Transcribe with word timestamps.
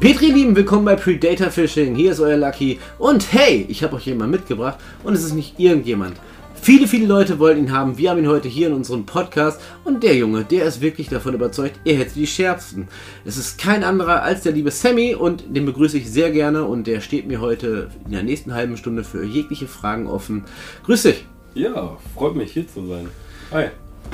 Petri, 0.00 0.26
Lieben, 0.26 0.54
willkommen 0.54 0.84
bei 0.84 0.94
Predator 0.94 1.50
Fishing. 1.50 1.96
Hier 1.96 2.12
ist 2.12 2.20
euer 2.20 2.36
Lucky. 2.36 2.78
Und 3.00 3.32
hey, 3.32 3.66
ich 3.68 3.82
habe 3.82 3.96
euch 3.96 4.06
jemand 4.06 4.30
mitgebracht. 4.30 4.78
Und 5.02 5.14
es 5.14 5.24
ist 5.24 5.34
nicht 5.34 5.58
irgendjemand. 5.58 6.16
Viele, 6.54 6.86
viele 6.86 7.08
Leute 7.08 7.40
wollten 7.40 7.64
ihn 7.64 7.72
haben. 7.72 7.98
Wir 7.98 8.10
haben 8.10 8.20
ihn 8.20 8.28
heute 8.28 8.46
hier 8.46 8.68
in 8.68 8.74
unserem 8.74 9.06
Podcast. 9.06 9.60
Und 9.82 10.04
der 10.04 10.14
Junge, 10.14 10.44
der 10.44 10.66
ist 10.66 10.80
wirklich 10.80 11.08
davon 11.08 11.34
überzeugt, 11.34 11.80
er 11.84 11.96
hätte 11.96 12.14
die 12.14 12.28
schärfsten. 12.28 12.86
Es 13.24 13.36
ist 13.36 13.58
kein 13.58 13.82
anderer 13.82 14.22
als 14.22 14.42
der 14.42 14.52
liebe 14.52 14.70
Sammy. 14.70 15.16
Und 15.16 15.44
den 15.48 15.66
begrüße 15.66 15.98
ich 15.98 16.08
sehr 16.08 16.30
gerne. 16.30 16.62
Und 16.62 16.86
der 16.86 17.00
steht 17.00 17.26
mir 17.26 17.40
heute 17.40 17.90
in 18.04 18.12
der 18.12 18.22
nächsten 18.22 18.54
halben 18.54 18.76
Stunde 18.76 19.02
für 19.02 19.24
jegliche 19.24 19.66
Fragen 19.66 20.06
offen. 20.06 20.44
Grüß 20.86 21.02
dich. 21.02 21.26
Ja, 21.54 21.96
freut 22.14 22.36
mich 22.36 22.52
hier 22.52 22.68
zu 22.68 22.86
sein. 22.86 23.08
Hi. 23.50 23.64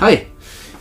Hi. 0.01 0.21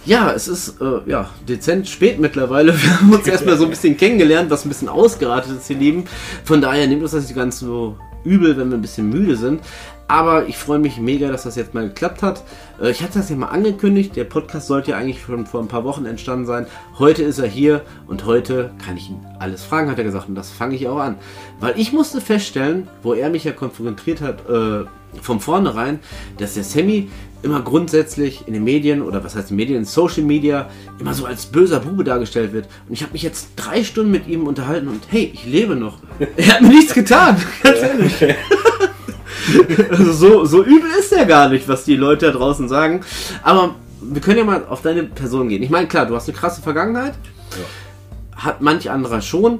Ja, 0.05 0.33
es 0.33 0.49
ist 0.49 0.81
äh, 0.81 1.09
ja, 1.09 1.29
dezent 1.47 1.87
spät 1.87 2.19
mittlerweile. 2.19 2.73
Wir 2.81 2.99
haben 2.99 3.13
uns 3.13 3.25
erstmal 3.25 3.57
so 3.57 3.63
ein 3.63 3.69
bisschen 3.69 3.95
kennengelernt, 3.95 4.49
was 4.49 4.65
ein 4.65 4.69
bisschen 4.69 4.89
ausgeratet 4.89 5.57
ist, 5.57 5.69
ihr 5.69 5.77
Lieben. 5.77 6.05
Von 6.43 6.61
daher 6.61 6.87
nimmt 6.87 7.03
uns 7.03 7.11
das 7.11 7.23
nicht 7.23 7.35
ganz 7.35 7.59
so 7.59 7.97
übel, 8.25 8.57
wenn 8.57 8.69
wir 8.69 8.77
ein 8.77 8.81
bisschen 8.81 9.09
müde 9.09 9.37
sind. 9.37 9.61
Aber 10.09 10.47
ich 10.47 10.57
freue 10.57 10.79
mich 10.79 10.97
mega, 10.97 11.29
dass 11.29 11.43
das 11.43 11.55
jetzt 11.55 11.73
mal 11.73 11.87
geklappt 11.87 12.21
hat. 12.21 12.43
Äh, 12.81 12.91
ich 12.91 13.01
hatte 13.01 13.19
das 13.19 13.29
ja 13.29 13.37
mal 13.37 13.47
angekündigt. 13.47 14.15
Der 14.17 14.25
Podcast 14.25 14.67
sollte 14.67 14.91
ja 14.91 14.97
eigentlich 14.97 15.21
schon 15.21 15.45
vor 15.45 15.61
ein 15.61 15.69
paar 15.69 15.85
Wochen 15.85 16.05
entstanden 16.05 16.45
sein. 16.45 16.67
Heute 16.99 17.23
ist 17.23 17.39
er 17.39 17.47
hier 17.47 17.81
und 18.05 18.25
heute 18.25 18.71
kann 18.85 18.97
ich 18.97 19.09
ihn 19.09 19.25
alles 19.39 19.63
fragen, 19.63 19.89
hat 19.89 19.97
er 19.99 20.03
gesagt. 20.03 20.27
Und 20.27 20.35
das 20.35 20.51
fange 20.51 20.75
ich 20.75 20.85
auch 20.89 20.99
an. 20.99 21.15
Weil 21.61 21.79
ich 21.79 21.93
musste 21.93 22.19
feststellen, 22.19 22.89
wo 23.03 23.13
er 23.13 23.29
mich 23.29 23.45
ja 23.45 23.53
konfrontiert 23.53 24.19
hat, 24.19 24.49
äh, 24.49 24.85
von 25.21 25.39
vornherein, 25.39 25.99
dass 26.37 26.55
der 26.55 26.63
Sammy 26.63 27.09
immer 27.43 27.61
grundsätzlich 27.61 28.47
in 28.47 28.53
den 28.53 28.63
Medien 28.63 29.01
oder 29.01 29.23
was 29.23 29.35
heißt 29.35 29.51
Medien, 29.51 29.79
in 29.79 29.85
Social 29.85 30.23
Media 30.23 30.69
immer 30.99 31.13
so 31.13 31.25
als 31.25 31.45
böser 31.45 31.81
Bube 31.81 32.03
dargestellt 32.03 32.53
wird. 32.53 32.67
Und 32.87 32.93
ich 32.93 33.03
habe 33.03 33.13
mich 33.13 33.21
jetzt 33.21 33.49
drei 33.55 33.83
Stunden 33.83 34.11
mit 34.11 34.27
ihm 34.27 34.47
unterhalten 34.47 34.87
und 34.87 35.03
hey, 35.09 35.31
ich 35.33 35.45
lebe 35.45 35.75
noch. 35.75 35.99
Er 36.37 36.53
hat 36.53 36.61
mir 36.61 36.69
nichts 36.69 36.93
getan, 36.93 37.37
ganz 37.63 37.79
ehrlich. 37.79 38.13
also 39.89 40.13
so, 40.13 40.45
so 40.45 40.63
übel 40.63 40.89
ist 40.97 41.11
er 41.11 41.25
gar 41.25 41.49
nicht, 41.49 41.67
was 41.67 41.83
die 41.83 41.95
Leute 41.95 42.27
da 42.27 42.31
draußen 42.31 42.69
sagen. 42.69 43.01
Aber 43.43 43.75
wir 44.01 44.21
können 44.21 44.39
ja 44.39 44.45
mal 44.45 44.65
auf 44.65 44.81
deine 44.81 45.03
Person 45.03 45.49
gehen. 45.49 45.63
Ich 45.63 45.69
meine, 45.69 45.87
klar, 45.87 46.05
du 46.05 46.15
hast 46.15 46.29
eine 46.29 46.37
krasse 46.37 46.61
Vergangenheit. 46.61 47.13
Ja. 47.51 48.43
Hat 48.45 48.61
manch 48.61 48.89
anderer 48.89 49.21
schon. 49.21 49.59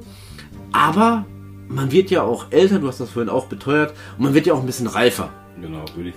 Aber 0.71 1.25
man 1.67 1.91
wird 1.91 2.11
ja 2.11 2.23
auch 2.23 2.47
älter, 2.49 2.79
du 2.79 2.87
hast 2.87 2.99
das 2.99 3.09
vorhin 3.09 3.29
auch 3.29 3.45
beteuert, 3.45 3.93
und 4.17 4.25
man 4.25 4.33
wird 4.33 4.45
ja 4.45 4.53
auch 4.53 4.59
ein 4.59 4.65
bisschen 4.65 4.87
reifer. 4.87 5.29
Genau, 5.61 5.85
würde 5.95 6.09
ich 6.09 6.15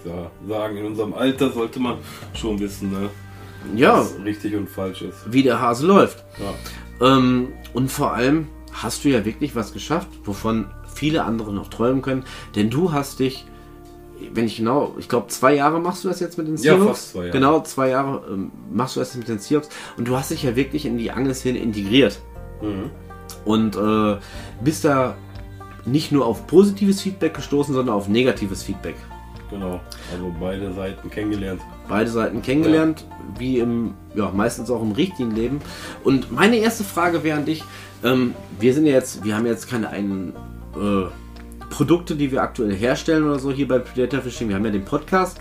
sagen. 0.49 0.77
In 0.77 0.87
unserem 0.87 1.15
Alter 1.15 1.51
sollte 1.51 1.79
man 1.79 1.99
schon 2.35 2.59
wissen, 2.59 2.91
ne? 2.91 3.11
ja, 3.75 4.01
was 4.01 4.17
richtig 4.25 4.55
und 4.55 4.69
falsch 4.69 5.03
ist. 5.03 5.33
Wie 5.33 5.43
der 5.43 5.61
Hase 5.61 5.87
läuft. 5.87 6.25
Ja. 6.39 7.17
Ähm, 7.17 7.49
und 7.73 7.91
vor 7.91 8.13
allem 8.13 8.49
hast 8.73 9.05
du 9.05 9.09
ja 9.09 9.25
wirklich 9.25 9.57
was 9.57 9.73
geschafft, 9.73 10.09
wovon 10.25 10.67
viele 10.95 11.25
andere 11.25 11.53
noch 11.53 11.69
träumen 11.69 12.03
können. 12.03 12.25
Denn 12.55 12.71
du 12.71 12.93
hast 12.93 13.19
dich, 13.21 13.47
wenn 14.33 14.47
ich 14.47 14.57
genau, 14.57 14.95
ich 14.99 15.09
glaube, 15.09 15.29
zwei 15.29 15.55
Jahre 15.55 15.81
machst 15.81 16.05
du 16.05 16.09
das 16.09 16.21
jetzt 16.21 16.39
mit 16.39 16.49
den 16.49 16.57
Seahawks. 16.57 16.81
Ja, 16.81 16.89
fast 16.89 17.13
zwei 17.13 17.19
Jahre. 17.21 17.31
Genau, 17.31 17.61
zwei 17.63 17.89
Jahre 17.91 18.27
ähm, 18.31 18.53
machst 18.73 18.97
du 18.97 19.01
das 19.01 19.15
mit 19.17 19.29
den 19.29 19.39
Seahawks. 19.39 19.69
Und 19.97 20.09
du 20.09 20.17
hast 20.17 20.31
dich 20.31 20.43
ja 20.43 20.57
wirklich 20.57 20.87
in 20.87 20.99
die 20.99 21.11
Angelszene 21.11 21.59
integriert. 21.59 22.21
Mhm. 22.63 22.91
Und 23.45 23.77
äh, 23.77 24.19
bist 24.63 24.85
da 24.85 25.17
nicht 25.85 26.13
nur 26.13 26.27
auf 26.27 26.47
positives 26.47 27.01
Feedback 27.01 27.35
gestoßen, 27.35 27.75
sondern 27.75 27.95
auf 27.95 28.09
negatives 28.09 28.63
Feedback. 28.63 28.97
Genau, 29.51 29.81
also 30.13 30.35
beide 30.41 30.73
Seiten 30.73 31.11
kennengelernt. 31.11 31.61
Beide 31.89 32.11
Seiten 32.11 32.43
kennengelernt, 32.43 33.05
ja. 33.09 33.41
wie 33.41 33.59
im, 33.59 33.95
ja, 34.15 34.31
meistens 34.35 34.71
auch 34.71 34.83
im 34.83 34.93
richtigen 34.93 35.31
Leben. 35.35 35.61
Und 36.03 36.33
meine 36.33 36.57
erste 36.57 36.83
Frage 36.83 37.23
wäre 37.23 37.39
an 37.39 37.45
dich, 37.45 37.63
ähm, 38.03 38.35
wir 38.59 38.75
sind 38.75 38.87
ja 38.87 38.93
jetzt, 38.93 39.25
wir 39.25 39.37
haben 39.37 39.47
jetzt 39.47 39.71
keine 39.71 39.91
eigenen 39.91 40.33
äh, 40.75 41.07
Produkte, 41.71 42.17
die 42.17 42.33
wir 42.33 42.43
aktuell 42.43 42.75
herstellen 42.75 43.25
oder 43.25 43.39
so 43.39 43.53
hier 43.53 43.69
bei 43.69 43.79
Predator 43.79 44.21
Fishing, 44.21 44.49
wir 44.49 44.57
haben 44.57 44.65
ja 44.65 44.71
den 44.71 44.85
Podcast. 44.85 45.39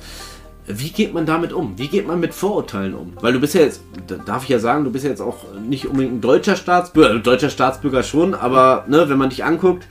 Wie 0.68 0.90
geht 0.90 1.14
man 1.14 1.28
damit 1.28 1.54
um? 1.54 1.78
Wie 1.78 1.88
geht 1.88 2.08
man 2.08 2.20
mit 2.20 2.34
Vorurteilen 2.34 2.96
um? 2.96 3.14
Weil 3.22 3.34
du 3.34 3.40
bist 3.40 3.54
ja 3.54 3.62
jetzt, 3.62 3.82
darf 4.26 4.44
ich 4.44 4.50
ja 4.50 4.58
sagen, 4.58 4.84
du 4.84 4.92
bist 4.92 5.04
ja 5.04 5.12
jetzt 5.12 5.22
auch 5.22 5.54
nicht 5.68 5.86
unbedingt 5.86 6.16
ein 6.16 6.22
deutscher 6.22 6.56
Staatsbürger, 6.56 7.20
deutscher 7.20 7.52
Staatsbürger 7.52 8.02
schon, 8.02 8.34
aber 8.34 8.86
ne, 8.88 9.08
wenn 9.08 9.18
man 9.18 9.30
dich 9.30 9.44
anguckt, 9.44 9.88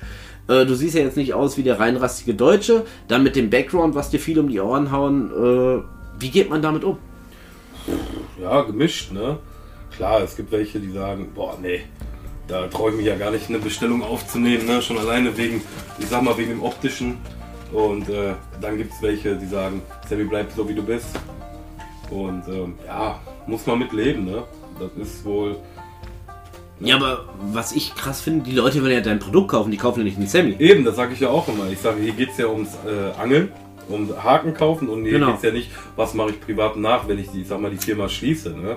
äh, 0.48 0.66
du 0.66 0.74
siehst 0.74 0.94
ja 0.94 1.02
jetzt 1.02 1.16
nicht 1.16 1.34
aus 1.34 1.56
wie 1.56 1.62
der 1.62 1.80
reinrassige 1.80 2.34
Deutsche. 2.34 2.84
Dann 3.08 3.22
mit 3.22 3.36
dem 3.36 3.50
Background, 3.50 3.94
was 3.94 4.10
dir 4.10 4.20
viel 4.20 4.38
um 4.38 4.48
die 4.48 4.60
Ohren 4.60 4.92
hauen. 4.92 5.30
Äh, 5.30 5.82
wie 6.20 6.30
geht 6.30 6.50
man 6.50 6.62
damit 6.62 6.84
um? 6.84 6.98
Ja, 8.40 8.62
gemischt, 8.62 9.12
ne? 9.12 9.38
Klar, 9.96 10.22
es 10.22 10.36
gibt 10.36 10.50
welche, 10.52 10.80
die 10.80 10.90
sagen, 10.90 11.30
boah, 11.34 11.56
nee, 11.60 11.82
da 12.48 12.66
traue 12.66 12.90
ich 12.90 12.96
mich 12.96 13.06
ja 13.06 13.16
gar 13.16 13.30
nicht, 13.30 13.48
eine 13.48 13.58
Bestellung 13.58 14.02
aufzunehmen, 14.02 14.66
ne? 14.66 14.82
Schon 14.82 14.98
alleine 14.98 15.36
wegen, 15.36 15.62
ich 15.98 16.06
sag 16.06 16.22
mal, 16.22 16.36
wegen 16.36 16.50
dem 16.50 16.62
optischen. 16.62 17.18
Und 17.72 18.08
äh, 18.08 18.34
dann 18.60 18.76
gibt 18.76 18.92
es 18.92 19.02
welche, 19.02 19.36
die 19.36 19.46
sagen, 19.46 19.82
Sammy, 20.08 20.24
bleib 20.24 20.52
so 20.54 20.68
wie 20.68 20.74
du 20.74 20.82
bist. 20.82 21.08
Und 22.10 22.46
ähm, 22.48 22.74
ja, 22.86 23.20
muss 23.46 23.66
man 23.66 23.78
mit 23.78 23.92
leben, 23.92 24.24
ne? 24.24 24.44
Das 24.78 24.90
ist 25.00 25.24
wohl 25.24 25.56
ja, 26.80 26.96
aber 26.96 27.24
was 27.52 27.72
ich 27.72 27.94
krass 27.94 28.20
finde, 28.20 28.44
die 28.44 28.56
Leute 28.56 28.82
wollen 28.82 28.92
ja 28.92 29.00
dein 29.00 29.18
Produkt 29.18 29.48
kaufen, 29.52 29.70
die 29.70 29.76
kaufen 29.76 30.00
ja 30.00 30.04
nicht 30.04 30.18
den 30.18 30.26
Sammy. 30.26 30.56
Eben, 30.58 30.84
das 30.84 30.96
sage 30.96 31.14
ich 31.14 31.20
ja 31.20 31.28
auch 31.28 31.46
immer. 31.48 31.68
Ich 31.70 31.78
sage, 31.78 32.00
hier 32.02 32.12
geht 32.12 32.30
es 32.30 32.38
ja 32.38 32.46
ums 32.46 32.70
äh, 32.84 33.20
Angeln, 33.20 33.50
um 33.88 34.10
Haken 34.22 34.54
kaufen 34.54 34.88
und 34.88 35.04
hier 35.04 35.12
genau. 35.12 35.28
geht 35.28 35.36
es 35.36 35.42
ja 35.42 35.52
nicht, 35.52 35.70
was 35.96 36.14
mache 36.14 36.30
ich 36.30 36.40
privat 36.40 36.76
nach, 36.76 37.06
wenn 37.06 37.18
ich 37.18 37.30
die, 37.30 37.44
sag 37.44 37.60
mal, 37.60 37.70
die 37.70 37.76
Firma 37.76 38.08
schließe. 38.08 38.50
Ne? 38.50 38.76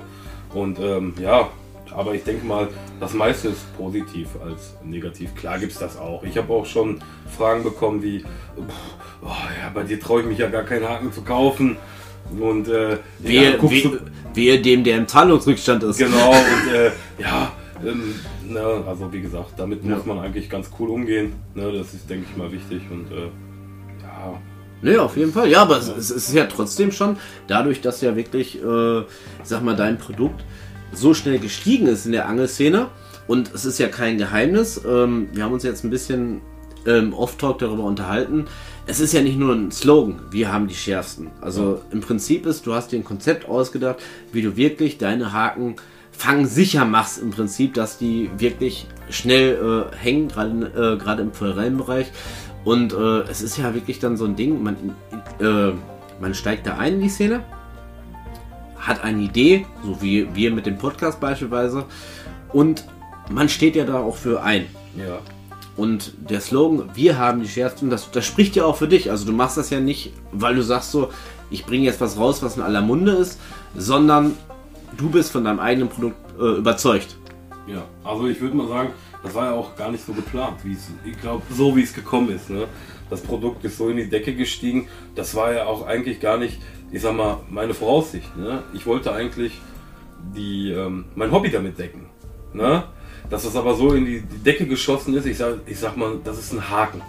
Und 0.53 0.79
ähm, 0.79 1.15
ja, 1.21 1.49
aber 1.91 2.13
ich 2.13 2.23
denke 2.23 2.45
mal, 2.45 2.67
das 2.99 3.13
meiste 3.13 3.49
ist 3.49 3.75
positiv 3.77 4.27
als 4.45 4.75
negativ. 4.83 5.33
Klar 5.35 5.57
gibt 5.57 5.71
es 5.71 5.79
das 5.79 5.97
auch. 5.97 6.23
Ich 6.23 6.37
habe 6.37 6.53
auch 6.53 6.65
schon 6.65 6.99
Fragen 7.35 7.63
bekommen 7.63 8.03
wie, 8.03 8.23
oh, 8.57 9.27
ja, 9.27 9.71
bei 9.73 9.83
dir 9.83 9.99
traue 9.99 10.21
ich 10.21 10.27
mich 10.27 10.37
ja 10.37 10.47
gar 10.47 10.63
keinen 10.63 10.87
Haken 10.87 11.11
zu 11.11 11.21
kaufen. 11.23 11.77
Und 12.39 12.67
äh, 12.67 12.97
wehe, 13.19 13.57
ja, 14.35 14.57
dem, 14.57 14.83
der 14.83 14.97
im 14.97 15.07
Zahlungsrückstand 15.07 15.83
ist. 15.83 15.97
Genau, 15.97 16.31
und 16.31 16.73
äh, 16.73 16.91
ja, 17.19 17.53
ähm, 17.85 18.15
na, 18.47 18.83
also 18.87 19.11
wie 19.11 19.21
gesagt, 19.21 19.53
damit 19.57 19.83
ja. 19.83 19.95
muss 19.95 20.05
man 20.05 20.19
eigentlich 20.19 20.49
ganz 20.49 20.69
cool 20.79 20.89
umgehen. 20.89 21.33
Ne, 21.55 21.71
das 21.71 21.93
ist, 21.93 22.09
denke 22.09 22.27
ich 22.29 22.37
mal, 22.37 22.51
wichtig 22.51 22.81
und 22.89 23.11
äh, 23.11 23.25
ja. 24.01 24.39
Nee, 24.81 24.97
auf 24.97 25.17
jeden 25.17 25.31
Fall. 25.31 25.49
Ja, 25.49 25.63
aber 25.63 25.77
es, 25.77 25.87
es, 25.89 26.11
ist 26.11 26.33
ja 26.33 26.45
trotzdem 26.45 26.91
schon, 26.91 27.17
dadurch, 27.47 27.81
dass 27.81 28.01
ja 28.01 28.15
wirklich, 28.15 28.63
äh, 28.63 29.03
sag 29.43 29.63
mal, 29.63 29.75
dein 29.75 29.97
Produkt 29.97 30.43
so 30.91 31.13
schnell 31.13 31.39
gestiegen 31.39 31.87
ist 31.87 32.05
in 32.05 32.11
der 32.11 32.27
Angelszene 32.27 32.87
und 33.27 33.53
es 33.53 33.65
ist 33.65 33.79
ja 33.79 33.87
kein 33.87 34.17
Geheimnis. 34.17 34.81
Ähm, 34.87 35.29
wir 35.33 35.43
haben 35.43 35.53
uns 35.53 35.63
jetzt 35.63 35.83
ein 35.83 35.89
bisschen 35.89 36.41
ähm, 36.85 37.13
Off-Talk 37.13 37.59
darüber 37.59 37.83
unterhalten. 37.83 38.45
Es 38.85 38.99
ist 38.99 39.13
ja 39.13 39.21
nicht 39.21 39.37
nur 39.37 39.53
ein 39.53 39.71
Slogan, 39.71 40.21
wir 40.31 40.51
haben 40.51 40.67
die 40.67 40.75
schärfsten. 40.75 41.29
Also 41.41 41.75
ja. 41.75 41.81
im 41.91 42.01
Prinzip 42.01 42.45
ist, 42.45 42.65
du 42.65 42.73
hast 42.73 42.91
dir 42.91 42.97
ein 42.97 43.03
Konzept 43.03 43.49
ausgedacht, 43.49 43.97
wie 44.31 44.41
du 44.41 44.55
wirklich 44.55 44.97
deine 44.97 45.33
Haken 45.33 45.75
fangsicher 46.17 46.83
machst 46.83 47.19
im 47.19 47.29
Prinzip, 47.29 47.75
dass 47.75 47.99
die 47.99 48.29
wirklich 48.37 48.87
schnell 49.09 49.87
äh, 49.93 49.95
hängen, 49.95 50.27
gerade 50.27 51.21
äh, 51.21 51.25
im 51.25 51.31
Forellenbereich. 51.31 52.07
Und 52.65 52.91
äh, 52.91 53.21
es 53.29 53.41
ist 53.41 53.57
ja 53.57 53.73
wirklich 53.75 53.99
dann 53.99 54.17
so 54.17 54.25
ein 54.25 54.35
Ding, 54.35 54.61
man, 54.63 54.75
äh, 55.39 55.73
man 56.19 56.33
steigt 56.33 56.65
da 56.65 56.77
ein 56.77 56.95
in 56.95 57.01
die 57.01 57.09
Szene, 57.09 57.43
hat 58.77 59.03
eine 59.03 59.21
Idee, 59.21 59.65
so 59.85 60.01
wie 60.01 60.27
wir 60.33 60.51
mit 60.51 60.65
dem 60.65 60.77
Podcast 60.77 61.19
beispielsweise, 61.19 61.85
und 62.51 62.85
man 63.29 63.47
steht 63.47 63.75
ja 63.75 63.85
da 63.85 63.99
auch 63.99 64.15
für 64.15 64.41
ein. 64.41 64.65
Ja. 64.97 65.19
Und 65.75 66.13
der 66.29 66.41
Slogan, 66.41 66.89
wir 66.95 67.19
haben 67.19 67.41
die 67.41 67.47
schärfsten, 67.47 67.91
das, 67.91 68.09
das 68.09 68.25
spricht 68.25 68.55
ja 68.55 68.65
auch 68.65 68.77
für 68.77 68.87
dich. 68.87 69.11
Also 69.11 69.25
du 69.25 69.33
machst 69.33 69.57
das 69.57 69.69
ja 69.69 69.79
nicht, 69.79 70.11
weil 70.31 70.55
du 70.55 70.63
sagst 70.63 70.91
so, 70.91 71.11
ich 71.51 71.65
bringe 71.65 71.85
jetzt 71.85 72.01
was 72.01 72.17
raus, 72.17 72.41
was 72.41 72.57
in 72.57 72.63
aller 72.63 72.81
Munde 72.81 73.11
ist, 73.11 73.39
sondern 73.75 74.33
du 74.97 75.09
bist 75.09 75.31
von 75.31 75.43
deinem 75.43 75.59
eigenen 75.59 75.89
Produkt 75.89 76.17
äh, 76.39 76.57
überzeugt. 76.57 77.17
Ja, 77.67 77.83
also 78.03 78.27
ich 78.27 78.39
würde 78.41 78.55
mal 78.55 78.67
sagen, 78.67 78.89
das 79.23 79.33
war 79.35 79.45
ja 79.47 79.53
auch 79.53 79.75
gar 79.75 79.91
nicht 79.91 80.05
so 80.05 80.13
geplant, 80.13 80.57
wie 80.63 80.73
es, 80.73 80.89
ich 81.05 81.19
glaube, 81.19 81.43
so 81.51 81.75
wie 81.75 81.83
es 81.83 81.93
gekommen 81.93 82.29
ist. 82.29 82.49
Ne? 82.49 82.67
Das 83.09 83.21
Produkt 83.21 83.63
ist 83.65 83.77
so 83.77 83.89
in 83.89 83.97
die 83.97 84.09
Decke 84.09 84.33
gestiegen. 84.33 84.87
Das 85.15 85.35
war 85.35 85.53
ja 85.53 85.65
auch 85.65 85.85
eigentlich 85.85 86.19
gar 86.19 86.37
nicht, 86.37 86.59
ich 86.91 87.01
sag 87.01 87.15
mal, 87.15 87.39
meine 87.49 87.73
Voraussicht. 87.73 88.35
Ne? 88.37 88.63
Ich 88.73 88.85
wollte 88.85 89.13
eigentlich 89.13 89.59
die, 90.35 90.71
ähm, 90.71 91.05
mein 91.15 91.31
Hobby 91.31 91.51
damit 91.51 91.77
decken. 91.77 92.07
Ne? 92.53 92.83
Dass 93.29 93.43
das 93.43 93.55
aber 93.55 93.75
so 93.75 93.93
in 93.93 94.05
die, 94.05 94.21
die 94.21 94.43
Decke 94.43 94.65
geschossen 94.65 95.13
ist, 95.15 95.25
ich 95.25 95.37
sag, 95.37 95.55
ich 95.65 95.79
sag 95.79 95.97
mal, 95.97 96.19
das 96.23 96.39
ist 96.39 96.53
ein 96.53 96.69
Haken. 96.69 97.01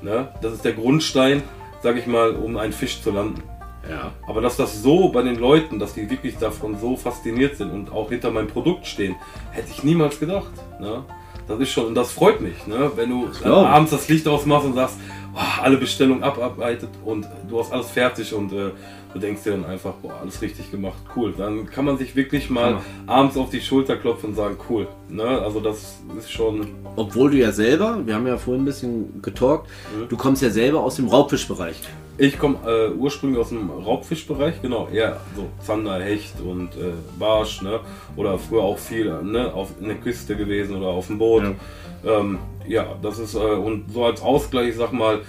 Ne? 0.00 0.28
Das 0.40 0.54
ist 0.54 0.64
der 0.64 0.72
Grundstein, 0.72 1.42
sag 1.82 1.96
ich 1.96 2.06
mal, 2.06 2.30
um 2.30 2.56
einen 2.56 2.72
Fisch 2.72 3.02
zu 3.02 3.10
landen. 3.10 3.42
Ja. 3.90 4.12
Aber 4.26 4.40
dass 4.40 4.56
das 4.56 4.82
so 4.82 5.08
bei 5.10 5.22
den 5.22 5.36
Leuten, 5.36 5.78
dass 5.78 5.94
die 5.94 6.08
wirklich 6.08 6.36
davon 6.38 6.76
so 6.78 6.96
fasziniert 6.96 7.56
sind 7.56 7.70
und 7.70 7.92
auch 7.92 8.10
hinter 8.10 8.30
meinem 8.30 8.48
Produkt 8.48 8.86
stehen, 8.86 9.16
hätte 9.50 9.68
ich 9.70 9.84
niemals 9.84 10.18
gedacht. 10.18 10.52
Ne? 10.80 11.04
Das 11.48 11.60
ist 11.60 11.70
schon, 11.70 11.86
und 11.86 11.94
das 11.94 12.10
freut 12.10 12.40
mich, 12.40 12.66
ne? 12.66 12.90
wenn 12.96 13.10
du 13.10 13.28
abends 13.44 13.92
das 13.92 14.08
Licht 14.08 14.26
ausmachst 14.26 14.66
und 14.66 14.74
sagst, 14.74 14.96
oh, 15.34 15.62
alle 15.62 15.76
Bestellungen 15.76 16.24
abarbeitet 16.24 16.90
und 17.04 17.26
du 17.48 17.60
hast 17.60 17.72
alles 17.72 17.90
fertig 17.90 18.34
und 18.34 18.52
äh, 18.52 18.70
du 19.12 19.18
denkst 19.20 19.44
dir 19.44 19.52
dann 19.52 19.64
einfach, 19.64 19.94
boah, 19.94 20.14
alles 20.20 20.42
richtig 20.42 20.70
gemacht, 20.70 20.98
cool. 21.14 21.34
Dann 21.36 21.66
kann 21.66 21.84
man 21.84 21.98
sich 21.98 22.16
wirklich 22.16 22.50
mal 22.50 22.72
ja. 22.72 22.82
abends 23.06 23.36
auf 23.36 23.50
die 23.50 23.60
Schulter 23.60 23.96
klopfen 23.96 24.30
und 24.30 24.34
sagen, 24.34 24.56
cool. 24.68 24.88
Ne? 25.08 25.24
Also 25.24 25.60
das 25.60 25.98
ist 26.18 26.30
schon. 26.30 26.66
Obwohl 26.96 27.30
du 27.30 27.38
ja 27.38 27.52
selber, 27.52 28.00
wir 28.04 28.14
haben 28.14 28.26
ja 28.26 28.38
vorhin 28.38 28.62
ein 28.62 28.66
bisschen 28.66 29.22
getalkt, 29.22 29.66
mhm. 29.96 30.08
du 30.08 30.16
kommst 30.16 30.42
ja 30.42 30.50
selber 30.50 30.80
aus 30.82 30.96
dem 30.96 31.08
Raubfischbereich. 31.08 31.80
Ich 32.18 32.38
komme 32.38 32.58
äh, 32.66 32.90
ursprünglich 32.92 33.38
aus 33.38 33.50
dem 33.50 33.70
Raubfischbereich, 33.70 34.62
genau, 34.62 34.88
eher 34.88 35.20
so 35.34 35.48
Zander, 35.60 36.00
Hecht 36.00 36.40
und 36.40 36.74
äh, 36.76 36.92
Barsch, 37.18 37.60
ne? 37.60 37.80
Oder 38.16 38.38
früher 38.38 38.62
auch 38.62 38.78
viel 38.78 39.12
ne? 39.22 39.52
auf 39.52 39.72
in 39.80 39.88
der 39.88 39.98
Küste 39.98 40.34
gewesen 40.34 40.76
oder 40.76 40.88
auf 40.88 41.08
dem 41.08 41.18
Boot. 41.18 41.42
Ja, 41.42 42.18
ähm, 42.18 42.38
ja 42.66 42.86
das 43.02 43.18
ist, 43.18 43.34
äh, 43.34 43.38
und 43.38 43.92
so 43.92 44.06
als 44.06 44.22
Ausgleich, 44.22 44.70
ich 44.70 44.76
sag 44.76 44.92
mal, 44.92 45.20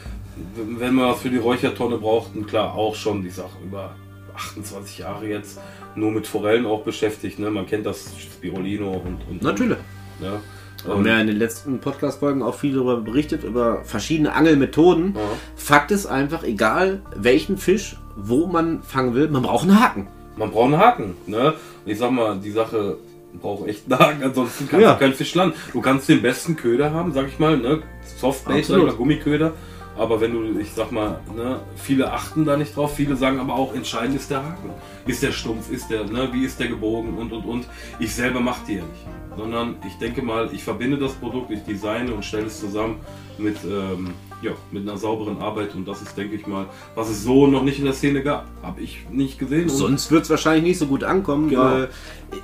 wenn 0.56 0.96
man 0.96 1.10
was 1.10 1.22
für 1.22 1.30
die 1.30 1.38
Räuchertonne 1.38 1.98
braucht, 1.98 2.32
klar 2.48 2.74
auch 2.76 2.96
schon, 2.96 3.22
die 3.22 3.32
Sache 3.32 3.58
über 3.66 3.96
28 4.36 5.00
Jahre 5.00 5.28
jetzt 5.28 5.60
nur 5.96 6.12
mit 6.12 6.26
Forellen 6.26 6.66
auch 6.66 6.84
beschäftigt, 6.84 7.38
ne? 7.40 7.50
Man 7.50 7.66
kennt 7.66 7.86
das 7.86 8.12
Spirulino 8.18 8.92
und, 8.92 9.28
und 9.30 9.42
Natürlich. 9.42 9.78
Ne? 10.22 10.40
Haben 10.88 11.06
wir 11.06 11.20
in 11.20 11.28
den 11.28 11.38
letzten 11.38 11.80
Podcast-Folgen 11.80 12.42
auch 12.42 12.56
viel 12.56 12.74
darüber 12.74 12.98
berichtet, 12.98 13.44
über 13.44 13.84
verschiedene 13.84 14.34
Angelmethoden. 14.34 15.14
Ja. 15.16 15.22
Fakt 15.56 15.92
ist 15.92 16.06
einfach, 16.06 16.44
egal 16.44 17.02
welchen 17.16 17.58
Fisch, 17.58 17.98
wo 18.16 18.48
man 18.48 18.82
fangen 18.84 19.14
will, 19.14 19.30
man 19.30 19.44
braucht 19.44 19.64
einen 19.64 19.80
Haken. 19.80 20.08
Man 20.38 20.52
braucht 20.52 20.66
einen 20.66 20.78
Haken. 20.78 21.18
Ne? 21.26 21.54
Ich 21.86 21.98
sag 21.98 22.12
mal, 22.12 22.38
die 22.38 22.52
Sache 22.52 22.98
braucht 23.42 23.68
echt 23.68 23.92
einen 23.92 24.00
Haken, 24.00 24.24
ansonsten 24.24 24.68
kannst 24.70 24.84
ja. 24.84 24.94
du 24.94 25.00
keinen 25.00 25.14
Fisch 25.14 25.36
landen. 25.36 25.56
Du 25.74 25.82
kannst 25.82 26.08
den 26.10 26.22
besten 26.22 26.56
Köder 26.56 26.92
haben, 26.92 27.12
sag 27.14 27.28
ich 27.28 27.40
mal, 27.40 27.58
ne? 27.58 27.82
Softbait 28.20 28.70
oder 28.70 28.94
Gummiköder. 28.94 29.54
Aber 29.98 30.22
wenn 30.22 30.34
du, 30.34 30.60
ich 30.60 30.72
sag 30.72 30.92
mal, 30.92 31.20
ne, 31.36 31.60
viele 31.76 32.12
achten 32.12 32.46
da 32.46 32.56
nicht 32.56 32.76
drauf, 32.76 32.96
viele 32.96 33.16
sagen 33.16 33.40
aber 33.40 33.56
auch, 33.56 33.74
entscheidend 33.74 34.16
ist 34.16 34.30
der 34.30 34.44
Haken. 34.44 34.70
Ist 35.08 35.24
der 35.24 35.32
stumpf, 35.32 35.72
ist 35.72 35.90
der, 35.90 36.06
ne, 36.06 36.30
wie 36.32 36.46
ist 36.46 36.60
der 36.60 36.68
gebogen 36.68 37.18
und 37.18 37.32
und 37.32 37.46
und. 37.46 37.66
Ich 38.00 38.14
selber 38.14 38.40
mache 38.40 38.62
die 38.68 38.76
ja 38.76 38.84
nicht. 38.84 39.06
Sondern 39.36 39.76
ich 39.86 39.98
denke 39.98 40.22
mal, 40.22 40.50
ich 40.54 40.64
verbinde 40.64 40.98
das 40.98 41.14
Produkt, 41.14 41.52
ich 41.52 41.64
designe 41.64 42.14
und 42.14 42.24
stelle 42.24 42.46
es 42.46 42.60
zusammen 42.60 42.98
mit, 43.38 43.58
ähm, 43.66 44.14
ja, 44.42 44.52
mit 44.72 44.88
einer 44.88 44.98
sauberen 44.98 45.42
Arbeit 45.42 45.74
und 45.76 45.88
das 45.88 46.02
ist, 46.02 46.18
denke 46.18 46.36
ich 46.36 46.46
mal, 46.46 46.66
was 46.96 47.10
es 47.10 47.24
so 47.24 47.48
noch 47.48 47.64
nicht 47.64 47.80
in 47.80 47.86
der 47.86 47.94
Szene 47.94 48.22
gab. 48.22 48.48
Habe 48.62 48.82
ich 48.82 49.06
nicht 49.12 49.40
gesehen. 49.40 49.70
Sonst 49.70 50.12
wird 50.12 50.24
es 50.24 50.30
wahrscheinlich 50.30 50.64
nicht 50.64 50.80
so 50.80 50.88
gut 50.88 51.04
ankommen, 51.04 51.50
genau. 51.50 51.64
weil 51.64 51.90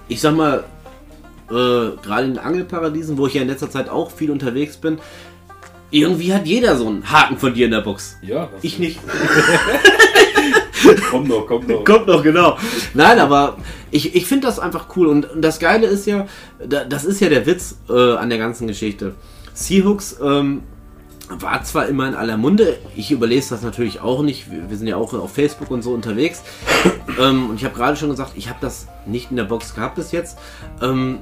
ich 0.08 0.22
sag 0.22 0.36
mal, 0.36 0.64
äh, 1.50 1.98
gerade 2.02 2.26
in 2.26 2.38
Angelparadiesen, 2.38 3.18
wo 3.18 3.28
ich 3.28 3.36
ja 3.36 3.42
in 3.42 3.48
letzter 3.48 3.70
Zeit 3.70 3.90
auch 3.90 4.12
viel 4.12 4.32
unterwegs 4.32 4.78
bin, 4.78 4.98
irgendwie 5.94 6.34
hat 6.34 6.48
jeder 6.48 6.76
so 6.76 6.88
einen 6.88 7.12
Haken 7.12 7.38
von 7.38 7.54
dir 7.54 7.66
in 7.66 7.72
der 7.72 7.82
Box. 7.82 8.18
Ja, 8.22 8.50
ich 8.62 8.80
nicht. 8.80 9.00
kommt 11.12 11.28
noch, 11.28 11.46
kommt 11.46 11.68
noch. 11.68 11.84
Kommt 11.84 12.08
noch, 12.08 12.24
genau. 12.24 12.58
Nein, 12.96 13.20
aber 13.20 13.58
ich, 13.92 14.16
ich 14.16 14.26
finde 14.26 14.48
das 14.48 14.58
einfach 14.60 14.88
cool. 14.96 15.08
Und 15.08 15.28
das 15.38 15.60
Geile 15.60 15.86
ist 15.86 16.08
ja, 16.08 16.26
das 16.68 17.06
ist 17.06 17.22
ja 17.22 17.30
der 17.30 17.46
Witz 17.46 17.78
äh, 17.90 18.16
an 18.16 18.30
der 18.30 18.40
ganzen 18.40 18.68
Geschichte. 18.68 19.14
Seahooks 19.54 20.18
ähm, 20.24 20.64
war 21.30 21.64
zwar 21.64 21.88
immer 21.88 22.08
in 22.08 22.16
aller 22.16 22.38
Munde, 22.38 22.78
ich 22.96 23.12
überlese 23.12 23.52
das 23.52 23.62
natürlich 23.62 24.02
auch 24.02 24.24
nicht, 24.24 24.48
wir 24.52 24.76
sind 24.76 24.88
ja 24.88 24.98
auch 24.98 25.14
auf 25.14 25.34
Facebook 25.34 25.70
und 25.70 25.84
so 25.84 25.92
unterwegs. 25.92 26.42
ähm, 27.20 27.52
und 27.52 27.58
ich 27.58 27.66
habe 27.66 27.76
gerade 27.76 27.96
schon 27.96 28.10
gesagt, 28.10 28.32
ich 28.36 28.50
habe 28.50 28.58
das 28.62 28.88
nicht 29.06 29.30
in 29.30 29.38
der 29.38 29.44
Box 29.44 29.76
gehabt 29.76 29.96
bis 29.96 30.12
jetzt. 30.12 30.40
Ähm, 30.82 31.20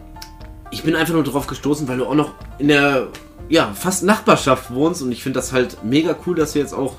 ich 0.71 0.83
bin 0.83 0.95
einfach 0.95 1.13
nur 1.13 1.25
darauf 1.25 1.47
gestoßen, 1.47 1.89
weil 1.89 1.97
du 1.97 2.05
auch 2.05 2.15
noch 2.15 2.31
in 2.57 2.69
der 2.69 3.09
ja, 3.51 3.73
fast 3.75 4.03
Nachbarschaft 4.03 4.73
wohnst 4.73 5.01
und 5.01 5.11
ich 5.11 5.21
finde 5.21 5.39
das 5.39 5.51
halt 5.51 5.83
mega 5.83 6.15
cool, 6.25 6.35
dass 6.35 6.53
du 6.53 6.59
jetzt 6.59 6.73
auch, 6.73 6.95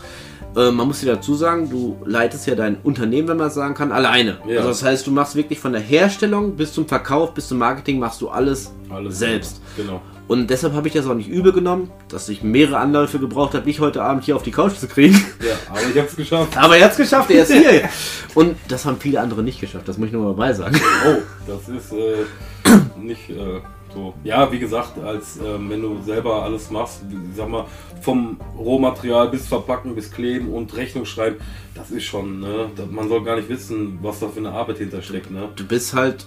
äh, 0.54 0.70
man 0.70 0.86
muss 0.86 1.00
dir 1.00 1.14
dazu 1.14 1.34
sagen, 1.34 1.70
du 1.70 1.96
leitest 2.04 2.46
ja 2.46 2.54
dein 2.54 2.76
Unternehmen, 2.82 3.28
wenn 3.28 3.38
man 3.38 3.50
sagen 3.50 3.72
kann, 3.74 3.90
alleine. 3.90 4.36
Ja. 4.46 4.58
Also 4.58 4.68
das 4.68 4.82
heißt, 4.84 5.06
du 5.06 5.12
machst 5.12 5.34
wirklich 5.34 5.58
von 5.58 5.72
der 5.72 5.80
Herstellung 5.80 6.54
bis 6.54 6.74
zum 6.74 6.86
Verkauf, 6.86 7.32
bis 7.32 7.48
zum 7.48 7.56
Marketing, 7.56 7.98
machst 7.98 8.20
du 8.20 8.28
alles, 8.28 8.70
alles 8.90 9.18
selbst. 9.18 9.62
Genau. 9.78 10.02
Und 10.28 10.50
deshalb 10.50 10.74
habe 10.74 10.86
ich 10.88 10.94
das 10.94 11.06
auch 11.06 11.14
nicht 11.14 11.28
übel 11.28 11.52
genommen, 11.52 11.90
dass 12.08 12.28
ich 12.28 12.42
mehrere 12.42 12.76
Anläufe 12.78 13.18
gebraucht 13.18 13.54
habe, 13.54 13.64
dich 13.64 13.80
heute 13.80 14.02
Abend 14.02 14.24
hier 14.24 14.36
auf 14.36 14.42
die 14.42 14.50
Couch 14.50 14.74
zu 14.74 14.86
kriegen. 14.88 15.14
Ja, 15.40 15.54
aber 15.70 15.80
ich 15.80 15.96
habe 15.96 16.06
es 16.06 16.16
geschafft. 16.16 16.56
aber 16.56 16.76
er 16.76 16.84
hat 16.84 16.92
es 16.92 16.98
geschafft, 16.98 17.30
er 17.30 17.44
ist 17.44 17.52
hier. 17.52 17.88
Und 18.34 18.56
das 18.68 18.84
haben 18.84 18.98
viele 19.00 19.20
andere 19.20 19.42
nicht 19.42 19.58
geschafft, 19.58 19.88
das 19.88 19.96
muss 19.96 20.08
ich 20.08 20.12
nur 20.12 20.22
mal 20.22 20.30
dabei 20.32 20.52
sagen. 20.52 20.78
Oh, 21.06 21.16
das 21.46 21.68
ist 21.68 21.92
äh, 21.92 23.00
nicht... 23.00 23.30
Äh 23.30 23.60
so, 23.94 24.14
ja, 24.24 24.50
wie 24.50 24.58
gesagt, 24.58 24.98
als 24.98 25.38
ähm, 25.38 25.70
wenn 25.70 25.82
du 25.82 26.00
selber 26.02 26.42
alles 26.42 26.70
machst, 26.70 27.02
sag 27.36 27.48
mal, 27.48 27.66
vom 28.00 28.38
Rohmaterial 28.58 29.28
bis 29.28 29.46
Verpacken, 29.46 29.94
bis 29.94 30.10
Kleben 30.10 30.48
und 30.48 30.74
Rechnung 30.76 31.04
schreiben, 31.04 31.36
das 31.74 31.90
ist 31.90 32.04
schon, 32.04 32.40
ne? 32.40 32.70
Man 32.90 33.08
soll 33.08 33.22
gar 33.22 33.36
nicht 33.36 33.48
wissen, 33.48 33.98
was 34.02 34.20
da 34.20 34.28
für 34.28 34.40
eine 34.40 34.50
Arbeit 34.50 34.78
hintersteckt, 34.78 35.30
ne? 35.30 35.48
Du 35.56 35.64
bist 35.64 35.94
halt 35.94 36.26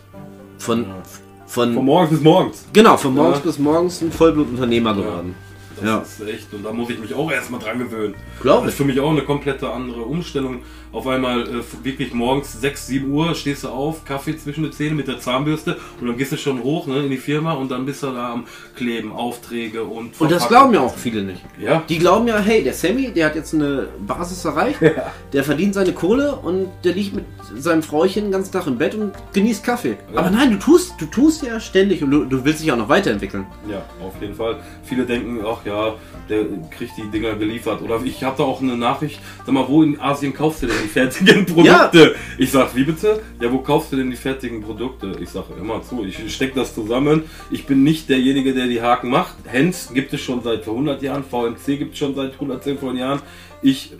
von, 0.58 0.84
ja. 0.84 1.04
von, 1.46 1.74
von 1.74 1.86
morgens 1.86 2.10
bis 2.12 2.22
morgens. 2.22 2.66
Genau, 2.72 2.98
von 2.98 3.14
morgens 3.14 3.40
ja. 3.40 3.44
bis 3.44 3.60
morgens 3.60 4.02
ein 4.02 4.12
Vollblutunternehmer 4.12 4.94
geworden. 4.94 5.36
Das 5.76 5.86
ja. 5.86 5.98
ist 6.00 6.34
echt, 6.34 6.54
und 6.54 6.64
da 6.64 6.72
muss 6.72 6.90
ich 6.90 7.00
mich 7.00 7.14
auch 7.14 7.30
erstmal 7.30 7.60
dran 7.60 7.80
gewöhnen. 7.80 8.16
Glaube 8.42 8.66
Das 8.66 8.74
ist 8.74 8.78
für 8.78 8.86
mich 8.86 9.00
auch 9.00 9.12
eine 9.12 9.24
komplette 9.24 9.70
andere 9.70 10.04
Umstellung. 10.04 10.62
Auf 10.96 11.08
einmal 11.08 11.42
äh, 11.42 11.62
wirklich 11.84 12.14
morgens 12.14 12.54
6, 12.62 12.88
7 12.88 13.12
Uhr 13.12 13.36
stehst 13.36 13.66
du 13.66 13.68
auf, 13.68 14.06
Kaffee 14.06 14.38
zwischen 14.38 14.64
den 14.64 14.72
Zähnen 14.72 14.96
mit 14.96 15.10
der 15.10 15.20
Zahnbürste 15.20 15.76
und 16.00 16.08
dann 16.08 16.16
gehst 16.16 16.32
du 16.32 16.38
schon 16.38 16.64
hoch 16.64 16.88
ne, 16.88 17.04
in 17.04 17.10
die 17.10 17.18
Firma 17.18 17.52
und 17.52 17.70
dann 17.70 17.86
bist 17.86 18.02
du 18.02 18.08
da 18.08 18.32
am 18.32 18.46
Kleben, 18.78 19.12
Aufträge 19.12 19.84
und. 19.84 20.20
Und 20.22 20.32
das 20.32 20.48
glauben 20.48 20.74
ja 20.74 20.80
auch 20.80 20.96
viele 20.96 21.24
nicht. 21.24 21.42
Ja. 21.60 21.84
Die 21.90 22.00
glauben 22.00 22.30
ja, 22.30 22.40
hey, 22.40 22.64
der 22.64 22.74
Sammy, 22.74 23.12
der 23.12 23.26
hat 23.26 23.36
jetzt 23.36 23.54
eine 23.54 23.90
Basis 24.08 24.46
erreicht, 24.46 24.82
ja. 24.82 25.12
der 25.34 25.44
verdient 25.44 25.74
seine 25.74 25.92
Kohle 25.92 26.38
und 26.38 26.70
der 26.86 26.94
liegt 26.94 27.14
mit 27.14 27.26
seinem 27.58 27.84
Frauchen 27.84 28.24
den 28.24 28.32
ganzen 28.32 28.54
Tag 28.54 28.66
im 28.66 28.78
Bett 28.78 28.96
und 28.96 29.12
genießt 29.34 29.66
Kaffee. 29.66 29.98
Ja. 30.14 30.20
Aber 30.20 30.30
nein, 30.30 30.52
du 30.52 30.60
tust, 30.60 30.94
du 30.98 31.08
tust 31.08 31.44
ja 31.44 31.60
ständig 31.60 32.04
und 32.04 32.12
du, 32.12 32.24
du 32.24 32.46
willst 32.46 32.64
dich 32.64 32.72
auch 32.72 32.78
noch 32.78 32.88
weiterentwickeln. 32.88 33.46
Ja, 33.70 33.84
auf 34.02 34.14
jeden 34.22 34.36
Fall. 34.36 34.60
Viele 34.84 35.06
denken, 35.06 35.42
ach 35.46 35.66
ja, 35.66 35.96
der 36.30 36.46
kriegt 36.72 36.96
die 36.96 37.10
Dinger 37.12 37.36
geliefert. 37.36 37.82
Oder 37.82 38.00
ich 38.06 38.24
habe 38.24 38.38
da 38.38 38.44
auch 38.44 38.62
eine 38.62 38.78
Nachricht, 38.78 39.20
sag 39.46 39.54
mal, 39.54 39.68
wo 39.68 39.84
in 39.84 40.00
Asien 40.00 40.34
kaufst 40.34 40.64
du 40.64 40.68
denn 40.68 40.85
die 40.86 40.92
fertigen 40.92 41.46
Produkte? 41.54 42.00
Ja. 42.00 42.12
Ich 42.38 42.52
sag, 42.52 42.76
wie 42.76 42.84
bitte? 42.84 43.22
Ja, 43.42 43.52
wo 43.52 43.60
kaufst 43.60 43.92
du 43.92 43.98
denn 43.98 44.10
die 44.10 44.16
fertigen 44.16 44.62
Produkte? 44.62 45.18
Ich 45.20 45.30
sag, 45.30 45.46
immer 45.60 45.82
zu, 45.84 46.06
ich 46.06 46.34
stecke 46.34 46.56
das 46.56 46.74
zusammen. 46.74 47.24
Ich 47.52 47.66
bin 47.66 47.84
nicht 47.84 48.10
derjenige, 48.10 48.54
der 48.54 48.68
die 48.68 48.82
Haken 48.82 49.10
macht. 49.10 49.36
Hens 49.46 49.92
gibt 49.94 50.14
es 50.14 50.22
schon 50.22 50.42
seit 50.44 50.62
100 50.62 51.02
Jahren, 51.02 51.24
VMC 51.24 51.78
gibt 51.78 51.94
es 51.94 52.00
schon 52.00 52.16
seit 52.16 52.34
110 52.34 52.78
von 52.78 52.96
Jahren. 52.98 53.22
Ich 53.62 53.94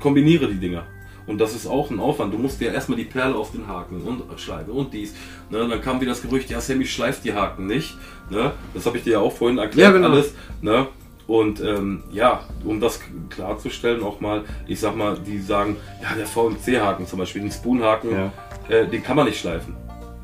kombiniere 0.00 0.48
die 0.48 0.58
Dinger. 0.58 0.86
Und 1.26 1.40
das 1.40 1.54
ist 1.54 1.66
auch 1.66 1.90
ein 1.90 2.00
Aufwand. 2.00 2.34
Du 2.34 2.38
musst 2.38 2.60
dir 2.60 2.72
erstmal 2.72 2.98
die 2.98 3.04
Perle 3.04 3.36
auf 3.36 3.52
den 3.52 3.68
Haken 3.68 4.02
und 4.02 4.22
Schleife 4.40 4.72
und 4.72 4.92
dies. 4.92 5.14
Ne, 5.50 5.66
dann 5.68 5.80
kam 5.80 6.00
wieder 6.00 6.10
das 6.10 6.22
Gerücht, 6.22 6.50
ja, 6.50 6.60
Sammy 6.60 6.84
schleift 6.84 7.24
die 7.24 7.32
Haken 7.32 7.66
nicht. 7.66 7.96
Ne? 8.28 8.52
Das 8.74 8.86
habe 8.86 8.98
ich 8.98 9.04
dir 9.04 9.12
ja 9.12 9.18
auch 9.20 9.32
vorhin 9.32 9.58
erklärt 9.58 9.92
ja, 9.92 9.96
genau. 9.96 10.10
alles. 10.10 10.34
Ne? 10.60 10.88
Und 11.26 11.60
ähm, 11.60 12.02
ja, 12.12 12.40
um 12.64 12.80
das 12.80 13.00
klarzustellen, 13.30 14.02
auch 14.02 14.20
mal, 14.20 14.42
ich 14.66 14.80
sag 14.80 14.96
mal, 14.96 15.16
die 15.18 15.38
sagen, 15.38 15.76
ja, 16.02 16.16
der 16.16 16.26
VMC-Haken 16.26 17.06
zum 17.06 17.20
Beispiel, 17.20 17.42
den 17.42 17.52
Spoon-Haken, 17.52 18.10
ja. 18.10 18.32
äh, 18.68 18.86
den 18.86 19.02
kann 19.02 19.16
man 19.16 19.26
nicht 19.26 19.40
schleifen. 19.40 19.76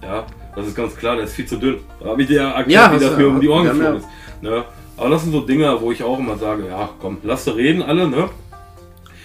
Ja, 0.02 0.26
das 0.57 0.67
ist 0.67 0.76
ganz 0.76 0.97
klar, 0.97 1.17
der 1.17 1.25
ist 1.25 1.35
viel 1.35 1.47
zu 1.47 1.57
dünn. 1.57 1.78
Da 2.00 2.11
habe 2.11 2.23
ich 2.23 2.28
dir 2.28 2.43
erklärt, 2.43 2.69
ja, 2.69 2.93
wie 2.95 3.05
das 3.05 3.17
mir 3.17 3.28
um 3.28 3.40
die 3.40 3.49
Ohren 3.49 3.64
geflogen 3.64 3.99
ist. 3.99 4.09
Ne? 4.43 4.64
Aber 4.97 5.11
das 5.11 5.23
sind 5.23 5.33
so 5.33 5.40
Dinge, 5.40 5.81
wo 5.81 5.93
ich 5.93 6.02
auch 6.02 6.19
immer 6.19 6.37
sage, 6.37 6.67
ja, 6.67 6.88
komm, 7.00 7.19
lass 7.23 7.45
sie 7.45 7.55
reden 7.55 7.83
alle, 7.83 8.09
ne? 8.09 8.28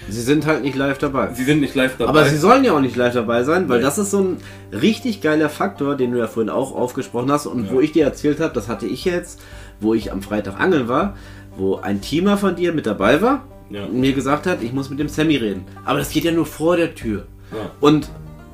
Sie 0.09 0.21
sind 0.21 0.45
halt 0.45 0.63
nicht 0.63 0.75
live 0.75 0.97
dabei. 0.97 1.33
Sie 1.33 1.45
sind 1.45 1.61
nicht 1.61 1.75
live 1.75 1.97
dabei. 1.97 2.09
Aber 2.09 2.25
sie 2.25 2.37
sollen 2.37 2.63
ja 2.63 2.73
auch 2.73 2.81
nicht 2.81 2.95
live 2.95 3.13
dabei 3.13 3.43
sein, 3.43 3.69
weil 3.69 3.77
nee. 3.77 3.83
das 3.83 3.97
ist 3.97 4.11
so 4.11 4.19
ein 4.19 4.37
richtig 4.71 5.21
geiler 5.21 5.49
Faktor, 5.49 5.95
den 5.95 6.11
du 6.11 6.19
ja 6.19 6.27
vorhin 6.27 6.49
auch 6.49 6.75
aufgesprochen 6.75 7.31
hast 7.31 7.45
und 7.45 7.65
ja. 7.65 7.71
wo 7.71 7.79
ich 7.79 7.93
dir 7.93 8.03
erzählt 8.03 8.39
habe, 8.39 8.53
das 8.53 8.67
hatte 8.67 8.85
ich 8.85 9.05
jetzt, 9.05 9.41
wo 9.79 9.93
ich 9.93 10.11
am 10.11 10.21
Freitag 10.21 10.59
angeln 10.59 10.87
war 10.87 11.15
wo 11.55 11.77
ein 11.77 12.01
Teamer 12.01 12.37
von 12.37 12.55
dir 12.55 12.73
mit 12.73 12.85
dabei 12.85 13.21
war 13.21 13.45
ja. 13.69 13.85
und 13.85 13.99
mir 13.99 14.13
gesagt 14.13 14.47
hat, 14.47 14.61
ich 14.61 14.73
muss 14.73 14.89
mit 14.89 14.99
dem 14.99 15.09
Sammy 15.09 15.37
reden. 15.37 15.65
Aber 15.85 15.99
das 15.99 16.09
geht 16.09 16.23
ja 16.23 16.31
nur 16.31 16.45
vor 16.45 16.77
der 16.77 16.95
Tür. 16.95 17.25
Ja. 17.51 17.71
Und 17.79 18.09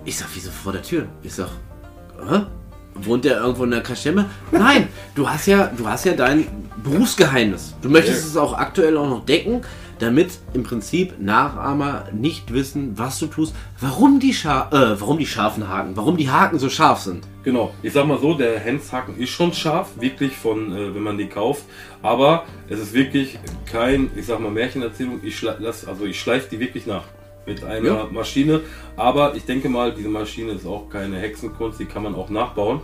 ich 0.05 0.17
sag, 0.17 0.27
wieso 0.33 0.51
vor 0.51 0.71
der 0.71 0.81
Tür? 0.81 1.07
Ich 1.23 1.33
sag, 1.33 1.49
Hä? 2.29 2.41
wohnt 2.95 3.23
der 3.23 3.37
irgendwo 3.37 3.63
in 3.63 3.71
der 3.71 3.81
Kaschemme? 3.81 4.25
Nein, 4.51 4.89
du 5.15 5.29
hast 5.29 5.45
ja, 5.45 5.71
du 5.75 5.87
hast 5.87 6.05
ja 6.05 6.13
dein 6.13 6.47
Berufsgeheimnis. 6.83 7.75
Du 7.81 7.89
möchtest 7.89 8.23
ja. 8.23 8.27
es 8.29 8.37
auch 8.37 8.53
aktuell 8.53 8.97
auch 8.97 9.09
noch 9.09 9.25
decken 9.25 9.61
damit 9.99 10.39
im 10.53 10.63
Prinzip 10.63 11.19
Nachahmer 11.19 12.05
nicht 12.13 12.53
wissen, 12.53 12.97
was 12.97 13.19
du 13.19 13.27
tust, 13.27 13.53
warum 13.79 14.19
die, 14.19 14.33
Scha 14.33 14.69
äh, 14.71 14.99
warum 14.99 15.17
die 15.17 15.25
scharfen 15.25 15.67
Haken, 15.67 15.95
warum 15.95 16.17
die 16.17 16.29
Haken 16.29 16.57
so 16.57 16.69
scharf 16.69 17.01
sind. 17.01 17.27
Genau, 17.43 17.73
ich 17.83 17.93
sag 17.93 18.07
mal 18.07 18.19
so, 18.19 18.33
der 18.33 18.59
Henshaken 18.59 19.17
ist 19.17 19.29
schon 19.29 19.53
scharf, 19.53 19.89
wirklich 19.99 20.35
von, 20.35 20.71
äh, 20.71 20.95
wenn 20.95 21.03
man 21.03 21.17
die 21.17 21.27
kauft, 21.27 21.63
aber 22.01 22.45
es 22.69 22.79
ist 22.79 22.93
wirklich 22.93 23.39
kein, 23.71 24.11
ich 24.15 24.25
sag 24.25 24.39
mal, 24.39 24.51
Märchenerzählung, 24.51 25.19
ich, 25.23 25.41
lass, 25.41 25.87
also 25.87 26.05
ich 26.05 26.19
schleife 26.19 26.49
die 26.49 26.59
wirklich 26.59 26.85
nach 26.85 27.03
mit 27.45 27.63
einer 27.63 27.87
ja. 27.87 28.07
Maschine, 28.11 28.61
aber 28.95 29.35
ich 29.35 29.45
denke 29.45 29.69
mal, 29.69 29.93
diese 29.93 30.09
Maschine 30.09 30.51
ist 30.51 30.65
auch 30.65 30.89
keine 30.89 31.17
Hexenkunst, 31.17 31.79
die 31.79 31.85
kann 31.85 32.03
man 32.03 32.15
auch 32.15 32.29
nachbauen. 32.29 32.81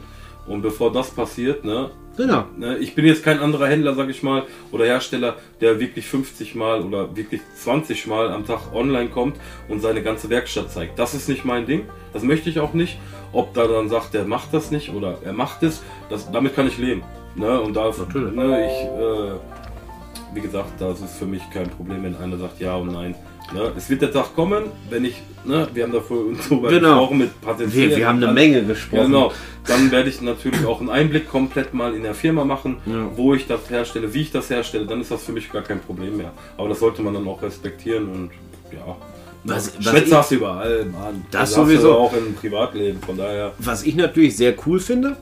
Und 0.48 0.62
bevor 0.62 0.92
das 0.92 1.10
passiert, 1.10 1.66
ne, 1.66 1.90
Genau. 2.18 2.46
Ne, 2.58 2.78
Ich 2.78 2.96
bin 2.96 3.06
jetzt 3.06 3.24
kein 3.24 3.40
anderer 3.40 3.68
Händler, 3.68 3.94
sag 3.94 4.10
ich 4.10 4.24
mal, 4.24 4.44
oder 4.72 4.86
Hersteller, 4.86 5.36
der 5.60 5.80
wirklich 5.80 6.08
50 6.08 6.56
Mal 6.56 6.82
oder 6.82 7.16
wirklich 7.16 7.42
20 7.58 8.08
Mal 8.08 8.32
am 8.32 8.46
Tag 8.46 8.74
online 8.74 9.10
kommt 9.10 9.38
und 9.68 9.82
seine 9.82 10.02
ganze 10.02 10.30
Werkstatt 10.30 10.72
zeigt. 10.72 10.98
Das 10.98 11.14
ist 11.14 11.28
nicht 11.28 11.44
mein 11.44 11.66
Ding. 11.66 11.84
Das 12.14 12.24
möchte 12.24 12.50
ich 12.50 12.60
auch 12.60 12.74
nicht. 12.74 12.98
Ob 13.34 13.54
da 13.54 13.68
dann 13.68 13.90
sagt, 13.90 14.14
der 14.14 14.24
macht 14.24 14.54
das 14.54 14.72
nicht 14.72 14.94
oder 14.94 15.18
er 15.26 15.34
macht 15.34 15.62
es, 15.64 15.84
das, 16.10 16.32
damit 16.32 16.56
kann 16.56 16.68
ich 16.68 16.78
leben. 16.78 17.04
Ne? 17.36 17.60
Und 17.62 17.74
da, 17.76 17.92
Natürlich. 17.98 18.34
ne, 18.34 18.66
ich, 18.66 18.84
äh, 18.84 20.36
wie 20.36 20.42
gesagt, 20.42 20.80
das 20.80 21.02
ist 21.02 21.18
für 21.18 21.26
mich 21.26 21.42
kein 21.52 21.70
Problem, 21.70 22.04
wenn 22.04 22.16
einer 22.18 22.38
sagt 22.38 22.60
ja 22.60 22.76
und 22.76 22.92
nein. 22.94 23.16
Ne? 23.54 23.72
Es 23.78 23.90
wird 23.90 24.02
der 24.02 24.12
Tag 24.12 24.36
kommen, 24.36 24.64
wenn 24.90 25.06
ich, 25.06 25.22
ne, 25.44 25.68
wir 25.74 25.84
haben 25.84 25.92
da 25.92 26.00
vorhin 26.00 26.38
drüber 26.50 26.70
Genau. 26.70 27.00
gesprochen 27.02 27.18
mit 27.20 27.42
Potenzial. 27.42 27.90
Wir, 27.90 27.98
wir 27.98 28.08
haben 28.08 28.24
eine 28.24 28.32
Menge 28.34 28.64
gesprochen. 28.64 29.06
Genau. 29.12 29.32
Dann 29.68 29.92
werde 29.92 30.10
ich 30.10 30.22
natürlich 30.22 30.66
auch 30.66 30.80
einen 30.80 30.90
Einblick 30.90 31.30
komplett 31.30 31.74
mal 31.74 31.94
in 31.94 32.04
der 32.04 32.14
Firma 32.16 32.44
machen, 32.46 32.78
Ja. 32.86 33.08
wo 33.16 33.34
ich 33.34 33.46
das 33.48 33.70
herstelle, 33.70 34.14
wie 34.14 34.22
ich 34.22 34.32
das 34.32 34.50
herstelle. 34.50 34.86
Dann 34.86 35.02
ist 35.02 35.12
das 35.12 35.24
für 35.24 35.32
mich 35.32 35.52
gar 35.52 35.62
kein 35.62 35.80
Problem 35.80 36.18
mehr. 36.18 36.32
Aber 36.58 36.70
das 36.70 36.80
sollte 36.80 37.02
man 37.02 37.14
dann 37.14 37.28
auch 37.28 37.42
respektieren 37.42 38.08
und 38.10 38.30
ja. 38.72 38.96
Was- 39.44 39.74
was 39.80 40.12
hast 40.12 40.32
du 40.32 40.36
überall, 40.36 40.86
Mann. 40.86 41.24
Das 41.30 41.42
hast 41.42 41.54
sowieso. 41.54 41.94
Auch 41.96 42.14
im 42.14 42.34
Privatleben, 42.34 43.00
von 43.00 43.16
daher. 43.16 43.52
Was 43.60 43.84
ich 43.84 43.96
natürlich 43.96 44.36
sehr 44.36 44.56
cool 44.66 44.80
finde, 44.80 45.18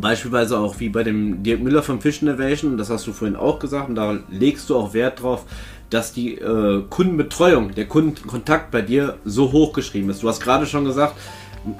beispielsweise 0.00 0.58
auch 0.58 0.80
wie 0.80 0.88
bei 0.88 1.02
dem 1.02 1.42
Dirk 1.42 1.62
Müller 1.62 1.82
vom 1.82 2.00
Fish 2.00 2.22
Innovation, 2.22 2.76
das 2.76 2.90
hast 2.90 3.06
du 3.06 3.12
vorhin 3.12 3.36
auch 3.36 3.58
gesagt, 3.58 3.88
und 3.88 3.94
da 3.94 4.18
legst 4.30 4.70
du 4.70 4.76
auch 4.76 4.94
Wert 4.94 5.22
drauf, 5.22 5.44
dass 5.90 6.12
die 6.12 6.34
äh, 6.34 6.82
Kundenbetreuung, 6.90 7.74
der 7.74 7.86
Kundenkontakt 7.86 8.70
bei 8.70 8.82
dir 8.82 9.18
so 9.24 9.52
hoch 9.52 9.72
geschrieben 9.72 10.10
ist. 10.10 10.22
Du 10.22 10.28
hast 10.28 10.40
gerade 10.40 10.66
schon 10.66 10.84
gesagt, 10.84 11.14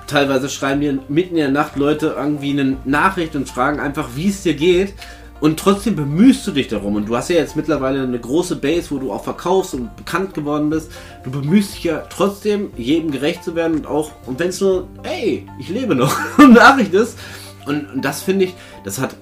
teilweise 0.07 0.49
schreiben 0.49 0.81
dir 0.81 0.99
mitten 1.09 1.31
in 1.31 1.41
der 1.41 1.51
Nacht 1.51 1.77
Leute 1.77 2.15
irgendwie 2.17 2.51
eine 2.51 2.77
Nachricht 2.85 3.35
und 3.37 3.49
fragen 3.49 3.81
einfach, 3.81 4.11
wie 4.15 4.29
es 4.29 4.43
dir 4.43 4.55
geht. 4.55 4.95
Und 5.41 5.59
trotzdem 5.59 5.97
bemühst 5.97 6.47
du 6.47 6.53
dich 6.53 6.69
darum. 6.69 6.95
Und 6.95 7.09
du 7.09 7.17
hast 7.17 7.29
ja 7.29 7.37
jetzt 7.37 7.57
mittlerweile 7.57 8.03
eine 8.03 8.19
große 8.19 8.57
Base, 8.57 8.91
wo 8.91 8.99
du 8.99 9.13
auch 9.13 9.25
verkaufst 9.25 9.75
und 9.75 9.95
bekannt 9.97 10.33
geworden 10.33 10.71
bist. 10.71 10.91
Du 11.23 11.31
bemühst 11.31 11.75
dich 11.75 11.85
ja 11.85 12.05
trotzdem, 12.09 12.71
jedem 12.77 13.11
gerecht 13.11 13.45
zu 13.45 13.55
werden. 13.55 13.79
Und 13.79 13.87
auch, 13.87 14.13
und 14.27 14.39
wenn 14.39 14.49
es 14.49 14.61
nur, 14.61 14.87
ey, 15.03 15.47
ich 15.59 15.69
lebe 15.69 15.95
noch, 15.95 16.17
Nachricht 16.39 16.95
ist. 16.95 17.19
Und, 17.67 17.91
und 17.91 18.05
das 18.05 18.23
finde 18.23 18.47
ich, 18.47 18.55
das 18.85 19.01
hat 19.01 19.17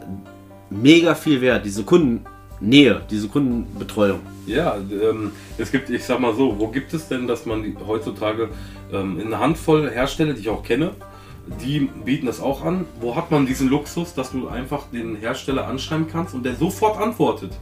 mega 0.71 1.15
viel 1.15 1.41
Wert, 1.41 1.65
diese 1.65 1.85
Kundennähe, 1.85 3.03
diese 3.11 3.29
Kundenbetreuung. 3.29 4.21
Ja, 4.47 4.77
ähm, 4.77 5.33
es 5.59 5.71
gibt, 5.71 5.91
ich 5.91 6.05
sag 6.05 6.21
mal 6.21 6.35
so, 6.35 6.59
wo 6.59 6.69
gibt 6.69 6.93
es 6.95 7.09
denn, 7.09 7.27
dass 7.27 7.47
man 7.47 7.63
die, 7.63 7.77
heutzutage 7.87 8.49
ähm, 8.93 9.21
eine 9.25 9.39
Handvoll 9.39 9.91
Hersteller, 9.91 10.35
die 10.35 10.41
ich 10.41 10.49
auch 10.49 10.63
kenne, 10.63 10.93
die 11.61 11.91
bieten 12.05 12.27
das 12.27 12.41
auch 12.41 12.65
an. 12.65 12.87
Wo 13.01 13.17
hat 13.17 13.31
man 13.31 13.47
diesen 13.47 13.69
Luxus, 13.69 14.15
dass 14.15 14.31
du 14.31 14.49
einfach 14.49 14.85
den 14.93 15.17
Hersteller 15.17 15.67
anschreiben 15.67 16.07
kannst 16.09 16.35
und 16.35 16.45
der 16.45 16.55
sofort 16.55 17.01
antwortet? 17.01 17.53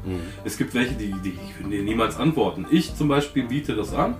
Es 0.45 0.59
gibt 0.59 0.75
welche, 0.75 0.95
die, 0.95 1.15
die 1.25 1.39
dir 1.69 1.83
niemals 1.83 2.19
antworten. 2.19 2.67
Ich 2.71 2.95
zum 2.95 3.09
Beispiel 3.09 3.45
biete 3.45 3.75
das 3.75 3.95
an. 3.95 4.15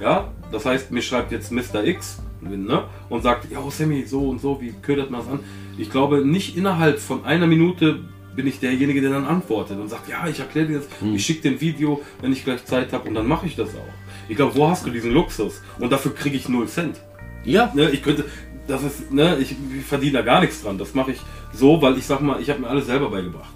Ja, 0.00 0.28
das 0.52 0.64
heißt, 0.64 0.92
mir 0.92 1.02
schreibt 1.02 1.32
jetzt 1.32 1.50
Mr. 1.52 1.84
X 1.84 2.22
ne, 2.40 2.84
und 3.08 3.22
sagt, 3.22 3.50
ja, 3.50 3.58
Sammy, 3.70 4.04
so 4.06 4.28
und 4.28 4.40
so, 4.40 4.60
wie 4.60 4.72
ködert 4.82 5.10
man 5.10 5.20
das 5.20 5.30
an? 5.30 5.40
Ich 5.78 5.90
glaube, 5.90 6.24
nicht 6.24 6.56
innerhalb 6.56 6.98
von 6.98 7.24
einer 7.24 7.46
Minute 7.46 8.00
bin 8.36 8.46
ich 8.46 8.60
derjenige, 8.60 9.00
der 9.00 9.10
dann 9.10 9.24
antwortet 9.24 9.78
und 9.78 9.88
sagt, 9.88 10.08
ja, 10.08 10.26
ich 10.26 10.38
erkläre 10.40 10.66
dir 10.66 10.78
das, 10.78 10.88
ich 11.14 11.24
schicke 11.24 11.42
dir 11.42 11.50
ein 11.52 11.60
Video, 11.60 12.00
wenn 12.20 12.32
ich 12.32 12.44
gleich 12.44 12.64
Zeit 12.64 12.92
habe 12.92 13.08
und 13.08 13.14
dann 13.14 13.26
mache 13.26 13.46
ich 13.46 13.56
das 13.56 13.70
auch. 13.70 13.92
Ich 14.28 14.36
glaube, 14.36 14.54
wo 14.54 14.68
hast 14.68 14.86
du 14.86 14.90
diesen 14.90 15.12
Luxus? 15.12 15.60
Und 15.78 15.90
dafür 15.90 16.14
kriege 16.14 16.36
ich 16.36 16.48
0 16.48 16.68
Cent. 16.68 17.00
Ja, 17.44 17.72
Ne, 17.74 17.90
ich 17.90 18.02
könnte, 18.02 18.24
das 18.68 18.82
ist, 18.82 19.10
ne, 19.12 19.38
ich, 19.40 19.56
ich 19.76 19.84
verdiene 19.84 20.12
da 20.18 20.22
gar 20.22 20.40
nichts 20.40 20.62
dran. 20.62 20.78
Das 20.78 20.94
mache 20.94 21.12
ich 21.12 21.20
so, 21.52 21.82
weil 21.82 21.98
ich 21.98 22.06
sag 22.06 22.20
mal, 22.20 22.40
ich 22.40 22.48
habe 22.50 22.60
mir 22.60 22.68
alles 22.68 22.86
selber 22.86 23.10
beigebracht. 23.10 23.52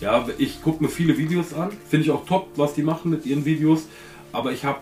Ja, 0.00 0.26
ich 0.38 0.62
gucke 0.62 0.82
mir 0.82 0.90
viele 0.90 1.16
Videos 1.16 1.54
an, 1.54 1.70
finde 1.88 2.04
ich 2.04 2.10
auch 2.10 2.26
top, 2.26 2.50
was 2.56 2.74
die 2.74 2.82
machen 2.82 3.10
mit 3.10 3.24
ihren 3.24 3.44
Videos, 3.44 3.86
aber 4.32 4.52
ich 4.52 4.64
habe, 4.64 4.80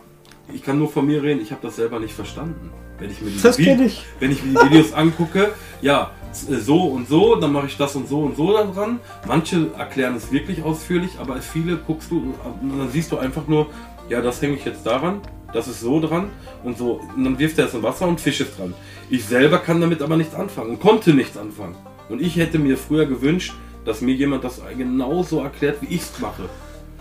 ich 0.53 0.63
kann 0.63 0.79
nur 0.79 0.89
von 0.91 1.07
mir 1.07 1.23
reden, 1.23 1.41
ich 1.41 1.51
habe 1.51 1.61
das 1.63 1.77
selber 1.77 1.99
nicht 2.01 2.15
verstanden. 2.15 2.71
Wenn 2.99 3.11
ich 3.11 3.21
mir 3.21 3.31
die, 3.31 3.43
Das 3.43 3.59
Vi- 3.59 3.65
kenn 3.65 3.83
ich. 3.85 4.05
wenn 4.21 4.31
ich 4.31 4.45
mir 4.45 4.59
die 4.61 4.67
Videos 4.71 4.93
angucke, 4.93 5.53
ja, 5.83 6.11
so 6.33 6.83
und 6.83 7.09
so, 7.09 7.37
dann 7.37 7.53
mache 7.53 7.67
ich 7.67 7.77
das 7.77 7.97
und 7.97 8.09
so 8.09 8.21
und 8.21 8.37
so 8.37 8.53
da 8.53 8.65
dran. 8.65 9.01
Manche 9.27 9.71
erklären 9.77 10.15
es 10.17 10.31
wirklich 10.33 10.63
ausführlich, 10.63 11.13
aber 11.21 11.37
viele 11.41 11.77
guckst 11.77 12.11
du 12.11 12.35
und 12.61 12.79
dann 12.79 12.89
siehst 12.91 13.11
du 13.13 13.19
einfach 13.19 13.47
nur, 13.49 13.67
ja, 14.09 14.21
das 14.21 14.41
hänge 14.43 14.55
ich 14.57 14.65
jetzt 14.65 14.85
daran, 14.87 15.21
das 15.53 15.67
ist 15.69 15.81
so 15.81 16.01
dran 16.01 16.31
und 16.63 16.77
so. 16.79 17.01
Und 17.17 17.25
dann 17.25 17.39
wirft 17.39 17.59
er 17.59 17.67
es 17.67 17.75
in 17.75 17.83
Wasser 17.83 18.07
und 18.07 18.21
Fisch 18.21 18.41
ist 18.41 18.59
dran. 18.59 18.75
Ich 19.11 19.25
selber 19.25 19.59
kann 19.59 19.81
damit 19.81 20.03
aber 20.03 20.17
nichts 20.17 20.35
anfangen 20.35 20.71
und 20.71 20.81
konnte 20.81 21.15
nichts 21.15 21.37
anfangen. 21.37 21.75
Und 22.09 22.21
ich 22.21 22.37
hätte 22.37 22.59
mir 22.59 22.77
früher 22.77 23.07
gewünscht, 23.07 23.55
dass 23.85 24.01
mir 24.01 24.15
jemand 24.15 24.45
das 24.45 24.61
genauso 24.77 25.41
erklärt, 25.41 25.79
wie 25.83 25.95
ich 25.95 26.03
es 26.03 26.19
mache. 26.21 26.43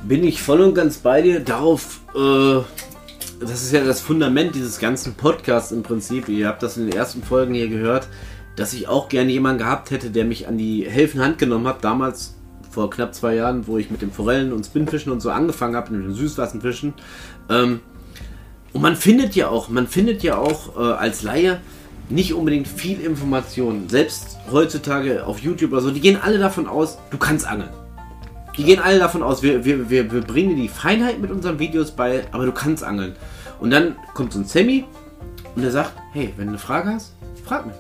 bin 0.04 0.24
ich 0.24 0.42
voll 0.42 0.62
und 0.62 0.74
ganz 0.76 0.98
bei 0.98 1.22
dir. 1.22 1.40
Darauf, 1.40 2.02
äh, 2.16 2.60
das 3.44 3.64
ist 3.64 3.74
ja 3.74 3.84
das 3.84 4.02
Fundament 4.02 4.56
dieses 4.56 4.80
ganzen 4.80 5.14
Podcasts 5.14 5.72
im 5.72 5.84
Prinzip. 5.84 6.30
Ihr 6.30 6.48
habt 6.48 6.64
das 6.64 6.78
in 6.78 6.88
den 6.88 6.96
ersten 6.96 7.24
Folgen 7.24 7.54
hier 7.54 7.68
gehört, 7.68 8.08
dass 8.56 8.74
ich 8.74 8.88
auch 8.88 9.10
gerne 9.10 9.32
jemanden 9.32 9.60
gehabt 9.60 9.92
hätte, 9.92 10.10
der 10.10 10.26
mich 10.26 10.48
an 10.48 10.58
die 10.58 10.86
helfende 10.90 11.26
Hand 11.26 11.38
genommen 11.38 11.68
hat. 11.68 11.84
Damals, 11.84 12.36
vor 12.70 12.90
knapp 12.90 13.14
zwei 13.14 13.36
Jahren, 13.36 13.68
wo 13.68 13.78
ich 13.78 13.92
mit 13.92 14.02
dem 14.02 14.12
Forellen 14.12 14.52
und 14.52 14.66
Spinnfischen 14.66 15.12
und 15.12 15.22
so 15.22 15.30
angefangen 15.30 15.76
habe, 15.76 15.94
mit 15.94 16.04
dem 16.04 16.14
Süßwasserfischen. 16.14 16.94
Ähm, 17.50 17.82
und 18.72 18.82
man 18.82 18.96
findet 18.96 19.36
ja 19.36 19.50
auch, 19.50 19.70
man 19.70 19.88
findet 19.88 20.24
ja 20.24 20.38
auch 20.38 20.76
äh, 20.76 20.94
als 20.94 21.22
Laie 21.22 21.60
nicht 22.10 22.34
unbedingt 22.34 22.68
viel 22.68 23.00
Information. 23.00 23.88
Selbst 23.90 24.38
heutzutage 24.52 25.26
auf 25.26 25.40
YouTube 25.40 25.72
oder 25.72 25.82
so, 25.82 25.92
die 25.92 26.02
gehen 26.02 26.18
alle 26.22 26.40
davon 26.40 26.68
aus, 26.68 26.98
du 27.12 27.18
kannst 27.18 27.48
angeln. 27.48 27.70
Die 28.58 28.64
gehen 28.64 28.80
alle 28.80 29.00
davon 29.00 29.24
aus, 29.24 29.42
wir, 29.42 29.66
wir, 29.66 29.90
wir, 29.90 30.12
wir 30.12 30.22
bringen 30.22 30.56
dir 30.56 30.62
die 30.64 30.68
Feinheit 30.68 31.20
mit 31.20 31.32
unseren 31.32 31.60
Videos 31.60 31.92
bei, 31.92 32.26
aber 32.32 32.46
du 32.46 32.52
kannst 32.52 32.84
angeln. 32.84 33.16
Und 33.64 33.70
dann 33.70 33.96
kommt 34.14 34.34
so 34.34 34.40
ein 34.40 34.46
Sammy 34.46 34.84
und 35.56 35.62
der 35.62 35.72
sagt, 35.72 35.94
hey, 36.12 36.34
wenn 36.36 36.48
du 36.48 36.52
eine 36.52 36.60
Frage 36.60 36.90
hast, 36.90 37.14
frag 37.46 37.66
mich. 37.66 37.76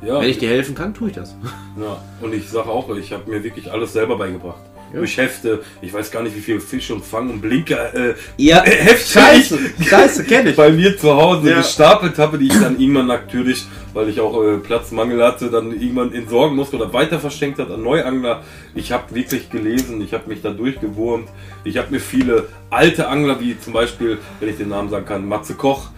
Ja, 0.00 0.20
Wenn 0.20 0.28
ich 0.28 0.38
dir 0.38 0.48
helfen 0.48 0.76
kann, 0.76 0.94
tue 0.94 1.08
ich 1.08 1.16
das. 1.16 1.34
Ja, 1.76 2.00
und 2.20 2.32
ich 2.32 2.48
sage 2.48 2.68
auch, 2.68 2.88
ich 2.94 3.12
habe 3.12 3.28
mir 3.28 3.42
wirklich 3.42 3.72
alles 3.72 3.92
selber 3.92 4.16
beigebracht. 4.16 4.60
Ja. 4.92 4.98
Durch 5.00 5.16
Hefte, 5.18 5.60
ich 5.82 5.92
weiß 5.92 6.10
gar 6.10 6.22
nicht, 6.22 6.34
wie 6.34 6.40
viel 6.40 6.60
Fisch 6.60 6.90
und 6.90 7.04
Fang 7.04 7.28
und 7.28 7.40
Blinker, 7.42 7.94
äh, 7.94 8.14
Ja, 8.38 8.62
Hefte 8.62 9.18
scheiße, 9.20 9.58
ich 9.78 9.88
scheiße, 9.90 10.24
kenn 10.24 10.46
ich. 10.46 10.56
bei 10.56 10.70
mir 10.70 10.96
zu 10.96 11.14
Hause 11.14 11.50
Ja. 11.50 11.58
gestapelt 11.58 12.16
habe, 12.18 12.38
die 12.38 12.46
ich 12.46 12.58
dann 12.58 12.78
irgendwann 12.80 13.06
natürlich, 13.06 13.66
weil 13.92 14.08
ich 14.08 14.18
auch 14.20 14.42
äh, 14.42 14.56
Platzmangel 14.56 15.22
hatte, 15.22 15.50
dann 15.50 15.72
irgendwann 15.72 16.14
entsorgen 16.14 16.56
musste 16.56 16.76
oder 16.76 16.90
weiter 16.94 17.18
verschenkt 17.20 17.58
hat 17.58 17.70
an 17.70 17.82
Neuangler. 17.82 18.42
Ich 18.74 18.90
habe 18.92 19.14
wirklich 19.14 19.50
gelesen, 19.50 20.00
ich 20.00 20.14
habe 20.14 20.26
mich 20.28 20.40
da 20.40 20.50
durchgewurmt. 20.50 21.28
Ich 21.64 21.76
habe 21.76 21.90
mir 21.90 22.00
viele 22.00 22.46
alte 22.70 23.08
Angler, 23.08 23.40
wie 23.40 23.58
zum 23.60 23.74
Beispiel, 23.74 24.16
wenn 24.40 24.48
ich 24.48 24.56
den 24.56 24.70
Namen 24.70 24.88
sagen 24.88 25.04
kann, 25.04 25.28
Matze 25.28 25.52
Koch, 25.54 25.88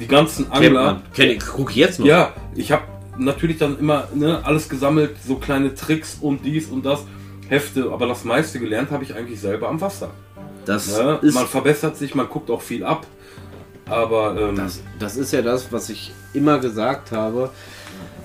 die 0.00 0.06
ganzen 0.06 0.50
Angler. 0.50 1.02
Kenn 1.14 1.30
ich, 1.30 1.40
guck 1.40 1.76
jetzt 1.76 1.98
noch. 1.98 2.06
ja, 2.06 2.32
ich 2.54 2.72
habe 2.72 2.84
natürlich 3.18 3.58
dann 3.58 3.78
immer 3.78 4.08
ne, 4.14 4.40
alles 4.44 4.68
gesammelt, 4.70 5.16
so 5.26 5.34
kleine 5.34 5.74
Tricks 5.74 6.16
und 6.20 6.44
dies 6.46 6.68
und 6.68 6.86
das, 6.86 7.04
Hefte, 7.48 7.90
aber 7.92 8.06
das 8.06 8.24
meiste 8.24 8.58
gelernt 8.60 8.90
habe 8.90 9.04
ich 9.04 9.14
eigentlich 9.14 9.40
selber 9.40 9.68
am 9.68 9.80
Wasser. 9.80 10.10
Das, 10.64 10.98
Ne? 10.98 11.18
ist, 11.22 11.34
Man 11.34 11.46
verbessert 11.46 11.96
sich, 11.96 12.14
man 12.14 12.28
guckt 12.28 12.50
auch 12.50 12.60
viel 12.62 12.84
ab, 12.84 13.06
aber 13.86 14.36
ähm, 14.38 14.56
das, 14.56 14.80
das 14.98 15.16
ist 15.16 15.32
ja 15.32 15.42
das, 15.42 15.72
was 15.72 15.88
ich 15.88 16.12
immer 16.34 16.58
gesagt 16.58 17.12
habe. 17.12 17.50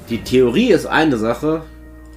Die 0.10 0.22
Theorie 0.24 0.72
ist 0.72 0.86
eine 0.86 1.18
Sache, 1.18 1.62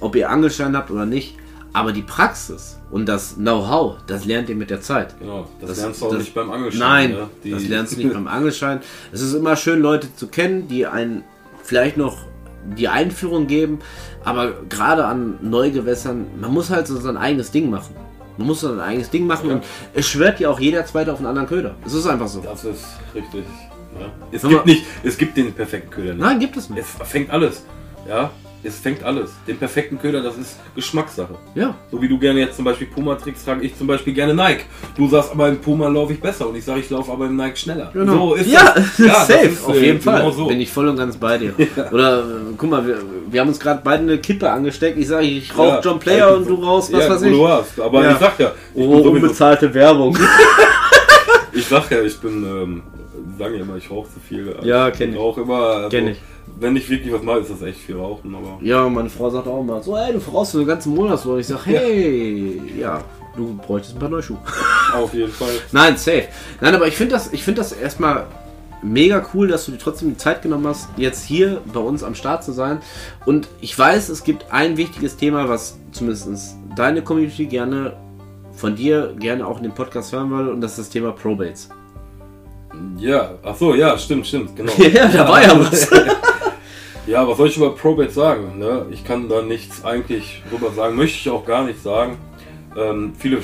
ob 0.01 0.15
ihr 0.15 0.29
Angelschein 0.29 0.75
habt 0.75 0.91
oder 0.91 1.05
nicht, 1.05 1.35
aber 1.71 1.93
die 1.93 2.01
Praxis 2.01 2.77
und 2.91 3.05
das 3.07 3.35
Know-how, 3.35 3.97
das 4.07 4.25
lernt 4.25 4.49
ihr 4.49 4.55
mit 4.55 4.69
der 4.69 4.81
Zeit. 4.81 5.17
genau, 5.19 5.47
das, 5.61 5.69
Das- 5.69 5.77
lernst 5.79 6.01
du 6.01 6.05
auch 6.05 6.09
das- 6.11 6.19
nicht 6.19 6.33
beim 6.35 6.51
Angelschein. 6.51 6.79
Nein, 6.79 7.11
ne? 7.11 7.51
Das 7.51 7.67
lernst 7.67 7.93
du 7.95 8.01
nicht 8.01 8.13
beim 8.13 8.27
Angelschein. 8.27 8.81
Es 9.13 9.21
ist 9.21 9.33
immer 9.33 9.55
schön, 9.55 9.79
Leute 9.81 10.13
zu 10.15 10.27
kennen, 10.27 10.67
die 10.67 10.85
einen 10.85 11.23
vielleicht 11.63 11.95
noch 11.97 12.17
die 12.75 12.87
Einführung 12.87 13.47
geben, 13.47 13.79
aber 14.23 14.51
gerade 14.69 15.05
an 15.05 15.37
Neugewässern, 15.41 16.25
man 16.39 16.53
muss 16.53 16.69
halt 16.69 16.87
so 16.87 16.99
sein 16.99 17.17
eigenes 17.17 17.51
Ding 17.51 17.69
machen. 17.69 17.95
Man 18.37 18.47
muss 18.47 18.61
sein 18.61 18.79
eigenes 18.79 19.09
Ding 19.09 19.25
machen 19.25 19.49
Ja. 19.49 19.55
und 19.55 19.63
es 19.93 20.07
schwört 20.07 20.39
ja 20.39 20.49
auch 20.49 20.59
jeder 20.59 20.85
Zweite 20.85 21.11
auf 21.11 21.17
einen 21.19 21.27
anderen 21.27 21.47
Köder. 21.47 21.75
Es 21.85 21.93
ist 21.93 22.05
einfach 22.05 22.27
so. 22.27 22.41
Das 22.41 22.63
ist 22.65 22.85
richtig. 23.15 23.43
Ja. 23.99 24.05
Es 24.31 24.43
gibt 24.43 24.65
nicht, 24.65 24.85
es 25.03 25.17
gibt 25.17 25.37
den 25.37 25.53
perfekten 25.53 25.89
Köder 25.89 26.13
nicht. 26.13 26.21
Nein, 26.21 26.39
gibt 26.39 26.55
es 26.55 26.69
nicht. 26.69 26.79
Es 27.01 27.07
fängt 27.09 27.31
alles. 27.31 27.65
Ja, 28.07 28.29
es 28.67 28.77
fängt 28.79 29.03
alles. 29.03 29.31
Den 29.47 29.57
perfekten 29.57 29.97
Köder, 29.99 30.21
das 30.21 30.37
ist 30.37 30.59
Geschmackssache. 30.75 31.35
Ja, 31.55 31.73
So 31.89 32.01
wie 32.01 32.07
du 32.09 32.17
gerne 32.19 32.39
jetzt 32.41 32.57
zum 32.57 32.65
Beispiel 32.65 32.87
Puma-Tricks 32.87 33.45
trage, 33.45 33.61
ich 33.65 33.77
zum 33.77 33.87
Beispiel 33.87 34.13
gerne 34.13 34.33
Nike. 34.33 34.65
Du 34.95 35.07
sagst 35.07 35.31
aber 35.31 35.47
im 35.47 35.57
Puma 35.59 35.87
laufe 35.87 36.13
ich 36.13 36.19
besser 36.19 36.47
und 36.49 36.55
ich 36.55 36.65
sage, 36.65 36.81
ich 36.81 36.89
laufe 36.89 37.11
aber 37.11 37.25
im 37.27 37.35
Nike 37.37 37.57
schneller. 37.57 37.91
So 37.93 38.35
ist 38.35 38.47
ja, 38.51 38.73
das. 38.75 38.97
Ja, 38.99 39.05
das 39.07 39.27
safe, 39.27 39.45
ist, 39.47 39.65
auf 39.65 39.75
äh, 39.75 39.85
jeden 39.85 40.01
Fall. 40.01 40.19
genau 40.19 40.31
so. 40.31 40.47
Bin 40.47 40.59
ich 40.59 40.69
voll 40.71 40.87
und 40.89 40.97
ganz 40.97 41.15
bei 41.17 41.37
dir. 41.37 41.53
Oder 41.91 42.19
äh, 42.19 42.23
guck 42.57 42.69
mal, 42.69 42.85
wir, 42.85 42.97
wir 43.29 43.41
haben 43.41 43.47
uns 43.47 43.59
gerade 43.59 43.81
beide 43.83 44.03
eine 44.03 44.17
Kippe 44.17 44.49
angesteckt. 44.51 44.97
Ich 44.97 45.07
sage, 45.07 45.25
ich 45.25 45.57
rauche 45.57 45.67
Ja, 45.75 45.79
John 45.81 45.99
Player 45.99 46.35
und 46.35 46.47
du 46.47 46.55
rauchst 46.55 46.91
was 46.91 47.03
ja, 47.05 47.09
weiß 47.09 47.21
ich. 47.23 47.31
Du 47.31 47.47
hast. 47.47 47.79
Aber 47.79 48.03
Ja. 48.03 48.11
ich 48.11 48.17
sag 48.17 48.39
ja, 48.39 48.51
ich, 48.75 48.81
Oh, 48.83 48.97
unbezahlte 49.09 49.73
Werbung. 49.73 50.17
ich 51.53 51.65
sag 51.65 51.89
ja, 51.91 52.01
ich 52.01 52.17
bin, 52.19 52.43
ähm, 52.43 52.81
sagen 53.37 53.55
ja 53.55 53.61
immer, 53.61 53.75
ich 53.77 53.89
rauche 53.89 54.07
zu 54.11 54.19
viel. 54.19 54.55
Ja, 54.63 54.91
kenn 54.91 55.13
ich. 55.13 55.17
rauche 55.19 55.41
immer. 55.41 55.55
Also, 55.59 55.89
Kenn 55.89 56.07
ich. 56.09 56.17
Wenn 56.59 56.75
ich 56.75 56.89
wirklich 56.89 57.13
was 57.13 57.21
mache, 57.21 57.39
ist 57.39 57.51
das 57.51 57.61
echt 57.61 57.79
viel 57.79 57.97
Rauchen. 57.97 58.33
Aber 58.35 58.57
Ja, 58.61 58.87
meine 58.89 59.09
Frau 59.09 59.29
sagt 59.29 59.47
auch 59.47 59.61
immer 59.61 59.81
so, 59.81 59.95
ey, 59.95 60.13
du 60.13 60.19
verrauchst 60.19 60.53
so 60.53 60.59
den 60.59 60.67
ganzen 60.67 60.93
Monat 60.93 61.19
so. 61.19 61.33
Und 61.33 61.39
ich 61.39 61.47
sag, 61.47 61.65
hey, 61.65 62.61
ja, 62.79 63.03
du 63.35 63.57
bräuchtest 63.57 63.95
ein 63.95 63.99
paar 63.99 64.09
neue 64.09 64.23
Schuhe. 64.23 64.39
auf 64.93 65.13
jeden 65.13 65.31
Fall. 65.31 65.49
Nein, 65.71 65.97
safe. 65.97 66.27
Nein, 66.61 66.75
aber 66.75 66.87
ich 66.87 66.95
finde 66.95 67.13
das, 67.13 67.31
ich 67.33 67.43
finde 67.43 67.61
das 67.61 67.71
erstmal 67.71 68.25
mega 68.81 69.25
cool, 69.33 69.47
dass 69.47 69.65
du 69.65 69.71
dir 69.71 69.77
trotzdem 69.77 70.09
die 70.09 70.17
Zeit 70.17 70.41
genommen 70.41 70.67
hast, 70.67 70.89
jetzt 70.97 71.25
hier 71.25 71.61
bei 71.73 71.79
uns 71.79 72.03
am 72.03 72.15
Start 72.15 72.43
zu 72.43 72.51
sein. 72.51 72.79
Und 73.25 73.47
ich 73.61 73.77
weiß, 73.77 74.09
es 74.09 74.23
gibt 74.23 74.51
ein 74.51 74.77
wichtiges 74.77 75.17
Thema, 75.17 75.49
was 75.49 75.79
zumindest 75.91 76.55
deine 76.75 77.01
Community 77.01 77.45
gerne 77.45 77.97
von 78.53 78.75
dir 78.75 79.13
gerne 79.19 79.45
auch 79.45 79.57
in 79.57 79.63
dem 79.63 79.73
Podcast 79.73 80.11
hören 80.11 80.31
will, 80.31 80.49
und 80.49 80.61
das 80.61 80.71
ist 80.71 80.79
das 80.79 80.89
Thema 80.89 81.11
Probates. 81.11 81.69
Ja, 82.97 83.31
ach 83.43 83.55
so, 83.55 83.73
ja, 83.75 83.97
stimmt, 83.97 84.27
stimmt, 84.27 84.55
genau. 84.55 84.71
Ja, 84.77 85.07
da 85.07 85.27
war 85.27 85.41
ja 85.41 85.59
was. 85.59 85.89
Ja, 87.07 87.25
was 87.25 87.37
soll 87.37 87.47
ich 87.47 87.55
über 87.55 87.73
Probate 87.73 88.11
sagen? 88.11 88.59
Ne? 88.59 88.85
Ich 88.91 89.05
kann 89.05 89.29
da 89.29 89.41
nichts 89.41 89.85
eigentlich 89.85 90.43
drüber 90.51 90.71
sagen, 90.71 90.97
möchte 90.97 91.17
ich 91.17 91.29
auch 91.29 91.45
gar 91.45 91.63
nicht 91.63 91.81
sagen. 91.81 92.17
Ähm, 92.75 93.13
viele 93.17 93.39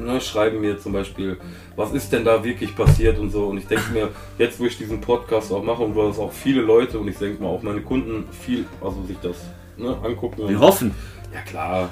ne, 0.00 0.20
schreiben 0.20 0.60
mir 0.60 0.78
zum 0.78 0.92
Beispiel, 0.92 1.36
was 1.74 1.92
ist 1.92 2.12
denn 2.12 2.24
da 2.24 2.44
wirklich 2.44 2.76
passiert 2.76 3.18
und 3.18 3.30
so. 3.30 3.46
Und 3.46 3.58
ich 3.58 3.66
denke 3.66 3.90
mir, 3.92 4.10
jetzt 4.38 4.60
wo 4.60 4.66
ich 4.66 4.78
diesen 4.78 5.00
Podcast 5.00 5.52
auch 5.52 5.64
mache 5.64 5.82
und 5.82 5.96
wo 5.96 6.06
das 6.06 6.20
auch 6.20 6.32
viele 6.32 6.62
Leute 6.62 7.00
und 7.00 7.08
ich 7.08 7.18
denke 7.18 7.42
mal 7.42 7.48
auch 7.48 7.62
meine 7.62 7.80
Kunden 7.80 8.24
viel, 8.30 8.66
also 8.80 9.02
sich 9.02 9.16
das 9.20 9.36
ne, 9.76 9.96
angucken. 10.04 10.48
Wir 10.48 10.60
hoffen. 10.60 10.94
Ja 11.34 11.40
klar. 11.40 11.88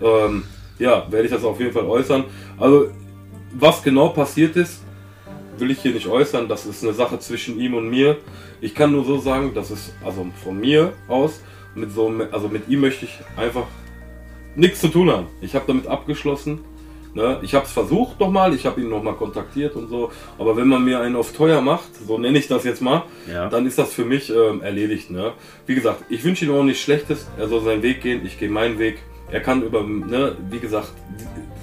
ähm, 0.00 0.44
ja, 0.78 1.04
werde 1.10 1.24
ich 1.26 1.32
das 1.32 1.42
auf 1.42 1.58
jeden 1.58 1.72
Fall 1.72 1.84
äußern. 1.84 2.22
Also, 2.58 2.92
was 3.58 3.82
genau 3.82 4.10
passiert 4.10 4.54
ist, 4.54 4.84
will 5.60 5.70
ich 5.70 5.80
hier 5.80 5.92
nicht 5.92 6.06
äußern. 6.06 6.48
Das 6.48 6.66
ist 6.66 6.82
eine 6.82 6.92
Sache 6.92 7.18
zwischen 7.18 7.58
ihm 7.58 7.74
und 7.74 7.88
mir. 7.88 8.16
Ich 8.60 8.74
kann 8.74 8.92
nur 8.92 9.04
so 9.04 9.18
sagen, 9.18 9.54
dass 9.54 9.70
es 9.70 9.92
also 10.04 10.26
von 10.42 10.58
mir 10.60 10.92
aus 11.08 11.40
mit 11.74 11.92
so, 11.92 12.12
also 12.32 12.48
mit 12.48 12.68
ihm 12.68 12.80
möchte 12.80 13.04
ich 13.04 13.18
einfach 13.36 13.66
nichts 14.56 14.80
zu 14.80 14.88
tun 14.88 15.10
haben. 15.10 15.26
Ich 15.40 15.54
habe 15.54 15.64
damit 15.66 15.86
abgeschlossen. 15.86 16.60
Ne? 17.14 17.38
Ich 17.42 17.54
habe 17.54 17.64
es 17.64 17.72
versucht 17.72 18.20
nochmal, 18.20 18.52
ich 18.54 18.66
habe 18.66 18.80
ihn 18.80 18.88
nochmal 18.88 19.14
kontaktiert 19.14 19.76
und 19.76 19.88
so. 19.88 20.10
Aber 20.38 20.56
wenn 20.56 20.68
man 20.68 20.84
mir 20.84 21.00
einen 21.00 21.16
auf 21.16 21.32
teuer 21.32 21.60
macht, 21.60 21.88
so 22.06 22.18
nenne 22.18 22.38
ich 22.38 22.48
das 22.48 22.64
jetzt 22.64 22.82
mal, 22.82 23.04
Ja. 23.32 23.48
dann 23.48 23.66
ist 23.66 23.78
das 23.78 23.92
für 23.92 24.04
mich 24.04 24.30
ähm, 24.30 24.60
erledigt. 24.62 25.10
Ne? 25.10 25.32
Wie 25.66 25.74
gesagt, 25.74 26.04
ich 26.10 26.22
wünsche 26.24 26.44
ihm 26.44 26.52
auch 26.54 26.62
nichts 26.64 26.82
Schlechtes. 26.82 27.26
Er 27.38 27.48
soll 27.48 27.62
seinen 27.62 27.82
Weg 27.82 28.02
gehen, 28.02 28.24
ich 28.26 28.38
gehe 28.38 28.50
meinen 28.50 28.78
Weg. 28.78 28.98
Er 29.30 29.40
kann 29.40 29.62
über, 29.62 29.82
ne, 29.82 30.36
wie 30.50 30.58
gesagt, 30.58 30.92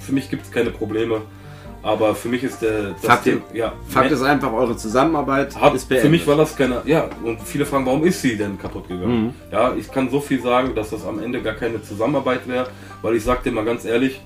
für 0.00 0.12
mich 0.12 0.30
gibt 0.30 0.44
es 0.44 0.52
keine 0.52 0.70
Probleme. 0.70 1.22
Aber 1.82 2.14
für 2.16 2.28
mich 2.28 2.42
ist 2.42 2.60
der 2.62 2.94
Fakt- 2.96 3.24
Thema, 3.24 3.42
ja, 3.54 3.72
Fakt 3.88 4.10
ist 4.10 4.22
einfach, 4.22 4.52
eure 4.52 4.76
Zusammenarbeit 4.76 5.54
hat, 5.60 5.74
ist 5.74 5.84
für 5.84 5.90
beendet. 5.90 6.10
mich 6.10 6.26
war 6.26 6.36
das 6.36 6.56
keine, 6.56 6.82
ja, 6.84 7.08
und 7.22 7.40
viele 7.42 7.64
fragen, 7.64 7.86
warum 7.86 8.04
ist 8.04 8.20
sie 8.22 8.36
denn 8.36 8.58
kaputt 8.58 8.88
gegangen? 8.88 9.26
Mhm. 9.26 9.32
Ja, 9.52 9.72
ich 9.78 9.90
kann 9.92 10.10
so 10.10 10.20
viel 10.20 10.42
sagen, 10.42 10.74
dass 10.74 10.90
das 10.90 11.06
am 11.06 11.20
Ende 11.22 11.40
gar 11.42 11.54
keine 11.54 11.80
Zusammenarbeit 11.82 12.48
wäre, 12.48 12.66
weil 13.02 13.14
ich 13.14 13.22
sag 13.22 13.44
dir 13.44 13.52
mal 13.52 13.64
ganz 13.64 13.84
ehrlich, 13.84 14.20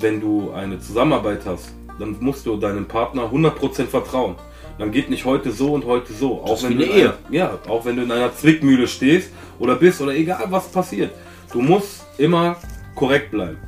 wenn 0.00 0.20
du 0.20 0.52
eine 0.52 0.78
Zusammenarbeit 0.80 1.40
hast, 1.46 1.72
dann 1.98 2.16
musst 2.20 2.44
du 2.46 2.56
deinem 2.56 2.86
Partner 2.86 3.30
100% 3.32 3.86
vertrauen. 3.86 4.34
Dann 4.78 4.90
geht 4.90 5.08
nicht 5.08 5.24
heute 5.24 5.52
so 5.52 5.72
und 5.72 5.84
heute 5.86 6.12
so. 6.12 6.42
Auch 6.42 6.50
Das 6.50 6.64
ist 6.64 6.68
wenn 6.70 6.78
wie 6.80 6.84
du 6.84 6.90
eine 6.90 6.92
in 6.92 6.98
Ehe. 6.98 7.04
Einer, 7.04 7.14
ja, 7.30 7.58
auch 7.68 7.84
wenn 7.84 7.94
du 7.96 8.02
in 8.02 8.10
einer 8.10 8.34
Zwickmühle 8.34 8.88
stehst 8.88 9.30
oder 9.60 9.76
bist 9.76 10.00
oder 10.02 10.12
egal 10.12 10.46
was 10.50 10.66
passiert. 10.68 11.12
Du 11.52 11.60
musst 11.62 12.04
immer 12.18 12.56
korrekt 12.96 13.30
bleiben. 13.30 13.58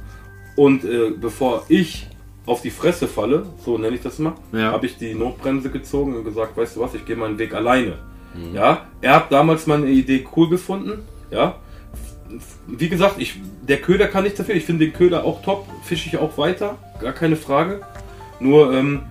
Und 0.56 0.84
äh, 0.84 1.10
bevor 1.10 1.64
ich 1.68 2.08
auf 2.46 2.62
die 2.62 2.70
Fresse 2.70 3.08
falle, 3.08 3.44
so 3.64 3.76
nenne 3.76 3.96
ich 3.96 4.02
das 4.02 4.18
mal, 4.18 4.34
Ja. 4.52 4.72
habe 4.72 4.86
ich 4.86 4.96
die 4.98 5.14
Notbremse 5.14 5.70
gezogen 5.70 6.14
und 6.16 6.24
gesagt, 6.24 6.56
weißt 6.56 6.76
du 6.76 6.80
was, 6.80 6.94
ich 6.94 7.04
gehe 7.04 7.16
meinen 7.16 7.38
Weg 7.38 7.54
alleine. 7.54 7.98
Ja, 8.52 8.86
er 9.00 9.14
hat 9.16 9.32
damals 9.32 9.66
meine 9.66 9.86
Idee 9.86 10.26
cool 10.36 10.48
gefunden. 10.50 11.02
Ja, 11.30 11.56
wie 12.66 12.88
gesagt, 12.88 13.14
ich, 13.18 13.40
der 13.66 13.78
Köder 13.78 14.08
kann 14.08 14.24
nichts 14.24 14.38
dafür. 14.38 14.54
Ich 14.54 14.64
finde 14.64 14.84
den 14.84 14.92
Köder 14.94 15.24
auch 15.24 15.42
top, 15.42 15.66
fische 15.84 16.08
ich 16.08 16.18
auch 16.18 16.36
weiter, 16.36 16.76
gar 17.00 17.12
keine 17.12 17.36
Frage. 17.36 17.80
Nur 18.38 18.72
ähm, 18.74 19.02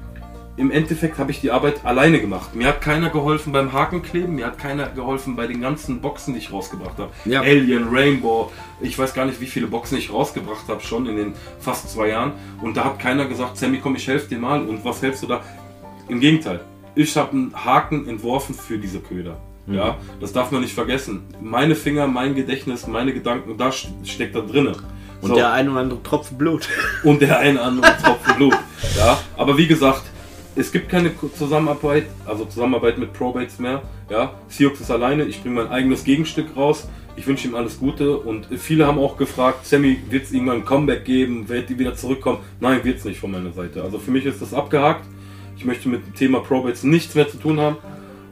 im 0.58 0.72
Endeffekt 0.72 1.18
habe 1.18 1.32
ich 1.32 1.42
die 1.42 1.52
Arbeit 1.52 1.84
alleine 1.84 2.20
gemacht. 2.22 2.56
Mir 2.56 2.68
hat 2.68 2.80
keiner 2.82 3.10
geholfen 3.10 3.52
beim 3.52 3.74
Hakenkleben, 3.74 4.36
mir 4.36 4.46
hat 4.48 4.58
keiner 4.58 4.88
geholfen 4.88 5.36
bei 5.36 5.48
den 5.48 5.60
ganzen 5.62 6.00
Boxen, 6.00 6.34
die 6.34 6.40
ich 6.40 6.52
rausgebracht 6.54 6.98
habe. 6.98 7.12
Ja. 7.26 7.42
Alien, 7.42 7.88
Rainbow, 7.92 8.52
ich 8.80 8.98
weiß 8.98 9.14
gar 9.14 9.26
nicht, 9.26 9.42
wie 9.42 9.48
viele 9.48 9.68
Boxen 9.68 9.98
ich 9.98 10.12
rausgebracht 10.14 10.68
habe, 10.70 10.82
schon 10.82 11.08
in 11.08 11.18
den 11.18 11.34
fast 11.60 11.90
zwei 11.92 12.08
Jahren. 12.10 12.32
Und 12.62 12.78
da 12.78 12.86
hat 12.86 13.00
keiner 13.00 13.26
gesagt, 13.26 13.58
Sammy, 13.58 13.80
komm, 13.82 13.96
ich 13.98 14.08
helfe 14.08 14.30
dir 14.30 14.40
mal. 14.40 14.62
Und 14.62 14.86
was 14.86 15.02
helfst 15.02 15.24
du 15.24 15.28
da? 15.28 15.42
Im 16.08 16.20
Gegenteil, 16.22 16.62
ich 16.96 17.16
habe 17.18 17.32
einen 17.32 17.54
Haken 17.66 18.08
entworfen 18.08 18.56
für 18.56 18.78
diese 18.78 19.00
Köder. 19.00 19.38
Ja, 19.68 19.98
das 20.22 20.32
darf 20.32 20.52
man 20.52 20.62
nicht 20.62 20.74
vergessen. 20.76 21.24
Meine 21.42 21.74
Finger, 21.76 22.06
mein 22.08 22.36
Gedächtnis, 22.36 22.86
meine 22.86 23.12
Gedanken, 23.14 23.58
da 23.58 23.70
st- 23.70 23.88
steckt 24.06 24.36
da 24.36 24.42
drinne. 24.42 24.74
Und 25.22 25.30
So. 25.30 25.36
der 25.36 25.52
ein 25.54 25.68
oder 25.70 25.80
andere 25.80 26.04
Tropfen 26.04 26.38
Blut. 26.38 26.70
und 27.04 27.20
der 27.22 27.40
ein 27.40 27.56
oder 27.56 27.66
andere 27.66 27.98
Tropfen 28.04 28.36
Blut. 28.36 28.56
Ja, 28.96 29.18
aber 29.36 29.58
wie 29.58 29.66
gesagt, 29.66 30.04
es 30.56 30.72
gibt 30.72 30.90
keine 30.90 31.12
Zusammenarbeit, 31.38 32.06
also 32.26 32.46
Zusammenarbeit 32.46 32.98
mit 32.98 33.14
Probates 33.14 33.60
mehr. 33.60 33.82
Ja, 34.10 34.34
Sioux 34.48 34.72
ist 34.72 34.90
alleine, 34.90 35.26
ich 35.26 35.42
bringe 35.42 35.56
mein 35.56 35.68
eigenes 35.68 36.04
Gegenstück 36.04 36.56
raus. 36.56 36.88
Ich 37.18 37.28
wünsche 37.28 37.48
ihm 37.48 37.56
alles 37.56 37.80
Gute 37.80 38.18
und 38.18 38.48
viele 38.58 38.86
haben 38.86 39.00
auch 39.00 39.16
gefragt, 39.16 39.66
Sammy, 39.66 40.00
wird 40.10 40.26
es 40.26 40.34
irgendwann 40.34 40.58
ein 40.58 40.66
Comeback 40.66 41.06
geben? 41.06 41.48
Wird 41.48 41.70
die 41.70 41.80
wieder 41.80 41.96
zurückkommen? 41.96 42.40
Nein, 42.60 42.84
wird 42.84 42.98
es 42.98 43.06
nicht 43.06 43.20
von 43.20 43.32
meiner 43.32 43.54
Seite. 43.54 43.84
Also 43.84 44.00
für 44.00 44.12
mich 44.12 44.26
ist 44.26 44.42
das 44.42 44.54
abgehakt. 44.54 45.06
Ich 45.58 45.64
möchte 45.64 45.88
mit 45.88 46.06
dem 46.06 46.14
Thema 46.14 46.42
Probates 46.42 46.84
nichts 46.84 47.16
mehr 47.16 47.30
zu 47.30 47.38
tun 47.38 47.60
haben. 47.60 47.78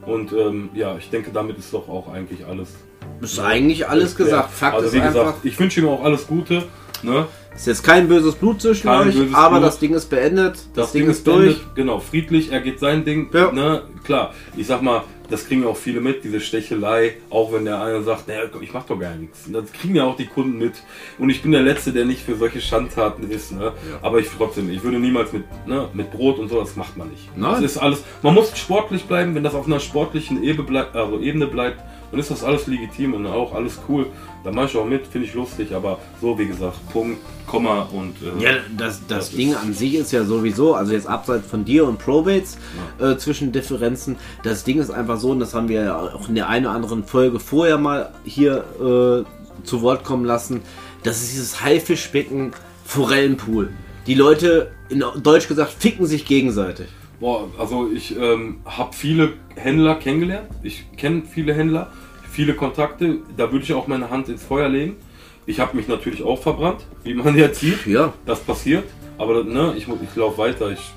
Und 0.05 0.33
ähm, 0.33 0.69
ja, 0.73 0.97
ich 0.97 1.09
denke, 1.09 1.31
damit 1.33 1.57
ist 1.57 1.73
doch 1.73 1.87
auch 1.87 2.11
eigentlich 2.11 2.45
alles. 2.45 2.75
Ist 3.21 3.39
eigentlich 3.39 3.87
alles 3.87 4.15
gesagt. 4.17 4.51
Fakt 4.51 4.75
also 4.75 4.87
ist 4.87 4.93
wie 4.93 4.99
einfach, 4.99 5.13
gesagt, 5.13 5.45
ich 5.45 5.57
wünsche 5.57 5.79
ihm 5.79 5.87
auch 5.87 6.03
alles 6.03 6.27
Gute. 6.27 6.65
Ne? 7.03 7.25
Ist 7.55 7.67
jetzt 7.67 7.83
kein 7.83 8.07
böses 8.07 8.35
Blut 8.35 8.61
zwischen 8.61 8.87
Kein 8.87 9.09
euch, 9.09 9.33
aber 9.33 9.57
Blut. 9.57 9.67
das 9.67 9.79
Ding 9.79 9.93
ist 9.93 10.09
beendet. 10.09 10.59
Das, 10.73 10.91
Ding, 10.91 11.09
ist 11.09 11.23
beendet. 11.23 11.57
durch. 11.57 11.75
Genau, 11.75 11.99
friedlich, 11.99 12.51
er 12.51 12.61
geht 12.61 12.79
sein 12.79 13.05
Ding. 13.05 13.29
Ja. 13.33 13.51
Ne? 13.51 13.83
Klar, 14.03 14.33
ich 14.57 14.67
sag 14.67 14.81
mal, 14.81 15.03
das 15.29 15.47
kriegen 15.47 15.63
ja 15.63 15.69
auch 15.69 15.77
viele 15.77 16.01
mit, 16.01 16.23
diese 16.23 16.39
Stechelei, 16.39 17.15
auch 17.29 17.53
wenn 17.53 17.65
der 17.65 17.81
eine 17.81 18.03
sagt, 18.03 18.27
naja, 18.27 18.41
ich 18.61 18.73
mach 18.73 18.85
doch 18.85 18.99
gar 18.99 19.15
nichts. 19.15 19.49
Das 19.51 19.71
kriegen 19.71 19.95
ja 19.95 20.03
auch 20.03 20.17
die 20.17 20.25
Kunden 20.25 20.57
mit. 20.57 20.73
Und 21.17 21.29
ich 21.29 21.41
bin 21.41 21.51
der 21.51 21.61
Letzte, 21.61 21.91
der 21.91 22.05
nicht 22.05 22.23
für 22.23 22.35
solche 22.35 22.61
Schandtaten 22.61 23.29
ist. 23.29 23.51
Ne? 23.51 23.71
Aber 24.01 24.19
ich 24.19 24.27
trotzdem, 24.35 24.69
ich 24.69 24.83
würde 24.83 24.99
niemals 24.99 25.31
mit, 25.31 25.45
ne, 25.65 25.87
mit 25.93 26.11
Brot 26.11 26.39
und 26.39 26.49
so, 26.49 26.59
das 26.59 26.75
macht 26.75 26.97
man 26.97 27.09
nicht. 27.09 27.35
Nein. 27.35 27.61
Das 27.61 27.71
ist 27.71 27.77
alles, 27.77 28.03
man 28.21 28.33
muss 28.33 28.55
sportlich 28.57 29.05
bleiben, 29.05 29.33
wenn 29.35 29.43
das 29.43 29.55
auf 29.55 29.65
einer 29.65 29.79
sportlichen 29.79 30.43
Ebene 30.43 30.67
bleibt, 30.67 30.95
also 30.95 31.19
Ebene 31.19 31.47
bleibt, 31.47 31.79
dann 32.13 32.19
ist 32.19 32.29
das 32.29 32.43
alles 32.43 32.67
legitim 32.67 33.15
und 33.15 33.25
auch 33.25 33.55
alles 33.55 33.79
cool. 33.89 34.05
Da 34.43 34.51
mache 34.51 34.67
ich 34.67 34.77
auch 34.77 34.85
mit, 34.85 35.07
finde 35.07 35.25
ich 35.27 35.33
lustig, 35.33 35.73
aber 35.73 35.97
so 36.21 36.37
wie 36.37 36.45
gesagt, 36.45 36.77
Punkt, 36.91 37.17
Komma 37.47 37.89
und 37.91 38.17
äh, 38.21 38.43
Ja, 38.43 38.51
das, 38.77 39.01
das, 39.07 39.29
Das 39.29 39.31
Ding 39.31 39.55
an 39.55 39.73
sich 39.73 39.95
ist 39.95 40.11
ja 40.11 40.23
sowieso, 40.23 40.75
also 40.75 40.93
jetzt 40.93 41.07
abseits 41.07 41.47
von 41.47 41.65
dir 41.65 41.87
und 41.87 41.97
Probates 41.97 42.59
äh, 42.99 43.15
zwischen 43.17 43.51
Differenzen, 43.51 44.17
das 44.43 44.63
Ding 44.63 44.79
ist 44.79 44.91
einfach 44.91 45.17
so, 45.17 45.31
und 45.31 45.39
das 45.39 45.55
haben 45.55 45.69
wir 45.69 45.81
ja 45.81 45.97
auch 45.97 46.29
in 46.29 46.35
der 46.35 46.49
einen 46.49 46.67
oder 46.67 46.75
anderen 46.75 47.03
Folge 47.03 47.39
vorher 47.39 47.79
mal 47.79 48.11
hier 48.25 48.63
äh, 48.79 49.65
zu 49.65 49.81
Wort 49.81 50.03
kommen 50.03 50.25
lassen, 50.25 50.61
das 51.01 51.23
ist 51.23 51.31
dieses 51.31 51.63
Haifischbecken 51.63 52.51
Forellenpool. 52.85 53.71
Die 54.05 54.13
Leute, 54.13 54.71
in 54.89 55.03
Deutsch 55.23 55.47
gesagt, 55.47 55.71
ficken 55.71 56.05
sich 56.05 56.25
gegenseitig. 56.25 56.89
Boah, 57.19 57.47
also 57.57 57.89
ich 57.89 58.17
ähm, 58.17 58.57
habe 58.65 58.93
viele 58.93 59.33
Händler 59.55 59.95
kennengelernt. 59.95 60.49
Ich 60.61 60.85
kenne 60.97 61.23
viele 61.29 61.53
Händler, 61.53 61.89
viele 62.33 62.55
Kontakte. 62.55 63.19
Da 63.37 63.51
würde 63.51 63.63
ich 63.63 63.73
auch 63.73 63.87
meine 63.87 64.09
Hand 64.09 64.27
ins 64.27 64.43
Feuer 64.43 64.67
legen. 64.67 64.97
Ich 65.45 65.59
habe 65.59 65.77
mich 65.77 65.87
natürlich 65.87 66.23
auch 66.23 66.41
verbrannt, 66.41 66.85
wie 67.03 67.13
man 67.13 67.37
jetzt 67.37 67.59
sieht. 67.59 67.85
Ja. 67.85 68.13
Das 68.25 68.39
passiert. 68.39 68.85
Aber 69.17 69.43
ne, 69.43 69.73
ich, 69.77 69.87
ich 69.87 70.15
laufe 70.15 70.37
weiter. 70.37 70.71
Ich, 70.71 70.91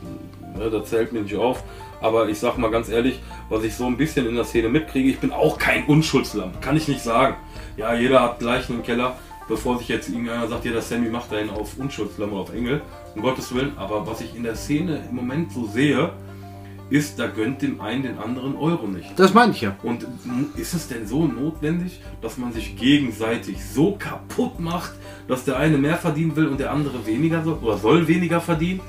ne, 0.57 0.71
das 0.71 0.89
zählt 0.89 1.13
mir 1.13 1.23
nicht 1.23 1.37
auf. 1.37 1.63
Aber 2.01 2.29
ich 2.29 2.39
sag 2.39 2.59
mal 2.59 2.71
ganz 2.71 2.89
ehrlich, 2.89 3.21
was 3.49 3.65
ich 3.65 3.75
so 3.75 3.87
ein 3.87 3.97
bisschen 3.97 4.27
in 4.27 4.35
der 4.35 4.45
Szene 4.45 4.69
mitkriege, 4.69 5.09
ich 5.09 5.19
bin 5.19 5.33
auch 5.33 5.59
kein 5.59 5.85
Unschuldslamm. 5.87 6.53
Kann 6.61 6.77
ich 6.77 6.89
nicht 6.89 7.01
sagen. 7.03 7.37
Ja, 7.77 7.95
jeder 7.95 8.23
hat 8.23 8.39
gleich 8.39 8.69
einen 8.71 8.83
Keller, 8.83 9.17
bevor 9.49 9.79
sich 9.79 9.89
jetzt 9.89 10.09
irgendeiner 10.09 10.49
sagt, 10.49 10.65
ja, 10.65 10.73
der 10.73 10.83
Sammy 10.83 11.09
macht 11.09 11.33
einen 11.33 11.51
auf 11.51 11.79
Unschuldslamm 11.79 12.33
oder 12.33 12.43
auf 12.43 12.55
Engel. 12.55 12.81
Um 13.15 13.23
Gottes 13.23 13.55
Willen. 13.55 13.73
Aber 13.77 14.07
was 14.07 14.21
ich 14.21 14.35
in 14.35 14.43
der 14.43 14.57
Szene 14.57 15.03
im 15.09 15.17
Moment 15.17 15.53
so 15.53 15.67
sehe, 15.67 16.11
ist, 16.89 17.19
da 17.19 17.27
gönnt 17.27 17.63
dem 17.63 17.81
einen 17.81 18.03
den 18.03 18.19
anderen 18.19 18.57
Euro 18.57 18.87
nicht. 18.87 19.19
Das 19.19 19.35
meine 19.35 19.53
ich 19.53 19.61
ja. 19.61 19.77
Und 19.83 20.07
ist 20.57 20.75
es 20.75 20.89
denn 20.89 21.07
so 21.07 21.27
notwendig, 21.27 22.01
dass 22.23 22.39
man 22.39 22.53
sich 22.53 22.77
gegenseitig 22.77 23.65
so 23.65 23.97
kaputt 23.99 24.61
macht, 24.61 24.93
dass 25.27 25.45
der 25.45 25.57
eine 25.57 25.79
mehr 25.79 25.97
verdienen 25.97 26.37
will 26.37 26.47
und 26.47 26.61
der 26.61 26.71
andere 26.71 27.05
weniger 27.07 27.43
soll 27.43 27.59
oder 27.61 27.77
soll 27.79 28.07
weniger 28.07 28.41
verdienen? 28.41 28.81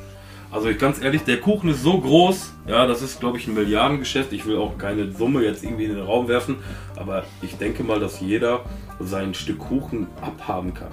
Also 0.49 0.69
ich 0.69 0.77
ganz 0.77 1.01
ehrlich, 1.01 1.23
der 1.23 1.41
Kuchen 1.41 1.69
ist 1.69 1.83
so 1.83 1.99
groß, 1.99 2.53
ja, 2.67 2.87
das 2.87 3.01
ist 3.01 3.19
glaube 3.19 3.37
ich 3.37 3.47
ein 3.47 3.53
Milliardengeschäft. 3.53 4.31
Ich 4.31 4.45
will 4.45 4.57
auch 4.57 4.77
keine 4.77 5.11
Summe 5.11 5.43
jetzt 5.43 5.63
irgendwie 5.63 5.85
in 5.85 5.95
den 5.95 6.03
Raum 6.03 6.27
werfen, 6.27 6.57
aber 6.95 7.25
ich 7.41 7.57
denke 7.57 7.83
mal, 7.83 7.99
dass 7.99 8.21
jeder 8.21 8.61
sein 8.99 9.33
Stück 9.33 9.59
Kuchen 9.59 10.07
abhaben 10.21 10.73
kann. 10.73 10.91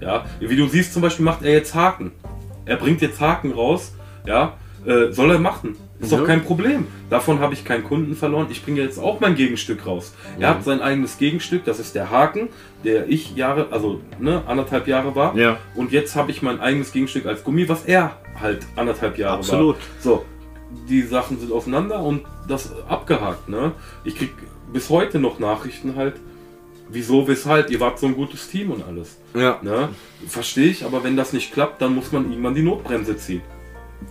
Ja, 0.00 0.24
wie 0.40 0.56
du 0.56 0.66
siehst 0.66 0.92
zum 0.92 1.02
Beispiel 1.02 1.24
macht 1.24 1.42
er 1.42 1.52
jetzt 1.52 1.74
Haken. 1.74 2.12
Er 2.64 2.76
bringt 2.76 3.00
jetzt 3.00 3.20
Haken 3.20 3.52
raus, 3.52 3.94
ja, 4.26 4.54
äh, 4.84 5.12
soll 5.12 5.30
er 5.30 5.38
machen. 5.38 5.76
Ist 5.98 6.12
doch 6.12 6.24
kein 6.24 6.44
Problem. 6.44 6.86
Davon 7.08 7.40
habe 7.40 7.54
ich 7.54 7.64
keinen 7.64 7.84
Kunden 7.84 8.14
verloren. 8.14 8.48
Ich 8.50 8.64
bringe 8.64 8.82
jetzt 8.82 8.98
auch 8.98 9.20
mein 9.20 9.34
Gegenstück 9.34 9.86
raus. 9.86 10.14
Er 10.38 10.50
hat 10.50 10.64
sein 10.64 10.80
eigenes 10.80 11.18
Gegenstück, 11.18 11.64
das 11.64 11.78
ist 11.78 11.94
der 11.94 12.10
Haken, 12.10 12.48
der 12.84 13.08
ich 13.08 13.34
Jahre, 13.34 13.68
also 13.70 14.00
ne, 14.18 14.42
anderthalb 14.46 14.86
Jahre 14.86 15.14
war. 15.14 15.36
Ja. 15.36 15.58
Und 15.74 15.92
jetzt 15.92 16.14
habe 16.14 16.30
ich 16.30 16.42
mein 16.42 16.60
eigenes 16.60 16.92
Gegenstück 16.92 17.26
als 17.26 17.44
Gummi, 17.44 17.68
was 17.68 17.84
er 17.84 18.18
halt 18.40 18.66
anderthalb 18.76 19.16
Jahre 19.18 19.38
Absolut. 19.38 19.76
war. 19.76 19.82
So, 20.00 20.24
die 20.88 21.02
Sachen 21.02 21.40
sind 21.40 21.52
aufeinander 21.52 22.02
und 22.02 22.22
das 22.46 22.72
abgehakt. 22.88 23.48
Ne? 23.48 23.72
Ich 24.04 24.16
krieg 24.16 24.30
bis 24.72 24.90
heute 24.90 25.18
noch 25.18 25.38
Nachrichten 25.38 25.96
halt, 25.96 26.14
wieso, 26.88 27.26
weshalb, 27.26 27.70
ihr 27.70 27.80
wart 27.80 27.98
so 27.98 28.06
ein 28.06 28.14
gutes 28.14 28.48
Team 28.48 28.70
und 28.70 28.84
alles. 28.84 29.16
Ja. 29.34 29.58
Ne? 29.62 29.88
Verstehe 30.28 30.68
ich, 30.68 30.84
aber 30.84 31.04
wenn 31.04 31.16
das 31.16 31.32
nicht 31.32 31.52
klappt, 31.52 31.80
dann 31.80 31.94
muss 31.94 32.12
man 32.12 32.30
irgendwann 32.30 32.54
die 32.54 32.62
Notbremse 32.62 33.16
ziehen. 33.16 33.42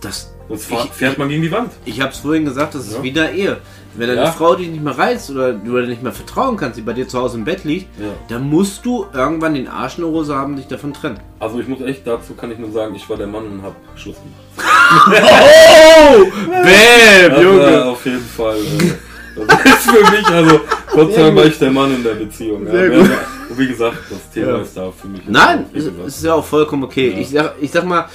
Das, 0.00 0.32
Sonst 0.48 0.70
Ich- 0.70 0.92
fährt 0.92 1.18
man 1.18 1.28
gegen 1.28 1.42
die 1.42 1.50
Wand. 1.50 1.72
ich 1.84 2.00
habe 2.00 2.12
es 2.12 2.18
vorhin 2.18 2.44
gesagt, 2.44 2.74
das 2.76 2.86
ist 2.86 2.94
Ja. 2.96 3.02
wie 3.02 3.08
in 3.08 3.14
der 3.14 3.32
Ehe. 3.32 3.56
Wenn 3.94 4.08
deine 4.08 4.20
Ja. 4.24 4.30
Frau 4.32 4.54
dich 4.54 4.68
nicht 4.68 4.82
mehr 4.84 4.96
reizt 4.96 5.30
oder 5.30 5.52
du 5.54 5.72
dir 5.80 5.86
nicht 5.86 6.02
mehr 6.02 6.12
vertrauen 6.12 6.56
kannst, 6.56 6.76
die 6.78 6.82
bei 6.82 6.92
dir 6.92 7.08
zu 7.08 7.18
Hause 7.18 7.38
im 7.38 7.44
Bett 7.44 7.64
liegt, 7.64 7.86
Ja. 7.98 8.08
dann 8.28 8.48
musst 8.48 8.84
du 8.84 9.06
irgendwann 9.12 9.54
den 9.54 9.66
Arsch 9.68 9.96
in 9.98 10.04
der 10.04 10.12
Hose 10.12 10.36
haben, 10.36 10.54
dich 10.56 10.66
davon 10.68 10.92
trennen. 10.92 11.18
Also 11.40 11.58
ich 11.58 11.66
muss 11.66 11.80
echt, 11.80 12.06
dazu 12.06 12.34
kann 12.34 12.50
ich 12.52 12.58
nur 12.58 12.70
sagen, 12.72 12.94
ich 12.94 13.08
war 13.08 13.16
der 13.16 13.26
Mann 13.26 13.44
und 13.46 13.62
hab 13.62 13.74
Schluss 13.96 14.16
gemacht. 14.16 14.36
Oh! 16.08 16.24
Bäm, 16.46 17.32
war 17.32 17.42
Junge! 17.42 17.84
auf 17.86 18.04
jeden 18.04 18.20
Fall. 18.24 18.56
Äh, 18.58 19.46
das 19.46 19.64
ist 19.64 19.90
für 19.90 20.10
mich, 20.10 20.26
also 20.28 20.60
Gott 20.92 21.12
sei 21.14 21.22
Dank 21.22 21.36
war 21.36 21.44
ich 21.46 21.58
der 21.58 21.70
Mann 21.70 21.94
in 21.94 22.04
der 22.04 22.14
Beziehung. 22.14 22.66
Ja. 22.66 22.72
Sehr 22.72 22.90
gut. 22.90 23.10
Wie 23.56 23.68
gesagt, 23.68 23.98
das 24.10 24.30
Thema 24.32 24.52
Ja. 24.52 24.62
ist 24.62 24.76
da 24.76 24.90
für 24.90 25.08
mich. 25.08 25.22
Nein, 25.26 25.66
es 25.74 25.84
es 25.86 26.16
ist 26.18 26.24
ja 26.24 26.34
auch 26.34 26.44
vollkommen 26.44 26.84
okay. 26.84 27.10
Ja. 27.10 27.18
Ich, 27.18 27.30
sag, 27.30 27.54
ich 27.60 27.70
sag 27.70 27.84
mal, 27.84 28.06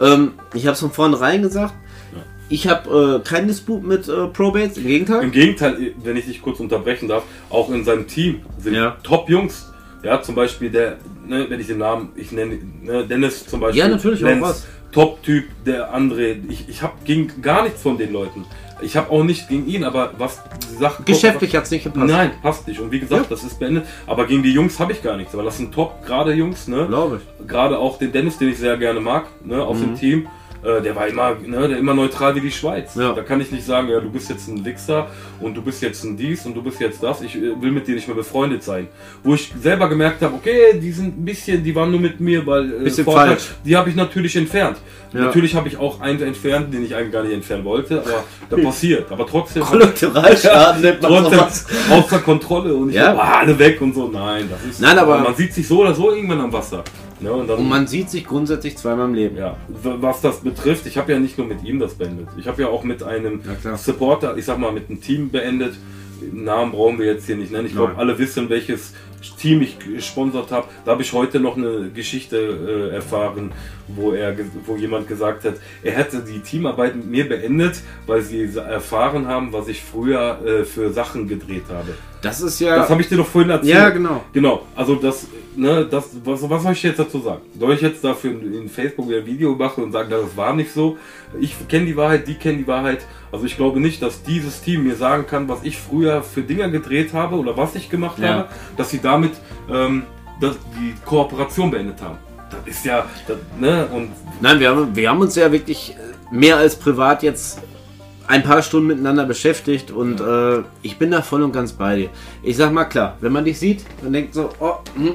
ähm, 0.00 0.32
ich 0.54 0.66
habe 0.66 0.74
es 0.74 0.80
von 0.80 0.90
vornherein 0.90 1.42
gesagt, 1.42 1.74
Ja. 2.14 2.18
ich 2.48 2.68
habe 2.68 3.20
äh, 3.24 3.28
keinen 3.28 3.48
Disput 3.48 3.82
mit 3.84 4.08
äh, 4.08 4.26
Probates, 4.28 4.76
im 4.78 4.86
Gegenteil. 4.86 5.22
Im 5.22 5.32
Gegenteil, 5.32 5.94
wenn 6.02 6.16
ich 6.16 6.26
dich 6.26 6.42
kurz 6.42 6.60
unterbrechen 6.60 7.08
darf, 7.08 7.22
auch 7.50 7.70
in 7.70 7.84
seinem 7.84 8.06
Team 8.06 8.40
sind 8.58 8.74
Ja. 8.74 8.96
Top-Jungs. 9.02 9.68
Ja, 10.02 10.20
zum 10.20 10.34
Beispiel 10.34 10.68
der, 10.70 10.96
ne, 11.26 11.46
wenn 11.48 11.60
ich 11.60 11.68
den 11.68 11.78
Namen, 11.78 12.08
ich 12.16 12.32
nenne 12.32 12.58
ne, 12.82 13.06
Dennis 13.06 13.46
zum 13.46 13.60
Beispiel. 13.60 13.78
Ja, 13.82 13.88
natürlich, 13.88 14.22
auch 14.24 14.28
Lenz, 14.28 14.42
was. 14.42 14.66
Top-Typ, 14.90 15.44
der 15.64 15.94
André. 15.94 16.36
Ich, 16.50 16.68
ich 16.68 16.82
habe 16.82 16.94
gegen 17.04 17.40
gar 17.40 17.62
nichts 17.62 17.80
von 17.82 17.96
den 17.96 18.12
Leuten. 18.12 18.44
Ich 18.80 18.96
habe 18.96 19.10
auch 19.10 19.22
nicht 19.22 19.48
gegen 19.48 19.66
ihn, 19.66 19.84
aber 19.84 20.12
was 20.18 20.40
die 20.70 20.76
Sachen. 20.76 21.04
Geschäftlich 21.04 21.54
hat 21.54 21.64
es 21.64 21.70
nicht 21.70 21.84
gepasst. 21.84 22.06
Nein, 22.06 22.30
passt 22.42 22.66
nicht. 22.66 22.80
Und 22.80 22.90
wie 22.90 22.98
gesagt, 23.00 23.22
Ja. 23.24 23.26
das 23.30 23.44
ist 23.44 23.58
beendet. 23.58 23.84
Aber 24.06 24.26
gegen 24.26 24.42
die 24.42 24.52
Jungs 24.52 24.80
habe 24.80 24.92
ich 24.92 25.02
gar 25.02 25.16
nichts. 25.16 25.34
Aber 25.34 25.44
das 25.44 25.56
sind 25.58 25.72
top, 25.74 26.04
gerade 26.04 26.32
Jungs, 26.32 26.66
ne? 26.68 26.86
Glaube 26.88 27.20
ich. 27.40 27.46
Gerade 27.48 27.78
auch 27.78 27.98
den 27.98 28.10
Dennis, 28.12 28.38
den 28.38 28.48
ich 28.48 28.58
sehr 28.58 28.76
gerne 28.78 29.00
mag, 29.00 29.26
ne, 29.44 29.62
aus 29.62 29.78
Mhm. 29.78 29.82
dem 29.82 29.94
Team. 29.96 30.26
Äh, 30.64 30.80
der 30.80 30.94
war 30.94 31.08
immer, 31.08 31.34
ne, 31.44 31.66
der 31.68 31.76
immer 31.78 31.92
neutral 31.92 32.36
wie 32.36 32.40
die 32.40 32.52
Schweiz. 32.52 32.94
Ja. 32.94 33.12
Da 33.14 33.22
kann 33.22 33.40
ich 33.40 33.50
nicht 33.50 33.66
sagen, 33.66 33.88
ja, 33.88 33.98
du 33.98 34.08
bist 34.10 34.30
jetzt 34.30 34.46
ein 34.46 34.64
Wichser 34.64 35.08
und 35.40 35.54
du 35.56 35.62
bist 35.62 35.82
jetzt 35.82 36.04
ein 36.04 36.16
dies 36.16 36.46
und 36.46 36.54
du 36.54 36.62
bist 36.62 36.78
jetzt 36.80 37.02
das. 37.02 37.20
Ich 37.20 37.34
äh, 37.34 37.60
will 37.60 37.72
mit 37.72 37.88
dir 37.88 37.96
nicht 37.96 38.06
mehr 38.06 38.14
befreundet 38.16 38.62
sein. 38.62 38.86
Wo 39.24 39.34
ich 39.34 39.52
selber 39.60 39.88
gemerkt 39.88 40.22
habe, 40.22 40.34
okay, 40.36 40.78
die 40.80 40.92
sind 40.92 41.18
ein 41.18 41.24
bisschen, 41.24 41.64
die 41.64 41.74
waren 41.74 41.90
nur 41.90 41.98
mit 41.98 42.20
mir, 42.20 42.46
weil 42.46 42.74
äh, 42.74 42.84
Bisschen 42.84 43.04
Vorteil- 43.04 43.30
falsch. 43.30 43.50
die 43.64 43.76
habe 43.76 43.90
ich 43.90 43.96
natürlich 43.96 44.36
entfernt. 44.36 44.76
Ja. 45.12 45.20
Natürlich 45.26 45.54
habe 45.54 45.68
ich 45.68 45.76
auch 45.76 46.00
einen 46.00 46.22
entfernt, 46.22 46.72
den 46.72 46.84
ich 46.84 46.94
eigentlich 46.94 47.12
gar 47.12 47.22
nicht 47.22 47.34
entfernen 47.34 47.64
wollte, 47.64 48.00
aber 48.00 48.24
da 48.48 48.56
passiert. 48.56 49.10
Aber 49.12 49.26
trotzdem. 49.26 49.62
Kollateralschaden 49.62 50.80
nennt 50.82 51.02
man 51.02 51.24
Trotzdem 51.24 51.76
außer 51.90 52.18
Kontrolle 52.20 52.74
und 52.74 52.90
ich 52.90 52.94
Ja. 52.96 53.08
hab, 53.08 53.18
ah, 53.18 53.38
alle 53.40 53.58
weg 53.58 53.80
und 53.80 53.94
so. 53.94 54.08
Nein, 54.08 54.48
das 54.50 54.64
ist. 54.70 54.80
Nein, 54.80 54.98
aber- 54.98 55.18
man 55.18 55.34
sieht 55.34 55.52
sich 55.52 55.66
so 55.68 55.80
oder 55.82 55.94
so 55.94 56.12
irgendwann 56.12 56.40
am 56.40 56.52
Wasser. 56.52 56.82
Ne, 57.20 57.32
und 57.32 57.46
dann, 57.48 57.58
Und 57.58 57.68
man 57.68 57.86
sieht 57.86 58.10
sich 58.10 58.24
grundsätzlich 58.24 58.76
zweimal 58.76 59.06
im 59.06 59.14
Leben. 59.14 59.36
ja, 59.36 59.56
was 59.68 60.20
das 60.22 60.40
betrifft, 60.40 60.86
ich 60.86 60.96
habe 60.96 61.12
ja 61.12 61.18
nicht 61.20 61.38
nur 61.38 61.46
mit 61.46 61.62
ihm 61.62 61.78
das 61.78 61.94
beendet. 61.94 62.26
Ich 62.36 62.48
habe 62.48 62.62
ja 62.62 62.68
auch 62.68 62.82
mit 62.82 63.02
einem 63.04 63.40
Ja. 63.62 63.76
Supporter, 63.76 64.36
ich 64.36 64.44
sag 64.44 64.58
mal, 64.58 64.72
mit 64.72 64.88
einem 64.88 65.00
Team 65.00 65.30
beendet. 65.30 65.74
Namen 66.32 66.72
brauchen 66.72 66.98
wir 66.98 67.06
jetzt 67.06 67.26
hier 67.26 67.36
nicht 67.36 67.52
nennen. 67.52 67.66
Ich 67.66 67.74
glaube, 67.74 67.94
alle 67.96 68.18
wissen, 68.18 68.48
welches 68.48 68.92
Team 69.22 69.62
ich 69.62 69.78
gesponsert 69.78 70.50
habe. 70.50 70.66
Da 70.84 70.92
habe 70.92 71.02
ich 71.02 71.12
heute 71.12 71.40
noch 71.40 71.56
eine 71.56 71.90
Geschichte 71.90 72.36
äh, 72.36 72.94
erfahren, 72.94 73.52
wo 73.88 74.12
er, 74.12 74.36
wo 74.66 74.76
jemand 74.76 75.08
gesagt 75.08 75.44
hat, 75.44 75.54
er 75.82 75.92
hätte 75.92 76.20
die 76.20 76.40
Teamarbeit 76.40 76.96
mit 76.96 77.06
mir 77.06 77.28
beendet, 77.28 77.80
weil 78.06 78.22
sie 78.22 78.44
erfahren 78.56 79.26
haben, 79.26 79.52
was 79.52 79.68
ich 79.68 79.82
früher 79.82 80.40
äh, 80.44 80.64
für 80.64 80.92
Sachen 80.92 81.28
gedreht 81.28 81.64
habe. 81.70 81.94
Das 82.22 82.40
ist 82.40 82.60
ja. 82.60 82.76
Das 82.76 82.90
habe 82.90 83.02
ich 83.02 83.08
dir 83.08 83.16
doch 83.16 83.26
vorhin 83.26 83.50
erzählt. 83.50 83.74
Ja, 83.74 83.90
genau. 83.90 84.24
Genau, 84.32 84.66
also 84.76 84.94
das, 84.94 85.26
ne, 85.56 85.86
das, 85.86 86.10
was, 86.24 86.48
was 86.48 86.62
soll 86.62 86.72
ich 86.72 86.82
jetzt 86.82 86.98
dazu 86.98 87.20
sagen? 87.20 87.42
Soll 87.58 87.74
ich 87.74 87.80
jetzt 87.80 88.02
dafür 88.04 88.30
in 88.30 88.68
Facebook 88.68 89.06
ein 89.12 89.24
Video 89.26 89.54
machen 89.54 89.84
und 89.84 89.92
sagen, 89.92 90.10
das 90.10 90.36
war 90.36 90.54
nicht 90.54 90.72
so? 90.72 90.96
Ich 91.40 91.54
kenne 91.68 91.86
die 91.86 91.96
Wahrheit, 91.96 92.26
die 92.26 92.34
kennen 92.34 92.58
die 92.58 92.66
Wahrheit. 92.66 93.06
Also 93.30 93.44
ich 93.46 93.56
glaube 93.56 93.80
nicht, 93.80 94.02
dass 94.02 94.22
dieses 94.22 94.60
Team 94.62 94.84
mir 94.84 94.96
sagen 94.96 95.26
kann, 95.26 95.48
was 95.48 95.62
ich 95.62 95.78
früher 95.78 96.22
für 96.22 96.42
Dinger 96.42 96.68
gedreht 96.68 97.12
habe 97.12 97.36
oder 97.36 97.56
was 97.56 97.74
ich 97.74 97.88
gemacht 97.90 98.18
Ja. 98.18 98.28
habe, 98.28 98.48
dass 98.76 98.90
sie 98.90 99.00
damit 99.00 99.32
ähm, 99.70 100.04
das, 100.40 100.56
die 100.78 100.94
Kooperation 101.04 101.70
beendet 101.70 102.00
haben. 102.02 102.18
Das 102.50 102.60
ist 102.66 102.84
ja, 102.84 103.06
das, 103.26 103.38
ne, 103.58 103.86
und 103.94 104.10
Nein, 104.40 104.60
wir 104.60 104.70
haben, 104.70 104.94
wir 104.94 105.08
haben 105.08 105.20
uns 105.20 105.36
ja 105.36 105.50
wirklich 105.50 105.94
äh, 105.96 106.34
mehr 106.34 106.56
als 106.58 106.76
privat 106.76 107.22
jetzt 107.22 107.60
ein 108.26 108.42
paar 108.42 108.62
Stunden 108.62 108.86
miteinander 108.88 109.24
beschäftigt 109.24 109.90
und 109.90 110.20
äh, 110.20 110.62
ich 110.82 110.96
bin 110.98 111.10
da 111.10 111.22
voll 111.22 111.42
und 111.42 111.52
ganz 111.52 111.72
bei 111.72 111.96
dir. 111.96 112.08
Ich 112.42 112.56
sag 112.56 112.72
mal 112.72 112.84
klar, 112.84 113.16
wenn 113.20 113.32
man 113.32 113.44
dich 113.44 113.58
sieht 113.58 113.84
und 114.04 114.12
denkt 114.12 114.34
so, 114.34 114.48
oh, 114.60 114.74
hm, 114.96 115.14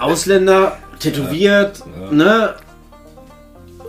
Ausländer, 0.00 0.78
tätowiert, 0.98 1.82
Ja. 2.00 2.12
ne? 2.12 2.54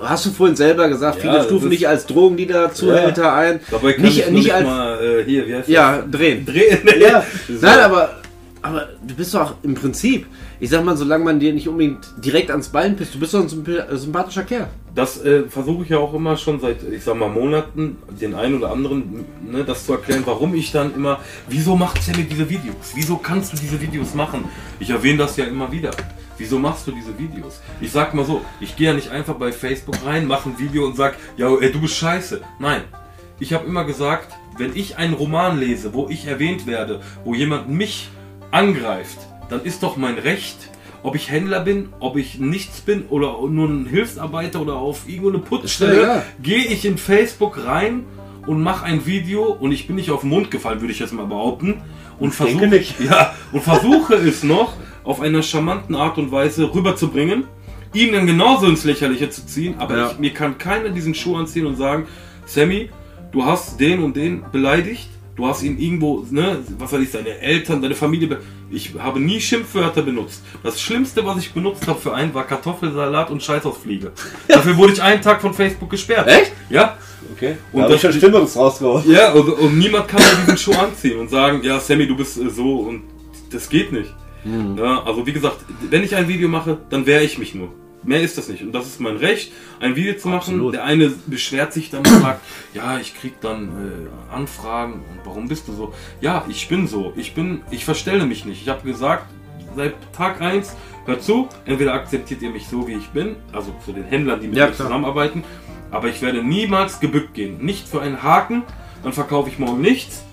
Hast 0.01 0.25
du 0.25 0.31
vorhin 0.31 0.55
selber 0.55 0.87
gesagt, 0.87 1.17
Ja, 1.17 1.21
viele 1.21 1.33
das 1.33 1.45
stufen 1.47 1.69
dich 1.69 1.85
als 1.87 2.05
Drogendealer-Zuhälter 2.05 3.33
ein. 3.33 3.59
dabei 3.69 3.93
kann 3.93 4.03
Nicht, 4.03 4.19
ich 4.19 4.25
nicht 4.27 4.43
nicht 4.45 4.53
als. 4.53 4.65
mal 4.65 4.97
äh, 5.03 5.23
hier, 5.25 5.45
wie 5.45 5.55
heißt 5.55 5.67
Ja, 5.67 6.01
drehen. 6.09 6.45
das? 6.45 6.55
drehen. 6.55 6.79
Ja, 7.01 7.23
Das 7.49 7.61
nein, 7.61 7.77
ja- 7.79 7.85
aber, 7.85 8.09
aber 8.61 8.87
du 9.05 9.13
bist 9.15 9.33
doch 9.33 9.55
im 9.63 9.75
Prinzip, 9.75 10.25
ich 10.59 10.69
sag 10.69 10.83
mal, 10.83 10.97
solange 10.97 11.23
man 11.23 11.39
dir 11.39 11.53
nicht 11.53 11.67
unbedingt 11.67 12.07
direkt 12.17 12.51
ans 12.51 12.69
Bein 12.69 12.95
pisst, 12.95 13.15
du 13.15 13.19
bist 13.19 13.33
doch 13.33 13.41
ein 13.41 13.47
symp- 13.47 13.95
sympathischer 13.95 14.43
Kerl. 14.43 14.67
Das 14.93 15.23
äh, 15.23 15.43
versuche 15.43 15.83
ich 15.83 15.89
ja 15.89 15.99
auch 15.99 16.13
immer 16.13 16.35
schon 16.35 16.59
seit, 16.59 16.83
ich 16.83 17.03
sag 17.03 17.15
mal, 17.15 17.29
Monaten, 17.29 17.97
den 18.19 18.35
einen 18.35 18.55
oder 18.55 18.71
anderen, 18.71 19.25
ne, 19.49 19.63
das 19.63 19.85
zu 19.85 19.93
erklären, 19.93 20.23
warum 20.25 20.53
ich 20.55 20.71
dann 20.71 20.93
immer, 20.93 21.19
wieso 21.47 21.75
macht 21.75 22.03
Sammy 22.03 22.23
diese 22.23 22.49
Videos? 22.49 22.91
Wieso 22.95 23.17
kannst 23.17 23.53
du 23.53 23.57
diese 23.57 23.79
Videos 23.79 24.13
machen? 24.13 24.45
Ich 24.79 24.89
erwähne 24.89 25.19
das 25.19 25.37
ja 25.37 25.45
immer 25.45 25.71
wieder. 25.71 25.91
Wieso 26.37 26.57
machst 26.57 26.87
du 26.87 26.91
diese 26.91 27.17
Videos? 27.19 27.59
Ich 27.81 27.91
sag 27.91 28.13
mal 28.13 28.25
so, 28.25 28.41
ich 28.61 28.75
gehe 28.75 28.87
ja 28.87 28.93
nicht 28.93 29.09
einfach 29.11 29.35
bei 29.35 29.51
Facebook 29.51 29.95
rein, 30.05 30.25
mache 30.25 30.49
ein 30.49 30.57
Video 30.57 30.85
und 30.85 30.95
sag, 30.95 31.15
ja, 31.37 31.53
ey, 31.53 31.71
du 31.71 31.81
bist 31.81 31.95
scheiße. 31.95 32.41
Nein. 32.59 32.81
Ich 33.41 33.53
habe 33.53 33.65
immer 33.67 33.85
gesagt, 33.85 34.33
wenn 34.57 34.75
ich 34.75 34.97
einen 34.97 35.13
Roman 35.13 35.59
lese, 35.59 35.93
wo 35.93 36.09
ich 36.09 36.27
erwähnt 36.27 36.65
werde, 36.67 37.01
wo 37.23 37.33
jemand 37.33 37.69
mich 37.69 38.09
angreift, 38.51 39.17
dann 39.49 39.63
ist 39.63 39.83
doch 39.83 39.97
mein 39.97 40.17
Recht, 40.17 40.69
ob 41.03 41.15
ich 41.15 41.29
Händler 41.31 41.61
bin, 41.61 41.89
ob 41.99 42.17
ich 42.17 42.39
nichts 42.39 42.81
bin 42.81 43.05
oder 43.09 43.37
nur 43.49 43.67
ein 43.67 43.85
Hilfsarbeiter 43.85 44.61
oder 44.61 44.75
auf 44.75 45.07
irgendwo 45.07 45.29
eine 45.29 45.39
Putzstelle, 45.39 45.99
egal. 45.99 46.25
gehe 46.41 46.65
ich 46.65 46.85
in 46.85 46.97
Facebook 46.97 47.65
rein 47.65 48.05
und 48.45 48.61
mache 48.61 48.85
ein 48.85 49.05
Video 49.05 49.43
und 49.45 49.71
ich 49.71 49.87
bin 49.87 49.95
nicht 49.95 50.11
auf 50.11 50.21
den 50.21 50.29
Mund 50.29 50.51
gefallen, 50.51 50.81
würde 50.81 50.91
ich 50.93 50.99
jetzt 50.99 51.13
mal 51.13 51.25
behaupten. 51.25 51.81
Und 52.19 52.33
nicht. 52.69 52.99
ja, 53.09 53.33
und 53.53 53.61
versuche 53.63 54.15
es 54.15 54.43
noch 54.43 54.73
auf 55.05 55.21
einer 55.21 55.41
charmanten 55.41 55.95
Art 55.95 56.17
und 56.17 56.31
Weise 56.31 56.73
rüberzubringen, 56.73 57.45
ihn 57.93 58.11
dann 58.11 58.27
genauso 58.27 58.67
ins 58.67 58.83
Lächerliche 58.83 59.29
zu 59.29 59.45
ziehen, 59.45 59.75
aber 59.77 59.97
Ja. 59.97 60.11
ich, 60.11 60.19
mir 60.19 60.33
kann 60.33 60.57
keiner 60.57 60.89
diesen 60.89 61.15
Schuh 61.15 61.37
anziehen 61.37 61.65
und 61.65 61.77
sagen, 61.77 62.07
Sammy, 62.45 62.89
du 63.31 63.45
hast 63.45 63.79
den 63.79 64.03
und 64.03 64.17
den 64.17 64.43
beleidigt, 64.51 65.07
du 65.39 65.47
hast 65.47 65.63
ihn 65.63 65.79
irgendwo, 65.79 66.25
ne, 66.29 66.57
was 66.77 66.91
weiß 66.91 66.99
ich, 67.01 67.09
seine 67.11 67.39
Eltern, 67.39 67.81
deine 67.81 67.95
Familie, 67.95 68.39
ich 68.69 68.91
habe 68.99 69.19
nie 69.19 69.39
Schimpfwörter 69.39 70.01
benutzt. 70.01 70.43
Das 70.63 70.79
Schlimmste, 70.81 71.25
was 71.25 71.37
ich 71.39 71.53
benutzt 71.53 71.87
habe 71.87 71.99
für 71.99 72.13
einen, 72.13 72.33
war 72.33 72.45
Kartoffelsalat 72.45 73.31
und 73.31 73.41
Scheißausfliege. 73.41 74.11
Dafür 74.49 74.75
wurde 74.77 74.93
ich 74.93 75.01
einen 75.01 75.21
Tag 75.21 75.41
von 75.41 75.53
Facebook 75.53 75.89
gesperrt. 75.89 76.27
Echt? 76.27 76.51
Ja. 76.69 76.97
Okay. 77.35 77.55
Und 77.71 77.83
Und 77.83 77.91
das- 77.91 78.01
das 78.01 78.15
Stimmungs 78.15 78.55
rausgehauen. 78.57 79.03
Ja, 79.09 79.31
und, 79.31 79.47
und 79.49 79.77
niemand 79.77 80.07
kann 80.09 80.19
mir 80.21 80.41
diesen 80.53 80.57
Schuh 80.57 80.73
anziehen 80.77 81.19
und 81.19 81.29
sagen, 81.29 81.61
ja, 81.63 81.79
Sammy, 81.79 82.05
du 82.05 82.15
bist 82.17 82.37
äh, 82.37 82.49
so 82.49 82.79
und 82.81 83.03
das 83.51 83.69
geht 83.69 83.91
nicht. 83.93 84.13
Ja, 84.77 85.03
also 85.03 85.25
wie 85.27 85.33
gesagt, 85.33 85.57
wenn 85.89 86.03
ich 86.03 86.15
ein 86.15 86.27
Video 86.27 86.47
mache, 86.47 86.77
dann 86.89 87.05
wehre 87.05 87.23
ich 87.23 87.37
mich 87.37 87.55
nur. 87.55 87.69
Mehr 88.03 88.21
ist 88.21 88.37
das 88.37 88.47
nicht. 88.47 88.63
Und 88.63 88.71
das 88.71 88.87
ist 88.87 88.99
mein 89.01 89.17
Recht, 89.17 89.51
ein 89.79 89.95
Video 89.95 90.15
zu 90.17 90.29
machen. 90.29 90.53
Absolut. 90.53 90.73
Der 90.73 90.85
eine 90.85 91.09
beschwert 91.27 91.73
sich 91.73 91.89
dann 91.89 91.99
und 91.99 92.21
sagt, 92.21 92.41
ja, 92.73 92.97
ich 92.97 93.13
krieg 93.19 93.39
dann 93.41 94.09
äh, 94.31 94.33
Anfragen 94.33 94.93
und 94.93 95.19
warum 95.25 95.47
bist 95.47 95.67
du 95.67 95.73
so? 95.73 95.93
Ja, 96.21 96.45
ich 96.47 96.67
bin 96.69 96.87
so. 96.87 97.13
Ich 97.15 97.33
bin, 97.33 97.61
ich 97.71 97.83
verstelle 97.85 98.25
mich 98.25 98.45
nicht. 98.45 98.61
Ich 98.61 98.69
habe 98.69 98.83
gesagt, 98.87 99.25
seit 99.75 99.93
Tag 100.13 100.41
1, 100.41 100.75
hört 101.05 101.23
zu, 101.23 101.49
entweder 101.65 101.93
akzeptiert 101.93 102.41
ihr 102.41 102.49
mich 102.51 102.67
so, 102.67 102.87
wie 102.87 102.93
ich 102.93 103.09
bin, 103.09 103.35
also 103.51 103.73
zu 103.85 103.91
den 103.91 104.03
Händlern, 104.05 104.39
die 104.39 104.47
mit 104.47 104.57
Ja, 104.57 104.67
mir 104.67 104.71
klar. 104.71 104.87
zusammenarbeiten, 104.87 105.43
aber 105.91 106.07
ich 106.07 106.21
werde 106.21 106.43
niemals 106.43 106.99
gebückt 106.99 107.33
gehen. 107.33 107.63
Nicht 107.63 107.87
für 107.87 108.01
einen 108.01 108.21
Haken, 108.23 108.63
dann 109.03 109.13
verkaufe 109.13 109.49
ich 109.49 109.59
morgen 109.59 109.81
nichts. 109.81 110.23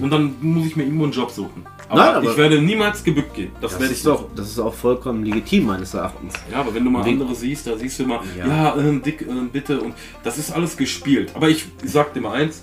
Und 0.00 0.10
dann 0.10 0.34
muss 0.40 0.66
ich 0.66 0.76
mir 0.76 0.84
irgendwo 0.84 1.04
einen 1.04 1.12
Job 1.12 1.30
suchen. 1.30 1.64
Aber, 1.88 2.00
Nein, 2.00 2.14
aber- 2.16 2.30
ich 2.30 2.36
werde 2.36 2.60
niemals 2.62 3.02
gebückt 3.02 3.34
gehen. 3.34 3.50
Das, 3.60 3.72
Das 3.72 3.80
werde 3.80 3.92
ich 3.92 3.98
ist, 3.98 4.06
doch, 4.06 4.26
das 4.36 4.48
ist 4.48 4.58
auch 4.60 4.74
vollkommen 4.74 5.24
legitim, 5.24 5.66
meines 5.66 5.92
Erachtens. 5.94 6.34
Ja, 6.50 6.58
aber 6.60 6.72
wenn 6.74 6.84
du 6.84 6.90
mal 6.90 7.02
andere 7.02 7.34
siehst, 7.34 7.66
da 7.66 7.76
siehst 7.76 7.98
du 7.98 8.04
immer, 8.04 8.20
Ja. 8.38 8.46
ja, 8.46 8.76
ähm, 8.76 9.02
dick, 9.02 9.22
ähm, 9.28 9.48
bitte 9.52 9.80
und 9.80 9.94
das 10.22 10.38
ist 10.38 10.52
alles 10.52 10.76
gespielt. 10.76 11.32
Aber 11.34 11.48
ich, 11.48 11.66
ich 11.82 11.90
sag 11.90 12.14
dir 12.14 12.20
mal 12.20 12.32
eins, 12.34 12.62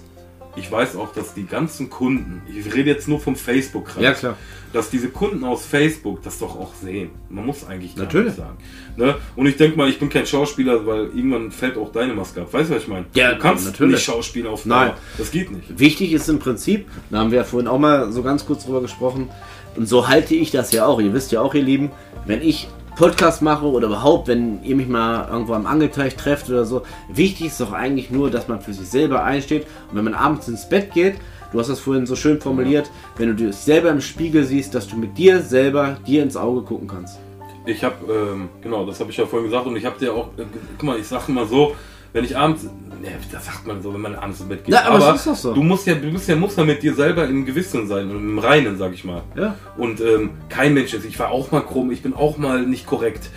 ich 0.58 0.72
weiß 0.72 0.96
auch, 0.96 1.14
dass 1.14 1.34
die 1.34 1.46
ganzen 1.46 1.90
Kunden, 1.90 2.42
ich 2.48 2.74
rede 2.74 2.90
jetzt 2.90 3.08
nur 3.08 3.20
vom 3.20 3.36
Facebook-Kreis, 3.36 4.04
Ja, 4.04 4.14
klar. 4.14 4.38
dass 4.74 4.90
diese 4.90 5.10
Kunden 5.10 5.44
aus 5.44 5.66
Facebook 5.66 6.22
das 6.24 6.40
doch 6.40 6.60
auch 6.60 6.74
sehen. 6.76 7.12
Man 7.30 7.46
muss 7.46 7.66
eigentlich 7.66 7.96
Natürlich. 7.96 8.34
sagen. 8.36 8.58
Ne? 8.96 9.16
Und 9.36 9.46
ich 9.48 9.56
denke 9.58 9.78
mal, 9.78 9.90
ich 9.90 10.00
bin 10.00 10.10
kein 10.10 10.26
Schauspieler, 10.26 10.86
weil 10.86 11.06
irgendwann 11.16 11.52
fällt 11.52 11.78
auch 11.78 11.92
deine 11.92 12.14
Maske 12.14 12.42
ab. 12.42 12.52
Weißt 12.52 12.70
du, 12.70 12.76
was 12.76 12.84
ich 12.84 12.88
meine? 12.88 13.06
Ja, 13.14 13.34
du 13.34 13.40
kannst 13.40 13.66
natürlich. 13.66 13.96
nicht 13.96 14.04
Schauspieler 14.06 14.50
auf 14.52 14.66
Nein. 14.66 14.88
Dauer. 14.90 14.98
Das 15.18 15.32
geht 15.32 15.52
nicht. 15.52 15.80
Wichtig 15.80 16.12
ist 16.14 16.28
im 16.30 16.40
Prinzip, 16.40 16.88
da 17.10 17.20
haben 17.20 17.32
wir 17.32 17.38
ja 17.40 17.44
vorhin 17.44 17.68
auch 17.68 17.80
mal 17.80 18.12
so 18.12 18.24
ganz 18.24 18.46
kurz 18.46 18.66
drüber 18.66 18.82
gesprochen, 18.82 19.30
und 19.76 19.88
so 19.88 20.08
halte 20.08 20.34
ich 20.34 20.50
das 20.50 20.72
ja 20.72 20.88
auch. 20.88 21.00
Ihr 21.00 21.14
wisst 21.14 21.32
ja 21.32 21.40
auch, 21.42 21.54
ihr 21.54 21.62
Lieben, 21.62 21.92
wenn 22.26 22.42
ich 22.42 22.68
Podcast 22.98 23.44
mache 23.44 23.68
oder 23.68 23.88
überhaupt, 23.88 24.28
wenn 24.28 24.64
ihr 24.64 24.76
mich 24.76 24.88
mal 24.88 25.30
irgendwo 25.30 25.54
am 25.54 25.68
Angelteich 25.68 26.16
trefft 26.16 26.50
oder 26.50 26.66
so, 26.66 26.82
wichtig 27.10 27.48
ist 27.48 27.62
doch 27.62 27.72
eigentlich 27.72 28.10
nur, 28.10 28.32
dass 28.32 28.48
man 28.48 28.60
für 28.60 28.74
sich 28.74 28.90
selber 28.90 29.24
einsteht. 29.24 29.68
Und 29.92 29.98
wenn 29.98 30.04
man 30.04 30.16
abends 30.16 30.48
ins 30.48 30.68
Bett 30.68 30.94
geht, 30.94 31.16
du 31.52 31.60
hast 31.60 31.70
das 31.70 31.80
vorhin 31.80 32.08
so 32.08 32.16
schön 32.16 32.42
formuliert, 32.42 32.90
wenn 33.18 33.28
du 33.28 33.36
dich 33.36 33.56
selber 33.56 33.92
im 33.92 34.02
Spiegel 34.02 34.44
siehst, 34.44 34.74
dass 34.74 34.88
du 34.88 34.98
mit 34.98 35.16
dir 35.16 35.42
selber 35.42 35.98
dir 36.08 36.24
ins 36.24 36.36
Auge 36.36 36.64
gucken 36.64 36.88
kannst. 36.88 37.20
Ich 37.68 37.84
habe, 37.84 37.96
ähm, 38.12 38.50
genau, 38.62 38.84
das 38.84 39.00
habe 39.00 39.12
ich 39.12 39.18
ja 39.18 39.28
vorhin 39.28 39.48
gesagt 39.48 39.68
und 39.68 39.76
ich 39.76 39.86
habe 39.86 40.00
dir 40.00 40.16
auch, 40.16 40.30
äh, 40.38 40.46
guck 40.80 40.84
mal, 40.84 41.00
ich 41.00 41.08
sage 41.08 41.32
mal 41.32 41.46
so, 41.46 41.76
wenn 42.14 42.24
ich 42.24 42.36
abends, 42.38 42.64
ne, 42.64 43.10
das 43.32 43.46
sagt 43.46 43.68
man 43.68 43.82
so, 43.82 43.94
wenn 43.94 44.02
man 44.02 44.16
abends 44.16 44.40
ins 44.40 44.50
Bett 44.50 44.64
geht. 44.66 44.74
Ja, 44.74 44.84
aber 44.86 45.12
es 45.14 45.18
ist 45.18 45.28
doch 45.28 45.36
so. 45.36 45.54
Du 45.54 45.62
musst 45.64 45.86
ja, 45.88 45.96
du 45.96 46.12
bist 46.12 46.28
ja, 46.28 46.36
musst 46.36 46.58
ja 46.58 46.64
mit 46.64 46.82
dir 46.82 46.94
selber 46.96 47.26
im 47.28 47.46
Gewissen 47.46 47.88
sein 47.88 48.10
und 48.10 48.18
im 48.18 48.40
Reinen, 48.40 48.78
sag 48.78 48.94
ich 48.94 49.04
mal. 49.04 49.22
Ja. 49.36 49.56
Und 49.78 50.02
ähm, 50.02 50.32
kein 50.50 50.74
Mensch 50.74 50.94
ist, 50.94 51.06
ich 51.06 51.18
war 51.20 51.30
auch 51.32 51.52
mal 51.52 51.62
krumm, 51.62 51.92
ich 51.92 52.02
bin 52.02 52.14
auch 52.14 52.38
mal 52.38 52.64
nicht 52.66 52.86
korrekt, 52.86 53.30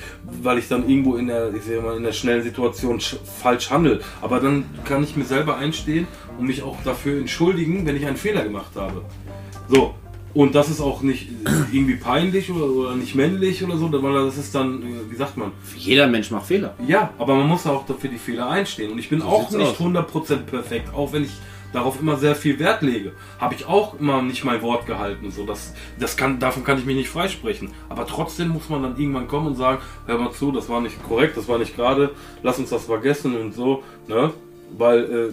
weil 0.43 0.59
ich 0.59 0.69
dann 0.69 0.89
irgendwo 0.89 1.17
in 1.17 1.27
der, 1.27 1.53
ich 1.55 1.63
sag 1.65 1.83
mal, 1.85 1.97
in 1.97 2.03
der 2.03 2.13
schnellen 2.13 2.43
Situation 2.43 2.99
sch- 2.99 3.17
falsch 3.43 3.71
handle. 3.71 4.01
Aber 4.23 4.41
dann 4.41 4.65
kann 4.85 5.03
ich 5.05 5.17
mir 5.17 5.25
selber 5.25 5.57
einstehen 5.57 6.07
und 6.39 6.47
mich 6.47 6.63
auch 6.63 6.77
dafür 6.85 7.19
entschuldigen, 7.19 7.87
wenn 7.87 7.97
ich 7.97 8.07
einen 8.07 8.17
Fehler 8.17 8.45
gemacht 8.45 8.73
habe. 8.77 9.03
So. 9.69 9.95
Und 10.33 10.55
das 10.55 10.69
ist 10.71 10.81
auch 10.81 11.03
nicht 11.03 11.29
irgendwie 11.73 11.97
peinlich 11.97 12.51
oder, 12.51 12.67
oder 12.67 12.95
nicht 12.95 13.15
männlich 13.15 13.65
oder 13.65 13.77
so, 13.77 13.91
weil 13.93 14.27
das 14.27 14.39
ist 14.39 14.55
dann, 14.55 14.83
wie 15.11 15.17
sagt 15.17 15.37
man, 15.37 15.53
Jeder 15.77 16.07
Mensch 16.07 16.31
macht 16.31 16.47
Fehler. 16.47 16.75
ja, 16.87 17.11
aber 17.19 17.35
man 17.35 17.49
muss 17.49 17.67
auch 17.67 17.85
dafür 17.87 18.11
die 18.11 18.19
Fehler 18.19 18.49
einstehen. 18.49 18.93
Und 18.93 18.99
ich 18.99 19.09
bin 19.09 19.21
So 19.21 19.27
auch 19.27 19.51
nicht 19.51 19.61
aus. 19.61 19.81
100% 19.81 20.37
perfekt, 20.43 20.95
auch 20.95 21.13
wenn 21.13 21.25
ich 21.25 21.33
darauf 21.73 22.01
immer 22.01 22.17
sehr 22.17 22.35
viel 22.35 22.59
Wert 22.59 22.83
lege. 22.83 23.13
Habe 23.39 23.55
ich 23.55 23.67
auch 23.67 23.99
immer 23.99 24.23
nicht 24.23 24.45
mein 24.45 24.61
Wort 24.63 24.87
gehalten. 24.87 25.31
So, 25.31 25.47
das, 25.47 25.73
das 25.99 26.17
kann, 26.17 26.39
davon 26.41 26.65
kann 26.65 26.79
ich 26.79 26.85
mich 26.85 26.97
nicht 26.97 27.09
freisprechen. 27.09 27.71
Aber 27.89 28.07
trotzdem 28.07 28.49
muss 28.49 28.69
man 28.69 28.83
dann 28.83 28.97
irgendwann 28.99 29.29
kommen 29.29 29.49
und 29.49 29.57
sagen, 29.57 29.81
hör 30.07 30.19
mal 30.19 30.33
zu, 30.33 30.51
das 30.53 30.69
war 30.69 30.81
nicht 30.81 31.01
korrekt, 31.09 31.37
das 31.37 31.47
war 31.49 31.59
nicht 31.59 31.77
gerade, 31.77 32.11
lass 32.43 32.59
uns 32.59 32.71
das 32.71 32.85
vergessen 32.87 33.37
und 33.41 33.55
so. 33.55 33.83
Ne? 34.09 34.33
Weil 34.77 34.99
äh, 35.05 35.33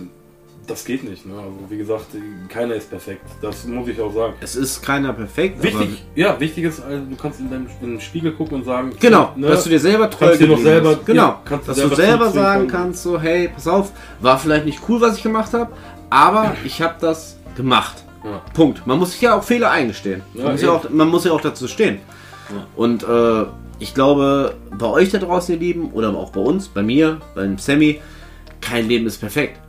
das 0.68 0.84
geht 0.86 1.04
nicht. 1.04 1.26
Ne? 1.26 1.34
Also 1.34 1.58
wie 1.70 1.78
gesagt, 1.78 2.08
keiner 2.50 2.76
ist 2.76 2.90
perfekt. 2.90 3.26
Das 3.42 3.66
muss 3.66 3.88
ich 3.88 4.00
auch 4.00 4.14
sagen. 4.14 4.34
Es 4.42 4.56
ist 4.56 4.82
keiner 4.84 5.14
perfekt. 5.14 5.64
Wichtig, 5.64 6.04
ja, 6.16 6.40
wichtig 6.40 6.66
ist, 6.66 6.82
also, 6.82 7.04
du 7.10 7.16
kannst 7.16 7.40
in 7.40 7.50
deinem 7.50 7.68
in 7.82 7.92
den 7.92 8.02
Spiegel 8.02 8.34
gucken 8.34 8.58
und 8.58 8.66
sagen, 8.66 8.92
Genau, 9.00 9.32
ne, 9.36 9.48
dass 9.48 9.64
du 9.64 9.70
dir 9.70 9.80
selber 9.80 10.10
treu 10.10 10.28
kannst 10.28 10.42
dir 10.42 10.48
noch 10.48 10.60
selber- 10.60 10.96
bist. 10.96 11.06
Genau, 11.06 11.22
ja, 11.24 11.42
kannst 11.46 11.68
dass 11.70 11.78
selber 11.78 11.90
du 11.90 11.96
selber 11.96 12.18
zurückziehen 12.18 12.44
sagen 12.44 12.68
kannst, 12.68 13.04
so, 13.04 13.20
hey, 13.20 13.50
pass 13.54 13.68
auf, 13.68 13.92
war 14.20 14.38
vielleicht 14.38 14.66
nicht 14.66 14.80
cool, 14.88 15.02
was 15.02 15.18
ich 15.18 15.24
gemacht 15.24 15.54
habe, 15.54 15.72
aber 16.10 16.56
ich 16.64 16.82
habe 16.82 16.96
das 17.00 17.38
gemacht. 17.56 18.04
Ja. 18.24 18.42
Punkt. 18.54 18.86
Man 18.86 19.00
muss 19.00 19.12
sich 19.12 19.22
ja 19.22 19.38
auch 19.38 19.44
Fehler 19.44 19.72
eingestehen. 19.72 20.22
Ja, 20.34 20.44
man, 20.44 20.52
muss 20.54 20.62
ja 20.62 20.72
auch, 20.72 20.90
man 20.90 21.08
muss 21.08 21.24
ja 21.24 21.32
auch 21.32 21.42
dazu 21.42 21.68
stehen. 21.68 22.00
Und 22.76 23.04
äh, 23.04 23.46
ich 23.80 23.94
glaube, 23.94 24.56
bei 24.78 24.88
euch 24.88 25.12
da 25.12 25.20
draußen, 25.20 25.54
ihr 25.54 25.60
Lieben, 25.60 25.92
oder 25.92 26.10
auch 26.16 26.32
bei 26.32 26.42
uns, 26.42 26.68
bei 26.68 26.82
mir, 26.82 27.22
beim 27.36 27.58
Sammy, 27.58 28.02
kein 28.60 28.88
Leben 28.88 29.06
ist 29.06 29.20
perfekt. 29.20 29.60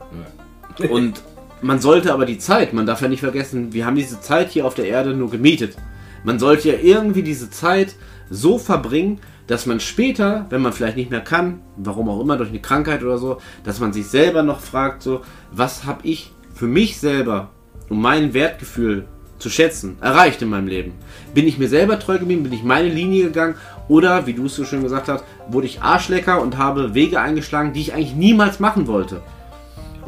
Und 0.87 1.23
man 1.61 1.81
sollte 1.81 2.12
aber 2.12 2.25
die 2.25 2.38
Zeit, 2.38 2.73
man 2.73 2.87
darf 2.87 3.03
ja 3.03 3.09
nicht 3.09 3.21
vergessen, 3.21 3.73
wir 3.73 3.85
haben 3.85 3.97
diese 3.97 4.21
Zeit 4.21 4.51
hier 4.51 4.64
auf 4.67 4.75
der 4.75 4.87
Erde 4.87 5.14
nur 5.14 5.31
gemietet. 5.31 5.77
Man 6.25 6.38
sollte 6.38 6.69
ja 6.69 6.79
irgendwie 6.81 7.23
diese 7.23 7.51
Zeit 7.51 7.95
so 8.31 8.59
verbringen, 8.59 9.21
dass 9.47 9.67
man 9.67 9.81
später, 9.81 10.47
wenn 10.51 10.61
man 10.61 10.73
vielleicht 10.73 10.97
nicht 10.97 11.11
mehr 11.11 11.23
kann, 11.23 11.61
warum 11.77 12.09
auch 12.09 12.21
immer, 12.21 12.37
durch 12.37 12.51
eine 12.51 12.61
Krankheit 12.61 13.03
oder 13.03 13.19
so, 13.19 13.38
dass 13.64 13.81
man 13.81 13.93
sich 13.93 14.07
selber 14.07 14.43
noch 14.43 14.61
fragt, 14.61 15.03
so, 15.03 15.23
was 15.51 15.85
habe 15.85 16.01
ich 16.07 16.33
für 16.55 16.67
mich 16.67 16.99
selber, 16.99 17.51
um 17.88 18.03
mein 18.03 18.35
Wertgefühl 18.35 19.09
zu 19.38 19.49
schätzen, 19.49 19.97
erreicht 20.01 20.43
in 20.43 20.51
meinem 20.51 20.69
Leben? 20.69 20.93
Bin 21.33 21.49
ich 21.49 21.59
mir 21.59 21.69
selber 21.69 21.99
treu 21.99 22.19
geblieben? 22.19 22.43
Bin 22.43 22.53
ich 22.53 22.62
meine 22.62 22.88
Linie 22.88 23.25
gegangen? 23.25 23.55
Oder, 23.88 24.27
wie 24.27 24.35
du 24.35 24.47
es 24.47 24.55
so 24.55 24.64
schön 24.64 24.83
gesagt 24.83 25.09
hast, 25.09 25.25
wurde 25.49 25.67
ich 25.67 25.81
Arschlecker 25.81 26.43
und 26.43 26.59
habe 26.59 26.95
Wege 26.95 27.21
eingeschlagen, 27.21 27.73
die 27.73 27.81
ich 27.81 27.95
eigentlich 27.95 28.14
niemals 28.14 28.61
machen 28.61 28.87
wollte? 28.87 29.23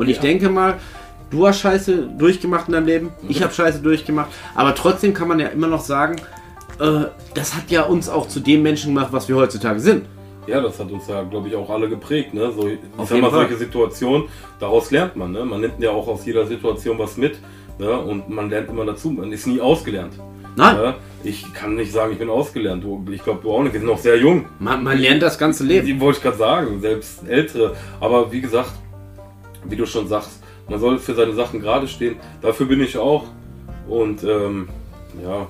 Und 0.00 0.08
ich 0.08 0.16
Ja. 0.16 0.22
denke 0.22 0.48
mal, 0.48 0.78
du 1.30 1.46
hast 1.46 1.60
Scheiße 1.60 2.08
durchgemacht 2.18 2.68
in 2.68 2.72
deinem 2.74 2.86
Leben, 2.86 3.10
ich 3.28 3.42
habe 3.42 3.52
Scheiße 3.52 3.80
durchgemacht, 3.80 4.30
aber 4.54 4.74
trotzdem 4.74 5.12
kann 5.14 5.28
man 5.28 5.38
ja 5.38 5.48
immer 5.48 5.66
noch 5.66 5.82
sagen, 5.82 6.16
äh, 6.80 7.04
das 7.34 7.54
hat 7.54 7.70
ja 7.70 7.82
uns 7.82 8.08
auch 8.08 8.26
zu 8.26 8.40
dem 8.40 8.62
Menschen 8.62 8.94
gemacht, 8.94 9.08
was 9.12 9.28
wir 9.28 9.36
heutzutage 9.36 9.78
sind. 9.80 10.06
Ja, 10.46 10.60
das 10.62 10.80
hat 10.80 10.90
uns 10.90 11.06
ja, 11.06 11.22
glaube 11.22 11.48
ich, 11.48 11.54
auch 11.54 11.68
alle 11.68 11.88
geprägt. 11.88 12.32
Ne? 12.32 12.50
So, 12.56 12.66
ich 12.66 12.78
Auf 12.96 13.10
sag 13.10 13.20
mal, 13.20 13.30
solche 13.30 13.56
Situationen, 13.56 14.24
daraus 14.58 14.90
lernt 14.90 15.14
man. 15.14 15.30
Ne? 15.32 15.44
Man 15.44 15.60
nimmt 15.60 15.78
ja 15.80 15.90
auch 15.90 16.08
aus 16.08 16.24
jeder 16.24 16.46
Situation 16.46 16.98
was 16.98 17.18
mit. 17.18 17.38
Ne? 17.78 17.90
Und 18.00 18.28
man 18.30 18.48
lernt 18.48 18.70
immer 18.70 18.86
dazu. 18.86 19.10
Man 19.10 19.30
ist 19.30 19.46
nie 19.46 19.60
ausgelernt. 19.60 20.14
Nein, 20.56 20.76
Ne? 20.76 20.94
Ich 21.22 21.52
kann 21.52 21.74
nicht 21.76 21.92
sagen, 21.92 22.12
ich 22.12 22.18
bin 22.18 22.30
ausgelernt. 22.30 22.82
Ich 23.12 23.22
glaube, 23.22 23.40
du 23.42 23.52
auch 23.52 23.62
nicht. 23.62 23.74
Wir 23.74 23.80
sind 23.80 23.88
noch 23.90 23.98
sehr 23.98 24.16
jung. 24.18 24.46
man, 24.58 24.82
man 24.82 24.98
lernt 24.98 25.22
das 25.22 25.38
ganze 25.38 25.62
Leben. 25.62 25.86
Die 25.86 26.00
wollte 26.00 26.16
ich 26.16 26.22
gerade 26.24 26.38
sagen, 26.38 26.80
selbst 26.80 27.28
ältere. 27.28 27.76
Aber 28.00 28.32
wie 28.32 28.40
gesagt, 28.40 28.72
wie 29.64 29.77
du 29.77 29.87
schon 29.87 30.09
sagst, 30.09 30.40
man 30.68 30.79
soll 30.79 30.99
für 30.99 31.14
seine 31.14 31.35
Sachen 31.35 31.61
gerade 31.61 31.88
stehen. 31.88 32.16
Dafür 32.40 32.66
bin 32.66 32.81
ich 32.81 32.96
auch. 32.96 33.25
Und 33.88 34.23
ähm, 34.23 34.68
ja, 35.23 35.49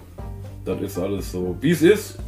das 0.64 0.80
ist 0.80 0.98
alles 0.98 1.32
so, 1.32 1.56
wie 1.60 1.70
es 1.70 1.82
ist. 1.82 2.18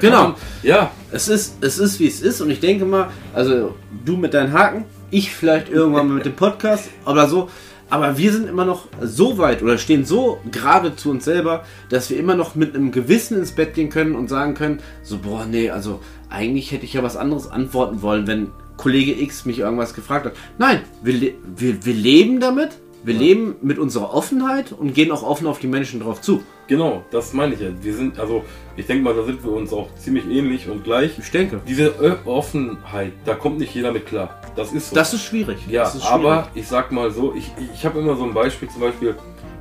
Genau. 0.00 0.22
Man, 0.22 0.34
ja, 0.62 0.90
Es 1.12 1.28
ist, 1.28 1.62
es 1.62 1.78
ist, 1.78 2.00
wie 2.00 2.06
es 2.06 2.20
ist 2.20 2.40
und 2.40 2.50
ich 2.50 2.60
denke 2.60 2.84
mal, 2.84 3.10
also 3.32 3.74
du 4.04 4.16
mit 4.16 4.34
deinen 4.34 4.52
Haken, 4.52 4.84
ich 5.10 5.34
vielleicht 5.34 5.68
irgendwann 5.70 6.08
mal 6.08 6.14
mit 6.14 6.26
dem 6.26 6.34
Podcast 6.34 6.90
oder 7.06 7.28
so, 7.28 7.48
aber 7.88 8.18
wir 8.18 8.32
sind 8.32 8.48
immer 8.48 8.64
noch 8.64 8.88
so 9.00 9.38
weit 9.38 9.62
oder 9.62 9.78
stehen 9.78 10.04
so 10.04 10.38
gerade 10.50 10.96
zu 10.96 11.10
uns 11.10 11.24
selber, 11.24 11.64
dass 11.90 12.10
wir 12.10 12.18
immer 12.18 12.34
noch 12.34 12.54
mit 12.54 12.74
einem 12.74 12.90
Gewissen 12.90 13.38
ins 13.38 13.52
Bett 13.52 13.74
gehen 13.74 13.90
können 13.90 14.16
und 14.16 14.28
sagen 14.28 14.54
können, 14.54 14.80
so, 15.02 15.18
boah, 15.18 15.46
nee, 15.46 15.70
also 15.70 16.00
eigentlich 16.30 16.72
hätte 16.72 16.84
ich 16.84 16.94
ja 16.94 17.02
was 17.02 17.16
anderes 17.16 17.46
antworten 17.46 18.02
wollen, 18.02 18.26
wenn 18.26 18.48
Kollege 18.76 19.12
X 19.20 19.44
mich 19.44 19.58
irgendwas 19.60 19.94
gefragt 19.94 20.26
hat. 20.26 20.32
Nein, 20.58 20.80
wir, 21.02 21.14
le- 21.14 21.34
wir, 21.56 21.84
wir 21.84 21.94
leben 21.94 22.40
damit, 22.40 22.70
wir 23.04 23.14
leben 23.14 23.56
mit 23.62 23.78
unserer 23.78 24.12
Offenheit 24.14 24.72
und 24.72 24.94
gehen 24.94 25.10
auch 25.12 25.22
offen 25.22 25.46
auf 25.46 25.58
die 25.58 25.66
Menschen 25.66 26.00
drauf 26.00 26.20
zu. 26.20 26.42
Genau, 26.66 27.04
das 27.10 27.34
meine 27.34 27.52
ich 27.54 27.60
ja. 27.60 27.68
Wir 27.82 27.94
sind, 27.94 28.18
also 28.18 28.42
ich 28.76 28.86
denke 28.86 29.04
mal, 29.04 29.14
da 29.14 29.22
sind 29.24 29.44
wir 29.44 29.52
uns 29.52 29.72
auch 29.74 29.94
ziemlich 29.96 30.24
ähnlich 30.26 30.68
und 30.68 30.82
gleich. 30.84 31.18
Ich 31.18 31.30
denke. 31.30 31.60
Diese 31.68 31.94
Ö- 32.00 32.14
Offenheit, 32.24 33.12
da 33.26 33.34
kommt 33.34 33.58
nicht 33.58 33.74
jeder 33.74 33.92
mit 33.92 34.06
klar. 34.06 34.40
Das 34.56 34.72
ist 34.72 34.88
so. 34.90 34.94
Das 34.96 35.12
ist 35.12 35.22
schwierig. 35.24 35.58
ja, 35.68 35.82
ist 35.82 35.92
schwierig. 35.96 36.06
aber 36.10 36.48
ich 36.54 36.66
sag 36.66 36.90
mal 36.92 37.10
so, 37.10 37.34
ich, 37.36 37.50
ich 37.74 37.84
habe 37.84 37.98
immer 38.00 38.16
so 38.16 38.24
ein 38.24 38.32
Beispiel, 38.32 38.68
zum 38.70 38.80
Beispiel, 38.80 39.14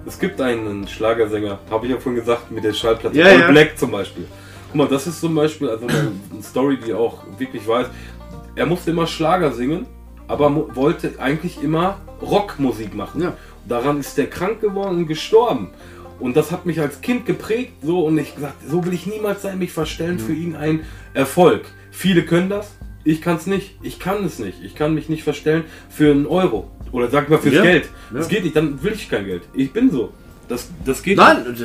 es 0.05 0.17
gibt 0.19 0.39
einen 0.39 0.87
Schlagersänger, 0.87 1.59
habe 1.69 1.85
ich 1.85 1.91
ja 1.91 1.97
vorhin 1.99 2.19
gesagt, 2.21 2.49
mit 2.51 2.63
der 2.63 2.73
Schallplatte 2.73 3.17
Ja, 3.17 3.25
All 3.25 3.39
ja. 3.39 3.51
Black 3.51 3.77
zum 3.77 3.91
Beispiel. 3.91 4.25
Guck 4.67 4.75
mal, 4.75 4.87
das 4.87 5.05
ist 5.05 5.19
zum 5.19 5.35
Beispiel 5.35 5.69
also 5.69 5.85
eine 5.85 6.11
Story, 6.41 6.77
die 6.77 6.93
auch 6.93 7.23
wirklich 7.37 7.67
weiß. 7.67 7.87
Er 8.55 8.65
musste 8.65 8.91
immer 8.91 9.07
Schlager 9.07 9.51
singen, 9.51 9.87
aber 10.27 10.75
wollte 10.75 11.13
eigentlich 11.19 11.61
immer 11.61 11.97
Rockmusik 12.21 12.93
machen. 12.93 13.21
Ja. 13.21 13.37
Daran 13.67 13.99
ist 13.99 14.17
er 14.19 14.27
krank 14.27 14.61
geworden 14.61 14.97
und 14.97 15.07
gestorben. 15.07 15.69
Und 16.19 16.37
das 16.37 16.51
hat 16.51 16.65
mich 16.65 16.79
als 16.79 17.01
Kind 17.01 17.25
geprägt, 17.25 17.73
so 17.81 18.05
und 18.05 18.17
ich 18.17 18.35
gesagt, 18.35 18.55
so 18.67 18.85
will 18.85 18.93
ich 18.93 19.07
niemals 19.07 19.41
sein, 19.41 19.59
mich 19.59 19.71
verstellen 19.71 20.19
für 20.19 20.33
irgendeinen 20.33 20.81
Erfolg. 21.13 21.65
Viele 21.91 22.23
können 22.23 22.49
das, 22.49 22.71
ich 23.03 23.21
kann 23.21 23.35
es 23.35 23.47
nicht. 23.47 23.77
Ich 23.81 23.99
kann 23.99 24.23
es 24.23 24.39
nicht. 24.39 24.63
Ich 24.63 24.75
kann 24.75 24.93
mich 24.93 25.09
nicht 25.09 25.23
verstellen 25.23 25.65
für 25.89 26.11
einen 26.11 26.25
Euro. 26.25 26.71
Oder 26.91 27.09
sag 27.09 27.29
mal 27.29 27.39
fürs 27.39 27.55
Ja. 27.55 27.63
Geld. 27.63 27.89
Ja. 28.11 28.19
Das 28.19 28.27
geht 28.29 28.43
nicht, 28.43 28.55
dann 28.55 28.81
will 28.83 28.93
ich 28.93 29.09
kein 29.09 29.25
Geld. 29.25 29.43
Ich 29.53 29.73
bin 29.73 29.91
so. 29.91 30.13
Das, 30.53 30.67
das 30.85 31.01
geht 31.01 31.17
Nein, 31.17 31.37
da, 31.43 31.49
nicht. 31.49 31.61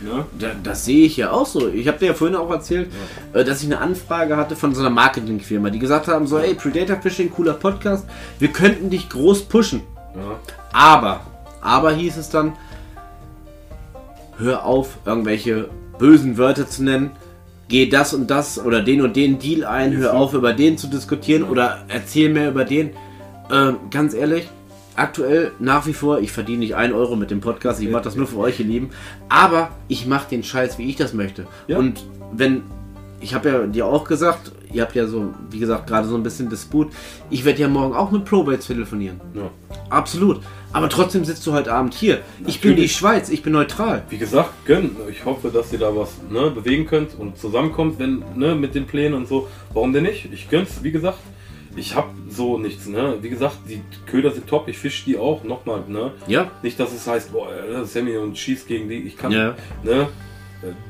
Ne? 0.00 0.24
da, 0.36 0.50
das 0.64 0.84
sehe 0.84 1.06
ich 1.06 1.16
ja 1.16 1.30
auch 1.30 1.46
so. 1.46 1.68
Ich 1.68 1.86
habe 1.86 1.98
dir 1.98 2.06
ja 2.06 2.14
vorhin 2.14 2.36
auch 2.36 2.50
erzählt, 2.50 2.90
äh, 3.32 3.44
dass 3.44 3.60
ich 3.60 3.66
eine 3.66 3.78
Anfrage 3.78 4.36
hatte 4.36 4.56
von 4.56 4.74
so 4.74 4.80
einer 4.80 4.90
Marketingfirma, 4.90 5.70
die 5.70 5.78
gesagt 5.78 6.08
haben, 6.08 6.26
so, 6.26 6.40
hey, 6.40 6.54
Predator 6.54 7.00
Fishing, 7.00 7.30
cooler 7.30 7.52
Podcast, 7.52 8.04
wir 8.40 8.48
könnten 8.48 8.90
dich 8.90 9.08
groß 9.08 9.42
pushen. 9.42 9.82
Ja. 10.16 10.40
Aber, 10.72 11.20
aber 11.60 11.92
hieß 11.92 12.16
es 12.16 12.30
dann, 12.30 12.54
hör 14.38 14.64
auf, 14.64 14.98
irgendwelche 15.04 15.68
bösen 16.00 16.36
Wörter 16.36 16.68
zu 16.68 16.82
nennen. 16.82 17.12
Geh 17.68 17.88
das 17.88 18.12
und 18.12 18.28
das 18.28 18.58
oder 18.58 18.82
den 18.82 19.02
und 19.02 19.14
den 19.14 19.38
Deal 19.38 19.64
ein, 19.64 19.96
hör 19.96 20.14
auf, 20.14 20.34
über 20.34 20.52
den 20.52 20.78
zu 20.78 20.88
diskutieren 20.88 21.44
oder 21.44 21.84
erzähl 21.86 22.28
mehr 22.28 22.48
über 22.48 22.64
den. 22.64 22.90
Ähm, 23.52 23.76
ganz 23.92 24.14
ehrlich, 24.14 24.48
aktuell 24.96 25.52
nach 25.58 25.86
wie 25.86 25.92
vor, 25.92 26.20
ich 26.20 26.32
verdiene 26.32 26.58
nicht 26.58 26.74
einen 26.74 26.92
Euro 26.92 27.16
mit 27.16 27.30
dem 27.30 27.40
Podcast, 27.40 27.80
ich 27.80 27.88
mache 27.90 28.02
das 28.02 28.16
nur 28.16 28.26
für 28.26 28.38
euch, 28.38 28.60
ihr 28.60 28.66
Lieben. 28.66 28.90
Aber 29.28 29.70
ich 29.88 30.06
mache 30.06 30.28
den 30.30 30.42
Scheiß, 30.42 30.78
wie 30.78 30.88
ich 30.88 30.96
das 30.96 31.12
möchte. 31.12 31.46
Ja. 31.66 31.78
Und 31.78 32.04
wenn, 32.32 32.62
ich 33.20 33.34
habe 33.34 33.48
ja 33.48 33.66
dir 33.66 33.86
auch 33.86 34.04
gesagt, 34.04 34.52
ihr 34.72 34.82
habt 34.82 34.94
ja 34.94 35.06
so, 35.06 35.32
wie 35.50 35.58
gesagt, 35.58 35.86
gerade 35.86 36.08
so 36.08 36.14
ein 36.14 36.22
bisschen 36.22 36.48
Disput. 36.48 36.92
Ich 37.30 37.44
werde 37.44 37.60
ja 37.60 37.68
morgen 37.68 37.94
auch 37.94 38.10
mit 38.10 38.24
Probates 38.24 38.66
telefonieren. 38.66 39.20
Ja. 39.34 39.50
Absolut. 39.90 40.40
Aber 40.72 40.88
trotzdem 40.88 41.24
sitzt 41.24 41.46
du 41.46 41.52
heute 41.52 41.72
Abend 41.72 41.92
hier. 41.92 42.20
Ich 42.46 42.60
bin 42.60 42.70
die 42.70 42.76
Natürlich. 42.76 42.96
Schweiz, 42.96 43.28
ich 43.28 43.42
bin 43.42 43.52
neutral. 43.52 44.04
Wie 44.08 44.16
gesagt, 44.16 44.50
gönn. 44.64 44.96
Ich 45.10 45.24
hoffe, 45.24 45.50
dass 45.50 45.72
ihr 45.72 45.78
da 45.78 45.94
was 45.94 46.10
ne, 46.30 46.50
bewegen 46.50 46.86
könnt 46.86 47.10
und 47.18 47.36
zusammenkommt, 47.36 47.98
wenn 47.98 48.24
ne, 48.34 48.54
mit 48.54 48.74
den 48.74 48.86
Plänen 48.86 49.14
und 49.14 49.28
so. 49.28 49.48
Warum 49.74 49.92
denn 49.92 50.04
nicht? 50.04 50.28
Ich 50.32 50.48
gönn's, 50.48 50.82
wie 50.82 50.90
gesagt. 50.90 51.18
Ich 51.74 51.94
hab 51.96 52.10
so 52.28 52.58
nichts, 52.58 52.86
ne? 52.86 53.16
Wie 53.22 53.30
gesagt, 53.30 53.56
die 53.68 53.80
Köder 54.10 54.30
sind 54.30 54.46
top, 54.46 54.68
ich 54.68 54.78
fisch 54.78 55.04
die 55.04 55.16
auch 55.16 55.42
nochmal, 55.44 55.84
ne? 55.88 56.12
Ja. 56.26 56.50
Nicht, 56.62 56.78
dass 56.78 56.92
es 56.92 57.06
heißt, 57.06 57.32
boah, 57.32 57.48
äh, 57.52 57.84
Sammy 57.84 58.16
und 58.16 58.36
schießt 58.36 58.66
gegen 58.68 58.88
die. 58.88 58.98
Ich 59.02 59.16
kann, 59.16 59.32
Ja. 59.32 59.54
ne? 59.82 60.08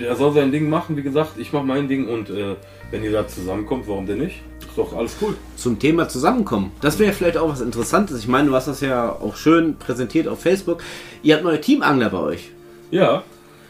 Der 0.00 0.16
soll 0.16 0.34
sein 0.34 0.52
Ding 0.52 0.68
machen, 0.68 0.98
wie 0.98 1.02
gesagt, 1.02 1.38
ich 1.38 1.52
mach 1.52 1.62
mein 1.62 1.88
Ding 1.88 2.06
und 2.06 2.28
äh, 2.28 2.56
wenn 2.90 3.02
ihr 3.02 3.12
da 3.12 3.26
zusammenkommt, 3.26 3.88
warum 3.88 4.04
denn 4.06 4.18
nicht? 4.18 4.42
Ist 4.60 4.76
doch 4.76 4.94
alles 4.94 5.16
cool. 5.22 5.34
Zum 5.56 5.78
Thema 5.78 6.08
Zusammenkommen. 6.08 6.72
Das 6.82 6.98
wäre 6.98 7.12
vielleicht 7.14 7.38
auch 7.38 7.48
was 7.48 7.62
Interessantes. 7.62 8.18
Ich 8.18 8.28
meine, 8.28 8.48
du 8.48 8.54
hast 8.54 8.68
das 8.68 8.82
ja 8.82 9.10
auch 9.10 9.34
schön 9.36 9.76
präsentiert 9.78 10.28
auf 10.28 10.40
Facebook. 10.42 10.82
Ihr 11.22 11.36
habt 11.36 11.44
neue 11.44 11.58
Teamangler 11.60 12.10
bei 12.10 12.18
euch. 12.18 12.50
Ja, 12.90 13.22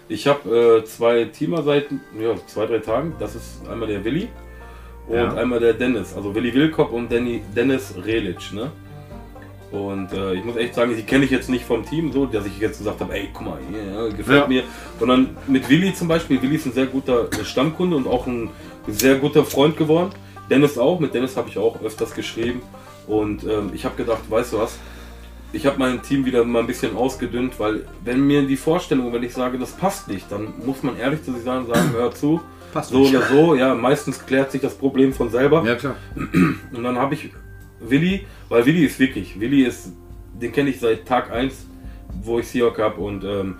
ich 0.09 0.27
habe 0.27 0.81
äh, 0.83 0.85
zwei 0.85 1.25
Teamer 1.27 1.63
seit 1.63 1.87
ja, 2.21 2.35
zwei, 2.49 2.67
drei 2.67 2.79
Tagen. 2.79 3.15
Das 3.21 3.37
ist 3.37 3.61
einmal 3.71 3.87
der 3.87 4.05
Willi 4.05 4.29
und 5.09 5.17
Ja. 5.17 5.35
einmal 5.35 5.61
der 5.61 5.75
Dennis. 5.75 6.15
Also 6.15 6.35
Willi 6.35 6.53
Wilkop 6.55 6.93
und 6.93 7.11
Danny, 7.11 7.43
Dennis 7.55 7.95
Relic. 8.05 8.53
Ne? 8.53 8.71
Und 9.71 10.13
äh, 10.13 10.35
ich 10.35 10.45
muss 10.45 10.57
echt 10.57 10.75
sagen, 10.75 10.95
die 10.95 11.03
kenne 11.03 11.25
ich 11.25 11.31
jetzt 11.31 11.49
nicht 11.49 11.65
vom 11.65 11.85
Team 11.85 12.13
so, 12.13 12.27
dass 12.27 12.45
ich 12.47 12.59
jetzt 12.59 12.79
gesagt 12.79 13.01
habe, 13.01 13.15
ey, 13.15 13.29
guck 13.33 13.47
mal, 13.47 13.59
ja, 13.95 14.09
gefällt 14.09 14.43
Ja. 14.43 14.47
mir. 14.47 14.63
Sondern 14.99 15.37
mit 15.47 15.69
Willi 15.69 15.95
zum 15.95 16.09
Beispiel. 16.09 16.41
Willi 16.43 16.57
ist 16.57 16.67
ein 16.67 16.73
sehr 16.73 16.87
guter 16.87 17.29
Stammkunde 17.43 17.97
und 17.97 18.07
auch 18.07 18.27
ein 18.27 18.51
sehr 18.87 19.17
guter 19.17 19.45
Freund 19.45 19.77
geworden. 19.79 20.11
Dennis 20.51 20.77
auch. 20.77 21.01
Mit 21.01 21.15
Dennis 21.15 21.37
habe 21.37 21.49
ich 21.49 21.57
auch 21.57 21.81
öfters 21.83 22.13
geschrieben. 22.15 22.61
Und 23.07 23.45
ähm, 23.45 23.71
ich 23.73 23.85
habe 23.87 23.97
gedacht, 23.97 24.31
weißt 24.31 24.53
du 24.53 24.59
was, 24.59 24.79
ich 25.55 25.65
habe 25.67 25.79
mein 25.79 26.03
Team 26.03 26.25
wieder 26.27 26.45
mal 26.45 26.61
ein 26.61 26.67
bisschen 26.67 26.95
ausgedünnt, 26.97 27.59
weil 27.59 27.85
wenn 28.05 28.21
mir 28.27 28.43
die 28.43 28.57
Vorstellung, 28.57 29.13
wenn 29.13 29.23
ich 29.23 29.33
sage, 29.35 29.59
das 29.59 29.73
passt 29.73 30.09
nicht, 30.09 30.31
dann 30.31 30.53
muss 30.65 30.83
man 30.83 30.99
ehrlich 30.99 31.23
zu 31.25 31.33
sich 31.33 31.43
sagen, 31.45 31.67
sagen 31.67 31.91
hör 31.93 32.11
zu, 32.15 32.41
Passt 32.73 32.91
so 32.91 33.01
nicht. 33.01 33.15
oder 33.15 33.27
so, 33.27 33.55
ja, 33.55 33.75
meistens 33.75 34.25
klärt 34.25 34.51
sich 34.51 34.63
das 34.63 34.75
Problem 34.75 35.13
von 35.13 35.31
selber. 35.31 35.63
Ja, 35.65 35.75
klar. 35.75 35.97
Und 36.73 36.83
dann 36.83 36.97
habe 36.97 37.15
ich 37.15 37.31
Willi, 37.81 38.27
weil 38.49 38.65
Willi 38.65 38.85
ist 38.85 38.99
wirklich, 38.99 39.39
Willi 39.39 39.65
ist, 39.65 39.93
den 40.41 40.53
kenne 40.53 40.71
ich 40.71 40.81
seit 40.81 41.07
Tag 41.07 41.31
1, 41.31 41.67
wo 42.23 42.39
ich 42.39 42.49
Seahawk 42.49 42.79
habe 42.79 43.01
und 43.01 43.25
ähm, 43.25 43.57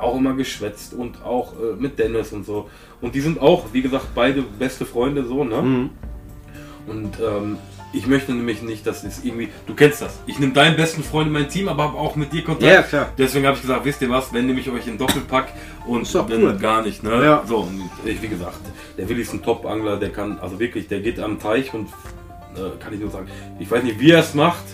auch 0.00 0.16
immer 0.16 0.34
geschwätzt 0.34 0.94
und 0.94 1.22
auch 1.24 1.52
äh, 1.52 1.76
mit 1.78 1.98
Dennis 1.98 2.32
und 2.32 2.44
so. 2.44 2.68
Und 3.00 3.14
die 3.14 3.20
sind 3.20 3.40
auch, 3.40 3.66
wie 3.72 3.82
gesagt, 3.82 4.08
beide 4.14 4.42
beste 4.42 4.84
Freunde 4.84 5.24
so, 5.24 5.44
ne? 5.44 5.62
Mhm. 5.62 5.90
Und 6.86 7.18
ähm, 7.20 7.58
ich 7.92 8.06
möchte 8.06 8.32
nämlich 8.32 8.62
nicht, 8.62 8.86
dass 8.86 9.04
es 9.04 9.24
irgendwie, 9.24 9.48
du 9.66 9.74
kennst 9.74 10.02
das. 10.02 10.18
Ich 10.26 10.38
nehme 10.38 10.52
deinen 10.52 10.76
besten 10.76 11.02
Freund 11.02 11.28
in 11.28 11.32
mein 11.32 11.48
Team, 11.48 11.68
aber 11.68 11.84
habe 11.84 11.98
auch 11.98 12.16
mit 12.16 12.32
dir 12.32 12.44
Kontakt. 12.44 12.72
Ja, 12.72 12.82
klar. 12.82 13.12
Deswegen 13.16 13.46
habe 13.46 13.56
ich 13.56 13.62
gesagt, 13.62 13.84
wisst 13.84 14.02
ihr 14.02 14.10
was, 14.10 14.32
wenn 14.32 14.46
nehme 14.46 14.60
ich 14.60 14.70
euch 14.70 14.86
in 14.86 14.98
Doppelpack 14.98 15.52
und 15.86 16.12
wenn 16.28 16.42
cool. 16.42 16.58
gar 16.58 16.82
nicht, 16.82 17.02
ne? 17.02 17.24
Ja. 17.24 17.44
So, 17.46 17.58
und 17.58 17.90
ich, 18.04 18.20
wie 18.20 18.28
gesagt, 18.28 18.60
der 18.98 19.08
Willi 19.08 19.22
ist 19.22 19.32
ein 19.32 19.42
Top-Angler, 19.42 19.96
der 19.96 20.10
kann, 20.10 20.38
also 20.40 20.58
wirklich, 20.58 20.88
der 20.88 21.00
geht 21.00 21.18
am 21.20 21.38
Teich 21.38 21.72
und 21.72 21.88
äh, 22.54 22.82
kann 22.82 22.92
ich 22.92 23.00
nur 23.00 23.10
sagen, 23.10 23.28
ich 23.58 23.70
weiß 23.70 23.82
nicht, 23.82 24.00
wie 24.00 24.10
er 24.10 24.20
es 24.20 24.34
macht, 24.34 24.64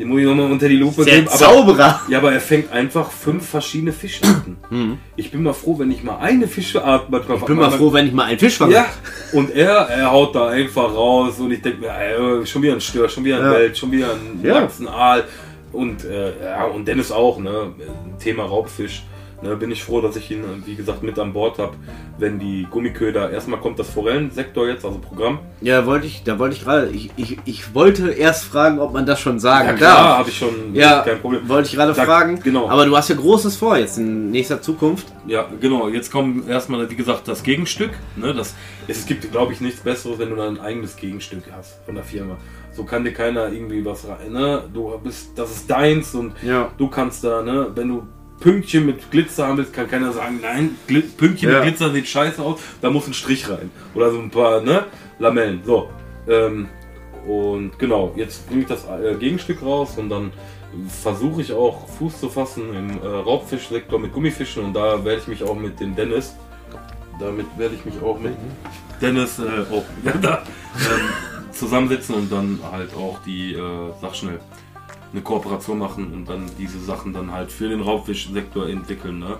den 0.00 0.08
muss 0.08 0.20
ich 0.20 0.26
nochmal 0.26 0.50
unter 0.50 0.68
die 0.68 0.76
Lupe 0.76 1.04
Der 1.04 1.16
geben. 1.16 1.28
Aber, 1.28 1.36
Zauberer. 1.36 2.00
ja, 2.08 2.18
aber 2.18 2.32
er 2.32 2.40
fängt 2.40 2.72
einfach 2.72 3.10
fünf 3.10 3.48
verschiedene 3.48 3.92
Fischarten. 3.92 4.56
Ich 5.16 5.30
bin 5.30 5.42
mal 5.42 5.52
froh, 5.52 5.78
wenn 5.78 5.90
ich 5.92 6.02
mal 6.02 6.16
eine 6.18 6.48
Fischart 6.48 7.10
manchmal 7.10 7.36
Ich 7.38 7.44
bin 7.44 7.56
mal 7.56 7.70
froh, 7.70 7.92
wenn 7.92 8.06
ich 8.06 8.12
mal 8.12 8.24
einen 8.24 8.38
Fisch 8.38 8.56
fange. 8.56 8.74
ja, 8.74 8.86
und 9.32 9.54
er, 9.54 9.72
er 9.88 10.10
haut 10.10 10.34
da 10.34 10.48
einfach 10.48 10.92
raus 10.92 11.38
und 11.38 11.52
ich 11.52 11.60
denke 11.62 11.80
mir, 11.82 11.90
ey, 11.92 12.46
schon 12.46 12.62
wieder 12.62 12.72
ein 12.72 12.80
Stör, 12.80 13.08
schon 13.08 13.24
wieder 13.24 13.36
ein 13.38 13.44
Ja. 13.44 13.50
Welt, 13.52 13.78
schon 13.78 13.92
wieder 13.92 14.12
ein 14.14 14.40
Ja. 14.42 14.60
Lachs, 14.60 14.80
ein 14.80 14.88
Aal 14.88 15.24
und, 15.72 16.04
äh, 16.04 16.32
ja, 16.44 16.64
und 16.64 16.88
Dennis 16.88 17.12
auch, 17.12 17.38
ne, 17.38 17.72
Thema 18.18 18.44
Raubfisch. 18.44 19.02
Ne, 19.42 19.56
bin 19.56 19.70
ich 19.70 19.82
froh, 19.82 20.02
dass 20.02 20.16
ich 20.16 20.30
ihn, 20.30 20.44
wie 20.66 20.74
gesagt, 20.74 21.02
mit 21.02 21.18
an 21.18 21.32
Bord 21.32 21.58
habe, 21.58 21.72
wenn 22.18 22.38
die 22.38 22.66
Gummiköder, 22.70 23.30
erstmal 23.30 23.58
kommt 23.58 23.78
das 23.78 23.88
Forellensektor 23.88 24.68
jetzt, 24.68 24.84
also 24.84 24.98
Programm. 24.98 25.38
Ja, 25.62 25.86
wollte 25.86 26.06
ich, 26.06 26.22
da 26.24 26.38
wollte 26.38 26.56
ich 26.56 26.62
gerade, 26.64 26.90
ich, 26.90 27.10
ich, 27.16 27.38
ich 27.46 27.74
wollte 27.74 28.10
erst 28.10 28.44
fragen, 28.44 28.78
ob 28.80 28.92
man 28.92 29.06
das 29.06 29.18
schon 29.18 29.38
sagen 29.40 29.64
Ja, 29.64 29.70
darf. 29.72 29.78
klar, 29.78 30.18
habe 30.18 30.28
ich 30.28 30.36
schon, 30.36 30.74
Ja, 30.74 31.00
kein 31.00 31.20
Problem. 31.22 31.48
wollte 31.48 31.68
ich 31.70 31.74
gerade 31.74 31.94
fragen. 31.94 32.38
genau. 32.44 32.68
Aber 32.68 32.84
du 32.84 32.94
hast 32.94 33.08
ja 33.08 33.16
Großes 33.16 33.56
vor 33.56 33.78
jetzt 33.78 33.96
in 33.96 34.30
nächster 34.30 34.60
Zukunft. 34.60 35.06
Ja, 35.26 35.46
genau. 35.58 35.88
Jetzt 35.88 36.12
kommt 36.12 36.46
erstmal, 36.46 36.90
wie 36.90 36.96
gesagt, 36.96 37.26
das 37.26 37.42
Gegenstück. 37.42 37.92
Ne, 38.16 38.34
das, 38.34 38.54
es 38.88 39.06
gibt, 39.06 39.30
glaube 39.32 39.54
ich, 39.54 39.62
nichts 39.62 39.80
Besseres, 39.80 40.18
wenn 40.18 40.28
du 40.28 40.36
dann 40.36 40.58
ein 40.58 40.60
eigenes 40.60 40.96
Gegenstück 40.96 41.44
hast 41.56 41.80
von 41.86 41.94
der 41.94 42.04
Firma. 42.04 42.36
So 42.72 42.84
kann 42.84 43.04
dir 43.04 43.12
keiner 43.14 43.50
irgendwie 43.50 43.82
was 43.86 44.06
rein. 44.06 44.32
Ne? 44.32 44.64
Du 44.72 44.92
bist, 45.02 45.30
das 45.34 45.50
ist 45.50 45.70
deins 45.70 46.14
und 46.14 46.34
Ja. 46.42 46.68
du 46.76 46.88
kannst 46.88 47.24
da, 47.24 47.42
ne, 47.42 47.68
wenn 47.74 47.88
du 47.88 48.02
Pünktchen 48.40 48.86
mit 48.86 49.10
Glitzer 49.10 49.46
haben 49.46 49.58
willst, 49.58 49.72
kann 49.72 49.88
keiner 49.88 50.12
sagen, 50.12 50.40
nein, 50.42 50.76
Gli 50.86 51.02
Pünktchen 51.02 51.50
Ja. 51.50 51.56
mit 51.58 51.68
Glitzer 51.68 51.92
sieht 51.92 52.08
scheiße 52.08 52.42
aus, 52.42 52.58
da 52.80 52.90
muss 52.90 53.06
ein 53.06 53.14
Strich 53.14 53.48
rein. 53.48 53.70
Oder 53.94 54.10
so 54.10 54.18
ein 54.18 54.30
paar, 54.30 54.62
ne, 54.62 54.86
Lamellen. 55.18 55.60
So. 55.64 55.90
Ähm, 56.26 56.68
und 57.26 57.78
genau, 57.78 58.12
jetzt 58.16 58.48
bringe 58.48 58.62
ich 58.62 58.66
das 58.66 58.84
äh, 58.86 59.14
Gegenstück 59.18 59.62
raus 59.62 59.98
und 59.98 60.08
dann 60.08 60.32
versuche 61.02 61.42
ich 61.42 61.52
auch 61.52 61.86
Fuß 61.98 62.20
zu 62.20 62.28
fassen 62.28 62.74
im 62.74 63.02
äh, 63.02 63.06
Raubfischsektor 63.06 63.98
mit 63.98 64.12
Gummifischen 64.12 64.64
und 64.64 64.72
da 64.74 65.04
werde 65.04 65.20
ich 65.20 65.28
mich 65.28 65.42
auch 65.42 65.56
mit 65.56 65.78
dem 65.80 65.94
Dennis, 65.94 66.34
damit 67.18 67.46
werde 67.58 67.74
ich 67.74 67.84
mich 67.84 68.00
auch 68.02 68.18
mit 68.18 68.34
Dennis 69.02 69.38
äh, 69.38 69.42
auch 69.74 69.84
ja, 70.04 70.12
da, 70.20 70.42
ähm, 70.76 71.52
zusammensetzen 71.52 72.14
und 72.14 72.32
dann 72.32 72.58
halt 72.72 72.94
auch 72.94 73.18
die, 73.26 73.52
äh, 73.52 73.92
sag 74.00 74.14
schnell, 74.16 74.40
eine 75.12 75.22
Kooperation 75.22 75.78
machen 75.78 76.12
und 76.14 76.28
dann 76.28 76.44
diese 76.58 76.78
Sachen 76.80 77.12
dann 77.12 77.32
halt 77.32 77.50
für 77.52 77.68
den 77.68 77.80
Raubfischsektor 77.80 78.68
entwickeln, 78.68 79.18
ne? 79.18 79.36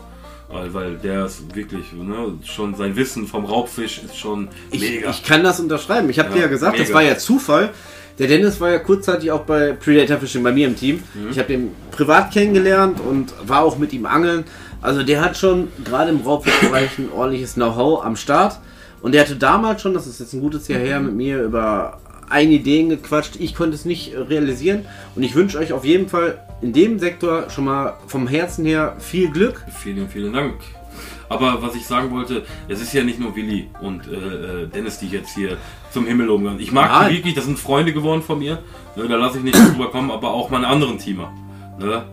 Weil, 0.72 0.96
der 0.96 1.26
ist 1.26 1.54
wirklich, 1.54 1.92
ne, 1.92 2.33
schon 2.44 2.74
sein 2.74 2.96
Wissen 2.96 3.28
vom 3.28 3.44
Raubfisch 3.44 4.02
ist 4.02 4.16
schon 4.18 4.48
Ich, 4.72 4.80
mega. 4.80 5.11
ich 5.11 5.22
kann 5.22 5.44
das 5.44 5.61
unterschreiben. 5.61 6.11
Ich 6.11 6.18
habe 6.18 6.30
Ja, 6.30 6.35
dir 6.35 6.40
ja 6.42 6.46
gesagt, 6.48 6.76
das 6.76 6.88
mega. 6.88 6.94
war 6.98 7.02
ja 7.04 7.16
Zufall. 7.18 7.70
Der 8.18 8.26
Dennis 8.26 8.61
war 8.61 8.68
ja 8.70 8.80
kurzzeitig 8.80 9.30
auch 9.30 9.42
bei 9.42 9.72
Predator 9.74 10.18
Fishing 10.18 10.42
bei 10.42 10.50
mir 10.50 10.66
im 10.66 10.74
Team. 10.74 11.04
Mhm. 11.14 11.30
Ich 11.30 11.38
habe 11.38 11.46
den 11.46 11.70
privat 11.92 12.33
kennengelernt 12.33 12.98
und 12.98 13.33
war 13.46 13.62
auch 13.62 13.78
mit 13.78 13.92
ihm 13.92 14.06
angeln. 14.06 14.42
Also 14.83 15.04
der 15.04 15.20
hat 15.20 15.37
schon 15.37 15.68
gerade 15.85 16.11
im 16.11 16.20
Raubfischbereich 16.22 16.98
ein 16.98 17.12
ordentliches 17.14 17.54
Know-how 17.54 18.04
am 18.04 18.16
Start. 18.16 18.59
Und 19.02 19.12
der 19.12 19.20
hatte 19.22 19.37
damals 19.37 19.83
schon, 19.83 19.94
das 19.94 20.09
ist 20.09 20.18
jetzt 20.18 20.33
ein 20.33 20.40
gutes 20.40 20.66
Jahr 20.66 20.80
her, 20.80 20.98
mit 20.98 21.14
mir 21.14 21.42
über 21.44 22.00
ein 22.30 22.50
Ideen 22.50 22.88
gequatscht. 22.88 23.36
Ich 23.38 23.54
konnte 23.54 23.74
es 23.74 23.84
nicht 23.84 24.14
realisieren. 24.14 24.86
Und 25.14 25.22
ich 25.22 25.34
wünsche 25.34 25.58
euch 25.58 25.72
auf 25.72 25.84
jeden 25.84 26.08
Fall 26.08 26.40
in 26.62 26.72
dem 26.72 26.98
Sektor 26.98 27.50
schon 27.50 27.64
mal 27.64 27.98
vom 28.06 28.26
Herzen 28.26 28.64
her 28.64 28.96
viel 28.98 29.30
Glück. 29.30 29.64
Vielen, 29.82 30.08
vielen 30.08 30.32
Dank. 30.32 30.54
Aber 31.28 31.62
was 31.62 31.76
ich 31.76 31.86
sagen 31.86 32.10
wollte, 32.10 32.44
es 32.66 32.80
ist 32.80 32.92
ja 32.92 33.04
nicht 33.04 33.20
nur 33.20 33.36
Willi 33.36 33.68
und 33.80 34.02
äh, 34.08 34.64
äh, 34.64 34.66
Dennis, 34.66 34.98
die 34.98 35.08
jetzt 35.08 35.36
hier 35.36 35.58
zum 35.92 36.04
Himmel 36.06 36.26
loben. 36.26 36.58
Ich 36.58 36.72
mag 36.72 36.90
Nein. 36.90 37.10
die 37.10 37.16
wirklich, 37.16 37.34
das 37.34 37.44
sind 37.44 37.56
Freunde 37.56 37.92
geworden 37.92 38.20
von 38.20 38.40
mir. 38.40 38.58
Ne, 38.96 39.06
da 39.06 39.16
lasse 39.16 39.38
ich 39.38 39.44
nicht 39.44 39.56
drüber 39.56 39.90
kommen, 39.90 40.10
aber 40.10 40.32
auch 40.32 40.50
meine 40.50 40.66
anderen 40.66 40.98
Teamer. 40.98 41.32
Ne? 41.78 42.04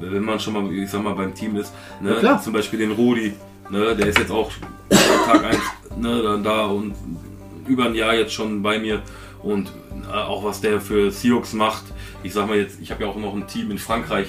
Wenn 0.00 0.24
man 0.24 0.40
schon 0.40 0.54
mal, 0.54 0.72
ich 0.72 0.90
sag 0.90 1.02
mal, 1.02 1.14
beim 1.14 1.34
Team 1.34 1.56
ist. 1.56 1.72
Ne? 2.00 2.16
Ja. 2.22 2.40
Zum 2.40 2.54
Beispiel 2.54 2.78
den 2.78 2.92
Rudi, 2.92 3.34
ne? 3.68 3.94
der 3.94 4.06
ist 4.06 4.18
jetzt 4.18 4.30
auch 4.30 4.50
Tag 5.26 5.44
1 5.44 5.58
ne? 5.98 6.22
dann 6.22 6.42
da 6.42 6.64
und 6.64 6.94
über 7.66 7.84
ein 7.84 7.94
Jahr 7.94 8.14
jetzt 8.14 8.32
schon 8.32 8.62
bei 8.62 8.78
mir. 8.78 9.02
Und 9.42 9.72
äh, 10.08 10.14
auch 10.14 10.44
was 10.44 10.60
der 10.60 10.80
für 10.80 11.10
Sioux 11.10 11.42
macht. 11.52 11.84
Ich 12.22 12.32
sag 12.32 12.46
mal 12.48 12.56
jetzt, 12.56 12.78
ich 12.80 12.90
habe 12.92 13.02
ja 13.04 13.10
auch 13.10 13.16
noch 13.16 13.34
ein 13.34 13.46
Team 13.48 13.70
in 13.72 13.78
Frankreich 13.78 14.28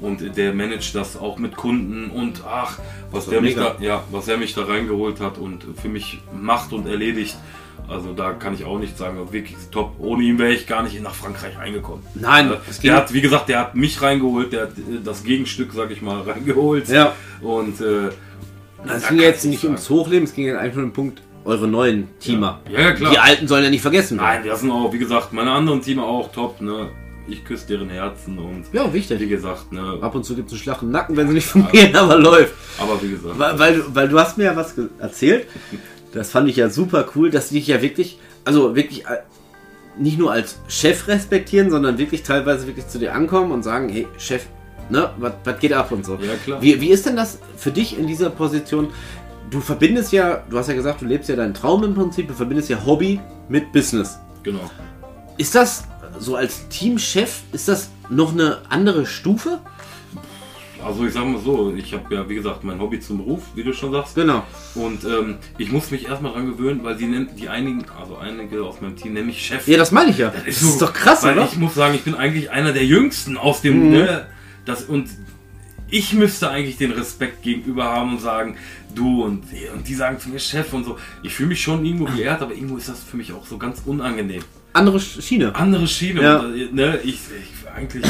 und 0.00 0.36
der 0.36 0.52
managt 0.52 0.94
das 0.94 1.16
auch 1.16 1.38
mit 1.38 1.56
Kunden 1.56 2.10
und 2.10 2.42
ach, 2.46 2.78
was 3.10 3.26
der 3.26 3.40
mich 3.40 3.54
da, 3.56 3.76
ja, 3.80 4.04
was 4.12 4.28
er 4.28 4.36
mich 4.36 4.54
da 4.54 4.64
reingeholt 4.64 5.18
hat 5.18 5.38
und 5.38 5.64
für 5.80 5.88
mich 5.88 6.20
macht 6.38 6.72
und 6.72 6.86
erledigt. 6.86 7.36
Also 7.88 8.12
da 8.12 8.32
kann 8.34 8.54
ich 8.54 8.64
auch 8.64 8.78
nicht 8.78 8.96
sagen, 8.96 9.16
wirklich 9.32 9.56
top. 9.72 9.94
Ohne 9.98 10.22
ihn 10.22 10.38
wäre 10.38 10.52
ich 10.52 10.66
gar 10.68 10.82
nicht 10.84 11.02
nach 11.02 11.14
Frankreich 11.14 11.56
reingekommen. 11.58 12.04
Nein, 12.14 12.52
Äh, 12.52 12.56
es 12.68 12.78
der 12.78 12.94
hat, 12.94 13.12
wie 13.12 13.20
gesagt, 13.22 13.48
der 13.48 13.58
hat 13.58 13.74
mich 13.74 14.00
reingeholt, 14.00 14.52
der 14.52 14.62
hat 14.62 14.78
äh, 14.78 15.00
das 15.02 15.24
Gegenstück, 15.24 15.72
sag 15.74 15.90
ich 15.90 16.00
mal, 16.02 16.20
reingeholt. 16.20 16.86
Ja. 16.88 17.16
Und 17.40 17.80
äh, 17.80 18.08
Es 18.86 19.02
da 19.02 19.08
ging 19.08 19.18
jetzt 19.20 19.44
ich 19.44 19.50
nicht 19.50 19.60
sagen. 19.62 19.72
ums 19.74 19.90
Hochleben, 19.90 20.24
es 20.24 20.34
ging 20.34 20.54
einfach 20.54 20.76
um 20.78 20.84
den 20.84 20.92
Punkt, 20.92 21.22
eure 21.44 21.66
neuen 21.68 22.08
Teamer. 22.20 22.60
Ja, 22.70 22.80
ja, 22.80 22.92
klar. 22.92 23.10
Die 23.12 23.18
alten 23.18 23.48
sollen 23.48 23.64
ja 23.64 23.70
nicht 23.70 23.80
vergessen 23.82 24.18
Nein, 24.18 24.42
das 24.46 24.60
sind 24.60 24.70
auch, 24.70 24.92
wie 24.92 24.98
gesagt, 24.98 25.32
meine 25.32 25.50
anderen 25.52 25.80
Teamer 25.80 26.04
auch 26.04 26.30
top, 26.32 26.60
ne? 26.60 26.88
Ich 27.28 27.44
küsse 27.44 27.66
deren 27.68 27.88
Herzen 27.90 28.38
und 28.38 28.64
Ja, 28.72 28.88
wie 28.90 28.94
wichtig. 28.98 29.28
gesagt, 29.28 29.72
ne? 29.72 29.98
Ab 30.00 30.14
und 30.14 30.24
zu 30.24 30.34
gibt 30.34 30.48
es 30.48 30.54
einen 30.54 30.62
Schlag 30.62 30.82
im 30.82 30.90
Nacken, 30.90 31.16
wenn 31.16 31.28
sie 31.28 31.34
nicht 31.34 31.46
fungieren, 31.46 31.94
aber 31.96 32.18
läuft. 32.18 32.54
Aber 32.78 33.00
wie 33.02 33.10
gesagt. 33.10 33.38
Weil, 33.38 33.58
weil, 33.58 33.74
du- 33.76 33.94
weil 33.94 34.08
du 34.08 34.18
hast 34.18 34.36
mir 34.36 34.44
ja 34.44 34.56
was 34.56 34.74
erzählt, 34.98 35.46
das 36.12 36.30
fand 36.30 36.48
ich 36.48 36.56
ja 36.56 36.68
super 36.68 37.06
cool, 37.14 37.30
dass 37.30 37.48
die 37.50 37.54
dich 37.56 37.68
ja 37.68 37.80
wirklich, 37.82 38.18
also 38.44 38.74
wirklich, 38.74 39.06
äh, 39.06 39.18
nicht 39.98 40.18
nur 40.18 40.32
als 40.32 40.58
Chef 40.68 41.06
respektieren, 41.08 41.70
sondern 41.70 41.98
wirklich 41.98 42.22
teilweise 42.22 42.66
wirklich 42.66 42.88
zu 42.88 42.98
dir 42.98 43.14
ankommen 43.14 43.52
und 43.52 43.62
sagen, 43.62 43.88
hey 43.90 44.06
Chef, 44.18 44.46
ne, 44.88 45.10
was 45.18 45.32
geht 45.60 45.72
ab 45.72 45.92
und 45.92 46.04
so. 46.04 46.14
Ja, 46.14 46.34
klar. 46.44 46.60
Wie, 46.62 46.80
wie 46.80 46.90
ist 46.90 47.06
denn 47.06 47.16
das 47.16 47.38
für 47.56 47.70
dich 47.70 47.96
in 47.98 48.06
dieser 48.08 48.30
Position? 48.30 48.88
Du 49.50 49.60
verbindest 49.60 50.12
ja, 50.12 50.44
du 50.48 50.58
hast 50.58 50.68
ja 50.68 50.74
gesagt, 50.74 51.02
du 51.02 51.06
lebst 51.06 51.28
ja 51.28 51.36
deinen 51.36 51.54
Traum 51.54 51.82
im 51.82 51.94
Prinzip, 51.94 52.28
du 52.28 52.34
verbindest 52.34 52.68
ja 52.70 52.84
Hobby 52.86 53.18
mit 53.48 53.72
Business. 53.72 54.18
Genau. 54.44 54.70
Ist 55.38 55.54
das 55.54 55.84
so 56.18 56.36
als 56.36 56.68
Teamchef, 56.68 57.40
ist 57.52 57.66
das 57.66 57.90
noch 58.08 58.32
eine 58.32 58.58
andere 58.68 59.06
Stufe? 59.06 59.58
Also 60.84 61.04
ich 61.04 61.12
sag 61.12 61.26
mal 61.26 61.40
so, 61.40 61.74
ich 61.74 61.92
habe 61.92 62.14
ja 62.14 62.26
wie 62.28 62.36
gesagt 62.36 62.64
mein 62.64 62.80
Hobby 62.80 63.00
zum 63.00 63.18
Beruf, 63.18 63.42
wie 63.54 63.62
du 63.64 63.72
schon 63.74 63.92
sagst. 63.92 64.14
Genau. 64.14 64.44
Und 64.74 65.04
ähm, 65.04 65.36
ich 65.58 65.70
muss 65.72 65.90
mich 65.90 66.06
erstmal 66.08 66.32
dran 66.32 66.46
gewöhnen, 66.46 66.82
weil 66.84 66.96
die 66.96 67.06
nennen, 67.06 67.28
die 67.36 67.48
einigen, 67.48 67.84
also 68.00 68.16
einige 68.16 68.62
aus 68.62 68.80
meinem 68.80 68.96
Team 68.96 69.12
nennen 69.14 69.26
mich 69.26 69.44
Chef. 69.44 69.66
Ja, 69.68 69.76
das 69.76 69.90
meine 69.90 70.10
ich 70.10 70.18
ja. 70.18 70.32
Das 70.46 70.62
ist, 70.62 70.80
doch 70.80 70.92
krass, 70.92 71.22
weil 71.24 71.34
oder? 71.36 71.44
ich 71.50 71.58
muss 71.58 71.74
sagen, 71.74 71.94
ich 71.94 72.02
bin 72.02 72.14
eigentlich 72.14 72.50
einer 72.50 72.72
der 72.72 72.86
jüngsten 72.86 73.36
aus 73.36 73.60
dem, 73.60 73.86
Mhm. 73.86 73.90
ne, 73.90 74.26
das 74.64 74.84
und 74.84 75.08
ich 75.90 76.12
müsste 76.14 76.48
eigentlich 76.48 76.76
den 76.78 76.92
Respekt 76.92 77.42
gegenüber 77.42 77.84
haben 77.84 78.12
und 78.12 78.20
sagen, 78.20 78.56
du 78.94 79.24
und, 79.24 79.44
und 79.74 79.88
die 79.88 79.94
sagen 79.94 80.18
zu 80.18 80.28
mir 80.30 80.38
Chef 80.38 80.72
und 80.72 80.84
so. 80.84 80.96
Ich 81.22 81.34
fühle 81.34 81.50
mich 81.50 81.60
schon 81.62 81.84
irgendwo 81.84 82.04
geehrt, 82.06 82.42
aber 82.42 82.52
irgendwo 82.54 82.76
ist 82.76 82.88
das 82.88 83.02
für 83.02 83.16
mich 83.16 83.32
auch 83.32 83.46
so 83.46 83.58
ganz 83.58 83.82
unangenehm. 83.86 84.42
Andere 84.72 85.00
Schiene. 85.00 85.54
Andere 85.54 85.86
Schiene, 85.86 86.22
Ja. 86.22 86.38
und, 86.40 86.54
äh, 86.56 86.68
ne, 86.72 86.98
ich, 87.02 87.14
ich 87.14 87.70
eigentlich, 87.74 88.04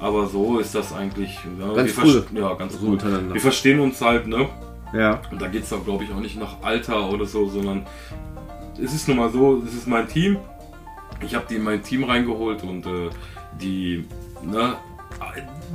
aber 0.00 0.26
so 0.26 0.58
ist 0.58 0.74
das 0.74 0.92
eigentlich, 0.92 1.38
ja, 1.60 1.72
Ganz 1.74 1.96
wir 1.96 2.04
cool. 2.04 2.26
Ja, 2.34 2.54
ganz 2.54 2.78
cool. 2.82 2.98
Wir 3.32 3.40
verstehen 3.40 3.80
uns 3.80 4.00
halt, 4.00 4.26
ne? 4.26 4.48
Ja. 4.92 5.20
Und 5.30 5.40
da 5.40 5.48
geht 5.48 5.62
es 5.62 5.72
auch, 5.72 5.84
glaube 5.84 6.04
ich, 6.04 6.10
auch 6.12 6.20
nicht 6.20 6.38
nach 6.38 6.60
Alter 6.62 7.08
oder 7.10 7.24
so, 7.24 7.48
sondern 7.48 7.86
es 8.82 8.92
ist 8.92 9.06
nun 9.08 9.18
mal 9.18 9.30
so, 9.30 9.62
es 9.66 9.74
ist 9.74 9.86
mein 9.86 10.08
Team. 10.08 10.38
Ich 11.24 11.34
habe 11.34 11.46
die 11.48 11.54
in 11.54 11.62
mein 11.62 11.82
Team 11.82 12.04
reingeholt 12.04 12.62
und 12.64 12.84
äh, 12.84 13.10
die, 13.60 14.04
ne, 14.44 14.74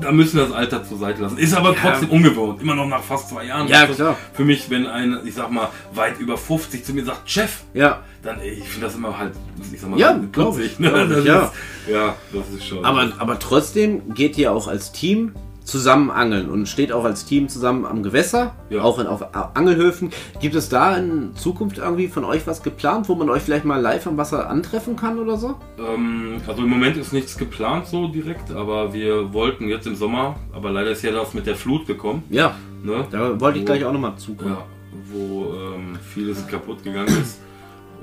da 0.02 0.12
müssen 0.12 0.38
wir 0.38 0.46
das 0.46 0.54
Alter 0.54 0.84
zur 0.84 0.98
Seite 0.98 1.22
lassen. 1.22 1.38
Ist 1.38 1.54
aber 1.56 1.74
Ja. 1.74 1.78
trotzdem 1.82 2.10
ungewohnt. 2.10 2.62
Immer 2.62 2.76
noch 2.76 2.88
nach 2.88 3.02
fast 3.04 3.30
zwei 3.30 3.46
Jahren. 3.46 3.68
Ja, 3.68 3.86
klar. 3.88 4.16
Für 4.34 4.44
mich, 4.46 4.70
wenn 4.70 4.86
ein, 4.88 5.20
ich 5.26 5.34
sag 5.36 5.52
mal, 5.52 5.70
weit 5.94 6.20
über 6.20 6.38
50 6.38 6.84
zu 6.86 6.94
mir 6.94 7.04
sagt, 7.06 7.30
Chef, 7.30 7.62
Ja. 7.74 8.02
dann, 8.24 8.40
ey, 8.40 8.52
ich 8.52 8.68
finde 8.70 8.88
das 8.88 8.96
immer 8.96 9.18
halt, 9.18 9.34
ich 9.74 9.80
sag 9.82 9.90
mal, 9.90 10.00
Ja, 10.00 10.14
so 10.14 10.28
glaub 10.32 10.50
putzig, 10.52 10.72
ich, 10.74 10.80
ne? 10.80 10.90
glaub 10.92 11.10
ich, 11.10 11.16
das 11.16 11.26
ja. 11.26 11.40
Ist, 11.44 11.52
ja, 11.90 12.16
das 12.34 12.50
ist 12.56 12.66
schon. 12.68 12.86
Aber, 12.86 13.12
aber 13.18 13.40
trotzdem 13.40 14.14
geht 14.14 14.38
ihr 14.38 14.52
auch 14.52 14.68
als 14.68 14.92
Team 14.92 15.34
zusammen 15.68 16.10
angeln 16.10 16.50
und 16.50 16.68
steht 16.70 16.92
auch 16.94 17.04
als 17.04 17.26
Team 17.26 17.50
zusammen 17.50 17.86
am 17.86 18.02
Gewässer, 18.02 18.56
Ja. 18.70 18.82
auch 18.84 19.00
in, 19.00 19.08
auf 19.08 19.22
Angelhöfen. 19.56 20.12
Gibt 20.40 20.56
es 20.56 20.70
da 20.70 20.96
in 20.96 21.36
Zukunft 21.36 21.78
irgendwie 21.78 22.08
von 22.08 22.24
euch 22.24 22.48
was 22.48 22.64
geplant, 22.64 23.10
wo 23.10 23.16
man 23.16 23.30
euch 23.30 23.42
vielleicht 23.44 23.66
mal 23.66 23.80
live 23.82 24.08
am 24.08 24.16
Wasser 24.18 24.50
antreffen 24.50 24.96
kann 24.96 25.20
oder 25.20 25.36
so? 25.38 25.56
Ähm, 25.78 26.38
also 26.48 26.64
im 26.64 26.70
Moment 26.70 26.96
ist 26.96 27.12
nichts 27.12 27.38
geplant 27.38 27.86
so 27.88 28.08
direkt, 28.08 28.50
aber 28.52 28.94
wir 28.94 29.34
wollten 29.34 29.68
jetzt 29.68 29.86
im 29.88 29.96
Sommer, 29.96 30.38
aber 30.54 30.72
leider 30.72 30.92
ist 30.92 31.04
ja 31.04 31.12
das 31.12 31.34
mit 31.34 31.46
der 31.46 31.56
Flut 31.58 31.86
gekommen. 31.86 32.24
Ja, 32.30 32.56
Ne? 32.84 33.06
da 33.12 33.40
wollte 33.42 33.58
ich 33.58 33.64
Wo- 33.64 33.66
gleich 33.66 33.84
auch 33.84 33.92
nochmal 33.92 34.16
zukommen. 34.18 34.52
Ja, 34.52 34.64
wo 35.12 35.54
ähm, 35.54 35.98
vieles 36.14 36.48
kaputt 36.48 36.84
gegangen 36.84 37.08
ist. 37.22 37.42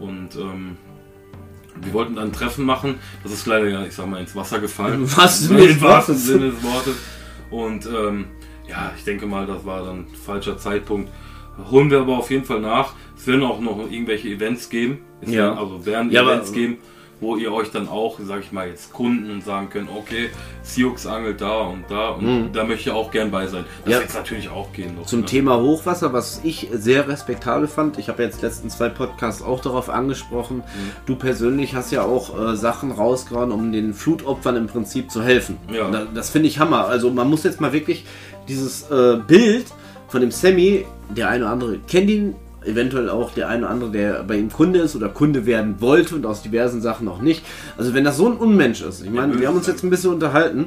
Und 0.01 0.35
ähm, 0.37 0.77
wir 1.81 1.93
wollten 1.93 2.17
dann 2.17 2.27
ein 2.29 2.33
Treffen 2.33 2.65
machen. 2.67 2.97
Das 3.23 3.33
ist 3.33 3.47
leider 3.47 3.69
ja, 3.69 3.85
ich 3.85 3.95
sag 3.95 4.07
mal, 4.09 4.21
ins 4.21 4.35
Wasser 4.37 4.59
gefallen. 4.59 5.03
Wahrsten 5.17 5.57
Im 5.59 5.81
wahrsten. 5.81 6.17
Sinne 6.17 6.51
des 6.51 6.63
Wortes. 6.63 6.95
Und 7.55 7.87
ähm, 7.87 8.27
ja, 8.69 8.93
ich 8.97 9.05
denke 9.05 9.27
mal, 9.27 9.47
das 9.47 9.65
war 9.65 9.85
dann 9.85 10.07
falscher 10.09 10.59
Zeitpunkt. 10.59 11.11
Holen 11.71 11.91
wir 11.91 12.01
aber 12.01 12.19
auf 12.19 12.31
jeden 12.31 12.45
Fall 12.45 12.61
nach. 12.61 12.95
Es 13.17 13.27
werden 13.29 13.45
auch 13.45 13.61
noch 13.61 13.79
irgendwelche 13.91 14.29
Events 14.29 14.69
geben. 14.69 14.99
Es 15.21 15.31
Ja. 15.31 15.45
werden, 15.49 15.59
also 15.59 15.87
werden 15.87 16.11
Ja, 16.11 16.23
aber- 16.23 16.33
Events 16.35 16.53
geben, 16.53 16.79
wo 17.21 17.37
ihr 17.37 17.53
euch 17.53 17.71
dann 17.71 17.89
auch, 17.89 18.19
sag 18.23 18.41
ich 18.41 18.53
mal, 18.53 18.69
jetzt 18.69 18.93
Kunden 18.93 19.31
und 19.31 19.45
sagen 19.45 19.71
könnt, 19.71 19.89
okay, 19.95 20.29
Siux 20.63 21.07
angelt 21.07 21.41
da 21.41 21.61
und 21.63 21.85
da 21.89 22.09
und 22.11 22.53
da 22.53 22.65
möchte 22.65 22.91
ich 22.91 22.95
auch 22.95 23.11
gern 23.11 23.31
bei 23.31 23.47
sein. 23.47 23.65
Das 23.65 23.87
Mhm. 23.87 23.91
Ja. 23.93 23.97
wird 23.99 24.09
jetzt 24.09 24.15
natürlich 24.17 24.49
auch 24.51 24.73
gehen. 24.73 24.97
Noch, 24.97 25.07
Zum 25.07 25.21
ne? 25.21 25.27
Thema 25.27 25.61
Hochwasser, 25.61 26.13
was 26.13 26.41
ich 26.45 26.69
sehr 26.73 27.09
respektabel 27.09 27.69
fand, 27.69 27.99
ich 27.99 28.09
habe 28.09 28.23
jetzt 28.23 28.43
letzten 28.43 28.69
zwei 28.71 28.89
Podcasts 28.89 29.43
auch 29.43 29.61
darauf 29.61 29.89
angesprochen. 29.89 30.59
Mhm. 30.59 30.63
Du 31.07 31.17
persönlich 31.17 31.75
hast 31.75 31.91
ja 31.93 32.03
auch 32.03 32.39
äh, 32.53 32.57
Sachen 32.57 32.91
rausgehauen, 32.93 33.53
um 33.53 33.73
den 33.73 33.95
Flutopfern 33.95 34.57
im 34.57 34.67
Prinzip 34.67 35.11
zu 35.11 35.23
helfen. 35.23 35.57
Ja. 35.73 35.91
Da, 35.91 36.07
das 36.13 36.31
finde 36.31 36.49
ich 36.49 36.59
Hammer. 36.59 36.87
Also 36.87 37.11
man 37.11 37.31
muss 37.31 37.45
jetzt 37.45 37.61
mal 37.61 37.73
wirklich 37.73 38.05
dieses 38.49 38.91
äh, 38.91 39.17
Bild 39.27 39.67
von 40.09 40.21
dem 40.21 40.31
Sammy, 40.31 40.85
der 41.09 41.29
eine 41.29 41.45
oder 41.45 41.53
andere 41.53 41.79
kennt 41.89 42.11
ihn, 42.11 42.35
eventuell 42.67 43.09
auch 43.11 43.33
der 43.33 43.49
eine 43.49 43.63
oder 43.65 43.71
andere, 43.71 43.91
der 43.91 44.23
bei 44.25 44.37
ihm 44.37 44.51
Kunde 44.51 44.81
ist 44.81 44.97
oder 44.97 45.09
Kunde 45.09 45.47
werden 45.47 45.77
wollte 45.81 46.15
und 46.15 46.27
aus 46.27 46.43
diversen 46.43 46.81
Sachen 46.81 47.09
auch 47.09 47.21
nicht. 47.21 47.45
Also 47.77 47.95
wenn 47.95 48.05
das 48.05 48.17
so 48.17 48.27
ein 48.29 48.37
Unmensch 48.37 48.83
ist, 48.83 49.03
ich 49.05 49.11
meine, 49.11 49.39
wir 49.39 49.49
haben 49.49 49.57
uns 49.57 49.67
jetzt 49.67 49.83
ein 49.85 49.91
bisschen 49.91 50.11
unterhalten, 50.15 50.67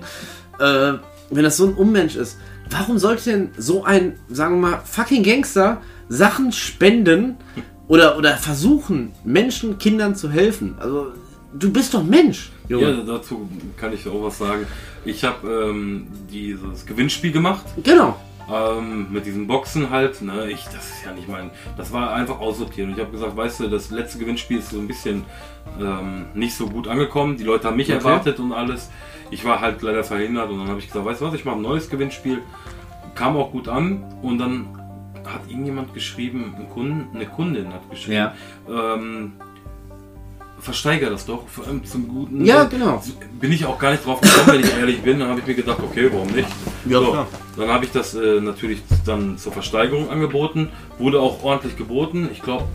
äh, 0.60 0.93
wenn 1.30 1.43
das 1.43 1.58
so 1.58 1.66
ein 1.68 1.74
Unmensch 1.74 2.16
ist, 2.16 2.38
warum 2.70 2.98
sollte 2.98 3.30
denn 3.32 3.50
so 3.58 3.84
ein, 3.84 4.18
sagen 4.30 4.62
wir 4.62 4.70
mal, 4.70 4.82
fucking 4.86 5.24
Gangster 5.24 5.82
Sachen 6.10 6.52
spenden 6.52 7.36
oder, 7.88 8.18
oder 8.18 8.38
versuchen, 8.38 9.12
Menschen, 9.26 9.78
Kindern 9.78 10.16
zu 10.16 10.30
helfen? 10.30 10.76
Also, 10.80 11.08
du 11.54 11.72
bist 11.72 11.93
doch 11.93 12.04
Mensch, 12.04 12.52
Ja, 12.70 12.78
Junge. 12.78 13.04
dazu 13.06 13.50
kann 13.78 13.91
ich 13.93 14.08
auch 14.08 14.24
was 14.24 14.38
sagen. 14.38 14.66
Ich 15.06 15.24
habe 15.24 15.70
ähm, 15.70 16.08
dieses 16.32 16.86
Gewinnspiel 16.86 17.32
gemacht 17.32 17.66
Genau. 17.84 18.16
Ähm, 18.54 19.08
mit 19.12 19.26
diesen 19.26 19.48
Boxen 19.48 19.89
halt. 19.89 20.22
Ne, 20.22 20.50
ich, 20.50 20.64
das 20.66 20.89
ist 20.89 21.06
ja 21.06 21.12
nicht 21.14 21.28
mein. 21.28 21.52
Das 21.78 21.91
war 21.93 22.14
einfach 22.14 22.39
aussortiert. 22.39 22.88
Und 22.88 22.93
ich 22.93 23.00
habe 23.00 23.12
gesagt, 23.12 23.36
weißt 23.36 23.62
du, 23.62 23.68
das 23.70 23.89
letzte 23.91 24.20
Gewinnspiel 24.20 24.60
ist 24.60 24.70
so 24.70 24.80
ein 24.80 24.88
bisschen 24.88 25.26
ähm, 25.80 26.26
nicht 26.34 26.56
so 26.56 26.68
gut 26.68 26.88
angekommen. 26.88 27.38
Die 27.38 27.43
Leute 27.43 27.68
haben 27.68 27.78
mich 27.78 27.88
Okay. 27.88 27.98
erwartet 27.98 28.39
und 28.39 28.52
alles. 28.54 28.89
Ich 29.32 29.43
war 29.43 29.60
halt 29.60 29.82
leider 29.82 30.04
verhindert 30.04 30.50
und 30.50 30.60
dann 30.60 30.68
habe 30.70 30.80
ich 30.80 30.88
gesagt, 30.88 31.06
weißt 31.06 31.22
du 31.22 31.26
was, 31.26 31.34
ich 31.34 31.43
mache 31.45 31.58
ein 31.58 31.62
neues 31.62 31.89
Gewinnspiel. 31.89 32.41
Kam 33.16 33.36
auch 33.36 33.52
gut 33.52 33.68
an 33.68 34.04
und 34.22 34.38
dann 34.38 34.68
hat 35.26 35.41
irgendjemand 35.50 35.93
geschrieben, 35.93 36.56
ein 36.58 36.70
Kunden, 36.70 37.14
eine 37.14 37.26
Kundin 37.26 37.74
hat 37.74 37.89
geschrieben, 37.89 38.14
Ja. 38.16 38.34
ähm, 38.95 39.34
versteiger 40.60 41.10
das 41.10 41.26
doch 41.26 41.47
vor 41.47 41.68
allem 41.68 41.86
zum 41.86 42.08
guten. 42.08 42.43
Ja, 42.45 42.64
genau. 42.66 43.01
Bin 43.39 43.51
ich 43.51 43.66
auch 43.66 43.78
gar 43.78 43.91
nicht 43.91 44.05
drauf 44.05 44.22
gekommen, 44.22 44.47
wenn 44.47 44.60
ich 44.62 44.78
ehrlich 44.78 45.01
bin. 45.01 45.20
Dann 45.20 45.30
habe 45.30 45.39
ich 45.39 45.47
mir 45.47 45.55
gedacht, 45.55 45.80
okay, 45.82 46.10
warum 46.12 46.28
nicht? 46.28 46.47
Ja, 46.86 46.99
so, 46.99 47.12
klar. 47.12 47.28
Dann 47.58 47.70
habe 47.70 47.86
ich 47.86 47.91
das 47.91 48.14
äh, 48.16 48.41
natürlich 48.41 48.82
dann 49.05 49.38
zur 49.38 49.51
Versteigerung 49.51 50.10
angeboten. 50.10 50.70
Wurde 50.97 51.20
auch 51.20 51.43
ordentlich 51.43 51.78
geboten. 51.78 52.30
Ich 52.32 52.41
glaube 52.41 52.66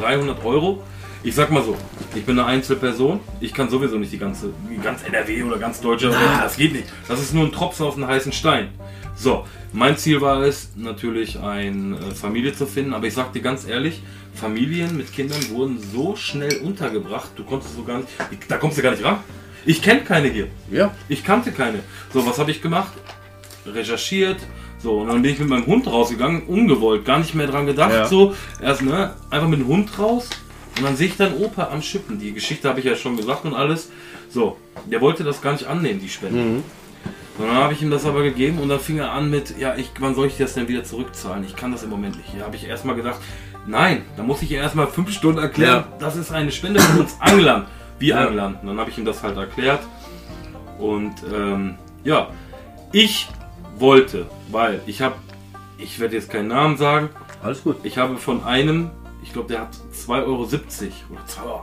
300 0.00 0.44
Euro. 0.44 0.82
Ich 1.22 1.34
sag 1.34 1.50
mal 1.50 1.62
so, 1.62 1.76
ich 2.14 2.24
bin 2.24 2.38
eine 2.38 2.48
Einzelperson. 2.48 3.20
Ich 3.40 3.52
kann 3.52 3.68
sowieso 3.68 3.98
nicht 3.98 4.10
die 4.10 4.18
ganze, 4.18 4.54
ganz 4.82 5.02
NRW 5.02 5.42
oder 5.42 5.58
ganz 5.58 5.80
Deutschland. 5.80 6.16
Das 6.40 6.56
geht 6.56 6.72
nicht. 6.72 6.86
Das 7.08 7.20
ist 7.20 7.34
nur 7.34 7.44
ein 7.44 7.52
Tropfen 7.52 7.84
auf 7.84 7.96
einen 7.96 8.06
heißen 8.06 8.32
Stein. 8.32 8.68
So, 9.14 9.44
mein 9.74 9.98
Ziel 9.98 10.22
war 10.22 10.40
es, 10.40 10.70
natürlich 10.76 11.38
eine 11.38 11.96
äh, 11.96 12.14
Familie 12.14 12.54
zu 12.54 12.66
finden. 12.66 12.94
Aber 12.94 13.06
ich 13.06 13.12
sag 13.12 13.34
dir 13.34 13.42
ganz 13.42 13.68
ehrlich, 13.68 14.02
Familien 14.40 14.96
mit 14.96 15.12
Kindern 15.12 15.50
wurden 15.50 15.78
so 15.92 16.16
schnell 16.16 16.58
untergebracht. 16.58 17.30
Du 17.36 17.44
konntest 17.44 17.76
so 17.76 17.84
gar 17.84 17.98
nicht, 17.98 18.08
da 18.48 18.56
kommst 18.56 18.78
du 18.78 18.82
gar 18.82 18.92
nicht 18.92 19.04
ran. 19.04 19.18
Ich 19.66 19.82
kenne 19.82 20.00
keine 20.00 20.28
hier. 20.28 20.48
Ja. 20.70 20.94
Ich 21.08 21.22
kannte 21.22 21.52
keine. 21.52 21.80
So, 22.12 22.26
was 22.26 22.38
habe 22.38 22.50
ich 22.50 22.62
gemacht? 22.62 22.92
Recherchiert. 23.66 24.38
So, 24.82 25.00
und 25.00 25.08
dann 25.08 25.20
bin 25.20 25.32
ich 25.32 25.38
mit 25.38 25.48
meinem 25.48 25.66
Hund 25.66 25.86
rausgegangen, 25.86 26.44
ungewollt, 26.44 27.04
gar 27.04 27.18
nicht 27.18 27.34
mehr 27.34 27.46
dran 27.46 27.66
gedacht. 27.66 27.92
Ja. 27.92 28.06
So, 28.06 28.34
erst, 28.62 28.80
ne, 28.80 29.14
einfach 29.28 29.48
mit 29.48 29.60
dem 29.60 29.66
Hund 29.66 29.98
raus. 29.98 30.30
Und 30.78 30.84
dann 30.84 30.96
sehe 30.96 31.08
ich 31.08 31.16
dann 31.18 31.34
Opa 31.34 31.68
am 31.70 31.82
Schippen. 31.82 32.18
Die 32.18 32.32
Geschichte 32.32 32.66
habe 32.66 32.80
ich 32.80 32.86
ja 32.86 32.96
schon 32.96 33.18
gesagt 33.18 33.44
und 33.44 33.52
alles. 33.52 33.90
So, 34.30 34.56
der 34.86 35.02
wollte 35.02 35.22
das 35.22 35.42
gar 35.42 35.52
nicht 35.52 35.66
annehmen, 35.66 36.00
die 36.00 36.08
Spende. 36.08 36.40
Mhm. 36.40 36.62
Und 37.38 37.46
dann 37.46 37.56
habe 37.56 37.74
ich 37.74 37.82
ihm 37.82 37.90
das 37.90 38.06
aber 38.06 38.22
gegeben 38.22 38.58
und 38.58 38.68
dann 38.68 38.80
fing 38.80 38.98
er 38.98 39.12
an 39.12 39.30
mit, 39.30 39.58
ja, 39.58 39.74
ich, 39.76 39.90
wann 39.98 40.14
soll 40.14 40.26
ich 40.26 40.36
das 40.36 40.54
denn 40.54 40.68
wieder 40.68 40.84
zurückzahlen? 40.84 41.44
Ich 41.44 41.56
kann 41.56 41.72
das 41.72 41.82
im 41.82 41.90
Moment 41.90 42.16
nicht. 42.16 42.28
Da 42.38 42.44
habe 42.44 42.56
ich 42.56 42.66
erstmal 42.66 42.96
gedacht, 42.96 43.18
nein, 43.66 44.02
da 44.16 44.22
muss 44.22 44.42
ich 44.42 44.50
ihr 44.50 44.58
erstmal 44.60 44.86
fünf 44.86 45.12
Stunden 45.12 45.38
erklären, 45.40 45.84
Ja. 45.90 45.96
das 45.98 46.16
ist 46.16 46.32
eine 46.32 46.50
Spende 46.52 46.80
von 46.80 47.00
uns 47.00 47.16
Anglern. 47.20 47.66
Wir 47.98 48.14
Ja. 48.14 48.26
Anglern. 48.26 48.56
Und 48.62 48.68
dann 48.68 48.78
habe 48.78 48.90
ich 48.90 48.98
ihm 48.98 49.04
das 49.04 49.22
halt 49.22 49.36
erklärt. 49.36 49.80
Und 50.78 51.14
ähm, 51.32 51.76
ja, 52.04 52.28
ich 52.92 53.28
wollte, 53.78 54.26
weil 54.50 54.80
ich 54.86 55.02
habe, 55.02 55.14
ich 55.78 55.98
werde 56.00 56.16
jetzt 56.16 56.30
keinen 56.30 56.48
Namen 56.48 56.76
sagen, 56.76 57.10
Alles 57.42 57.62
gut. 57.62 57.76
ich 57.82 57.98
habe 57.98 58.16
von 58.16 58.42
einem, 58.44 58.90
ich 59.22 59.32
glaube, 59.32 59.48
der 59.48 59.60
hat 59.62 59.68
2,70 59.94 60.10
Euro 60.24 60.42
oder 60.42 60.48
2,80 60.48 61.44
Euro. 61.44 61.62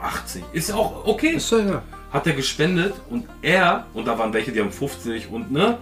Ist 0.52 0.68
ja 0.68 0.74
auch 0.76 1.06
okay 1.06 1.30
Ist 1.30 1.50
ja 1.50 1.58
ja. 1.58 1.82
hat 2.12 2.26
er 2.28 2.32
gespendet 2.34 2.94
und 3.10 3.24
er, 3.42 3.86
und 3.94 4.06
da 4.06 4.16
waren 4.18 4.32
welche, 4.32 4.52
die 4.52 4.60
haben 4.60 4.70
50 4.70 5.28
und 5.30 5.50
ne, 5.50 5.78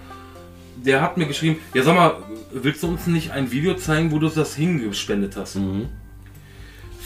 der 0.77 1.01
hat 1.03 1.17
mir 1.19 1.27
geschrieben, 1.27 1.59
ja 1.75 1.83
sag 1.83 1.95
mal, 1.95 2.15
willst 2.53 2.83
du 2.83 2.89
uns 2.89 3.07
nicht 3.07 3.31
ein 3.33 3.51
Video 3.51 3.75
zeigen, 3.75 4.11
wo 4.13 4.19
du 4.19 4.29
das 4.29 4.55
hingespendet 4.55 5.37
hast? 5.37 5.57
Mhm. 5.57 5.89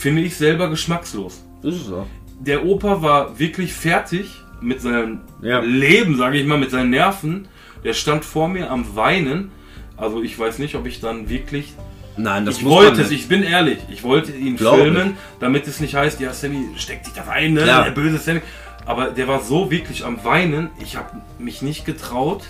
Finde 0.01 0.23
ich 0.23 0.35
selber 0.37 0.69
geschmackslos. 0.71 1.45
Ist 1.63 1.83
es 1.87 1.93
auch. 1.93 2.07
Der 2.39 2.65
Opa 2.65 3.03
war 3.03 3.39
wirklich 3.39 3.73
fertig 3.75 4.31
mit 4.63 4.81
seinem 4.81 5.21
Ja. 5.43 5.61
Leben, 5.61 6.17
sage 6.17 6.39
ich 6.39 6.47
mal, 6.47 6.57
mit 6.59 6.71
seinen 6.71 6.89
Nerven. 6.91 7.49
Der 7.85 7.93
stand 7.93 8.25
vor 8.25 8.49
mir 8.49 8.71
am 8.71 8.97
Weinen. 8.97 9.51
Also 9.99 10.23
ich 10.23 10.39
weiß 10.39 10.59
nicht, 10.59 10.75
ob 10.75 10.87
ich 10.87 11.01
dann 11.01 11.29
wirklich 11.29 11.75
Nein, 12.17 12.47
das 12.47 12.57
ich 12.57 12.63
muss 12.63 12.73
wollte 12.73 13.03
es, 13.03 13.11
nicht. 13.11 13.21
ich 13.23 13.29
bin 13.29 13.43
ehrlich, 13.43 13.79
ich 13.91 14.03
wollte 14.03 14.33
ihn 14.33 14.57
Glaube 14.57 14.83
filmen, 14.85 15.17
damit 15.39 15.67
es 15.67 15.81
nicht 15.81 15.95
heißt, 15.95 16.19
ja, 16.21 16.33
Sammy 16.33 16.69
steckt 16.77 17.05
sich 17.05 17.15
da 17.15 17.23
rein, 17.25 17.53
ne? 17.55 17.65
Der 17.67 17.91
böse 17.91 18.19
Sammy. 18.19 18.41
aber 18.87 19.07
der 19.11 19.29
war 19.29 19.41
so 19.43 19.71
wirklich 19.71 20.05
am 20.05 20.25
Weinen. 20.25 20.71
Ich 20.83 20.97
habe 20.97 21.11
mich 21.39 21.61
nicht 21.63 21.85
getraut, 21.85 22.45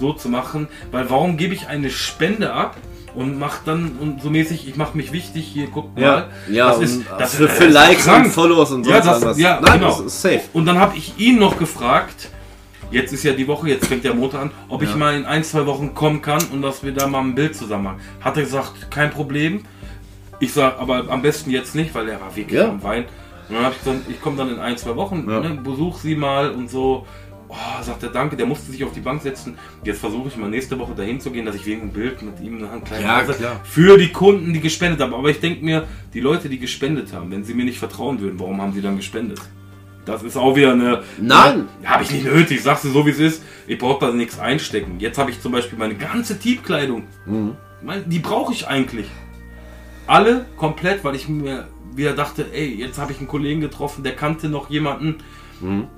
so 0.00 0.12
zu 0.14 0.28
machen, 0.30 0.68
weil 0.90 1.08
warum 1.10 1.36
gebe 1.36 1.52
ich 1.54 1.68
eine 1.68 1.90
Spende 1.90 2.52
ab? 2.54 2.76
Und 3.14 3.38
mach 3.38 3.62
dann 3.64 3.92
und 4.00 4.22
so 4.22 4.28
mäßig, 4.30 4.66
ich 4.68 4.76
mache 4.76 4.96
mich 4.96 5.12
wichtig, 5.12 5.46
hier 5.46 5.68
guck 5.72 5.94
mal. 5.94 6.02
Ja, 6.02 6.28
ja 6.50 6.66
das 6.68 6.80
ist 6.80 7.02
das 7.16 7.34
für, 7.36 7.44
ist, 7.44 7.52
für 7.52 7.66
Likes 7.68 8.04
krank. 8.06 8.24
und 8.26 8.30
Follows 8.32 8.72
und 8.72 8.84
so. 8.84 8.90
Ja, 8.90 9.00
das, 9.00 9.38
ja 9.38 9.60
Nein, 9.62 9.78
genau. 9.80 10.08
safe. 10.08 10.40
Und 10.52 10.66
dann 10.66 10.78
habe 10.78 10.96
ich 10.96 11.16
ihn 11.18 11.38
noch 11.38 11.56
gefragt, 11.58 12.30
jetzt 12.90 13.12
ist 13.12 13.22
ja 13.22 13.32
die 13.32 13.46
Woche, 13.46 13.68
jetzt 13.68 13.86
fängt 13.86 14.02
der 14.04 14.14
Montag 14.14 14.42
an, 14.42 14.50
ob 14.68 14.82
ich 14.82 14.90
Ja. 14.90 14.96
mal 14.96 15.14
in 15.14 15.26
ein, 15.26 15.44
zwei 15.44 15.64
Wochen 15.66 15.94
kommen 15.94 16.22
kann 16.22 16.42
und 16.52 16.62
dass 16.62 16.82
wir 16.82 16.92
da 16.92 17.06
mal 17.06 17.20
ein 17.20 17.34
Bild 17.36 17.54
zusammen 17.56 17.84
machen. 17.84 18.00
Hat 18.20 18.36
er 18.36 18.42
gesagt, 18.42 18.90
kein 18.90 19.10
Problem. 19.10 19.62
Ich 20.40 20.52
sag, 20.52 20.80
aber 20.80 21.04
am 21.08 21.22
besten 21.22 21.50
jetzt 21.50 21.76
nicht, 21.76 21.94
weil 21.94 22.08
er 22.08 22.20
war 22.20 22.34
wirklich 22.34 22.58
Ja. 22.60 22.68
am 22.68 22.82
Wein. 22.82 23.04
Und 23.48 23.54
dann 23.56 23.64
habe 23.66 23.74
ich 23.78 23.84
gesagt, 23.84 24.00
ich 24.08 24.20
komme 24.20 24.36
dann 24.38 24.50
in 24.50 24.58
ein, 24.58 24.76
zwei 24.76 24.96
Wochen, 24.96 25.26
Ja. 25.30 25.38
ne, 25.40 25.50
besuch 25.62 25.98
sie 26.00 26.16
mal 26.16 26.50
und 26.50 26.68
so. 26.68 27.06
Oh, 27.48 27.82
sagt 27.82 28.02
er, 28.02 28.08
danke, 28.08 28.36
der 28.36 28.46
musste 28.46 28.70
sich 28.72 28.82
auf 28.84 28.92
die 28.92 29.00
Bank 29.00 29.22
setzen. 29.22 29.56
Jetzt 29.84 30.00
versuche 30.00 30.28
ich 30.28 30.36
mal 30.36 30.48
nächste 30.50 30.78
Woche 30.78 30.94
dahin 30.94 31.20
zu 31.20 31.30
gehen, 31.30 31.44
dass 31.46 31.54
ich 31.54 31.66
wegen 31.66 31.82
ein 31.82 31.92
Bild 31.92 32.22
mit 32.22 32.40
ihm 32.40 32.58
noch 32.60 32.72
einen 32.72 32.82
kleinen 32.84 33.04
Ja, 33.04 33.20
Hause- 33.26 33.36
für 33.64 33.98
die 33.98 34.10
Kunden, 34.12 34.52
die 34.52 34.60
gespendet 34.60 35.00
haben. 35.00 35.14
Aber 35.14 35.28
ich 35.28 35.40
denke 35.40 35.64
mir, 35.64 35.86
die 36.14 36.20
Leute, 36.20 36.48
die 36.48 36.58
gespendet 36.58 37.12
haben, 37.12 37.30
wenn 37.30 37.44
sie 37.44 37.54
mir 37.54 37.64
nicht 37.64 37.78
vertrauen 37.78 38.20
würden, 38.20 38.40
warum 38.40 38.60
haben 38.60 38.72
sie 38.72 38.80
dann 38.80 38.96
gespendet? 38.96 39.40
Das 40.04 40.22
ist 40.22 40.36
auch 40.36 40.54
wieder 40.56 40.72
eine. 40.72 41.02
Nein. 41.18 41.66
Habe 41.84 42.02
ich 42.02 42.10
nicht 42.10 42.24
nötig, 42.24 42.62
sagst 42.62 42.84
du 42.84 42.90
so 42.90 43.06
wie 43.06 43.10
es 43.10 43.18
ist. 43.18 43.42
Ich 43.66 43.78
brauche 43.78 44.04
da 44.06 44.12
nichts 44.12 44.38
einstecken. 44.38 44.96
Jetzt 44.98 45.16
habe 45.18 45.30
ich 45.30 45.40
zum 45.40 45.52
Beispiel 45.52 45.78
meine 45.78 45.94
ganze 45.94 46.38
Tiefkleidung. 46.38 47.04
Mhm. 47.26 47.56
Die 48.06 48.18
brauche 48.18 48.52
ich 48.52 48.66
eigentlich. 48.66 49.06
Alle 50.06 50.44
komplett, 50.56 51.04
weil 51.04 51.14
ich 51.14 51.28
mir 51.28 51.68
wieder 51.94 52.12
dachte, 52.12 52.46
ey, 52.52 52.74
jetzt 52.74 52.98
habe 52.98 53.12
ich 53.12 53.18
einen 53.18 53.28
Kollegen 53.28 53.60
getroffen, 53.60 54.02
der 54.04 54.14
kannte 54.14 54.48
noch 54.48 54.68
jemanden. 54.68 55.16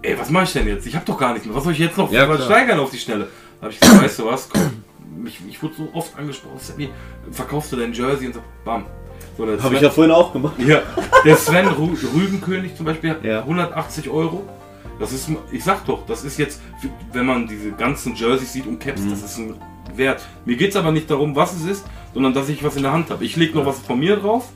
Ey, 0.02 0.18
was 0.18 0.30
mache 0.30 0.44
ich 0.44 0.52
denn 0.52 0.66
jetzt? 0.68 0.86
Ich 0.86 0.94
habe 0.94 1.04
doch 1.04 1.18
gar 1.18 1.32
nichts 1.32 1.46
mehr. 1.46 1.54
Was 1.56 1.64
soll 1.64 1.72
ich 1.72 1.78
jetzt 1.78 1.96
noch 1.96 2.08
Mhm. 2.10 2.16
Ja, 2.16 2.38
steigern 2.38 2.78
auf 2.78 2.90
die 2.90 2.98
Schnelle? 2.98 3.28
Da 3.60 3.64
habe 3.66 3.72
ich 3.72 3.80
gesagt, 3.80 4.02
weißt 4.02 4.18
du 4.20 4.26
was? 4.26 4.48
Komm, 4.48 4.82
ich, 5.26 5.40
ich 5.48 5.62
wurde 5.62 5.74
so 5.76 5.88
oft 5.94 6.16
angesprochen, 6.18 6.58
Sammy, 6.58 6.90
verkaufst 7.30 7.72
du 7.72 7.76
dein 7.76 7.92
Jersey 7.92 8.26
und 8.26 8.34
so, 8.34 8.40
bam. 8.64 8.84
So, 9.36 9.46
Habe 9.62 9.74
ich 9.74 9.80
ja 9.80 9.90
vorhin 9.90 10.12
auch 10.12 10.32
gemacht. 10.32 10.54
ja, 10.58 10.82
der 11.24 11.36
Sven 11.36 11.66
Rü 11.68 11.94
Rübenkönig 12.14 12.74
zum 12.76 12.86
Beispiel 12.86 13.10
hat 13.10 13.24
Ja. 13.24 13.40
180 13.40 14.08
Euro. 14.08 14.48
Das 14.98 15.12
ist, 15.12 15.28
ich 15.52 15.62
sag 15.62 15.84
doch, 15.84 16.06
das 16.06 16.24
ist 16.24 16.38
jetzt, 16.38 16.60
wenn 17.12 17.26
man 17.26 17.46
diese 17.46 17.70
ganzen 17.72 18.14
Jerseys 18.14 18.52
sieht 18.54 18.66
und 18.66 18.78
Caps, 18.80 19.02
das 19.10 19.22
ist 19.22 19.36
ein 19.38 19.54
Wert. 19.94 20.22
Mir 20.46 20.56
geht 20.56 20.70
es 20.70 20.76
aber 20.76 20.90
nicht 20.90 21.10
darum, 21.10 21.36
was 21.36 21.54
es 21.54 21.64
ist, 21.66 21.84
sondern 22.14 22.32
dass 22.32 22.48
ich 22.48 22.64
was 22.64 22.76
in 22.76 22.82
der 22.82 22.92
Hand 22.92 23.10
habe. 23.10 23.22
Ich 23.24 23.36
lege 23.36 23.58
noch 23.58 23.66
was 23.66 23.78
von 23.80 23.98
mir 23.98 24.16
drauf 24.16 24.48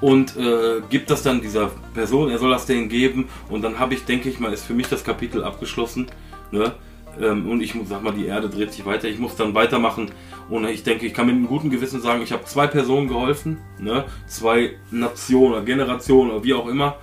und 0.00 0.36
äh, 0.36 0.80
gebe 0.90 1.04
das 1.06 1.22
dann 1.22 1.40
dieser 1.40 1.70
Person, 1.94 2.30
er 2.30 2.38
soll 2.38 2.50
das 2.50 2.66
denen 2.66 2.88
geben 2.88 3.28
und 3.48 3.62
dann 3.62 3.78
habe 3.78 3.94
ich, 3.94 4.04
denke 4.04 4.28
ich 4.28 4.38
mal, 4.38 4.52
ist 4.52 4.64
für 4.64 4.74
mich 4.74 4.88
das 4.88 5.04
Kapitel 5.04 5.42
abgeschlossen. 5.44 6.06
Ne? 6.50 6.72
Ähm, 7.20 7.48
und 7.50 7.60
ich 7.62 7.74
muss, 7.74 7.88
sag 7.88 8.02
mal, 8.02 8.12
die 8.12 8.26
Erde 8.26 8.48
dreht 8.48 8.72
sich 8.72 8.86
weiter, 8.86 9.08
ich 9.08 9.18
muss 9.18 9.34
dann 9.36 9.54
weitermachen 9.54 10.10
und 10.48 10.64
ich 10.66 10.84
denke, 10.84 11.06
ich 11.06 11.14
kann 11.14 11.26
mit 11.26 11.34
einem 11.34 11.48
guten 11.48 11.68
Gewissen 11.70 12.00
sagen, 12.00 12.22
ich 12.22 12.32
habe 12.32 12.44
zwei 12.44 12.66
Personen 12.68 13.08
geholfen, 13.08 13.58
ne? 13.80 14.04
zwei 14.28 14.72
Nationen, 14.90 15.54
oder 15.54 15.62
Generationen 15.62 16.30
oder 16.30 16.44
wie 16.44 16.54
auch 16.54 16.68
immer 16.68 16.96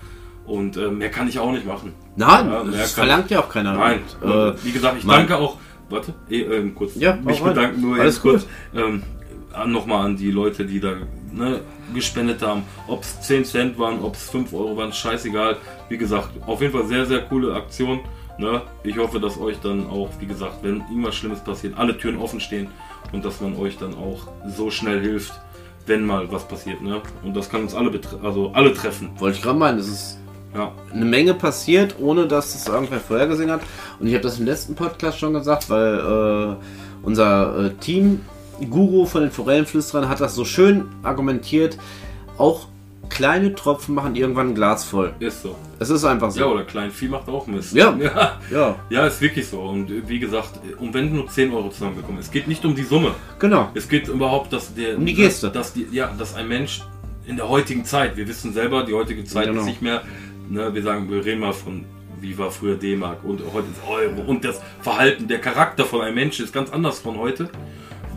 und 0.46 0.78
äh, 0.78 0.90
mehr 0.90 1.10
kann 1.10 1.28
ich 1.28 1.38
auch 1.40 1.52
nicht 1.52 1.66
machen. 1.66 1.94
Nein, 2.16 2.50
Ja, 2.50 2.64
das 2.64 2.94
verlangt 2.94 3.30
ja 3.30 3.42
auch 3.42 3.50
keiner. 3.50 3.74
Nein, 3.74 4.00
Und, 4.22 4.32
äh, 4.32 4.54
wie 4.64 4.72
gesagt, 4.72 4.98
ich 5.00 5.04
mein- 5.04 5.28
danke 5.28 5.38
auch, 5.38 5.58
warte, 5.90 6.14
eh, 6.30 6.42
ähm, 6.44 6.74
kurz, 6.76 6.96
Ja, 6.96 7.16
mich 7.16 7.42
bedanken 7.42 7.82
nur 7.82 7.98
Alles 8.00 8.22
kurz, 8.22 8.48
ähm, 8.74 9.04
nochmal 9.68 10.06
an 10.06 10.16
die 10.18 10.32
Leute, 10.32 10.66
die 10.66 10.80
da 10.80 10.94
ne, 11.34 11.62
gespendet 11.94 12.42
haben. 12.42 12.64
Ob 12.88 13.04
es 13.04 13.22
10 13.22 13.46
Cent 13.46 13.80
waren, 13.80 14.02
ob 14.02 14.16
es 14.16 14.30
5 14.30 14.54
Euro 14.54 14.76
waren, 14.78 14.92
scheißegal. 14.94 15.58
Wie 15.90 15.98
gesagt, 15.98 16.30
auf 16.48 16.62
jeden 16.62 16.74
Fall 16.74 16.88
sehr, 16.88 17.06
sehr 17.06 17.22
coole 17.22 17.54
Aktion. 17.54 18.00
Ne? 18.38 18.62
Ich 18.84 18.98
hoffe, 18.98 19.20
dass 19.20 19.40
euch 19.40 19.58
dann 19.62 19.88
auch, 19.90 20.10
wie 20.20 20.26
gesagt, 20.26 20.56
wenn 20.62 20.82
irgendwas 20.90 21.16
Schlimmes 21.16 21.40
passiert, 21.40 21.78
alle 21.78 21.98
Türen 21.98 22.18
offen 22.18 22.40
stehen 22.40 22.68
und 23.14 23.24
dass 23.24 23.40
man 23.40 23.56
euch 23.58 23.78
dann 23.78 23.94
auch 23.96 24.28
so 24.58 24.70
schnell 24.70 25.00
hilft, 25.02 25.34
wenn 25.86 26.06
mal 26.06 26.30
was 26.32 26.46
passiert. 26.48 26.82
Ne? 26.82 27.02
Und 27.24 27.36
das 27.36 27.50
kann 27.50 27.62
uns 27.62 27.74
alle, 27.76 27.92
also 28.24 28.52
alle 28.54 28.74
treffen. 28.74 29.12
Wollte 29.20 29.38
ich 29.38 29.44
gerade 29.44 29.58
meinen, 29.60 29.80
es 29.80 29.88
ist 29.88 30.18
Ja. 30.54 30.72
eine 30.94 31.06
Menge 31.06 31.34
passiert, 31.34 31.96
ohne 32.00 32.28
dass 32.28 32.56
es 32.56 32.68
irgendwer 32.68 33.00
vorhergesehen 33.00 33.52
hat. 33.52 33.62
Und 34.00 34.08
ich 34.08 34.14
habe 34.14 34.24
das 34.24 34.40
im 34.40 34.46
letzten 34.46 34.76
Podcast 34.76 35.20
schon 35.20 35.34
gesagt, 35.34 35.70
weil 35.70 36.00
äh, 36.00 37.06
unser 37.06 37.66
äh, 37.68 37.70
Team-Guru 38.60 39.06
von 39.06 39.22
den 39.22 39.32
Forellenflüsterern 39.32 40.10
hat 40.10 40.20
das 40.22 40.36
so 40.36 40.46
schön 40.46 40.86
argumentiert. 41.04 41.78
Auch 42.38 42.68
kleine 43.10 43.54
Tropfen 43.54 43.96
machen 43.96 44.16
irgendwann 44.16 44.50
ein 44.50 44.56
Glas 44.56 44.84
voll. 44.84 45.14
Ist 45.20 45.44
so. 45.44 45.56
Es 45.80 45.90
ist 45.90 46.04
einfach 46.06 46.32
so. 46.32 46.40
Ja, 46.40 46.46
oder 46.48 46.64
Kleinvieh 46.64 47.08
macht 47.08 47.28
auch 47.30 47.46
Mist. 47.48 47.74
Ja. 47.74 47.96
ja. 48.00 48.40
Ja, 48.52 48.76
Ja, 48.90 49.08
ist 49.08 49.22
wirklich 49.22 49.48
so. 49.48 49.62
Und 49.62 49.90
äh, 49.92 50.02
wie 50.08 50.20
gesagt, 50.20 50.60
und 50.80 50.94
wenn 50.94 51.14
nur 51.14 51.28
10 51.28 51.54
Euro 51.54 51.70
zusammengekommen 51.70 52.20
ist, 52.20 52.28
es 52.28 52.32
geht 52.32 52.48
nicht 52.48 52.64
um 52.66 52.76
die 52.76 52.84
Summe. 52.84 53.12
genau. 53.40 53.70
Es 53.74 53.88
geht 53.88 54.08
überhaupt, 54.08 54.52
dass 54.54 54.74
der. 54.74 54.98
Um 54.98 55.06
die 55.06 55.14
Geste. 55.14 55.50
Dass, 55.50 55.74
die, 55.74 55.88
ja, 55.92 56.12
dass 56.18 56.36
ein 56.36 56.48
Mensch 56.48 56.82
in 57.28 57.36
der 57.38 57.48
heutigen 57.50 57.86
Zeit, 57.86 58.18
wir 58.18 58.28
wissen 58.28 58.54
selber, 58.54 58.84
die 58.84 58.94
heutige 58.94 59.24
Zeit 59.24 59.48
Genau. 59.48 59.62
ist 59.62 59.66
nicht 59.68 59.82
mehr, 59.82 60.04
ne, 60.50 60.74
wir 60.74 60.84
sagen, 60.84 61.10
wir 61.10 61.24
reden 61.26 61.42
mal 61.42 61.54
von, 61.54 61.86
wie 62.22 62.38
war 62.38 62.52
früher 62.52 62.76
D-Mark 62.76 63.24
und 63.24 63.42
heute 63.54 63.68
ist 63.72 63.88
Euro. 63.88 64.22
Und 64.30 64.44
das 64.46 64.62
Verhalten, 64.82 65.28
der 65.28 65.40
Charakter 65.40 65.86
von 65.86 66.02
einem 66.02 66.16
Menschen 66.16 66.46
ist 66.46 66.54
ganz 66.54 66.70
anders 66.72 67.00
von 67.00 67.18
heute, 67.18 67.50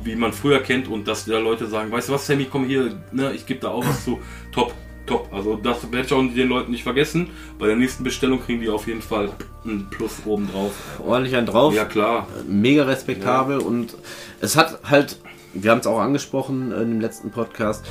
wie 0.08 0.16
man 0.16 0.32
früher 0.32 0.60
kennt. 0.60 0.88
Und 0.88 1.06
dass 1.06 1.24
da 1.24 1.38
Leute 1.38 1.66
sagen, 1.66 1.92
weißt 1.92 2.08
du 2.08 2.12
was, 2.14 2.26
Sammy, 2.26 2.46
komm 2.50 2.64
hier, 2.64 3.00
ne, 3.12 3.32
ich 3.32 3.46
gebe 3.46 3.60
da 3.60 3.68
auch 3.68 3.86
was 3.86 4.04
zu. 4.04 4.18
Top, 4.52 4.74
top. 5.06 5.28
Also 5.32 5.56
das 5.56 5.90
werde 5.92 6.06
ich 6.06 6.12
auch 6.12 6.20
den 6.20 6.48
Leuten 6.48 6.70
nicht 6.72 6.82
vergessen. 6.82 7.30
Bei 7.58 7.66
der 7.66 7.76
nächsten 7.76 8.04
Bestellung 8.04 8.40
kriegen 8.40 8.60
die 8.60 8.68
auf 8.68 8.86
jeden 8.86 9.02
Fall 9.02 9.30
ein 9.64 9.88
Plus 9.90 10.22
oben 10.24 10.48
drauf. 10.50 10.72
Ordentlich 11.06 11.36
ein 11.36 11.46
drauf. 11.46 11.74
Ja, 11.74 11.84
klar. 11.84 12.26
mega 12.48 12.84
respektabel 12.84 13.58
und 13.58 13.94
es 14.40 14.56
hat 14.56 14.80
halt, 14.84 15.18
wir 15.54 15.70
haben 15.70 15.80
es 15.80 15.86
auch 15.86 16.00
angesprochen 16.00 16.72
in 16.72 16.90
dem 16.90 17.00
letzten 17.00 17.30
Podcast, 17.30 17.84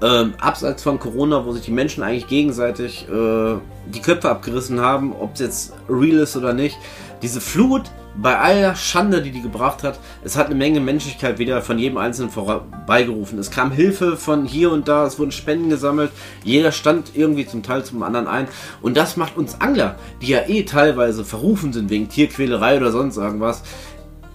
ähm, 0.00 0.34
abseits 0.38 0.82
von 0.82 1.00
Corona, 1.00 1.44
wo 1.44 1.52
sich 1.52 1.64
die 1.64 1.72
Menschen 1.72 2.02
eigentlich 2.04 2.28
gegenseitig 2.28 3.08
äh, 3.08 3.56
die 3.86 4.00
Köpfe 4.00 4.30
abgerissen 4.30 4.80
haben, 4.80 5.12
ob 5.12 5.34
es 5.34 5.40
jetzt 5.40 5.72
real 5.88 6.18
ist 6.18 6.36
oder 6.36 6.52
nicht, 6.52 6.78
diese 7.20 7.40
Flut 7.40 7.90
bei 8.20 8.36
aller 8.36 8.74
Schande, 8.74 9.22
die 9.22 9.30
die 9.30 9.42
gebracht 9.42 9.82
hat, 9.84 10.00
es 10.24 10.36
hat 10.36 10.46
eine 10.46 10.56
Menge 10.56 10.80
Menschlichkeit 10.80 11.38
wieder 11.38 11.62
von 11.62 11.78
jedem 11.78 11.98
Einzelnen 11.98 12.30
vorbeigerufen. 12.30 13.38
Es 13.38 13.50
kam 13.50 13.70
Hilfe 13.70 14.16
von 14.16 14.44
hier 14.44 14.72
und 14.72 14.88
da, 14.88 15.06
es 15.06 15.18
wurden 15.18 15.30
Spenden 15.30 15.70
gesammelt, 15.70 16.10
jeder 16.42 16.72
stand 16.72 17.12
irgendwie 17.14 17.46
zum 17.46 17.62
Teil 17.62 17.84
zum 17.84 18.02
anderen 18.02 18.26
ein 18.26 18.48
und 18.82 18.96
das 18.96 19.16
macht 19.16 19.36
uns 19.36 19.60
Angler, 19.60 19.96
die 20.20 20.28
ja 20.28 20.48
eh 20.48 20.64
teilweise 20.64 21.24
verrufen 21.24 21.72
sind 21.72 21.90
wegen 21.90 22.08
Tierquälerei 22.08 22.76
oder 22.76 22.90
sonst 22.90 23.16
irgendwas, 23.16 23.62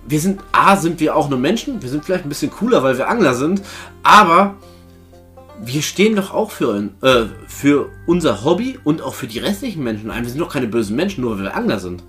wir 0.07 0.19
sind, 0.19 0.41
A, 0.51 0.75
sind 0.75 0.99
wir 0.99 1.15
auch 1.15 1.29
nur 1.29 1.39
Menschen, 1.39 1.81
wir 1.81 1.89
sind 1.89 2.05
vielleicht 2.05 2.25
ein 2.25 2.29
bisschen 2.29 2.51
cooler, 2.51 2.83
weil 2.83 2.97
wir 2.97 3.09
Angler 3.09 3.33
sind, 3.33 3.61
aber 4.01 4.55
wir 5.61 5.81
stehen 5.81 6.15
doch 6.15 6.33
auch 6.33 6.51
für, 6.51 6.89
äh, 7.01 7.25
für 7.47 7.89
unser 8.05 8.43
Hobby 8.43 8.79
und 8.83 9.01
auch 9.01 9.13
für 9.13 9.27
die 9.27 9.39
restlichen 9.39 9.83
Menschen 9.83 10.11
ein. 10.11 10.23
Wir 10.23 10.29
sind 10.29 10.41
doch 10.41 10.51
keine 10.51 10.67
bösen 10.67 10.95
Menschen, 10.95 11.21
nur 11.21 11.37
weil 11.37 11.45
wir 11.45 11.55
Angler 11.55 11.79
sind. 11.79 12.03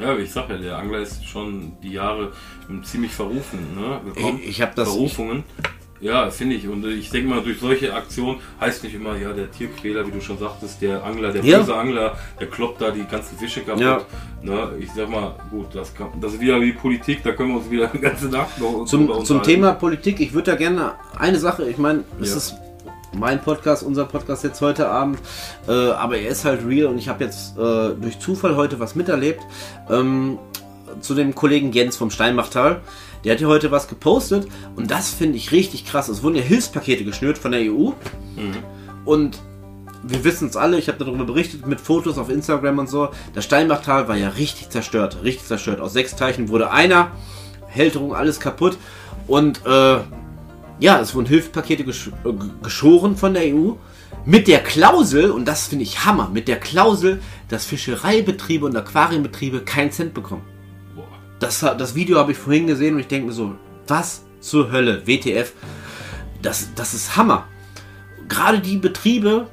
Ja. 0.00 0.16
wie 0.18 0.22
ich 0.22 0.32
sag 0.32 0.48
ja, 0.50 0.56
der 0.56 0.78
Angler 0.78 0.98
ist 1.00 1.24
schon 1.26 1.72
die 1.82 1.92
Jahre 1.92 2.32
ziemlich 2.82 3.12
verrufen, 3.12 3.58
ne? 3.76 4.00
Gekommen. 4.14 4.40
Ich- 4.42 4.50
ich 4.50 4.62
hab 4.62 4.74
das- 4.74 4.88
Verrufungen. 4.88 5.44
Ja, 6.00 6.28
finde 6.30 6.56
ich. 6.56 6.68
Und 6.68 6.84
ich 6.86 7.08
denke 7.08 7.30
mal, 7.30 7.40
durch 7.40 7.58
solche 7.60 7.94
Aktionen 7.94 8.38
heißt 8.60 8.84
nicht 8.84 8.94
immer, 8.94 9.16
ja, 9.16 9.32
der 9.32 9.50
Tierquäler, 9.50 10.06
wie 10.06 10.10
du 10.10 10.20
schon 10.20 10.36
sagtagst, 10.36 10.82
der 10.82 11.02
Angler, 11.02 11.32
der 11.32 11.42
Ja. 11.42 11.60
böse 11.60 11.74
Angler, 11.74 12.18
der 12.38 12.46
kloppt 12.48 12.82
da 12.82 12.90
die 12.90 13.04
ganzen 13.04 13.38
Fische 13.38 13.60
kaputt. 13.62 13.80
Ja. 13.80 14.02
Ne? 14.42 14.72
Ich 14.80 14.90
sag 14.92 15.08
mal, 15.08 15.34
gut, 15.50 15.74
das, 15.74 15.94
kann, 15.94 16.08
das 16.20 16.34
ist 16.34 16.40
wieder 16.40 16.60
wie 16.60 16.72
Politik, 16.72 17.22
da 17.22 17.32
können 17.32 17.50
wir 17.50 17.56
uns 17.60 17.70
wieder 17.70 17.88
eine 17.92 18.00
ganze 18.00 18.26
Nacht 18.26 18.60
noch 18.60 18.84
Zum, 18.84 19.24
zum. 19.24 19.42
Thema 19.42 19.72
Politik, 19.72 20.20
ich 20.20 20.34
würde 20.34 20.50
da 20.50 20.56
gerne 20.58 20.92
eine 21.16 21.38
Sache, 21.38 21.70
ich 21.70 21.78
meine, 21.78 22.04
es 22.20 22.30
Ja. 22.32 22.36
ist 22.36 22.54
mein 23.16 23.40
Podcast, 23.40 23.82
unser 23.82 24.04
Podcast 24.04 24.44
jetzt 24.44 24.60
heute 24.60 24.88
Abend, 24.88 25.18
äh, 25.68 25.72
aber 25.72 26.18
er 26.18 26.28
ist 26.28 26.44
halt 26.44 26.66
real 26.66 26.86
und 26.86 26.98
ich 26.98 27.08
habe 27.08 27.24
jetzt 27.24 27.56
äh, 27.56 27.94
durch 27.94 28.18
Zufall 28.18 28.56
heute 28.56 28.80
was 28.80 28.94
miterlebt. 28.94 29.42
Ähm, 29.90 30.38
zu 31.00 31.14
dem 31.14 31.34
Kollegen 31.34 31.72
Jens 31.72 31.96
vom 31.96 32.10
Steinbachtal. 32.10 32.80
Der 33.24 33.32
hat 33.32 33.40
ja 33.40 33.48
heute 33.48 33.70
was 33.70 33.88
gepostet 33.88 34.46
und 34.76 34.90
das 34.90 35.10
finde 35.10 35.38
ich 35.38 35.50
richtig 35.50 35.86
krass. 35.86 36.08
Es 36.08 36.22
wurden 36.22 36.36
ja 36.36 36.42
Hilfspakete 36.42 37.04
geschnürt 37.04 37.38
von 37.38 37.52
der 37.52 37.62
EU 37.62 37.92
und 39.04 39.38
wir 40.06 40.24
wissen 40.24 40.48
es 40.48 40.56
alle, 40.56 40.78
ich 40.78 40.88
habe 40.88 41.02
darüber 41.02 41.24
berichtet 41.24 41.66
mit 41.66 41.80
Fotos 41.80 42.18
auf 42.18 42.28
Instagram 42.28 42.78
und 42.78 42.88
so. 42.88 43.08
Das 43.34 43.44
Steinbachtal 43.44 44.08
war 44.08 44.16
ja 44.16 44.28
richtig 44.28 44.68
zerstört, 44.68 45.18
richtig 45.24 45.46
zerstört. 45.46 45.80
Aus 45.80 45.94
sechs 45.94 46.14
Teichen 46.14 46.48
wurde 46.48 46.70
einer, 46.70 47.10
Hälterung, 47.66 48.14
alles 48.14 48.38
kaputt 48.38 48.76
und 49.26 49.64
äh, 49.64 49.98
ja, 50.84 51.00
es 51.00 51.14
wurden 51.14 51.24
Hilfspakete 51.24 51.82
gesch 51.82 52.10
äh, 52.26 52.32
geschoren 52.62 53.16
von 53.16 53.32
der 53.32 53.44
EU 53.54 53.72
mit 54.26 54.48
der 54.48 54.58
Klausel, 54.58 55.30
und 55.30 55.46
das 55.46 55.68
finde 55.68 55.84
ich 55.84 56.04
Hammer, 56.04 56.28
mit 56.30 56.46
der 56.46 56.60
Klausel, 56.60 57.22
dass 57.48 57.64
Fischereibetriebe 57.64 58.66
und 58.66 58.76
Aquarienbetriebe 58.76 59.60
keinen 59.60 59.92
Cent 59.92 60.12
bekommen. 60.12 60.44
Das, 61.40 61.60
das 61.60 61.94
Video 61.94 62.18
habe 62.18 62.32
ich 62.32 62.38
vorhin 62.38 62.66
gesehen 62.66 62.94
und 62.94 63.00
ich 63.00 63.06
denke 63.06 63.28
mir 63.28 63.32
so, 63.32 63.54
was 63.86 64.26
zur 64.40 64.70
Hölle, 64.72 65.06
WTF, 65.06 65.54
das, 66.42 66.68
das 66.74 66.92
ist 66.92 67.16
Hammer. 67.16 67.46
Gerade 68.28 68.60
die 68.60 68.76
Betriebe, 68.76 69.46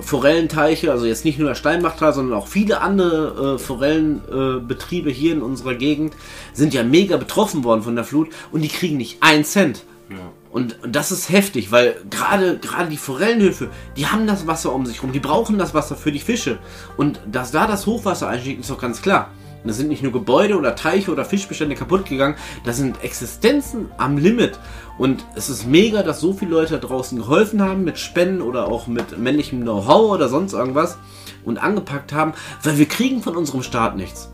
Forellenteiche, 0.00 0.92
also 0.92 1.06
jetzt 1.06 1.24
nicht 1.24 1.38
nur 1.38 1.48
der 1.48 1.54
Steinbachtal, 1.54 2.12
sondern 2.12 2.38
auch 2.38 2.46
viele 2.46 2.82
andere 2.82 3.54
äh, 3.54 3.58
Forellenbetriebe 3.58 5.10
äh, 5.10 5.14
hier 5.14 5.32
in 5.32 5.40
unserer 5.40 5.76
Gegend 5.76 6.14
sind 6.52 6.74
ja 6.74 6.82
mega 6.82 7.16
betroffen 7.16 7.64
worden 7.64 7.82
von 7.82 7.96
der 7.96 8.04
Flut 8.04 8.28
und 8.52 8.60
die 8.60 8.68
kriegen 8.68 8.98
nicht 8.98 9.22
einen 9.22 9.44
Cent. 9.44 9.86
Ja. 10.08 10.32
Und 10.50 10.78
das 10.86 11.10
ist 11.10 11.30
heftig, 11.30 11.72
weil 11.72 11.96
gerade 12.08 12.58
gerade 12.58 12.88
die 12.88 12.96
Forellenhöfe, 12.96 13.70
die 13.96 14.06
haben 14.06 14.26
das 14.26 14.46
Wasser 14.46 14.72
um 14.72 14.86
sich 14.86 15.02
rum, 15.02 15.12
die 15.12 15.20
brauchen 15.20 15.58
das 15.58 15.74
Wasser 15.74 15.96
für 15.96 16.12
die 16.12 16.20
Fische. 16.20 16.58
Und 16.96 17.20
dass 17.30 17.50
da 17.50 17.66
das 17.66 17.86
Hochwasser 17.86 18.28
einsteigt, 18.28 18.60
ist 18.60 18.70
doch 18.70 18.80
ganz 18.80 19.02
klar. 19.02 19.30
Da 19.64 19.72
sind 19.72 19.88
nicht 19.88 20.02
nur 20.02 20.12
Gebäude 20.12 20.56
oder 20.56 20.76
Teiche 20.76 21.10
oder 21.10 21.24
Fischbestände 21.24 21.74
kaputt 21.74 22.06
gegangen, 22.06 22.36
da 22.64 22.72
sind 22.72 23.02
Existenzen 23.02 23.90
am 23.98 24.16
Limit. 24.16 24.58
Und 24.96 25.24
es 25.34 25.50
ist 25.50 25.66
mega, 25.66 26.04
dass 26.04 26.20
so 26.20 26.32
viele 26.32 26.52
Leute 26.52 26.78
draußen 26.78 27.18
geholfen 27.18 27.60
haben 27.60 27.82
mit 27.82 27.98
Spenden 27.98 28.42
oder 28.42 28.68
auch 28.68 28.86
mit 28.86 29.18
männlichem 29.18 29.62
Know-how 29.62 30.12
oder 30.12 30.28
sonst 30.28 30.52
irgendwas 30.52 30.98
und 31.44 31.58
angepackt 31.58 32.12
haben, 32.12 32.32
weil 32.62 32.78
wir 32.78 32.86
kriegen 32.86 33.22
von 33.22 33.36
unserem 33.36 33.64
Staat 33.64 33.96
nichts. 33.96 34.30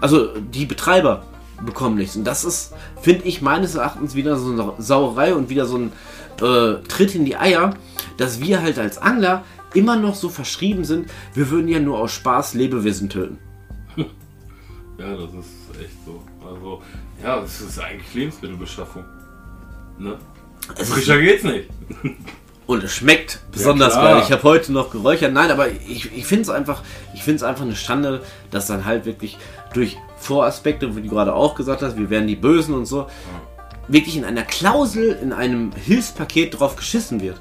Also 0.00 0.28
die 0.38 0.64
Betreiber 0.64 1.24
bekommen 1.64 1.96
nichts. 1.96 2.16
Und 2.16 2.24
das 2.24 2.44
ist, 2.44 2.72
finde 3.00 3.24
ich, 3.24 3.42
meines 3.42 3.74
Erachtens 3.74 4.14
wieder 4.14 4.36
so 4.36 4.52
eine 4.52 4.72
Sauerei 4.78 5.34
und 5.34 5.48
wieder 5.48 5.66
so 5.66 5.78
ein 5.78 5.92
äh, 6.40 6.82
Tritt 6.88 7.14
in 7.14 7.24
die 7.24 7.36
Eier, 7.36 7.74
dass 8.16 8.40
wir 8.40 8.62
halt 8.62 8.78
als 8.78 8.98
Angler 8.98 9.44
immer 9.74 9.96
noch 9.96 10.14
so 10.14 10.28
verschrieben 10.28 10.84
sind, 10.84 11.10
wir 11.34 11.50
würden 11.50 11.68
ja 11.68 11.78
nur 11.78 11.98
aus 11.98 12.12
Spaß 12.12 12.54
Lebewesen 12.54 13.08
töten. 13.08 13.38
Ja, 14.98 15.16
das 15.16 15.30
ist 15.30 15.80
echt 15.82 15.96
so. 16.04 16.22
Also, 16.46 16.80
ja, 17.24 17.40
das 17.40 17.60
ist 17.60 17.80
eigentlich 17.80 18.14
Lebensmittelbeschaffung. 18.14 19.04
Ne? 19.98 20.16
Frischer 20.76 21.18
geht's 21.18 21.42
nicht. 21.42 21.68
Und 22.66 22.84
es 22.84 22.94
schmeckt 22.94 23.40
besonders 23.50 23.96
ja, 23.96 24.02
geil. 24.02 24.22
Ich 24.24 24.30
habe 24.30 24.42
heute 24.44 24.70
noch 24.70 24.90
geräuchert. 24.90 25.32
Nein, 25.32 25.50
aber 25.50 25.68
ich, 25.68 26.16
ich 26.16 26.24
finde 26.24 26.42
es 26.42 26.50
einfach, 26.50 26.82
ich 27.14 27.24
finde 27.24 27.36
es 27.36 27.42
einfach 27.42 27.64
eine 27.64 27.74
Schande, 27.74 28.22
dass 28.52 28.68
dann 28.68 28.84
halt 28.84 29.04
wirklich 29.04 29.38
durch 29.74 29.96
Voraspekte, 30.22 30.94
wie 30.96 31.02
du 31.02 31.08
gerade 31.08 31.34
auch 31.34 31.54
gesagt 31.54 31.82
hast, 31.82 31.96
wir 31.96 32.10
wären 32.10 32.26
die 32.26 32.36
Bösen 32.36 32.74
und 32.74 32.86
so, 32.86 33.06
wirklich 33.88 34.16
in 34.16 34.24
einer 34.24 34.42
Klausel, 34.42 35.18
in 35.22 35.32
einem 35.32 35.72
Hilfspaket 35.72 36.58
drauf 36.58 36.76
geschissen 36.76 37.20
wird. 37.20 37.40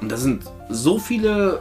Und 0.00 0.10
da 0.10 0.16
sind 0.16 0.44
so 0.70 0.98
viele 0.98 1.60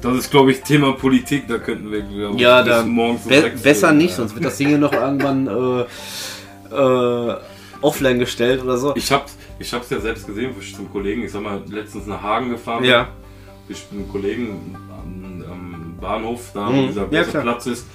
das 0.00 0.16
ist, 0.16 0.30
glaube 0.30 0.52
ich, 0.52 0.62
Thema 0.62 0.92
Politik, 0.92 1.46
da 1.46 1.58
könnten 1.58 1.90
wir 1.90 2.32
ja, 2.36 2.62
da 2.62 2.82
morgens 2.84 3.24
be 3.24 3.52
besser 3.62 3.92
nicht, 3.92 4.14
sonst 4.14 4.34
wird 4.34 4.46
das 4.46 4.56
Ding 4.56 4.70
ja 4.70 4.78
noch 4.78 4.92
irgendwann 4.92 5.46
äh, 5.46 6.74
äh, 6.74 7.36
offline 7.82 8.18
gestellt 8.18 8.62
oder 8.62 8.78
so. 8.78 8.94
Ich 8.96 9.12
habe 9.12 9.24
ich 9.58 9.72
hab's 9.74 9.90
ja 9.90 10.00
selbst 10.00 10.26
gesehen, 10.26 10.52
wo 10.54 10.60
ich 10.60 10.74
zum 10.74 10.90
Kollegen, 10.90 11.22
ich 11.22 11.32
sag 11.32 11.42
mal, 11.42 11.60
letztens 11.68 12.06
nach 12.06 12.22
Hagen 12.22 12.50
gefahren 12.50 12.84
ja. 12.84 13.02
bin. 13.02 13.76
Ich 13.76 13.84
bin 13.84 14.08
Kollegen 14.08 14.74
am, 14.90 15.44
am, 15.50 15.96
Bahnhof, 16.00 16.50
da 16.54 16.68
wo 16.68 16.72
mhm. 16.72 16.88
dieser 16.88 17.08
ja, 17.10 17.40
Platz 17.42 17.66
ist. 17.66 17.86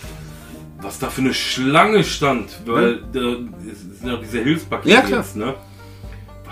Was 0.82 1.00
da 1.00 1.10
für 1.10 1.22
eine 1.22 1.34
Schlange 1.34 2.04
stand, 2.04 2.50
weil 2.66 2.94
ja. 2.94 3.00
da 3.14 3.22
sind 3.22 4.04
ja 4.04 4.18
diese 4.18 4.44
Hilfspakete 4.44 4.90
ja, 4.90 5.02
klar. 5.02 5.22
jetzt, 5.22 5.36
ne? 5.36 5.56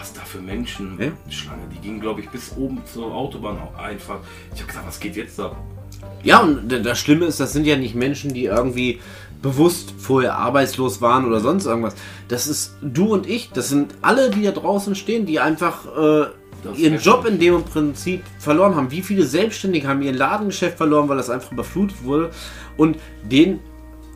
was 0.03 0.11
da 0.11 0.21
für 0.21 0.39
Menschen 0.39 0.97
ja? 0.99 1.11
Schlange, 1.31 1.61
die 1.73 1.79
ging 1.79 2.01
glaube 2.01 2.19
ich 2.19 2.29
bis 2.29 2.51
oben 2.57 2.81
zur 2.91 3.13
Autobahn 3.13 3.57
einfach. 3.77 4.19
Ich 4.53 4.61
habe 4.61 4.69
gedacht, 4.69 4.85
was 4.87 4.99
geht 4.99 5.15
jetzt 5.15 5.39
da? 5.39 5.55
Ja, 6.23 6.39
und 6.39 6.67
das 6.67 6.99
Schlimme 6.99 7.25
ist, 7.25 7.39
das 7.39 7.53
sind 7.53 7.65
ja 7.65 7.77
nicht 7.77 7.95
Menschen, 7.95 8.33
die 8.33 8.45
irgendwie 8.45 8.99
bewusst 9.41 9.93
vorher 9.97 10.35
arbeitslos 10.35 11.01
waren 11.01 11.25
oder 11.25 11.39
sonst 11.39 11.65
irgendwas. 11.65 11.95
Das 12.27 12.47
ist 12.47 12.75
du 12.81 13.13
und 13.13 13.27
ich, 13.27 13.51
das 13.51 13.69
sind 13.69 13.95
alle, 14.01 14.29
die 14.29 14.43
da 14.43 14.51
draußen 14.51 14.95
stehen, 14.95 15.25
die 15.25 15.39
einfach 15.39 15.85
äh, 15.85 16.25
ihren 16.75 16.99
Job 16.99 17.25
in 17.25 17.39
dem 17.39 17.63
Prinzip 17.63 18.23
verloren 18.39 18.75
haben. 18.75 18.91
Wie 18.91 19.01
viele 19.01 19.25
Selbstständige 19.25 19.87
haben 19.87 20.01
ihr 20.01 20.13
Ladengeschäft 20.13 20.77
verloren, 20.77 21.07
weil 21.07 21.17
das 21.17 21.29
einfach 21.29 21.51
überflutet 21.53 22.03
wurde 22.03 22.31
und 22.75 22.97
denen 23.23 23.61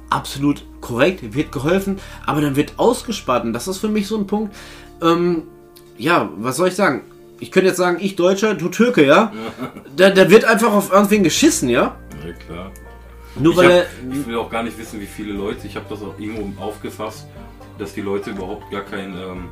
absolut 0.09 0.63
korrekt, 0.81 1.33
wird 1.33 1.51
geholfen, 1.51 1.99
aber 2.25 2.41
dann 2.41 2.55
wird 2.55 2.73
ausgespart 2.77 3.43
und 3.43 3.53
das 3.53 3.67
ist 3.67 3.77
für 3.77 3.89
mich 3.89 4.07
so 4.07 4.17
ein 4.17 4.27
Punkt, 4.27 4.55
ähm, 5.01 5.43
ja, 5.97 6.29
was 6.37 6.57
soll 6.57 6.69
ich 6.69 6.75
sagen? 6.75 7.01
Ich 7.39 7.51
könnte 7.51 7.67
jetzt 7.67 7.77
sagen, 7.77 7.97
ich 7.99 8.15
Deutscher, 8.15 8.55
du 8.55 8.69
Türke, 8.69 9.05
ja? 9.05 9.31
Da, 9.95 10.11
da 10.11 10.29
wird 10.29 10.45
einfach 10.45 10.71
auf 10.73 10.91
irgendwen 10.91 11.23
geschissen, 11.23 11.69
ja? 11.69 11.95
Ja, 12.25 12.33
klar. 12.33 12.71
Nur 13.35 13.53
ich, 13.53 13.57
weil 13.57 13.79
hab, 13.79 13.85
ich 14.11 14.27
will 14.27 14.37
auch 14.37 14.49
gar 14.49 14.63
nicht 14.63 14.77
wissen, 14.77 14.99
wie 14.99 15.05
viele 15.05 15.33
Leute, 15.33 15.65
ich 15.65 15.75
habe 15.75 15.85
das 15.89 16.01
auch 16.01 16.19
irgendwo 16.19 16.61
aufgefasst, 16.61 17.27
dass 17.77 17.93
die 17.93 18.01
Leute 18.01 18.31
überhaupt 18.31 18.69
gar 18.71 18.81
keine 18.81 19.23
ähm, 19.23 19.49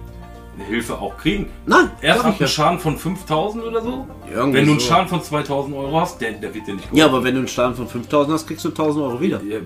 Hilfe 0.68 0.98
auch 0.98 1.18
kriegen. 1.18 1.50
Nein, 1.66 1.92
erst 2.02 2.24
hat 2.24 2.40
einen 2.40 2.48
Schaden 2.48 2.80
von 2.80 2.98
5000 2.98 3.64
oder 3.64 3.82
so. 3.82 4.08
Irgendwie 4.32 4.58
wenn 4.58 4.66
du 4.66 4.72
einen 4.72 4.80
so. 4.80 4.88
Schaden 4.88 5.08
von 5.08 5.22
2000 5.22 5.76
Euro 5.76 6.00
hast, 6.00 6.22
der, 6.22 6.34
der 6.34 6.54
wird 6.54 6.68
dir 6.68 6.76
nicht 6.76 6.90
geholfen. 6.90 6.98
Ja, 6.98 7.06
aber 7.06 7.24
wenn 7.24 7.34
du 7.34 7.40
einen 7.40 7.48
Schaden 7.48 7.76
von 7.76 7.88
5000 7.88 8.34
hast, 8.34 8.48
kriegst 8.48 8.66
du 8.66 8.70
1000 8.70 9.06
Euro 9.06 9.22
wieder. 9.22 9.42
Ja, 9.44 9.60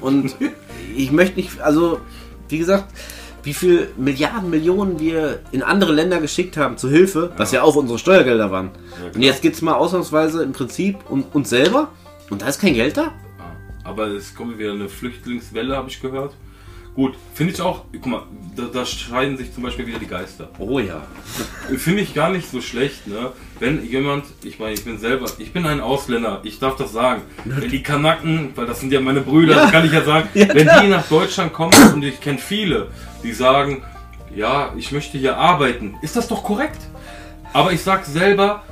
Und 0.00 0.34
ich 0.96 1.12
möchte 1.12 1.36
nicht, 1.36 1.60
also, 1.60 2.00
wie 2.48 2.58
gesagt, 2.58 2.92
wie 3.42 3.54
viel 3.54 3.88
Milliarden, 3.96 4.50
Millionen 4.50 5.00
wir 5.00 5.40
in 5.50 5.62
andere 5.62 5.92
Länder 5.92 6.20
geschickt 6.20 6.56
haben 6.56 6.76
zur 6.76 6.90
Hilfe, 6.90 7.32
was 7.36 7.52
ja 7.52 7.62
auch 7.62 7.74
unsere 7.76 7.98
Steuergelder 7.98 8.50
waren. 8.50 8.70
Ja, 9.02 9.14
und 9.14 9.22
jetzt 9.22 9.42
geht 9.42 9.54
es 9.54 9.62
mal 9.62 9.74
ausnahmsweise 9.74 10.42
im 10.42 10.52
Prinzip 10.52 10.98
um 11.08 11.24
uns 11.32 11.48
selber 11.48 11.88
und 12.28 12.42
da 12.42 12.48
ist 12.48 12.60
kein 12.60 12.74
Geld 12.74 12.96
da. 12.96 13.12
Aber 13.82 14.08
es 14.08 14.34
kommt 14.34 14.58
wieder 14.58 14.72
eine 14.72 14.88
Flüchtlingswelle, 14.88 15.74
habe 15.74 15.88
ich 15.88 16.02
gehört. 16.02 16.34
Gut, 16.94 17.14
finde 17.34 17.52
ich 17.52 17.60
auch, 17.60 17.84
guck 17.92 18.06
mal, 18.06 18.22
da, 18.56 18.64
da, 18.64 18.84
scheiden 18.84 19.36
sich 19.36 19.54
zum 19.54 19.62
Beispiel 19.62 19.86
wieder 19.86 20.00
die 20.00 20.08
Geister. 20.08 20.48
Oh 20.58 20.80
ja. 20.80 21.06
Finde 21.76 22.02
ich 22.02 22.14
gar 22.14 22.30
nicht 22.30 22.50
so 22.50 22.60
schlecht, 22.60 23.06
ne? 23.06 23.30
Wenn 23.60 23.84
jemand, 23.84 24.24
ich 24.42 24.58
meine, 24.58 24.72
ich 24.72 24.84
bin 24.84 24.98
selber, 24.98 25.26
ich 25.38 25.52
bin 25.52 25.66
ein 25.66 25.80
Ausländer, 25.80 26.40
ich 26.42 26.58
darf 26.58 26.76
das 26.76 26.92
sagen. 26.92 27.22
Wenn 27.44 27.70
die 27.70 27.82
Kanaken, 27.82 28.52
weil 28.56 28.66
das 28.66 28.80
sind 28.80 28.92
ja 28.92 29.00
meine 29.00 29.20
Brüder, 29.20 29.54
ja. 29.54 29.62
das 29.62 29.72
kann 29.72 29.86
ich 29.86 29.92
ja 29.92 30.02
sagen, 30.02 30.28
ja, 30.34 30.48
wenn 30.52 30.68
die 30.82 30.88
nach 30.88 31.06
Deutschland 31.08 31.52
kommen, 31.52 31.72
und 31.94 32.02
ich 32.02 32.20
kenne 32.20 32.38
viele, 32.38 32.88
die 33.22 33.32
sagen, 33.32 33.84
ja, 34.34 34.74
ich 34.76 34.90
möchte 34.90 35.16
hier 35.16 35.36
arbeiten, 35.36 35.94
ist 36.02 36.16
das 36.16 36.26
doch 36.26 36.42
korrekt. 36.42 36.80
Aber 37.52 37.72
ich 37.72 37.82
sag 37.82 38.04
selber, 38.04 38.64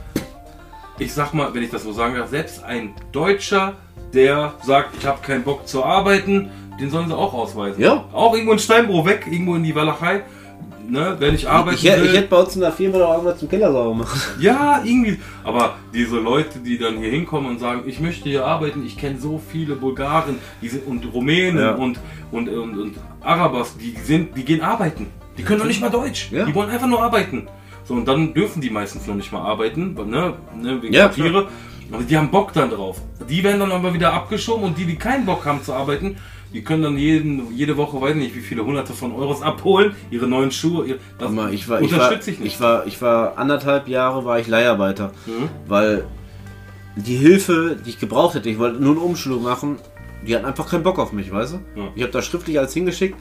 ich 0.98 1.12
sag 1.12 1.34
mal, 1.34 1.54
wenn 1.54 1.62
ich 1.62 1.70
das 1.70 1.84
so 1.84 1.92
sagen 1.92 2.16
darf, 2.16 2.30
selbst 2.30 2.64
ein 2.64 2.94
Deutscher, 3.12 3.74
der 4.12 4.54
sagt, 4.64 4.96
ich 4.98 5.06
habe 5.06 5.20
keinen 5.22 5.44
Bock 5.44 5.68
zu 5.68 5.84
arbeiten, 5.84 6.50
den 6.80 6.90
sollen 6.90 7.08
sie 7.08 7.16
auch 7.16 7.34
ausweisen. 7.34 7.82
Ja. 7.82 8.04
Auch 8.12 8.34
irgendwo 8.34 8.52
in 8.52 8.58
Steinbruch 8.58 9.06
weg, 9.06 9.26
irgendwo 9.30 9.54
in 9.54 9.64
die 9.64 9.74
Walachei. 9.74 10.22
Ne, 10.90 11.16
wenn 11.18 11.34
ich 11.34 11.46
arbeiten 11.46 11.76
ich, 11.76 11.84
will. 11.84 12.06
Ich 12.06 12.16
hätte 12.16 12.28
bei 12.28 12.38
uns 12.38 12.54
in 12.54 12.62
der 12.62 12.72
Firma 12.72 12.96
doch 12.96 13.12
irgendwas 13.12 13.38
zum 13.38 13.48
Keller 13.50 13.70
sauber 13.70 13.94
machen. 13.94 14.18
Ja, 14.40 14.80
irgendwie. 14.82 15.18
Aber 15.44 15.74
diese 15.92 16.18
Leute, 16.18 16.60
die 16.60 16.78
dann 16.78 16.96
hier 16.96 17.10
hinkommen 17.10 17.50
und 17.50 17.60
sagen, 17.60 17.82
ich 17.84 18.00
möchte 18.00 18.30
hier 18.30 18.46
arbeiten, 18.46 18.86
ich 18.86 18.96
kenne 18.96 19.18
so 19.18 19.38
viele 19.52 19.74
Bulgaren 19.74 20.38
die 20.62 20.68
sind, 20.68 20.86
und 20.86 21.04
Rumänen 21.12 21.58
ja. 21.58 21.74
und, 21.74 22.00
und, 22.32 22.48
und, 22.48 22.78
und 22.78 22.94
Arabers, 23.20 23.76
die, 23.76 23.94
sind, 24.02 24.34
die 24.34 24.44
gehen 24.44 24.62
arbeiten. 24.62 25.08
Die 25.36 25.42
können 25.42 25.60
doch 25.60 25.66
nicht 25.66 25.82
mal 25.82 25.90
Deutsch. 25.90 26.30
Ja. 26.32 26.46
Die 26.46 26.54
wollen 26.54 26.70
einfach 26.70 26.86
nur 26.86 27.02
arbeiten. 27.02 27.48
So, 27.84 27.92
und 27.92 28.08
dann 28.08 28.32
dürfen 28.32 28.62
die 28.62 28.70
meistens 28.70 29.06
noch 29.06 29.14
nicht 29.14 29.30
mal 29.30 29.42
arbeiten, 29.42 29.94
ne, 29.94 30.34
ne 30.56 30.82
wegen 30.82 30.94
ja, 30.94 31.08
Papiere. 31.08 31.48
Aber 31.92 32.02
die 32.02 32.16
haben 32.16 32.30
Bock 32.30 32.52
dann 32.54 32.70
drauf. 32.70 33.00
Die 33.28 33.42
werden 33.42 33.60
dann 33.60 33.72
aber 33.72 33.92
wieder 33.92 34.12
abgeschoben 34.12 34.64
und 34.64 34.78
die, 34.78 34.84
die 34.84 34.96
keinen 34.96 35.26
Bock 35.26 35.44
haben 35.46 35.62
zu 35.62 35.72
arbeiten, 35.72 36.16
die 36.52 36.62
können 36.62 36.82
dann 36.82 36.96
jeden, 36.96 37.54
jede 37.54 37.76
Woche, 37.76 38.00
weiß 38.00 38.14
nicht, 38.14 38.34
wie 38.34 38.40
viele 38.40 38.64
hunderte 38.64 38.92
von 38.92 39.14
Euros 39.14 39.42
abholen, 39.42 39.94
ihre 40.10 40.26
neuen 40.26 40.50
Schuhe. 40.50 40.86
Ihr, 40.86 40.98
das 41.18 41.30
mal, 41.30 41.52
ich 41.52 41.68
war, 41.68 41.80
unterstütze 41.80 42.30
ich, 42.30 42.38
war, 42.38 42.44
ich 42.44 42.44
nicht. 42.44 42.54
Ich 42.54 42.60
war, 42.60 42.86
ich 42.86 43.02
war 43.02 43.38
anderthalb 43.38 43.88
Jahre 43.88 44.24
war 44.24 44.38
ich 44.38 44.46
Leiharbeiter, 44.46 45.12
mhm. 45.26 45.48
weil 45.66 46.04
die 46.96 47.16
Hilfe, 47.16 47.76
die 47.84 47.90
ich 47.90 47.98
gebraucht 47.98 48.34
hätte, 48.34 48.48
ich 48.48 48.58
wollte 48.58 48.82
nur 48.82 48.92
eine 48.92 49.00
Umschulung 49.00 49.42
machen, 49.42 49.78
die 50.26 50.34
hatten 50.34 50.46
einfach 50.46 50.68
keinen 50.68 50.82
Bock 50.82 50.98
auf 50.98 51.12
mich, 51.12 51.32
weißt 51.32 51.54
du? 51.54 51.80
Ja. 51.80 51.88
Ich 51.94 52.02
habe 52.02 52.12
da 52.12 52.22
schriftlich 52.22 52.58
alles 52.58 52.74
hingeschickt, 52.74 53.16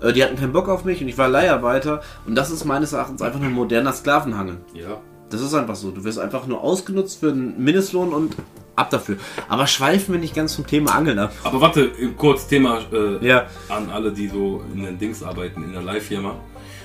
äh, 0.00 0.12
die 0.12 0.22
hatten 0.22 0.36
keinen 0.36 0.52
Bock 0.52 0.68
auf 0.68 0.84
mich 0.84 1.00
und 1.00 1.08
ich 1.08 1.16
war 1.16 1.28
Leiharbeiter 1.28 2.02
und 2.26 2.34
das 2.34 2.50
ist 2.50 2.64
meines 2.64 2.92
Erachtens 2.92 3.22
einfach 3.22 3.40
ein 3.40 3.52
moderner 3.52 3.92
Sklavenhangeln. 3.92 4.58
Ja. 4.74 5.00
Das 5.32 5.40
ist 5.40 5.54
einfach 5.54 5.76
so. 5.76 5.90
Du 5.90 6.04
wirst 6.04 6.18
einfach 6.18 6.46
nur 6.46 6.62
ausgenutzt 6.62 7.20
für 7.20 7.30
einen 7.30 7.62
Mindestlohn 7.62 8.12
und 8.12 8.36
ab 8.76 8.90
dafür. 8.90 9.16
Aber 9.48 9.66
schweifen 9.66 10.12
wir 10.12 10.20
nicht 10.20 10.34
ganz 10.34 10.54
zum 10.54 10.66
Thema 10.66 10.94
Angeln 10.94 11.18
ab. 11.18 11.32
Aber 11.44 11.60
warte, 11.60 11.90
kurz 12.16 12.46
Thema 12.46 12.80
äh, 12.92 13.26
ja. 13.26 13.46
an 13.68 13.90
alle, 13.90 14.12
die 14.12 14.28
so 14.28 14.62
in 14.74 14.84
den 14.84 14.98
Dings 14.98 15.22
arbeiten, 15.22 15.64
in 15.64 15.72
der 15.72 15.82
Live-Firma. 15.82 16.36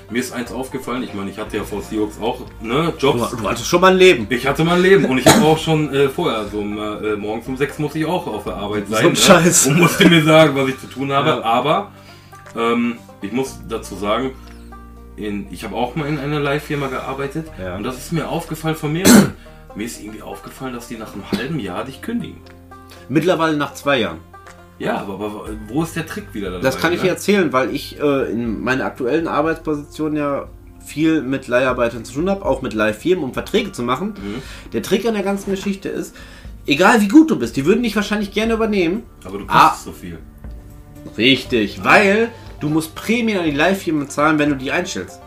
Mir 0.10 0.20
ist 0.20 0.32
eins 0.32 0.54
aufgefallen, 0.54 1.04
ich 1.04 1.14
meine, 1.14 1.30
ich 1.30 1.38
hatte 1.38 1.58
ja 1.58 1.64
vor 1.66 1.82
Seahawks 1.82 2.18
auch 2.22 2.40
ne, 2.62 2.94
Jobs. 2.98 3.32
Du, 3.32 3.36
du 3.36 3.50
hattest 3.50 3.68
schon 3.68 3.82
mal 3.82 3.92
ein 3.92 3.98
Leben. 3.98 4.26
Ich 4.30 4.48
hatte 4.48 4.64
mal 4.64 4.76
ein 4.76 4.82
Leben 4.82 5.04
und 5.04 5.18
ich 5.18 5.28
habe 5.28 5.46
auch 5.46 5.58
schon 5.58 5.94
äh, 5.94 6.08
vorher, 6.08 6.48
so 6.48 6.62
äh, 6.62 7.18
morgens 7.18 7.46
um 7.48 7.58
sechs 7.58 7.78
muss 7.78 7.94
ich 7.96 8.06
auch 8.06 8.26
auf 8.26 8.46
der 8.46 8.56
Arbeit 8.56 8.88
sein. 8.88 9.02
So 9.02 9.08
ein 9.08 9.14
ne? 9.14 9.20
Scheiß. 9.20 9.68
Und 9.68 9.80
musste 9.80 10.08
mir 10.08 10.24
sagen, 10.24 10.56
was 10.56 10.70
ich 10.70 10.80
zu 10.80 10.88
tun 10.88 11.12
habe. 11.12 11.30
Ja. 11.30 11.44
Aber 11.44 11.92
ähm, 12.56 13.00
ich 13.22 13.34
muss 13.34 13.60
dazu 13.68 13.96
sagen, 13.96 14.32
in, 15.18 15.48
ich 15.52 15.64
habe 15.64 15.76
auch 15.76 15.96
mal 15.96 16.08
in 16.08 16.20
einer 16.20 16.40
Live-Firma 16.40 16.88
gearbeitet 16.88 17.48
ja. 17.60 17.76
und 17.76 17.84
das 17.84 17.98
ist 17.98 18.14
mir 18.14 18.30
aufgefallen 18.30 18.76
von 18.76 18.94
mir. 18.94 19.04
mir 19.76 19.86
ist 19.86 20.02
irgendwie 20.02 20.22
aufgefallen, 20.22 20.74
dass 20.74 20.88
die 20.88 20.98
nach 20.98 21.14
einem 21.14 21.30
halben 21.32 21.60
Jahr 21.60 21.84
dich 21.84 22.02
kündigen. 22.02 22.38
Mittlerweile 23.10 23.58
nach 23.58 23.74
zwei 23.74 24.00
Jahren. 24.00 24.20
Ja, 24.80 24.98
aber, 24.98 25.14
aber 25.16 25.50
wo 25.68 25.84
ist 25.84 25.96
der 25.96 26.06
Trick 26.06 26.34
wieder 26.34 26.52
dabei? 26.52 26.62
Das 26.62 26.78
kann 26.78 26.94
ich 26.94 27.00
ne? 27.00 27.06
dir 27.06 27.12
erzählen, 27.12 27.52
weil 27.52 27.74
ich 27.74 28.00
äh, 28.00 28.32
in 28.32 28.62
meiner 28.64 28.86
aktuellen 28.86 29.28
Arbeitsposition 29.28 30.16
ja 30.16 30.48
viel 30.86 31.22
mit 31.22 31.48
Leiharbeitern 31.48 32.06
zu 32.06 32.14
tun 32.14 32.30
habe, 32.30 32.46
auch 32.46 32.62
mit 32.62 32.74
Leihfirmen, 32.74 33.24
um 33.24 33.34
Verträge 33.34 33.72
zu 33.72 33.84
machen. 33.84 34.14
Der 34.72 34.82
Trick 34.82 35.06
an 35.06 35.16
der 35.16 35.24
ganzen 35.24 35.52
Geschichte 35.52 35.90
ist, 35.90 36.16
egal 36.66 37.02
wie 37.02 37.08
gut 37.08 37.30
du 37.30 37.38
bist, 37.38 37.58
die 37.58 37.66
würden 37.66 37.84
dich 37.84 37.96
wahrscheinlich 37.96 38.32
gerne 38.32 38.54
übernehmen. 38.54 39.04
Aber 39.26 39.40
du 39.40 39.46
Ah. 39.48 39.70
kostest 39.70 39.86
so 39.86 39.92
viel. 39.92 40.20
Richtig, 41.18 41.84
weil 41.84 42.30
du 42.60 42.70
musst 42.70 42.96
Prämien 42.96 43.40
an 43.40 43.46
die 43.46 43.52
Leihfirmen 43.52 44.10
zahlen, 44.10 44.40
wenn 44.40 44.50
du 44.50 44.56
die 44.56 44.72
einstellst. 44.72 45.20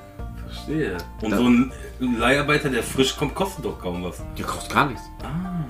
Verstehe. 0.47 0.97
Und 1.23 1.35
so 1.35 1.43
ein 1.49 1.73
Leiharbeiter, 2.19 2.69
der 2.71 2.83
frisch 2.83 3.17
kommt, 3.17 3.35
kostet 3.35 3.65
doch 3.65 3.79
kaum 3.81 4.03
was. 4.05 4.23
Die 4.37 4.43
kostet 4.43 4.73
gar 4.73 4.87
nichts. 4.89 5.03
Ah. 5.23 5.65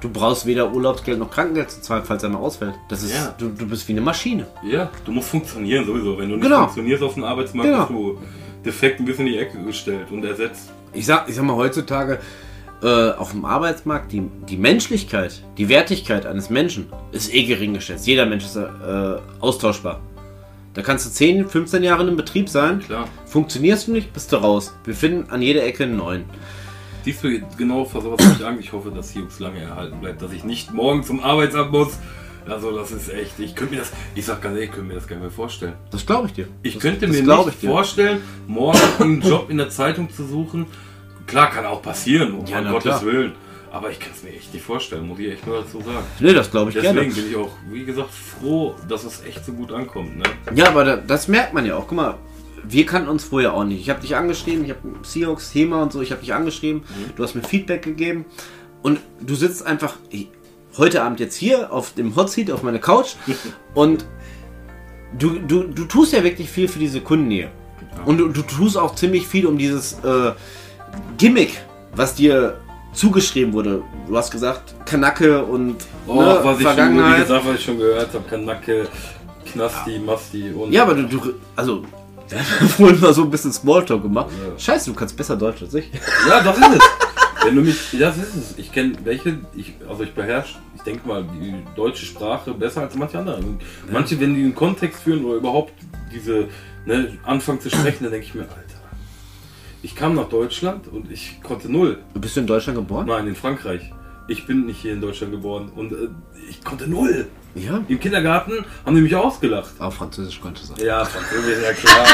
Du 0.00 0.10
brauchst 0.10 0.44
weder 0.44 0.70
Urlaubsgeld 0.72 1.18
noch 1.18 1.30
Krankengeld 1.30 1.70
zu 1.70 1.80
zahlen, 1.80 2.02
falls 2.04 2.22
er 2.22 2.28
mal 2.28 2.38
ausfällt. 2.38 2.74
Das 2.88 3.02
ist, 3.02 3.14
Ja. 3.14 3.34
du, 3.38 3.48
du 3.48 3.66
bist 3.66 3.88
wie 3.88 3.92
eine 3.92 4.02
Maschine. 4.02 4.46
Ja, 4.62 4.90
du 5.04 5.12
musst 5.12 5.28
funktionieren 5.30 5.86
sowieso. 5.86 6.18
Wenn 6.18 6.28
du 6.28 6.36
nicht 6.36 6.44
Genau. 6.44 6.64
funktionierst 6.64 7.02
auf 7.02 7.14
dem 7.14 7.24
Arbeitsmarkt, 7.24 7.70
Genau. 7.70 7.86
bist 7.86 7.90
du 7.90 8.18
defekt 8.64 9.00
ein 9.00 9.06
bisschen 9.06 9.26
in 9.26 9.32
die 9.32 9.38
Ecke 9.38 9.62
gestellt 9.64 10.10
und 10.10 10.24
ersetzt. 10.24 10.70
Ich 10.92 11.06
sag, 11.06 11.28
ich 11.28 11.34
sag 11.34 11.44
mal, 11.44 11.56
heutzutage 11.56 12.18
äh, 12.82 13.12
auf 13.12 13.30
dem 13.30 13.46
Arbeitsmarkt, 13.46 14.12
die, 14.12 14.28
die 14.48 14.58
Menschlichkeit, 14.58 15.42
die 15.56 15.70
Wertigkeit 15.70 16.26
eines 16.26 16.50
Menschen 16.50 16.92
ist 17.12 17.32
eh 17.32 17.44
gering 17.46 17.72
geschätzt. 17.72 18.06
Jeder 18.06 18.26
Mensch 18.26 18.44
ist 18.44 18.56
äh, 18.56 18.66
austauschbar. 19.40 20.00
Da 20.74 20.82
kannst 20.82 21.06
du 21.06 21.10
10, 21.10 21.48
15 21.48 21.82
Jahre 21.84 22.02
in 22.02 22.08
einem 22.08 22.16
Betrieb 22.16 22.48
sein. 22.48 22.80
Klar. 22.80 23.08
Funktionierst 23.26 23.86
du 23.86 23.92
nicht, 23.92 24.12
bist 24.12 24.32
du 24.32 24.36
raus. 24.36 24.74
Wir 24.84 24.94
finden 24.94 25.30
an 25.30 25.40
jeder 25.40 25.64
Ecke 25.64 25.84
einen 25.84 25.96
neuen. 25.96 26.24
Siehst 27.04 27.22
du 27.22 27.40
genau 27.56 27.84
vor 27.84 28.02
sowas 28.02 28.26
nicht 28.26 28.42
an. 28.42 28.58
Ich 28.58 28.72
hoffe, 28.72 28.90
dass 28.90 29.14
Jungs 29.14 29.38
lange 29.38 29.60
erhalten 29.60 30.00
bleibt, 30.00 30.20
dass 30.20 30.32
ich 30.32 30.42
nicht 30.42 30.72
morgen 30.72 31.04
zum 31.04 31.22
Arbeitsamt 31.22 31.70
muss. 31.70 31.98
Also 32.48 32.76
das 32.76 32.90
ist 32.92 33.08
echt, 33.08 33.38
ich 33.38 33.54
könnte 33.54 33.74
mir 33.74 33.80
das, 33.80 33.92
ich 34.14 34.24
sag 34.24 34.42
ganz 34.42 34.54
ehrlich, 34.54 34.68
ich 34.70 34.74
könnte 34.74 34.88
mir 34.88 34.94
das 34.94 35.06
gar 35.06 35.16
nicht 35.16 35.22
mehr 35.22 35.30
vorstellen. 35.30 35.74
Das 35.90 36.04
glaube 36.04 36.26
ich 36.26 36.34
dir. 36.34 36.48
Ich 36.62 36.74
das, 36.74 36.82
könnte 36.82 37.06
das 37.06 37.16
mir 37.16 37.22
nicht 37.22 37.62
ich 37.62 37.68
vorstellen, 37.68 38.20
morgen 38.46 38.78
einen 39.00 39.22
Job 39.22 39.48
in 39.48 39.56
der 39.56 39.70
Zeitung 39.70 40.10
zu 40.12 40.26
suchen. 40.26 40.66
Klar, 41.26 41.50
kann 41.50 41.64
auch 41.64 41.80
passieren, 41.80 42.34
um 42.34 42.46
Ja, 42.46 42.60
na 42.60 42.72
Gottes 42.72 43.00
klar. 43.00 43.04
Willen. 43.04 43.32
Aber 43.74 43.90
ich 43.90 43.98
kann 43.98 44.12
es 44.14 44.22
mir 44.22 44.30
echt 44.30 44.54
nicht 44.54 44.64
vorstellen, 44.64 45.08
muss 45.08 45.18
ich 45.18 45.32
echt 45.32 45.44
nur 45.48 45.56
dazu 45.60 45.80
sagen. 45.80 46.06
Nee, 46.20 46.32
das 46.32 46.48
glaube 46.48 46.70
ich 46.70 46.76
Deswegen 46.76 46.94
gerne. 46.94 47.12
bin 47.12 47.28
ich 47.28 47.36
auch, 47.36 47.50
wie 47.72 47.84
gesagt, 47.84 48.10
froh, 48.12 48.76
dass 48.88 49.02
es 49.02 49.24
echt 49.24 49.44
so 49.44 49.52
gut 49.52 49.72
ankommt. 49.72 50.16
Ne? 50.16 50.22
Ja, 50.54 50.68
aber 50.68 50.84
da, 50.84 50.96
das 50.96 51.26
merkt 51.26 51.54
man 51.54 51.66
ja 51.66 51.76
auch. 51.76 51.88
Guck 51.88 51.96
mal, 51.96 52.14
wir 52.62 52.86
kannten 52.86 53.08
uns 53.08 53.24
vorher 53.24 53.52
auch 53.52 53.64
nicht. 53.64 53.80
Ich 53.80 53.90
habe 53.90 54.00
dich 54.00 54.14
angeschrieben, 54.14 54.64
ich 54.64 54.70
habe 54.70 54.80
Seahawks 55.02 55.50
Thema 55.50 55.82
und 55.82 55.92
so, 55.92 56.02
ich 56.02 56.12
habe 56.12 56.20
dich 56.20 56.32
angeschrieben, 56.32 56.82
Mhm. 56.82 57.16
du 57.16 57.22
hast 57.24 57.34
mir 57.34 57.42
Feedback 57.42 57.82
gegeben 57.82 58.26
und 58.82 59.00
du 59.20 59.34
sitzt 59.34 59.66
einfach 59.66 59.96
heute 60.78 61.02
Abend 61.02 61.18
jetzt 61.18 61.34
hier 61.34 61.72
auf 61.72 61.94
dem 61.94 62.14
Hot 62.14 62.30
Seat 62.30 62.52
auf 62.52 62.62
meiner 62.62 62.78
Couch 62.78 63.14
und 63.74 64.04
du, 65.18 65.40
du, 65.40 65.64
du 65.64 65.84
tust 65.86 66.12
ja 66.12 66.22
wirklich 66.22 66.48
viel 66.48 66.68
für 66.68 66.78
diese 66.78 67.00
Kundennähe. 67.00 67.50
Und 68.06 68.18
du, 68.18 68.28
du 68.28 68.42
tust 68.42 68.76
auch 68.76 68.94
ziemlich 68.94 69.26
viel 69.26 69.46
um 69.46 69.58
dieses 69.58 69.94
äh, 70.04 70.30
Gimmick, 71.18 71.60
was 71.96 72.14
dir 72.14 72.60
zugeschrieben 72.94 73.52
wurde. 73.52 73.82
Du 74.08 74.16
hast 74.16 74.30
gesagt, 74.30 74.74
Kanacke 74.86 75.44
und 75.44 75.76
Oh, 76.06 76.20
ne, 76.20 76.38
was 76.42 76.58
ich 76.58 76.64
schon, 76.64 76.74
Vergangenheit. 76.74 77.22
gesagt, 77.22 77.46
was 77.46 77.54
ich 77.56 77.64
schon 77.64 77.78
gehört 77.78 78.12
habe, 78.14 78.24
Kanacke, 78.28 78.88
Knasti, 79.52 79.98
Masti 79.98 80.50
und. 80.50 80.72
Ja, 80.72 80.82
aber 80.82 80.94
du, 80.94 81.02
du 81.06 81.34
also, 81.56 81.82
wir 82.28 82.38
haben 82.38 82.68
vorhin 82.68 83.00
mal 83.00 83.12
so 83.14 83.22
ein 83.22 83.30
bisschen 83.30 83.52
Smalltalk 83.52 84.02
gemacht. 84.02 84.28
Ja. 84.30 84.58
Scheiße, 84.58 84.90
du 84.90 84.96
kannst 84.96 85.16
besser 85.16 85.36
Deutsch 85.36 85.62
als 85.62 85.74
ich. 85.74 85.90
Ja, 86.28 86.42
das 86.42 86.56
ist 86.58 86.64
es. 86.76 86.80
Wenn 87.44 87.56
du 87.56 87.62
mich, 87.62 87.76
das 87.98 88.16
ist 88.16 88.34
es. 88.34 88.54
Ich 88.58 88.72
kenne 88.72 88.94
welche, 89.04 89.38
ich, 89.54 89.74
also 89.88 90.02
ich 90.02 90.14
beherrsche, 90.14 90.56
ich 90.76 90.82
denke 90.82 91.06
mal, 91.06 91.22
die 91.24 91.54
deutsche 91.76 92.06
Sprache 92.06 92.52
besser 92.54 92.80
als 92.82 92.94
manche 92.94 93.18
andere. 93.18 93.36
Und 93.36 93.60
Manche, 93.92 94.18
wenn 94.18 94.34
die 94.34 94.42
einen 94.44 94.54
Kontext 94.54 95.02
führen 95.02 95.24
oder 95.26 95.36
überhaupt 95.36 95.72
diese, 96.14 96.48
ne, 96.86 97.18
anfangen 97.22 97.60
zu 97.60 97.68
sprechen, 97.68 98.04
dann 98.04 98.12
denke 98.12 98.26
ich 98.26 98.34
mir, 98.34 98.46
ich 99.84 99.94
kam 99.94 100.14
nach 100.14 100.30
Deutschland 100.30 100.88
und 100.88 101.12
ich 101.12 101.42
konnte 101.42 101.70
null. 101.70 101.98
Bist 102.14 102.36
du 102.36 102.40
in 102.40 102.46
Deutschland 102.46 102.78
geboren? 102.78 103.06
Nein, 103.06 103.28
in 103.28 103.36
Frankreich. 103.36 103.92
Ich 104.26 104.46
bin 104.46 104.64
nicht 104.64 104.80
hier 104.80 104.94
in 104.94 105.02
Deutschland 105.02 105.30
geboren 105.30 105.70
und 105.76 105.92
äh, 105.92 106.08
ich 106.48 106.64
konnte 106.64 106.88
null. 106.88 107.26
Ja. 107.54 107.84
Im 107.86 108.00
Kindergarten 108.00 108.64
haben 108.86 108.96
die 108.96 109.02
mich 109.02 109.14
ausgelacht. 109.14 109.72
Auf 109.78 109.96
Französisch 109.96 110.40
konnte 110.40 110.64
sagen. 110.64 110.82
Ja, 110.82 111.04
Französisch, 111.04 111.62
ja 111.62 111.72
klar. 111.74 112.06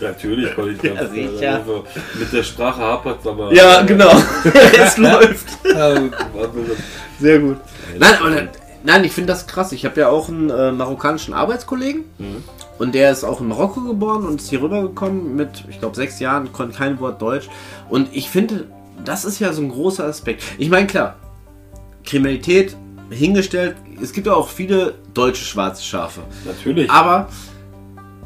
Natürlich 0.00 0.54
konnte 0.54 0.70
ich 0.70 0.78
das. 0.78 1.00
Ja, 1.00 1.08
sicher. 1.08 1.54
Also, 1.56 1.84
mit 2.16 2.32
der 2.32 2.42
Sprache 2.44 2.80
hapert 2.80 3.26
aber. 3.26 3.52
Ja, 3.52 3.82
genau. 3.82 4.12
es 4.72 4.96
läuft. 4.96 5.48
Also, 5.74 6.10
Sehr 7.18 7.40
gut. 7.40 7.56
Nein, 7.98 8.14
aber 8.20 8.30
nein, 8.84 9.02
ich 9.04 9.12
finde 9.12 9.32
das 9.32 9.46
krass. 9.46 9.72
Ich 9.72 9.84
habe 9.84 10.00
ja 10.00 10.08
auch 10.08 10.28
einen 10.28 10.50
äh, 10.50 10.70
marokkanischen 10.70 11.34
Arbeitskollegen 11.34 12.04
und 12.78 12.94
der 12.94 13.10
ist 13.10 13.24
auch 13.24 13.40
in 13.40 13.48
Marokko 13.48 13.80
geboren 13.80 14.24
und 14.24 14.40
ist 14.40 14.50
hier 14.50 14.62
rübergekommen 14.62 15.34
mit, 15.34 15.64
ich 15.68 15.80
glaube, 15.80 15.96
sechs 15.96 16.20
Jahren, 16.20 16.52
konnte 16.52 16.76
kein 16.76 17.00
Wort 17.00 17.20
Deutsch. 17.20 17.48
Und 17.88 18.08
ich 18.12 18.30
finde, 18.30 18.68
das 19.04 19.24
ist 19.24 19.40
ja 19.40 19.52
so 19.52 19.62
ein 19.62 19.70
großer 19.70 20.04
Aspekt. 20.04 20.42
Ich 20.58 20.70
meine, 20.70 20.86
klar, 20.86 21.16
Kriminalität 22.04 22.76
hingestellt, 23.10 23.76
es 24.02 24.12
gibt 24.12 24.26
ja 24.26 24.34
auch 24.34 24.48
viele 24.48 24.94
deutsche 25.12 25.44
schwarze 25.44 25.82
Schafe. 25.82 26.22
Natürlich. 26.44 26.90
Aber 26.90 27.28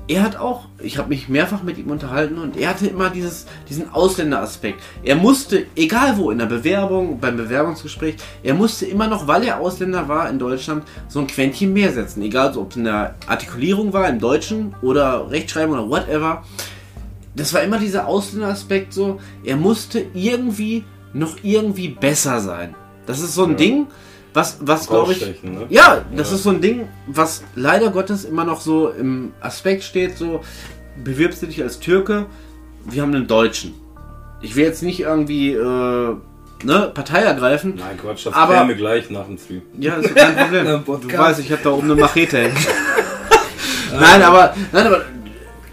er 0.08 0.22
hat 0.22 0.36
auch, 0.36 0.64
ich 0.78 0.96
habe 0.96 1.10
mich 1.10 1.28
mehrfach 1.28 1.62
mit 1.62 1.76
ihm 1.76 1.90
unterhalten 1.90 2.38
und 2.38 2.56
er 2.56 2.70
hatte 2.70 2.86
immer 2.86 3.10
dieses, 3.10 3.46
diesen 3.68 3.92
Ausländeraspekt. 3.92 4.80
Er 5.02 5.16
musste, 5.16 5.66
egal 5.76 6.16
wo, 6.16 6.30
in 6.30 6.38
der 6.38 6.46
Bewerbung, 6.46 7.20
beim 7.20 7.36
Bewerbungsgespräch, 7.36 8.16
er 8.42 8.54
musste 8.54 8.86
immer 8.86 9.06
noch, 9.06 9.28
weil 9.28 9.44
er 9.44 9.60
Ausländer 9.60 10.08
war 10.08 10.30
in 10.30 10.38
Deutschland, 10.38 10.84
so 11.08 11.20
ein 11.20 11.26
Quäntchen 11.26 11.74
mehr 11.74 11.92
setzen. 11.92 12.22
Egal, 12.22 12.56
ob 12.56 12.70
es 12.70 12.76
in 12.76 12.84
der 12.84 13.16
Artikulierung 13.26 13.92
war, 13.92 14.08
im 14.08 14.18
Deutschen 14.18 14.74
oder 14.80 15.30
Rechtschreibung 15.30 15.78
oder 15.78 15.90
whatever. 15.90 16.42
Das 17.36 17.52
war 17.52 17.62
immer 17.62 17.78
dieser 17.78 18.06
Ausländeraspekt 18.06 18.94
so, 18.94 19.20
er 19.44 19.56
musste 19.56 20.06
irgendwie 20.14 20.84
noch 21.12 21.36
irgendwie 21.42 21.88
besser 21.88 22.40
sein. 22.40 22.74
Das 23.06 23.20
ist 23.20 23.34
so 23.34 23.44
ein 23.44 23.56
Ding, 23.56 23.88
was, 24.38 24.58
was 24.60 24.86
glaube 24.88 25.12
ich, 25.12 25.42
ne? 25.42 25.66
ja, 25.68 26.02
das 26.14 26.30
Ja. 26.30 26.36
ist 26.36 26.42
so 26.44 26.50
ein 26.50 26.60
Ding, 26.60 26.88
was 27.06 27.42
leider 27.56 27.90
Gottes 27.90 28.24
immer 28.24 28.44
noch 28.44 28.60
so 28.60 28.88
im 28.90 29.32
Aspekt 29.40 29.82
steht, 29.82 30.16
so 30.16 30.40
bewirbst 31.02 31.42
du 31.42 31.46
dich 31.46 31.60
als 31.62 31.80
Türke, 31.80 32.26
wir 32.84 33.02
haben 33.02 33.14
einen 33.14 33.26
Deutschen. 33.26 33.74
Ich 34.40 34.54
will 34.54 34.64
jetzt 34.64 34.82
nicht 34.82 35.00
irgendwie 35.00 35.52
äh, 35.52 35.56
ne, 36.64 36.90
Partei 36.94 37.20
ergreifen. 37.22 37.74
Nein, 37.76 37.98
Quatsch, 38.00 38.26
das 38.26 38.34
Aber- 38.34 38.66
wir 38.68 38.74
gleich 38.76 39.10
nach 39.10 39.26
dem 39.26 39.38
Stream. 39.38 39.62
Ja, 39.78 39.94
ist 39.96 40.14
kein 40.14 40.36
Problem. 40.36 40.82
Du 40.86 41.18
weißt, 41.18 41.40
ich 41.40 41.50
habe 41.50 41.60
da 41.64 41.70
oben 41.70 41.90
eine 41.90 42.00
Machete 42.00 42.38
hängen. 42.38 42.56
nein, 43.98 44.22
aber, 44.22 44.54
nein, 44.72 44.86
aber 44.86 45.02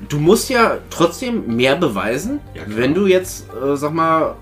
du 0.10 0.20
musst 0.20 0.50
ja 0.50 0.78
trotzdem 0.90 1.56
mehr 1.56 1.76
beweisen, 1.76 2.40
Ja, 2.56 2.64
wenn 2.68 2.94
du 2.94 3.06
jetzt, 3.08 3.46
äh, 3.54 3.76
sag 3.76 3.94
mal, 3.94 4.36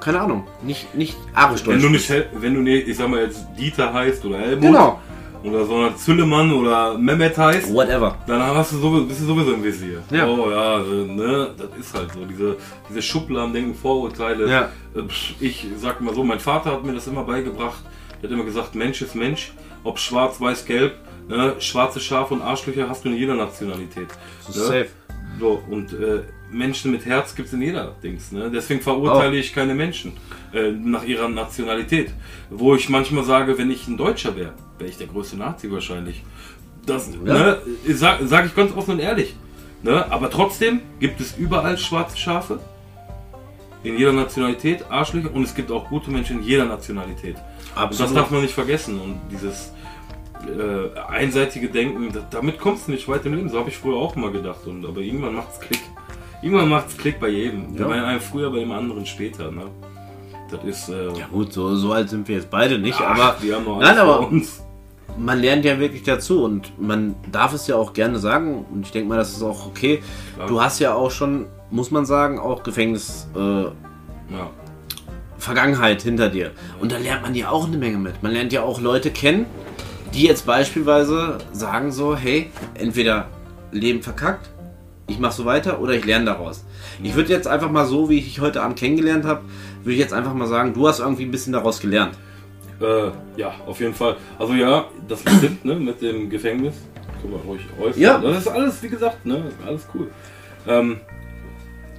keine 0.00 0.20
Ahnung, 0.20 0.46
nicht, 0.62 0.94
nicht 0.94 1.16
arisch 1.34 1.64
Wenn 1.66 1.74
Deutsch 1.74 1.82
du 1.82 1.92
bist. 1.92 2.10
nicht, 2.10 2.26
wenn 2.34 2.54
du 2.54 2.60
nicht, 2.60 2.88
ich 2.88 2.96
sag 2.96 3.08
mal 3.08 3.22
jetzt 3.22 3.46
Dieter 3.58 3.92
heißt 3.92 4.24
oder 4.24 4.38
Helmut 4.38 4.62
Genau, 4.62 5.00
oder 5.42 5.64
so 5.64 5.76
ein 5.76 5.96
Züllemann 5.96 6.52
oder 6.52 6.98
Mehmet 6.98 7.36
heißt, 7.38 7.72
whatever. 7.72 8.16
dann 8.26 8.42
hast 8.42 8.72
du 8.72 8.76
sowieso, 8.78 9.06
bist 9.06 9.20
du 9.22 9.24
sowieso 9.26 9.54
im 9.54 9.64
Visier. 9.64 10.02
Ja. 10.10 10.26
Oh 10.26 10.50
ja, 10.50 10.80
äh, 10.80 11.06
ne, 11.06 11.50
das 11.56 11.68
ist 11.78 11.94
halt 11.94 12.12
so. 12.12 12.24
Diese, 12.26 12.56
diese 12.88 13.00
Schubladendenken, 13.00 13.74
Vorurteile. 13.74 14.48
Ja. 14.50 14.68
Äh, 14.94 15.02
Ich 15.40 15.66
sag 15.78 16.00
mal 16.02 16.14
so, 16.14 16.22
mein 16.24 16.40
Vater 16.40 16.72
hat 16.72 16.84
mir 16.84 16.92
das 16.92 17.06
immer 17.06 17.24
beigebracht. 17.24 17.80
Er 18.20 18.28
hat 18.28 18.32
immer 18.34 18.44
gesagt, 18.44 18.74
Mensch 18.74 19.00
ist 19.00 19.14
Mensch, 19.14 19.52
ob 19.82 19.98
schwarz, 19.98 20.38
weiß, 20.40 20.66
gelb. 20.66 20.92
Ne, 21.26 21.54
schwarze 21.60 22.00
Schafe 22.00 22.34
und 22.34 22.42
Arschlöcher 22.42 22.88
hast 22.88 23.04
du 23.04 23.08
in 23.08 23.14
jeder 23.16 23.34
Nationalität. 23.34 24.08
Das 24.46 24.56
ne? 24.56 24.62
ist 24.62 24.68
safe. 24.68 24.88
So, 25.38 25.62
und 25.70 25.92
äh, 25.94 26.22
Menschen 26.52 26.90
mit 26.90 27.04
Herz 27.06 27.34
gibt 27.34 27.48
es 27.48 27.54
in 27.54 27.62
jeder 27.62 27.94
Dings. 28.02 28.32
Ne? 28.32 28.50
Deswegen 28.52 28.80
verurteile 28.80 29.36
Oh. 29.36 29.38
ich 29.40 29.52
keine 29.54 29.74
Menschen 29.74 30.12
äh, 30.52 30.70
nach 30.72 31.04
ihrer 31.04 31.28
Nationalität. 31.28 32.12
Wo 32.50 32.74
ich 32.74 32.88
manchmal 32.88 33.24
sage, 33.24 33.56
wenn 33.58 33.70
ich 33.70 33.86
ein 33.88 33.96
Deutscher 33.96 34.36
wäre, 34.36 34.52
wäre 34.78 34.90
ich 34.90 34.96
der 34.98 35.06
größte 35.06 35.36
Nazi 35.36 35.70
wahrscheinlich. 35.70 36.22
Das 36.86 37.10
Ja. 37.24 37.32
ne, 37.34 37.58
sage 37.88 38.26
sag 38.26 38.46
ich 38.46 38.54
ganz 38.56 38.72
offen 38.76 38.92
und 38.94 39.00
ehrlich. 39.00 39.34
Ne? 39.82 40.04
Aber 40.10 40.30
trotzdem 40.30 40.80
gibt 40.98 41.20
es 41.20 41.36
überall 41.38 41.78
schwarze 41.78 42.16
Schafe. 42.16 42.58
In 43.82 43.96
jeder 43.96 44.12
Nationalität, 44.12 44.84
Arschlöcher. 44.90 45.32
Und 45.32 45.44
es 45.44 45.54
gibt 45.54 45.70
auch 45.70 45.88
gute 45.88 46.10
Menschen 46.10 46.38
in 46.40 46.42
jeder 46.44 46.66
Nationalität. 46.66 47.36
Und 47.80 47.98
das 47.98 48.12
darf 48.12 48.30
man 48.30 48.42
nicht 48.42 48.52
vergessen. 48.54 49.00
Und 49.00 49.20
dieses 49.30 49.72
äh, 50.46 50.98
einseitige 51.08 51.68
Denken, 51.68 52.12
da, 52.12 52.20
damit 52.30 52.58
kommst 52.58 52.88
du 52.88 52.92
nicht 52.92 53.08
weit 53.08 53.24
im 53.24 53.34
Leben. 53.34 53.48
So 53.48 53.58
habe 53.58 53.70
ich 53.70 53.76
früher 53.78 53.96
auch 53.96 54.16
mal 54.16 54.30
gedacht. 54.32 54.66
Und, 54.66 54.84
aber 54.84 55.00
irgendwann 55.00 55.34
macht's 55.34 55.58
Klick. 55.60 55.80
Irgendwann 56.42 56.68
macht's 56.68 56.96
Klick 56.96 57.20
bei 57.20 57.28
jedem. 57.28 57.76
Ja. 57.76 57.86
Bei 57.86 58.02
einem 58.02 58.20
früher, 58.20 58.50
bei 58.50 58.60
dem 58.60 58.72
anderen 58.72 59.04
später. 59.06 59.50
Ne? 59.50 59.64
Das 60.50 60.64
ist. 60.64 60.88
Äh, 60.88 61.08
Ja 61.18 61.26
gut, 61.30 61.52
so, 61.52 61.76
so 61.76 61.92
alt 61.92 62.08
sind 62.10 62.26
wir 62.28 62.36
jetzt 62.36 62.50
beide 62.50 62.78
nicht, 62.78 62.98
ach, 63.00 63.18
aber 63.18 63.36
wir 63.42 63.56
haben 63.56 63.64
noch 63.64 63.78
nein, 63.80 63.98
aber 63.98 64.28
uns. 64.28 64.62
man 65.18 65.38
lernt 65.40 65.64
ja 65.64 65.78
wirklich 65.78 66.02
dazu 66.02 66.42
und 66.44 66.72
man 66.80 67.14
darf 67.30 67.52
es 67.52 67.66
ja 67.66 67.76
auch 67.76 67.92
gerne 67.92 68.18
sagen 68.18 68.64
und 68.72 68.86
ich 68.86 68.90
denke 68.92 69.08
mal, 69.08 69.16
das 69.16 69.32
ist 69.32 69.42
auch 69.42 69.66
okay. 69.66 70.02
Klar. 70.34 70.48
Du 70.48 70.60
hast 70.60 70.78
ja 70.80 70.94
auch 70.94 71.10
schon, 71.10 71.46
muss 71.70 71.90
man 71.90 72.04
sagen, 72.06 72.38
auch 72.38 72.62
Gefängnis 72.62 73.28
äh, 73.36 73.38
Ja. 73.64 73.70
Vergangenheit 75.38 76.02
hinter 76.02 76.28
dir 76.28 76.50
und 76.80 76.92
da 76.92 76.98
lernt 76.98 77.22
man 77.22 77.34
ja 77.34 77.50
auch 77.50 77.66
eine 77.66 77.76
Menge 77.78 77.98
mit. 77.98 78.22
Man 78.22 78.32
lernt 78.32 78.52
ja 78.52 78.62
auch 78.62 78.80
Leute 78.80 79.10
kennen, 79.10 79.46
die 80.14 80.24
jetzt 80.24 80.44
beispielsweise 80.46 81.38
sagen 81.52 81.92
so, 81.92 82.16
hey, 82.16 82.50
entweder 82.74 83.28
Leben 83.72 84.02
verkackt, 84.02 84.50
ich 85.10 85.18
mache 85.18 85.32
so 85.34 85.44
weiter 85.44 85.80
oder 85.80 85.94
ich 85.94 86.04
lerne 86.04 86.26
daraus. 86.26 86.64
Ich 87.02 87.14
würde 87.14 87.30
jetzt 87.32 87.46
einfach 87.48 87.70
mal 87.70 87.86
so, 87.86 88.08
wie 88.10 88.18
ich 88.18 88.24
dich 88.24 88.40
heute 88.40 88.62
Abend 88.62 88.78
kennengelernt 88.78 89.24
habe, 89.24 89.42
würde 89.82 89.92
ich 89.94 89.98
jetzt 89.98 90.12
einfach 90.12 90.34
mal 90.34 90.46
sagen, 90.46 90.74
du 90.74 90.86
hast 90.88 91.00
irgendwie 91.00 91.24
ein 91.24 91.30
bisschen 91.30 91.52
daraus 91.52 91.80
gelernt. 91.80 92.16
Äh, 92.80 93.10
ja, 93.36 93.54
auf 93.66 93.80
jeden 93.80 93.94
Fall. 93.94 94.16
Also 94.38 94.54
ja, 94.54 94.86
das 95.08 95.20
stimmt, 95.20 95.64
ne, 95.64 95.74
mit 95.74 96.00
dem 96.00 96.30
Gefängnis. 96.30 96.74
Können 97.20 97.34
wir 97.34 97.40
ruhig 97.40 97.60
äußern. 97.78 98.00
Ja. 98.00 98.18
Das 98.18 98.38
ist 98.38 98.48
alles, 98.48 98.82
wie 98.82 98.88
gesagt, 98.88 99.26
ne, 99.26 99.50
alles 99.66 99.86
cool. 99.94 100.10
Ähm, 100.66 100.96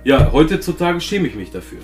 ja, 0.04 0.32
heutzutage 0.32 1.00
schäme 1.00 1.28
ich 1.28 1.36
mich 1.36 1.52
dafür. 1.52 1.80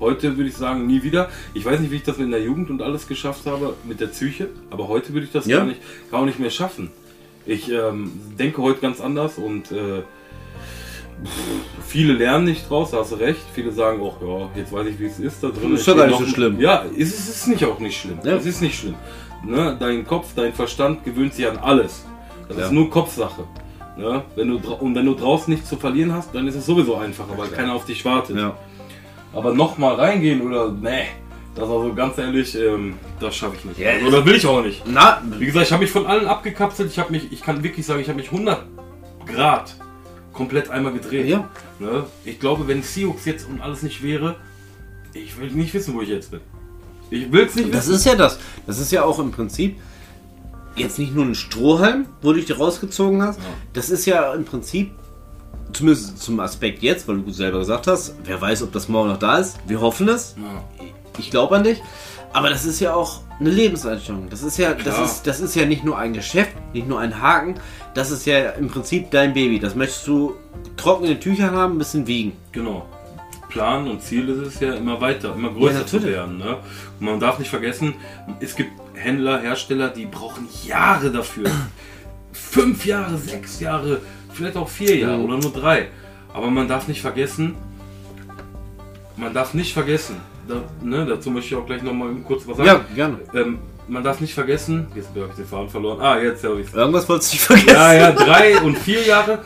Heute 0.00 0.36
würde 0.36 0.48
ich 0.48 0.56
sagen, 0.56 0.86
nie 0.88 1.04
wieder. 1.04 1.28
Ich 1.54 1.64
weiß 1.64 1.78
nicht, 1.78 1.92
wie 1.92 1.96
ich 1.96 2.02
das 2.02 2.18
in 2.18 2.32
der 2.32 2.42
Jugend 2.42 2.70
und 2.70 2.82
alles 2.82 3.06
geschafft 3.06 3.46
habe 3.46 3.74
mit 3.84 4.00
der 4.00 4.08
Psyche, 4.08 4.48
aber 4.70 4.88
heute 4.88 5.12
würde 5.12 5.26
ich 5.26 5.32
das 5.32 5.46
Ja. 5.46 5.58
gar, 5.58 5.66
nicht, 5.66 5.80
gar 6.10 6.24
nicht 6.24 6.40
mehr 6.40 6.50
schaffen. 6.50 6.90
Ich 7.44 7.70
ähm, 7.70 8.10
denke 8.36 8.60
heute 8.62 8.80
ganz 8.80 9.00
anders 9.00 9.38
und 9.38 9.70
äh, 9.70 10.02
pff, 11.24 11.86
viele 11.86 12.12
lernen 12.14 12.44
nicht 12.44 12.68
draus, 12.68 12.90
da 12.90 12.98
hast 12.98 13.12
du 13.12 13.16
recht. 13.16 13.40
Viele 13.54 13.72
sagen 13.72 14.00
auch, 14.02 14.20
ja, 14.20 14.48
jetzt 14.54 14.72
weiß 14.72 14.86
ich, 14.86 14.98
wie 15.00 15.06
es 15.06 15.18
ist 15.18 15.42
da 15.42 15.48
drin. 15.48 15.74
Ist 15.74 15.86
doch 15.88 15.96
gar 15.96 16.06
nicht 16.06 16.18
so 16.18 16.26
schlimm. 16.26 16.60
Ja, 16.60 16.84
ist, 16.96 17.18
es 17.18 17.28
ist 17.28 17.46
nicht 17.48 17.64
auch 17.64 17.78
nicht 17.78 17.98
schlimm. 18.00 18.18
Ja. 18.24 18.36
Es 18.36 18.46
ist 18.46 18.60
nicht 18.62 18.78
schlimm. 18.78 18.94
Ne? 19.44 19.76
Dein 19.78 20.06
Kopf, 20.06 20.28
dein 20.34 20.52
Verstand 20.52 21.04
gewöhnt 21.04 21.34
sich 21.34 21.46
an 21.48 21.58
alles. 21.58 22.04
Das 22.48 22.56
Ja. 22.58 22.64
ist 22.66 22.72
nur 22.72 22.90
Kopfsache. 22.90 23.44
Ne? 23.96 24.22
Wenn 24.34 24.48
du, 24.48 24.56
und 24.74 24.94
wenn 24.94 25.06
du 25.06 25.14
draußen 25.14 25.52
nichts 25.52 25.68
zu 25.68 25.76
verlieren 25.76 26.12
hast, 26.12 26.34
dann 26.34 26.46
ist 26.46 26.54
es 26.54 26.66
sowieso 26.66 26.96
einfacher, 26.96 27.36
weil 27.36 27.48
keiner 27.48 27.74
auf 27.74 27.84
dich 27.86 28.04
wartet. 28.04 28.36
Ja. 28.36 28.56
Aber 29.32 29.52
nochmal 29.54 29.94
reingehen 29.94 30.40
oder, 30.42 30.70
nee, 30.70 31.06
das 31.54 31.64
also 31.64 31.92
ganz 31.94 32.18
ehrlich, 32.18 32.54
ähm, 32.58 32.94
das 33.18 33.34
schaffe 33.34 33.56
ich 33.58 33.64
nicht. 33.64 33.78
Ja, 33.78 33.90
also, 33.92 34.10
das 34.10 34.24
will 34.26 34.34
ich 34.34 34.46
auch 34.46 34.62
nicht. 34.62 34.82
Na, 34.86 35.22
Wie 35.38 35.46
gesagt, 35.46 35.66
ich 35.66 35.72
habe 35.72 35.82
mich 35.82 35.90
von 35.90 36.06
allen 36.06 36.26
abgekapselt. 36.26 36.90
Ich 36.90 36.98
habe 36.98 37.10
mich, 37.10 37.32
ich 37.32 37.40
kann 37.40 37.62
wirklich 37.64 37.86
sagen, 37.86 38.00
ich 38.00 38.08
habe 38.08 38.18
mich 38.18 38.30
100 38.30 38.62
Grad 39.26 39.74
komplett 40.36 40.70
einmal 40.70 40.92
gedreht. 40.92 41.26
Ja. 41.26 41.48
Ne? 41.78 42.04
Ich 42.24 42.38
glaube, 42.38 42.68
wenn 42.68 42.82
Sioux 42.82 43.16
jetzt 43.24 43.48
und 43.48 43.60
alles 43.60 43.82
nicht 43.82 44.02
wäre, 44.02 44.36
ich 45.14 45.38
will 45.40 45.50
nicht 45.50 45.72
wissen, 45.74 45.94
wo 45.94 46.02
ich 46.02 46.08
jetzt 46.08 46.30
bin. 46.30 46.40
Ich 47.10 47.30
will 47.32 47.46
es 47.46 47.54
nicht 47.54 47.72
das 47.72 47.86
wissen. 47.86 47.94
ist 47.96 48.04
ja 48.06 48.14
das. 48.14 48.38
Das 48.66 48.78
ist 48.78 48.92
ja 48.92 49.04
auch 49.04 49.18
im 49.18 49.30
Prinzip 49.30 49.78
jetzt 50.76 50.98
nicht 50.98 51.14
nur 51.14 51.24
ein 51.24 51.34
Strohhalm, 51.34 52.06
wo 52.20 52.32
du 52.32 52.40
dich 52.40 52.58
rausgezogen 52.58 53.22
hast. 53.22 53.38
Ja. 53.38 53.44
Das 53.72 53.90
ist 53.90 54.06
ja 54.06 54.34
im 54.34 54.44
Prinzip, 54.44 54.92
zumindest 55.72 56.18
zum 56.18 56.38
Aspekt 56.40 56.82
jetzt, 56.82 57.08
weil 57.08 57.18
du 57.18 57.30
selber 57.30 57.60
gesagt 57.60 57.86
hast, 57.86 58.14
wer 58.24 58.40
weiß, 58.40 58.62
ob 58.62 58.72
das 58.72 58.88
morgen 58.88 59.08
noch 59.08 59.18
da 59.18 59.38
ist. 59.38 59.58
Wir 59.66 59.80
hoffen 59.80 60.08
es. 60.08 60.36
Ja. 60.36 60.86
Ich 61.18 61.30
glaube 61.30 61.56
an 61.56 61.64
dich. 61.64 61.82
Aber 62.32 62.50
das 62.50 62.66
ist 62.66 62.80
ja 62.80 62.94
auch 62.94 63.20
eine 63.40 63.50
Lebenseinstellung. 63.50 64.28
Das 64.28 64.42
ist 64.42 64.58
ja, 64.58 64.74
das 64.74 64.98
ist, 64.98 65.26
das 65.26 65.40
ist 65.40 65.54
ja 65.54 65.64
nicht 65.64 65.84
nur 65.84 65.96
ein 65.96 66.12
Geschäft, 66.12 66.52
nicht 66.74 66.86
nur 66.86 67.00
ein 67.00 67.22
Haken. 67.22 67.54
Das 67.96 68.10
ist 68.10 68.26
ja 68.26 68.50
im 68.50 68.68
Prinzip 68.68 69.10
dein 69.10 69.32
Baby. 69.32 69.58
Das 69.58 69.74
möchtest 69.74 70.06
du 70.06 70.34
trockene 70.76 71.18
Tücher 71.18 71.50
haben, 71.50 71.76
ein 71.76 71.78
bisschen 71.78 72.06
wiegen. 72.06 72.32
Genau. 72.52 72.86
Plan 73.48 73.88
und 73.88 74.02
Ziel 74.02 74.28
ist 74.28 74.46
es 74.46 74.60
ja 74.60 74.74
immer 74.74 75.00
weiter, 75.00 75.34
immer 75.34 75.50
größer 75.50 75.80
Ja, 75.80 75.86
zu 75.86 76.02
werden. 76.04 76.36
Ne? 76.36 76.58
Und 77.00 77.06
man 77.06 77.18
darf 77.18 77.38
nicht 77.38 77.48
vergessen, 77.48 77.94
es 78.38 78.54
gibt 78.54 78.70
Händler, 78.92 79.40
Hersteller, 79.40 79.88
die 79.88 80.04
brauchen 80.04 80.46
Jahre 80.66 81.10
dafür. 81.10 81.46
Fünf 82.32 82.84
Jahre, 82.84 83.16
sechs 83.16 83.60
Jahre, 83.60 84.02
vielleicht 84.30 84.58
auch 84.58 84.68
vier 84.68 84.94
Jahre 84.96 85.22
oder 85.22 85.38
nur 85.38 85.52
drei. 85.52 85.88
Aber 86.34 86.50
man 86.50 86.68
darf 86.68 86.88
nicht 86.88 87.00
vergessen, 87.00 87.54
man 89.16 89.32
darf 89.32 89.54
nicht 89.54 89.72
vergessen, 89.72 90.16
da, 90.46 90.62
ne, 90.82 91.06
dazu 91.06 91.30
möchte 91.30 91.54
ich 91.54 91.56
auch 91.56 91.64
gleich 91.64 91.82
nochmal 91.82 92.14
kurz 92.26 92.46
was 92.46 92.58
sagen. 92.58 92.68
Ja, 92.68 92.94
gerne. 92.94 93.20
Ähm, 93.32 93.58
man 93.88 94.02
darf 94.04 94.20
nicht 94.20 94.34
vergessen, 94.34 94.86
jetzt 94.94 95.08
habe 95.14 95.28
ich 95.30 95.36
den 95.36 95.46
Faden 95.46 95.68
verloren. 95.68 96.00
Ah, 96.00 96.18
jetzt 96.20 96.42
habe 96.44 96.60
ich 96.60 96.72
Irgendwas 96.74 97.08
wolltest 97.08 97.32
du 97.32 97.34
nicht 97.36 97.44
vergessen. 97.44 97.68
ja, 97.76 97.94
ja, 97.94 98.12
drei 98.12 98.58
und 98.60 98.76
vier 98.78 99.02
Jahre. 99.04 99.38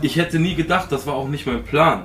Ich 0.00 0.16
hätte 0.16 0.38
nie 0.38 0.54
gedacht, 0.54 0.90
das 0.90 1.06
war 1.06 1.14
auch 1.14 1.28
nicht 1.28 1.46
mein 1.46 1.62
Plan. 1.64 2.04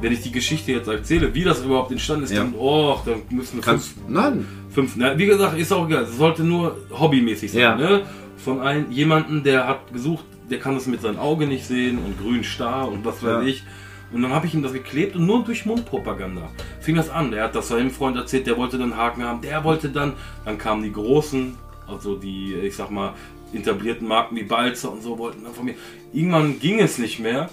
Wenn 0.00 0.12
ich 0.12 0.22
die 0.22 0.30
Geschichte 0.32 0.70
jetzt 0.72 0.86
erzähle, 0.88 1.34
wie 1.34 1.42
das 1.44 1.62
überhaupt 1.62 1.90
entstanden 1.90 2.24
ist, 2.24 2.30
Ja. 2.32 2.38
dann, 2.44 2.54
oh, 2.56 2.98
dann 3.04 3.22
müssen 3.30 3.56
wir 3.56 3.62
Kannst, 3.62 3.88
fünf, 3.94 4.08
nein. 4.08 4.46
fünf 4.70 4.92
na, 4.96 5.18
wie 5.18 5.26
gesagt, 5.26 5.58
ist 5.58 5.72
auch 5.72 5.86
egal. 5.88 6.04
Es 6.04 6.16
sollte 6.16 6.44
nur 6.44 6.76
hobbymäßig 6.92 7.50
sein. 7.50 7.60
Ja. 7.60 7.74
Ne? 7.76 8.02
Von 8.36 8.60
einem, 8.60 8.90
jemanden, 8.92 9.42
der 9.42 9.66
hat 9.66 9.92
gesucht, 9.92 10.24
der 10.50 10.60
kann 10.60 10.74
das 10.74 10.86
mit 10.86 11.02
seinem 11.02 11.18
Auge 11.18 11.46
nicht 11.46 11.66
sehen 11.66 11.98
und 11.98 12.18
grün 12.20 12.44
starr 12.44 12.86
und 12.88 13.04
was 13.04 13.16
weiß 13.22 13.30
Ja. 13.30 13.42
ich. 13.42 13.64
Und 14.12 14.22
dann 14.22 14.32
habe 14.32 14.46
ich 14.46 14.54
ihm 14.54 14.62
das 14.62 14.72
geklebt 14.72 15.16
und 15.16 15.26
nur 15.26 15.44
durch 15.44 15.66
Mundpropaganda 15.66 16.50
fing 16.80 16.96
das 16.96 17.10
an. 17.10 17.30
Der 17.30 17.44
hat 17.44 17.54
das 17.54 17.68
seinem 17.68 17.90
Freund 17.90 18.16
erzählt, 18.16 18.46
der 18.46 18.56
wollte 18.56 18.78
dann 18.78 18.96
Haken 18.96 19.22
haben, 19.22 19.42
der 19.42 19.64
wollte 19.64 19.90
dann, 19.90 20.14
dann 20.44 20.56
kamen 20.56 20.82
die 20.82 20.92
großen, 20.92 21.56
also 21.86 22.16
die, 22.16 22.54
ich 22.54 22.76
sag 22.76 22.90
mal, 22.90 23.14
etablierten 23.52 24.08
Marken 24.08 24.36
wie 24.36 24.44
Balzer 24.44 24.92
und 24.92 25.02
so 25.02 25.18
wollten 25.18 25.44
dann 25.44 25.54
von 25.54 25.64
mir. 25.64 25.74
Irgendwann 26.12 26.58
ging 26.58 26.80
es 26.80 26.98
nicht 26.98 27.18
mehr. 27.18 27.50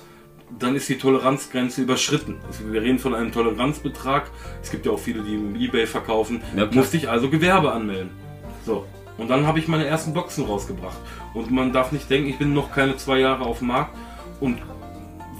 Dann 0.59 0.75
ist 0.75 0.87
die 0.87 0.97
Toleranzgrenze 0.97 1.81
überschritten. 1.81 2.37
Also 2.45 2.71
wir 2.71 2.81
reden 2.81 2.99
von 2.99 3.15
einem 3.15 3.31
Toleranzbetrag. 3.31 4.29
Es 4.61 4.69
gibt 4.69 4.85
ja 4.85 4.91
auch 4.91 4.99
viele, 4.99 5.23
die 5.23 5.33
im 5.33 5.55
Ebay 5.55 5.87
verkaufen. 5.87 6.41
Ja. 6.55 6.67
Musste 6.71 6.97
ich 6.97 7.09
also 7.09 7.29
Gewerbe 7.29 7.71
anmelden. 7.71 8.11
So. 8.63 8.85
Und 9.17 9.29
dann 9.29 9.47
habe 9.47 9.59
ich 9.59 9.67
meine 9.67 9.85
ersten 9.85 10.13
Boxen 10.13 10.45
rausgebracht. 10.45 10.97
Und 11.33 11.49
man 11.49 11.73
darf 11.73 11.91
nicht 11.91 12.09
denken, 12.09 12.29
ich 12.29 12.37
bin 12.37 12.53
noch 12.53 12.71
keine 12.71 12.95
zwei 12.97 13.19
Jahre 13.19 13.45
auf 13.45 13.59
dem 13.59 13.69
Markt. 13.69 13.95
Und 14.39 14.59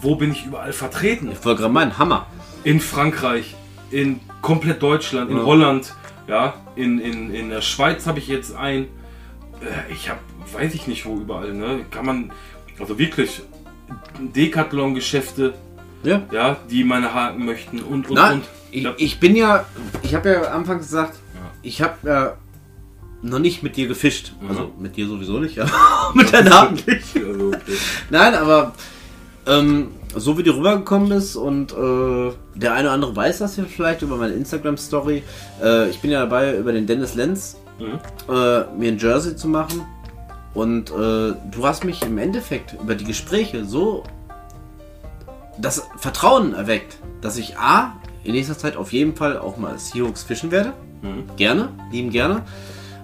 wo 0.06 0.16
bin 0.16 0.32
ich 0.32 0.46
überall 0.46 0.72
vertreten? 0.72 1.30
Ich 1.32 1.44
wollte 1.44 1.62
gerade 1.62 1.74
meinen, 1.74 1.98
Hammer. 1.98 2.28
In 2.64 2.80
Frankreich, 2.80 3.56
in 3.92 4.20
komplett 4.42 4.82
Deutschland, 4.82 5.30
in 5.32 5.38
Ja. 5.38 5.44
Holland, 5.46 5.94
ja, 6.28 6.54
in, 6.76 7.00
in, 7.00 7.34
in 7.34 7.50
der 7.50 7.62
Schweiz 7.62 8.06
habe 8.08 8.20
ich 8.20 8.28
jetzt 8.28 8.56
ein. 8.56 8.84
Äh, 9.62 9.92
Ich 9.94 10.10
habe, 10.10 10.20
weiß 10.54 10.74
ich 10.76 10.88
nicht 10.88 11.06
wo 11.06 11.16
überall, 11.18 11.54
ne? 11.54 11.86
Kann 11.92 12.06
man, 12.06 12.32
also 12.80 12.98
wirklich 13.00 13.42
Decathlon-Geschäfte, 14.36 15.54
Ja. 16.04 16.22
ja, 16.32 16.58
die 16.70 16.84
meine 16.84 17.14
Haken 17.14 17.46
möchten 17.46 17.80
und 17.80 18.08
und 18.10 18.16
Na, 18.16 18.32
und. 18.34 18.44
ich, 18.72 18.84
Ja. 18.84 18.94
ich 18.98 19.20
bin 19.20 19.36
ja, 19.36 19.66
ich 20.04 20.14
habe 20.16 20.32
ja 20.32 20.42
anfangs 20.52 20.84
gesagt, 20.88 21.16
Ja. 21.34 21.42
ich 21.62 21.82
habe 21.82 21.96
ja 22.08 22.38
noch 23.22 23.40
nicht 23.40 23.64
mit 23.64 23.76
dir 23.76 23.88
gefischt. 23.88 24.34
Also 24.48 24.72
mit 24.80 24.98
dir 24.98 25.08
sowieso 25.08 25.40
nicht, 25.40 25.58
aber 25.60 25.72
mit 26.14 26.32
der 26.32 26.44
namentlich. 26.44 27.04
Also, 27.16 27.48
okay. 27.48 27.78
Nein, 28.10 28.36
aber 28.36 28.74
ähm, 29.48 29.92
so 30.16 30.38
wie 30.38 30.44
du 30.44 30.52
rübergekommen 30.52 31.10
bist 31.10 31.36
und 31.36 31.72
äh, 31.74 32.32
der 32.56 32.74
eine 32.74 32.88
oder 32.88 32.92
andere 32.92 33.16
weiß 33.16 33.40
das 33.40 33.58
ja 33.58 33.66
vielleicht 33.66 34.02
über 34.02 34.18
meine 34.18 34.34
Instagram-Story. 34.34 35.24
Äh, 35.64 35.90
ich 35.90 36.00
bin 36.00 36.12
ja 36.12 36.22
dabei, 36.22 36.58
über 36.58 36.72
den 36.72 36.88
Dennis 36.88 37.16
Lenz 37.16 37.58
Mhm. 37.80 38.00
äh, 38.30 38.64
mir 38.78 38.92
ein 38.92 38.98
Jersey 38.98 39.36
zu 39.36 39.48
machen. 39.48 39.82
Und 40.54 40.90
äh, 40.92 40.94
du 40.94 41.64
hast 41.64 41.84
mich 41.84 42.02
im 42.04 42.18
Endeffekt 42.18 42.74
über 42.82 42.96
die 42.96 43.04
Gespräche 43.04 43.66
so 43.66 44.04
das 45.58 45.86
Vertrauen 45.98 46.54
erweckt, 46.54 46.98
dass 47.22 47.38
ich 47.38 47.58
A, 47.58 47.94
in 48.24 48.34
nächster 48.34 48.58
Zeit 48.58 48.78
auf 48.78 48.94
jeden 48.94 49.16
Fall 49.16 49.38
auch 49.38 49.58
mal 49.58 49.78
Seahawks 49.78 50.24
fischen 50.24 50.52
werde. 50.52 50.74
Mhm. 51.02 51.36
Gerne, 51.36 51.70
lieben 51.92 52.10
gerne. 52.10 52.44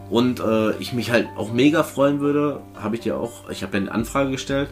Und 0.09 0.39
äh, 0.39 0.71
ich 0.77 0.93
mich 0.93 1.11
halt 1.11 1.27
auch 1.37 1.51
mega 1.51 1.83
freuen 1.83 2.19
würde, 2.19 2.61
habe 2.81 2.95
ich 2.95 3.01
dir 3.01 3.17
auch, 3.17 3.49
ich 3.49 3.63
habe 3.63 3.77
ja 3.77 3.83
eine 3.83 3.91
Anfrage 3.91 4.31
gestellt, 4.31 4.69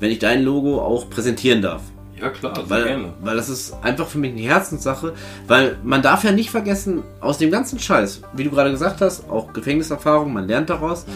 wenn 0.00 0.10
ich 0.10 0.18
dein 0.18 0.42
Logo 0.42 0.80
auch 0.80 1.08
präsentieren 1.10 1.62
darf. 1.62 1.82
Ja 2.20 2.30
klar, 2.30 2.54
sehr 2.54 2.70
Weil, 2.70 2.84
gerne. 2.84 3.12
weil 3.22 3.36
das 3.36 3.48
ist 3.48 3.74
einfach 3.82 4.06
für 4.06 4.18
mich 4.18 4.32
eine 4.32 4.40
Herzenssache, 4.42 5.14
weil 5.48 5.76
man 5.82 6.00
darf 6.00 6.22
ja 6.24 6.30
nicht 6.32 6.50
vergessen, 6.50 7.02
aus 7.20 7.38
dem 7.38 7.50
ganzen 7.50 7.78
Scheiß, 7.78 8.22
wie 8.34 8.44
du 8.44 8.50
gerade 8.50 8.70
gesagt 8.70 9.00
hast, 9.00 9.28
auch 9.28 9.52
Gefängniserfahrung, 9.52 10.32
man 10.32 10.46
lernt 10.46 10.70
daraus, 10.70 11.06
Mhm. 11.06 11.10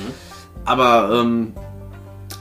aber 0.64 1.20
ähm, 1.22 1.52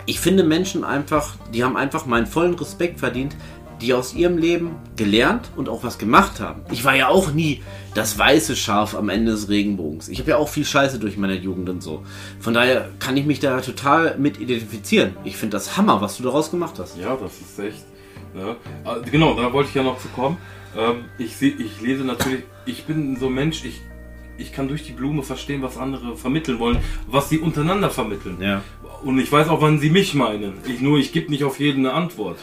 ich 0.06 0.20
finde 0.20 0.44
Menschen 0.44 0.84
einfach, 0.84 1.36
die 1.54 1.64
haben 1.64 1.78
einfach 1.78 2.06
meinen 2.06 2.26
vollen 2.26 2.56
Respekt 2.56 3.00
verdient, 3.00 3.36
die 3.82 3.94
aus 3.94 4.16
ihrem 4.16 4.38
Leben 4.40 4.72
gelernt 4.96 5.52
und 5.56 5.70
auch 5.70 5.84
was 5.84 5.98
gemacht 6.00 6.40
haben. 6.40 6.62
Ich 6.72 6.84
war 6.84 6.96
ja 6.96 7.10
auch 7.10 7.32
nie 7.32 7.62
das 7.98 8.18
weiße 8.20 8.56
Schaf 8.56 8.94
am 8.94 9.10
Ende 9.10 9.32
des 9.32 9.50
Regenbogens. 9.50 10.08
Ich 10.08 10.20
habe 10.20 10.30
ja 10.30 10.38
auch 10.38 10.50
viel 10.50 10.66
Scheiße 10.66 11.00
durch 11.00 11.18
meine 11.18 11.36
Jugend 11.36 11.68
und 11.68 11.82
so. 11.82 12.04
Von 12.40 12.54
daher 12.54 12.90
kann 13.00 13.18
ich 13.18 13.26
mich 13.26 13.40
da 13.40 13.60
total 13.60 14.20
mit 14.20 14.40
identifizieren. 14.40 15.16
Ich 15.24 15.36
finde 15.36 15.58
das 15.58 15.78
Hammer, 15.78 16.00
was 16.00 16.18
du 16.18 16.24
daraus 16.24 16.52
gemacht 16.52 16.76
hast. 16.78 16.96
Ja, 17.00 17.16
das 17.16 17.42
ist 17.42 17.58
echt. 17.58 17.86
Ne? 18.36 18.56
Ah, 18.86 18.98
Genau, 19.12 19.34
da 19.34 19.52
wollte 19.52 19.70
ich 19.70 19.76
ja 19.76 19.82
noch 19.82 20.00
zu 20.00 20.10
kommen. 20.10 20.38
Ähm, 20.78 21.06
ich, 21.18 21.36
seh, 21.38 21.48
ich 21.48 21.82
lese 21.82 22.04
natürlich, 22.04 22.44
ich 22.68 22.84
bin 22.84 23.16
so 23.16 23.28
ein 23.28 23.34
Mensch, 23.34 23.66
ich, 23.66 23.82
ich 24.38 24.54
kann 24.54 24.68
durch 24.68 24.84
die 24.84 24.92
Blume 24.92 25.24
verstehen, 25.24 25.64
was 25.64 25.80
andere 25.80 26.16
vermitteln 26.16 26.60
wollen, 26.60 26.78
was 27.08 27.30
sie 27.30 27.40
untereinander 27.40 27.90
vermitteln. 27.90 28.38
Ja. 28.40 28.62
Und 29.04 29.18
ich 29.18 29.32
weiß 29.32 29.48
auch, 29.48 29.62
wann 29.62 29.80
sie 29.80 29.90
mich 29.90 30.14
meinen. 30.14 30.54
Ich 30.68 30.82
nur, 30.82 31.00
ich 31.00 31.14
gebe 31.14 31.32
nicht 31.32 31.44
auf 31.44 31.60
jeden 31.60 31.88
eine 31.88 31.96
Antwort. 31.96 32.38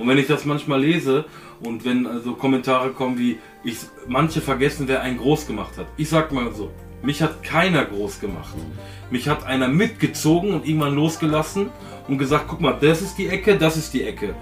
Und 0.00 0.08
wenn 0.08 0.18
ich 0.18 0.26
das 0.26 0.44
manchmal 0.46 0.80
lese 0.80 1.26
und 1.62 1.84
wenn 1.84 2.06
also 2.06 2.32
Kommentare 2.32 2.90
kommen 2.90 3.18
wie, 3.18 3.38
ich, 3.62 3.76
manche 4.08 4.40
vergessen, 4.40 4.88
wer 4.88 5.02
einen 5.02 5.18
groß 5.18 5.46
gemacht 5.46 5.76
hat. 5.76 5.86
Ich 5.98 6.08
sag 6.08 6.32
mal 6.32 6.52
so, 6.54 6.70
mich 7.02 7.22
hat 7.22 7.42
keiner 7.42 7.84
groß 7.84 8.18
gemacht. 8.18 8.54
Mich 9.10 9.28
hat 9.28 9.44
einer 9.46 9.68
mitgezogen 9.68 10.54
und 10.54 10.66
irgendwann 10.66 10.94
losgelassen 10.94 11.68
und 12.08 12.16
gesagt, 12.18 12.46
guck 12.48 12.60
mal, 12.62 12.76
das 12.80 13.02
ist 13.02 13.16
die 13.18 13.28
Ecke, 13.28 13.58
das 13.58 13.76
ist 13.76 13.92
die 13.92 14.04
Ecke. 14.04 14.34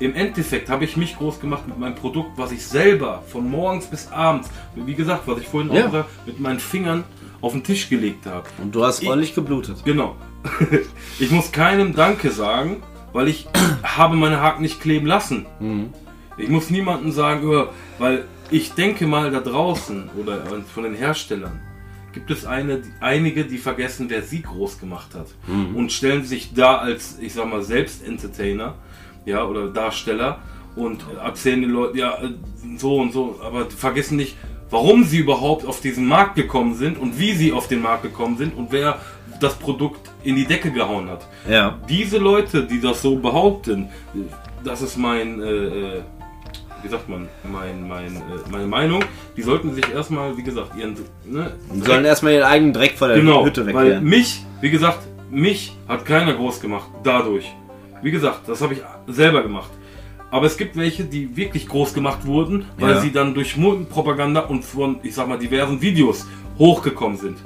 Im 0.00 0.14
Endeffekt 0.14 0.68
habe 0.68 0.84
ich 0.84 0.98
mich 0.98 1.16
groß 1.16 1.40
gemacht 1.40 1.66
mit 1.66 1.78
meinem 1.78 1.94
Produkt, 1.94 2.32
was 2.36 2.52
ich 2.52 2.62
selber 2.66 3.22
von 3.28 3.50
morgens 3.50 3.86
bis 3.86 4.08
abends, 4.12 4.50
wie 4.74 4.94
gesagt, 4.94 5.22
was 5.26 5.38
ich 5.40 5.48
vorhin 5.48 5.72
Ja. 5.72 5.80
auch 5.80 5.84
gesagt 5.86 6.08
mit 6.26 6.38
meinen 6.40 6.60
Fingern 6.60 7.04
auf 7.40 7.52
den 7.52 7.64
Tisch 7.64 7.88
gelegt 7.88 8.26
habe. 8.26 8.46
Und 8.62 8.74
du 8.74 8.84
hast 8.84 9.02
Ich- 9.02 9.08
ordentlich 9.08 9.34
geblutet. 9.34 9.78
Genau. 9.86 10.16
ich 11.18 11.30
muss 11.30 11.50
keinem 11.52 11.94
Danke 11.94 12.30
sagen, 12.30 12.82
weil 13.16 13.28
ich 13.28 13.48
habe 13.82 14.14
meine 14.14 14.40
Haken 14.40 14.62
nicht 14.62 14.80
kleben 14.80 15.06
lassen. 15.06 15.46
Mhm. 15.58 15.90
Ich 16.36 16.50
muss 16.50 16.68
niemandem 16.68 17.12
sagen, 17.12 17.50
weil 17.98 18.26
ich 18.50 18.74
denke 18.74 19.06
mal 19.06 19.30
da 19.30 19.40
draußen 19.40 20.10
oder 20.20 20.42
von 20.72 20.84
den 20.84 20.94
Herstellern 20.94 21.60
gibt 22.12 22.30
es 22.30 22.44
eine, 22.46 22.82
einige, 23.00 23.44
die 23.44 23.58
vergessen, 23.58 24.08
wer 24.08 24.22
sie 24.22 24.42
groß 24.42 24.78
gemacht 24.78 25.14
hat 25.14 25.28
Mhm. 25.46 25.76
und 25.76 25.92
stellen 25.92 26.24
sich 26.24 26.54
da 26.54 26.76
als, 26.76 27.18
ich 27.18 27.32
sag 27.32 27.48
mal, 27.48 27.62
selbst 27.62 28.06
Entertainer, 28.06 28.74
ja, 29.24 29.44
oder 29.44 29.68
Darsteller 29.68 30.38
und 30.76 31.04
erzählen 31.22 31.62
den 31.62 31.70
Leuten, 31.70 31.96
ja, 31.98 32.22
äh, 32.22 32.30
so 32.76 32.98
und 32.98 33.12
so, 33.12 33.40
aber 33.42 33.70
vergessen 33.70 34.16
nicht, 34.16 34.36
warum 34.70 35.04
sie 35.04 35.18
überhaupt 35.18 35.64
auf 35.64 35.80
diesen 35.80 36.06
Markt 36.06 36.36
gekommen 36.36 36.74
sind 36.74 36.98
und 36.98 37.18
wie 37.18 37.32
sie 37.32 37.52
auf 37.52 37.68
den 37.68 37.80
Markt 37.82 38.02
gekommen 38.02 38.36
sind 38.36 38.56
und 38.56 38.72
wer 38.72 38.98
das 39.40 39.54
Produkt 39.54 40.10
in 40.22 40.36
die 40.36 40.44
Decke 40.44 40.70
gehauen 40.70 41.08
hat. 41.08 41.26
Ja. 41.48 41.78
Diese 41.88 42.18
Leute, 42.18 42.64
die 42.64 42.80
das 42.80 43.02
so 43.02 43.16
behaupten, 43.16 43.88
das 44.64 44.82
ist 44.82 44.96
mein, 44.96 45.40
äh, 45.42 45.46
äh, 45.46 46.02
wie 46.82 46.88
sagt 46.88 47.08
man, 47.08 47.28
mein, 47.44 47.86
mein, 47.88 48.16
äh, 48.16 48.20
meine 48.50 48.66
Meinung, 48.66 49.02
die 49.36 49.42
sollten 49.42 49.74
sich 49.74 49.88
erstmal, 49.92 50.36
wie 50.36 50.42
gesagt, 50.42 50.76
ihren, 50.76 50.96
ne, 51.24 51.52
Die 51.74 51.80
sollen 51.80 52.04
erstmal 52.04 52.32
ihren 52.34 52.44
eigenen 52.44 52.72
Dreck 52.72 52.92
vor 52.98 53.08
der 53.08 53.18
genau, 53.18 53.44
Hütte 53.44 53.66
weil 53.66 53.74
wegkehren. 53.74 54.04
mich, 54.04 54.44
wie 54.60 54.70
gesagt, 54.70 54.98
mich 55.30 55.76
hat 55.88 56.04
keiner 56.04 56.34
groß 56.34 56.60
gemacht, 56.60 56.88
dadurch. 57.02 57.46
Wie 58.02 58.10
gesagt, 58.10 58.48
das 58.48 58.60
habe 58.60 58.74
ich 58.74 58.82
selber 59.08 59.42
gemacht. 59.42 59.70
Aber 60.30 60.46
es 60.46 60.56
gibt 60.56 60.76
welche, 60.76 61.04
die 61.04 61.36
wirklich 61.36 61.66
groß 61.68 61.94
gemacht 61.94 62.26
wurden, 62.26 62.66
weil 62.78 62.94
Ja. 62.94 63.00
sie 63.00 63.12
dann 63.12 63.32
durch 63.34 63.56
Multenpropaganda 63.56 64.40
und 64.40 64.64
von, 64.64 64.98
ich 65.02 65.14
sag 65.14 65.28
mal, 65.28 65.38
diversen 65.38 65.80
Videos 65.80 66.26
hochgekommen 66.58 67.16
sind. 67.16 67.38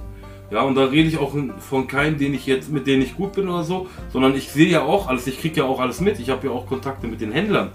Ja, 0.51 0.63
und 0.63 0.75
da 0.75 0.85
rede 0.85 1.09
ich 1.09 1.19
auch 1.19 1.35
von 1.59 1.87
keinem, 1.87 2.19
den 2.19 2.35
ich 2.35 2.45
jetzt, 2.47 2.71
mit 2.71 2.87
denen 2.87 3.03
ich 3.03 3.17
gut 3.17 3.35
bin 3.35 3.49
oder 3.49 3.63
so, 3.63 3.87
sondern 4.13 4.35
ich 4.35 4.51
sehe 4.51 4.69
ja 4.69 4.83
auch 4.83 5.07
alles, 5.07 5.27
ich 5.29 5.41
kriege 5.41 5.59
ja 5.59 5.65
auch 5.65 5.79
alles 5.79 6.01
mit. 6.01 6.19
Ich 6.19 6.29
habe 6.29 6.49
ja 6.49 6.53
auch 6.53 6.67
Kontakte 6.67 7.07
mit 7.07 7.21
den 7.21 7.31
Händlern. 7.31 7.71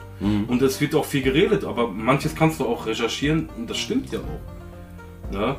Und 0.47 0.61
es 0.61 0.79
wird 0.81 0.95
auch 0.95 1.05
viel 1.05 1.21
geredet, 1.21 1.63
aber 1.63 1.87
manches 1.87 2.35
kannst 2.35 2.59
du 2.59 2.65
auch 2.65 2.85
recherchieren 2.85 3.49
und 3.57 3.69
das 3.69 3.77
stimmt 3.77 4.11
ja 4.11 4.19
auch. 4.19 5.33
Ja? 5.33 5.55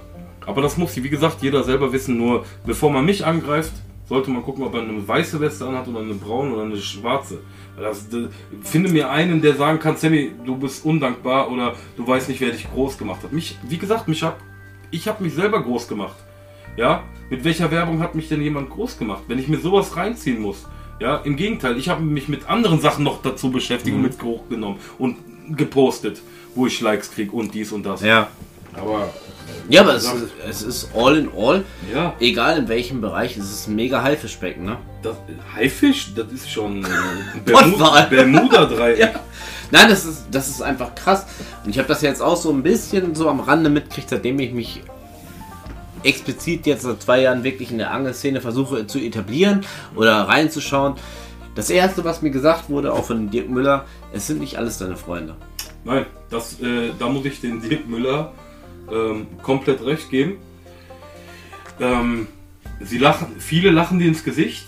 Aber 0.47 0.62
das 0.62 0.77
muss, 0.77 0.97
wie 0.97 1.09
gesagt, 1.09 1.43
jeder 1.43 1.64
selber 1.64 1.93
wissen. 1.93 2.17
Nur 2.17 2.45
bevor 2.64 2.91
man 2.91 3.05
mich 3.05 3.27
angreift, 3.27 3.73
sollte 4.09 4.31
man 4.31 4.43
gucken, 4.43 4.64
ob 4.64 4.75
er 4.75 4.83
eine 4.83 5.07
weiße 5.07 5.41
Weste 5.41 5.67
anhat 5.67 5.89
oder 5.89 6.01
eine 6.01 6.14
braune 6.14 6.55
oder 6.55 6.62
eine 6.62 6.77
schwarze. 6.77 7.41
Das, 7.77 8.09
das, 8.09 8.29
finde 8.62 8.91
mir 8.91 9.11
einen, 9.11 9.43
der 9.43 9.57
sagen 9.57 9.79
kann, 9.79 9.97
Sammy, 9.97 10.33
du 10.45 10.57
bist 10.57 10.85
undankbar 10.85 11.51
oder 11.51 11.75
du 11.97 12.07
weißt 12.07 12.29
nicht, 12.29 12.41
wer 12.41 12.51
dich 12.51 12.71
groß 12.71 12.97
gemacht 12.97 13.23
hat. 13.25 13.33
Mich, 13.33 13.59
wie 13.69 13.79
gesagt, 13.79 14.07
mich 14.07 14.23
hab, 14.23 14.41
ich 14.91 15.09
habe 15.09 15.25
mich 15.25 15.35
selber 15.35 15.62
groß 15.62 15.89
gemacht. 15.89 16.17
Ja, 16.77 17.05
mit 17.31 17.45
welcher 17.45 17.70
Werbung 17.70 18.01
hat 18.01 18.14
mich 18.14 18.29
denn 18.29 18.43
jemand 18.43 18.70
groß 18.70 18.99
gemacht? 18.99 19.24
Wenn 19.29 19.39
ich 19.39 19.49
mir 19.49 19.59
sowas 19.59 19.97
reinziehen 19.97 20.41
muss. 20.41 20.66
Ja, 21.01 21.16
im 21.16 21.37
Gegenteil, 21.37 21.77
ich 21.77 21.89
habe 21.89 22.03
mich 22.03 22.29
mit 22.29 22.49
anderen 22.49 22.81
Sachen 22.81 23.05
noch 23.05 23.20
dazu 23.20 23.51
beschäftigt 23.51 23.95
und 23.95 24.03
mit 24.03 24.22
hochgenommen 24.22 24.79
und 24.99 25.16
gepostet, 25.55 26.22
wo 26.55 26.66
ich 26.66 26.81
Likes 26.81 27.11
kriege 27.11 27.33
und 27.33 27.53
dies 27.53 27.72
und 27.72 27.85
das. 27.85 28.03
Ja. 28.03 28.29
Aber 28.74 29.11
Ja, 29.68 29.83
aber 29.83 29.95
es 29.95 30.05
ist, 30.05 30.33
es 30.49 30.62
ist 30.62 30.89
all 30.95 31.16
in 31.16 31.29
all, 31.37 31.64
ja, 31.93 32.14
egal 32.20 32.59
in 32.59 32.68
welchem 32.68 33.01
Bereich, 33.01 33.37
es 33.37 33.51
ist 33.51 33.68
ein 33.68 33.77
mega 33.77 34.03
Haifischbecken, 34.03 34.64
ne? 34.64 34.79
das 35.03 35.16
Haifisch, 35.55 36.14
das 36.14 36.33
ist 36.33 36.51
schon 36.51 36.85
äh. 36.85 36.89
Bermuda-Dreieck. 38.11 38.99
Ja. 38.99 39.20
Nein, 39.70 39.89
das 39.89 40.05
ist, 40.05 40.27
das 40.31 40.49
ist 40.49 40.62
einfach 40.62 40.95
krass. 40.95 41.27
Und 41.64 41.70
ich 41.70 41.79
habe 41.79 41.89
das 41.89 42.01
jetzt 42.01 42.22
auch 42.22 42.37
so 42.37 42.53
ein 42.53 42.62
bisschen 42.62 43.14
so 43.14 43.29
am 43.29 43.41
Rande 43.41 43.68
mitgekriegt, 43.68 44.11
seitdem 44.11 44.39
ich 44.39 44.53
mich 44.53 44.83
explizit 46.07 46.67
jetzt 46.67 46.83
seit 46.83 47.03
zwei 47.03 47.21
Jahren 47.23 47.45
wirklich 47.45 47.71
in 47.71 47.79
der 47.79 47.91
Angelszene 47.91 48.41
versuche 48.41 48.87
zu 48.87 48.99
etablieren 48.99 49.65
oder 49.95 50.23
reinzuschauen. 50.29 50.95
Das 51.55 51.71
erste, 51.71 52.05
was 52.05 52.23
mir 52.23 52.31
gesagt 52.31 52.69
wurde, 52.69 52.93
auch 52.93 53.05
von 53.05 53.31
Dirk 53.31 53.49
Müller, 53.49 53.85
es 54.13 54.27
sind 54.27 54.41
nicht 54.41 54.57
alles 54.59 54.79
deine 54.79 54.97
Freunde. 54.97 55.37
Nein, 55.85 56.07
das, 56.31 56.61
äh, 56.61 56.91
da 56.99 57.09
muss 57.09 57.25
ich 57.25 57.41
den 57.41 57.61
Dirk 57.61 57.89
Müller 57.89 58.33
ähm, 58.93 59.27
komplett 59.43 59.85
recht 59.85 60.11
geben. 60.11 60.37
Ähm, 61.81 62.27
sie 62.81 62.99
lachen, 62.99 63.37
viele 63.39 63.71
lachen 63.71 63.99
dir 63.99 64.07
ins 64.09 64.23
Gesicht 64.25 64.67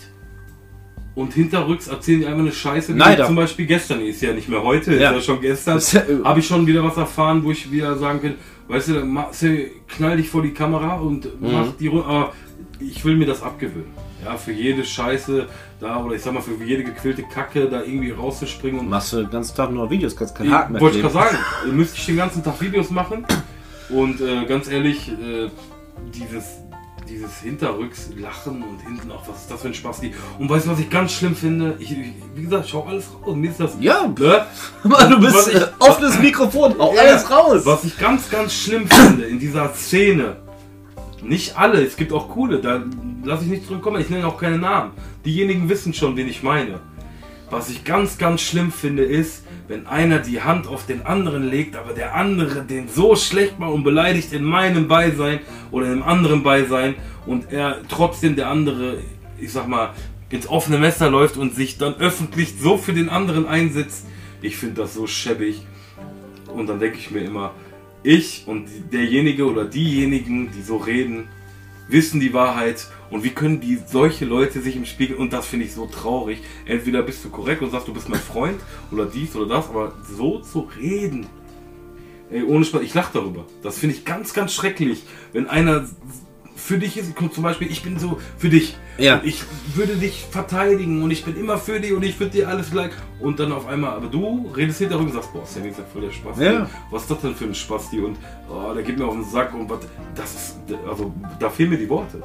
und 1.15 1.33
hinterrücks 1.33 1.87
erzählen 1.87 2.21
die 2.21 2.25
einfach 2.25 2.39
eine 2.39 2.51
Scheiße. 2.51 2.93
Leider. 2.93 3.25
Zum 3.25 3.35
Beispiel 3.35 3.65
gestern, 3.65 4.01
ist 4.01 4.21
ja 4.21 4.33
nicht 4.33 4.49
mehr 4.49 4.63
heute, 4.63 4.95
Ja. 4.95 5.11
ist 5.11 5.15
ja 5.15 5.21
schon 5.21 5.41
gestern, 5.41 5.79
habe 6.23 6.39
ich 6.39 6.47
schon 6.47 6.65
wieder 6.65 6.83
was 6.83 6.97
erfahren, 6.97 7.43
wo 7.43 7.51
ich 7.51 7.71
wieder 7.71 7.97
sagen 7.97 8.21
kann, 8.21 8.35
weißt 8.69 8.87
du, 8.89 9.05
Marcel, 9.05 9.71
knall 9.87 10.15
dich 10.17 10.29
vor 10.29 10.41
die 10.41 10.53
Kamera 10.53 10.95
und 10.95 11.25
Mhm. 11.41 11.51
mach 11.51 11.67
die 11.77 11.87
Runde, 11.87 12.05
aber 12.05 12.33
ich 12.79 13.03
will 13.03 13.17
mir 13.17 13.25
das 13.25 13.43
abgewöhnen. 13.43 13.91
Ja, 14.23 14.35
für 14.37 14.51
jede 14.51 14.83
Scheiße 14.85 15.47
da, 15.79 16.03
oder 16.03 16.15
ich 16.15 16.21
sag 16.21 16.33
mal, 16.33 16.41
für 16.41 16.61
jede 16.63 16.83
gequillte 16.83 17.23
Kacke 17.23 17.67
da 17.69 17.81
irgendwie 17.81 18.11
rauszuspringen 18.11 18.79
und 18.81 18.89
Machst 18.89 19.13
du 19.13 19.17
den 19.17 19.29
ganzen 19.29 19.55
Tag 19.55 19.71
nur 19.71 19.89
Videos, 19.89 20.15
kannst 20.15 20.35
keinen 20.35 20.51
Haken 20.51 20.73
mehr 20.73 20.81
wollte 20.81 20.97
ich 20.97 21.01
gerade 21.01 21.13
sagen, 21.13 21.37
ihr 21.67 21.73
müsst 21.73 21.97
ich 21.97 22.05
den 22.05 22.17
ganzen 22.17 22.43
Tag 22.43 22.59
Videos 22.61 22.89
machen 22.89 23.25
und 23.89 24.19
äh, 24.21 24.45
ganz 24.45 24.69
ehrlich, 24.69 25.09
äh, 25.09 25.49
dieses, 26.13 26.45
dieses 27.09 27.39
hinterrücks 27.41 28.09
Lachen 28.17 28.61
und 28.63 28.79
hinten 28.85 29.11
auch, 29.11 29.27
was 29.27 29.41
ist 29.41 29.51
das 29.51 29.61
für 29.61 29.67
ein 29.69 29.73
Spaß? 29.73 30.01
Die, 30.01 30.13
und 30.37 30.49
weißt 30.49 30.65
du, 30.67 30.71
was 30.71 30.79
ich 30.79 30.89
ganz 30.89 31.11
schlimm 31.13 31.35
finde? 31.35 31.75
Ich, 31.79 31.91
ich, 31.91 31.97
wie 32.35 32.43
gesagt, 32.43 32.65
ich 32.65 32.71
schau 32.71 32.85
alles 32.87 33.05
raus. 33.25 33.35
Mir 33.35 33.49
ist 33.49 33.59
das. 33.59 33.71
Ja, 33.79 34.07
Ne? 34.17 34.45
Mann, 34.83 35.09
du 35.11 35.19
bist 35.19 35.49
ich- 35.53 35.61
offenes 35.79 36.19
Mikrofon, 36.19 36.75
hau 36.77 36.93
Ja, 36.93 37.01
alles 37.01 37.29
raus. 37.29 37.65
Was 37.65 37.83
ich 37.83 37.97
ganz, 37.97 38.29
ganz 38.29 38.53
schlimm 38.53 38.87
finde 38.87 39.25
in 39.25 39.39
dieser 39.39 39.73
Szene, 39.73 40.37
nicht 41.21 41.57
alle, 41.57 41.83
es 41.83 41.95
gibt 41.97 42.13
auch 42.13 42.29
coole, 42.29 42.59
da 42.59 42.81
lasse 43.23 43.43
ich 43.43 43.49
nicht 43.49 43.69
drin 43.69 43.81
kommen, 43.81 43.99
ich 44.01 44.09
nenne 44.09 44.25
auch 44.27 44.37
keine 44.39 44.57
Namen. 44.57 44.91
Diejenigen 45.25 45.67
wissen 45.67 45.93
schon, 45.93 46.15
wen 46.15 46.27
ich 46.29 46.43
meine. 46.43 46.79
Was 47.49 47.69
ich 47.69 47.83
ganz, 47.83 48.17
ganz 48.17 48.41
schlimm 48.41 48.71
finde, 48.71 49.03
ist, 49.03 49.43
wenn 49.67 49.87
einer 49.87 50.19
die 50.19 50.41
Hand 50.41 50.67
auf 50.67 50.85
den 50.85 51.05
anderen 51.05 51.49
legt, 51.49 51.75
aber 51.75 51.93
der 51.93 52.15
andere 52.15 52.63
den 52.63 52.87
so 52.87 53.15
schlecht 53.15 53.59
macht 53.59 53.71
und 53.71 53.83
beleidigt 53.83 54.33
in 54.33 54.43
meinem 54.43 54.87
Beisein 54.87 55.39
oder 55.71 55.91
im 55.91 56.03
anderen 56.03 56.43
Beisein 56.43 56.95
und 57.25 57.51
er 57.51 57.77
trotzdem 57.87 58.35
der 58.35 58.49
andere, 58.49 58.97
ich 59.39 59.51
sag 59.51 59.67
mal, 59.67 59.93
ins 60.29 60.47
offene 60.47 60.77
Messer 60.77 61.09
läuft 61.09 61.37
und 61.37 61.55
sich 61.55 61.77
dann 61.77 61.95
öffentlich 61.95 62.55
so 62.59 62.77
für 62.77 62.93
den 62.93 63.09
anderen 63.09 63.47
einsetzt. 63.47 64.05
Ich 64.41 64.57
finde 64.57 64.81
das 64.81 64.93
so 64.93 65.07
schäbig. 65.07 65.61
Und 66.53 66.67
dann 66.67 66.79
denke 66.79 66.97
ich 66.97 67.09
mir 67.11 67.21
immer, 67.21 67.53
ich 68.03 68.43
und 68.45 68.67
derjenige 68.91 69.45
oder 69.45 69.65
diejenigen, 69.65 70.51
die 70.51 70.61
so 70.61 70.77
reden, 70.77 71.27
wissen 71.87 72.19
die 72.19 72.33
Wahrheit 72.33 72.87
und 73.11 73.23
wie 73.23 73.31
können 73.31 73.59
die 73.59 73.79
solche 73.85 74.25
Leute 74.25 74.61
sich 74.61 74.75
im 74.75 74.85
Spiegel 74.85 75.17
und 75.17 75.33
das 75.33 75.47
finde 75.47 75.65
ich 75.65 75.73
so 75.73 75.85
traurig. 75.85 76.41
Entweder 76.65 77.03
bist 77.03 77.23
du 77.25 77.29
korrekt 77.29 77.61
und 77.61 77.71
sagst, 77.71 77.87
du 77.87 77.93
bist 77.93 78.09
mein 78.09 78.19
Freund 78.19 78.59
oder 78.91 79.05
dies 79.05 79.35
oder 79.35 79.55
das, 79.55 79.69
aber 79.69 79.93
so 80.15 80.39
zu 80.39 80.69
reden. 80.79 81.27
Ey, 82.31 82.43
ohne 82.43 82.63
Spaß, 82.63 82.81
ich 82.83 82.93
lache 82.93 83.11
darüber. 83.13 83.45
Das 83.63 83.79
finde 83.79 83.95
ich 83.95 84.05
ganz, 84.05 84.33
ganz 84.33 84.53
schrecklich, 84.53 85.03
wenn 85.33 85.47
einer 85.47 85.87
für 86.55 86.77
dich 86.77 86.97
ist, 86.97 87.13
zum 87.17 87.43
Beispiel, 87.43 87.71
ich 87.71 87.81
bin 87.81 87.97
so 87.97 88.19
für 88.37 88.49
dich. 88.49 88.75
Ja. 88.97 89.15
Und 89.15 89.25
ich 89.25 89.43
würde 89.75 89.95
dich 89.95 90.25
verteidigen 90.29 91.01
und 91.01 91.09
ich 91.09 91.23
bin 91.23 91.35
immer 91.37 91.57
für 91.57 91.79
dich 91.79 91.93
und 91.93 92.03
ich 92.03 92.19
würde 92.19 92.33
dir 92.33 92.49
alles 92.49 92.69
gleich. 92.69 92.91
Und 93.19 93.39
dann 93.39 93.51
auf 93.51 93.65
einmal, 93.65 93.91
aber 93.91 94.07
du 94.07 94.51
redest 94.55 94.79
hinterher 94.79 95.03
und 95.03 95.11
sagst, 95.11 95.33
boah, 95.33 95.43
ist 95.43 95.55
ja 95.55 95.63
voll 95.91 96.01
der 96.01 96.11
Spasti. 96.11 96.43
Ja. 96.43 96.69
Was 96.91 97.03
ist 97.03 97.11
das 97.11 97.21
denn 97.21 97.35
für 97.35 97.45
ein 97.45 97.55
Spasti? 97.55 97.99
Und 97.99 98.17
oh, 98.49 98.73
der 98.73 98.83
geht 98.83 98.99
mir 98.99 99.05
auf 99.05 99.15
den 99.15 99.23
Sack 99.23 99.53
und 99.53 99.69
was. 99.69 99.79
Das 100.15 100.35
ist, 100.35 100.57
also 100.87 101.13
da 101.39 101.49
fehlen 101.49 101.69
mir 101.69 101.77
die 101.77 101.89
Worte. 101.89 102.21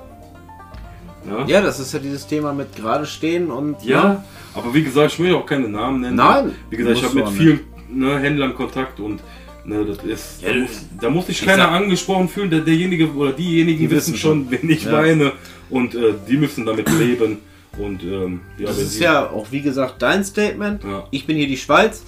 Ja, 1.29 1.47
Ja, 1.47 1.61
das 1.63 1.81
ist 1.81 1.93
ja 1.93 1.99
dieses 1.99 2.27
Thema 2.27 2.53
mit 2.53 2.75
gerade 2.77 3.07
stehen 3.07 3.51
und 3.51 3.83
ja, 3.85 4.25
aber 4.55 4.73
wie 4.75 4.83
gesagt, 4.83 5.13
ich 5.13 5.19
will 5.19 5.31
ja 5.31 5.37
auch 5.37 5.47
keine 5.47 5.69
Namen 5.69 6.01
nennen. 6.01 6.17
Nein, 6.17 6.53
Wie 6.71 6.77
gesagt, 6.77 6.99
ich 6.99 7.05
habe 7.05 7.15
mit 7.17 7.29
vielen 7.31 7.61
ne, 7.91 8.19
Händlern 8.19 8.55
Kontakt 8.55 9.01
und 9.01 9.21
ne, 9.65 9.85
das 9.85 9.99
ist, 10.05 10.43
Ja, 10.43 10.53
da, 10.53 10.59
muss, 10.59 10.71
da 11.01 11.11
muss 11.11 11.27
sich 11.27 11.41
ich 11.41 11.47
keiner 11.47 11.65
sag- 11.65 11.73
angesprochen 11.73 12.29
fühlen. 12.29 12.51
Der, 12.51 12.61
derjenige 12.61 13.11
oder 13.13 13.33
diejenigen 13.33 13.79
Die 13.81 13.91
wissen 13.91 14.17
schon, 14.17 14.51
wen 14.51 14.69
ich 14.69 14.85
Ja. 14.85 14.93
meine 14.93 15.33
und 15.71 15.95
äh, 15.95 16.13
die 16.29 16.37
müssen 16.37 16.67
damit 16.67 16.89
leben. 16.99 17.39
Und 17.79 18.03
ähm, 18.05 18.41
ja, 18.59 18.67
Das 18.67 18.79
ist 18.79 19.01
ja 19.01 19.29
auch 19.31 19.47
wie 19.51 19.63
gesagt 19.63 20.01
dein 20.01 20.25
Statement. 20.25 20.85
Ja. 20.85 21.09
Ich 21.11 21.27
bin 21.27 21.37
hier 21.37 21.49
die 21.49 21.57
Schweiz. 21.57 22.03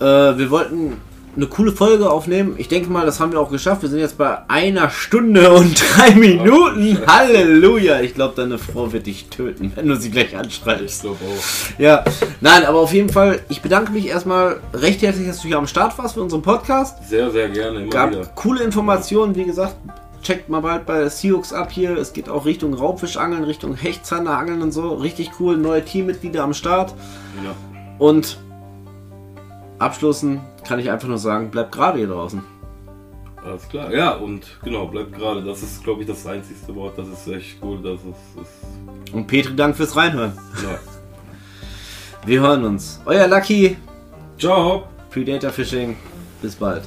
Äh, 0.00 0.04
wir 0.04 0.48
wollten 0.50 0.92
eine 1.36 1.46
coole 1.46 1.72
Folge 1.72 2.10
aufnehmen. 2.10 2.54
Ich 2.58 2.68
denke 2.68 2.90
mal, 2.90 3.04
das 3.06 3.18
haben 3.20 3.32
wir 3.32 3.40
auch 3.40 3.50
geschafft. 3.50 3.82
Wir 3.82 3.88
sind 3.88 3.98
jetzt 3.98 4.16
bei 4.18 4.38
einer 4.48 4.90
Stunde 4.90 5.52
und 5.54 5.82
drei 5.96 6.14
Minuten. 6.14 6.96
Scheiße. 6.96 7.06
Halleluja. 7.06 8.00
Ich 8.00 8.14
glaube, 8.14 8.34
deine 8.36 8.58
Frau 8.58 8.92
wird 8.92 9.06
dich 9.06 9.26
töten, 9.28 9.72
wenn 9.74 9.88
du 9.88 9.96
sie 9.96 10.10
gleich 10.10 10.28
Ich 10.32 10.36
anschreibst. 10.36 11.06
auch. 11.06 11.16
Ja, 11.78 12.04
nein, 12.40 12.64
aber 12.64 12.78
auf 12.78 12.92
jeden 12.92 13.08
Fall, 13.08 13.40
ich 13.48 13.62
bedanke 13.62 13.92
mich 13.92 14.06
erstmal 14.06 14.60
recht 14.72 15.02
herzlich, 15.02 15.26
dass 15.26 15.40
du 15.42 15.48
hier 15.48 15.58
am 15.58 15.66
Start 15.66 15.96
warst 15.98 16.14
für 16.14 16.22
unseren 16.22 16.42
Podcast. 16.42 17.08
Sehr, 17.08 17.30
sehr 17.30 17.48
gerne, 17.48 17.80
immer 17.80 17.86
wieder. 17.86 18.20
Gab 18.20 18.34
coole 18.36 18.62
Informationen, 18.62 19.34
wie 19.34 19.44
gesagt. 19.44 19.76
Checkt 20.22 20.48
mal 20.48 20.60
bald 20.60 20.86
bei 20.86 21.06
Seahooks 21.08 21.52
ab 21.52 21.70
hier. 21.70 21.98
Es 21.98 22.12
geht 22.14 22.30
auch 22.30 22.46
Richtung 22.46 22.72
Raubfischangeln, 22.72 23.44
Richtung 23.44 23.74
Hechtzanderangeln 23.74 24.62
und 24.62 24.72
so. 24.72 24.94
Richtig 24.94 25.32
cool. 25.38 25.58
Neue 25.58 25.84
Teammitglieder 25.84 26.42
am 26.42 26.54
Start. 26.54 26.94
Ja. 27.44 27.54
Und 27.98 28.38
abschließend 29.84 30.40
kann 30.66 30.78
ich 30.78 30.90
einfach 30.90 31.08
nur 31.08 31.18
sagen, 31.18 31.50
bleibt 31.50 31.72
gerade 31.72 31.98
hier 31.98 32.08
draußen. 32.08 32.42
Alles 33.44 33.68
klar, 33.68 33.92
ja, 33.92 34.12
und 34.14 34.58
genau, 34.64 34.86
bleibt 34.86 35.12
gerade. 35.12 35.42
Das 35.42 35.62
ist, 35.62 35.84
glaube 35.84 36.00
ich, 36.00 36.06
das 36.06 36.26
einzigste 36.26 36.74
Wort. 36.74 36.96
Das 36.96 37.06
ist 37.08 37.28
echt 37.28 37.58
cool. 37.62 37.78
Das 37.82 38.00
ist, 38.00 38.42
ist 38.42 39.12
Und 39.14 39.26
Petri, 39.26 39.54
Dank 39.54 39.76
fürs 39.76 39.94
Reinhören. 39.94 40.32
ja. 40.62 40.78
Wir 42.26 42.40
hören 42.40 42.64
uns. 42.64 43.02
Euer 43.04 43.28
Lucky. 43.28 43.76
Ciao. 44.38 44.84
Predator 45.10 45.50
Fishing. 45.50 45.94
Bis 46.40 46.56
bald. 46.56 46.82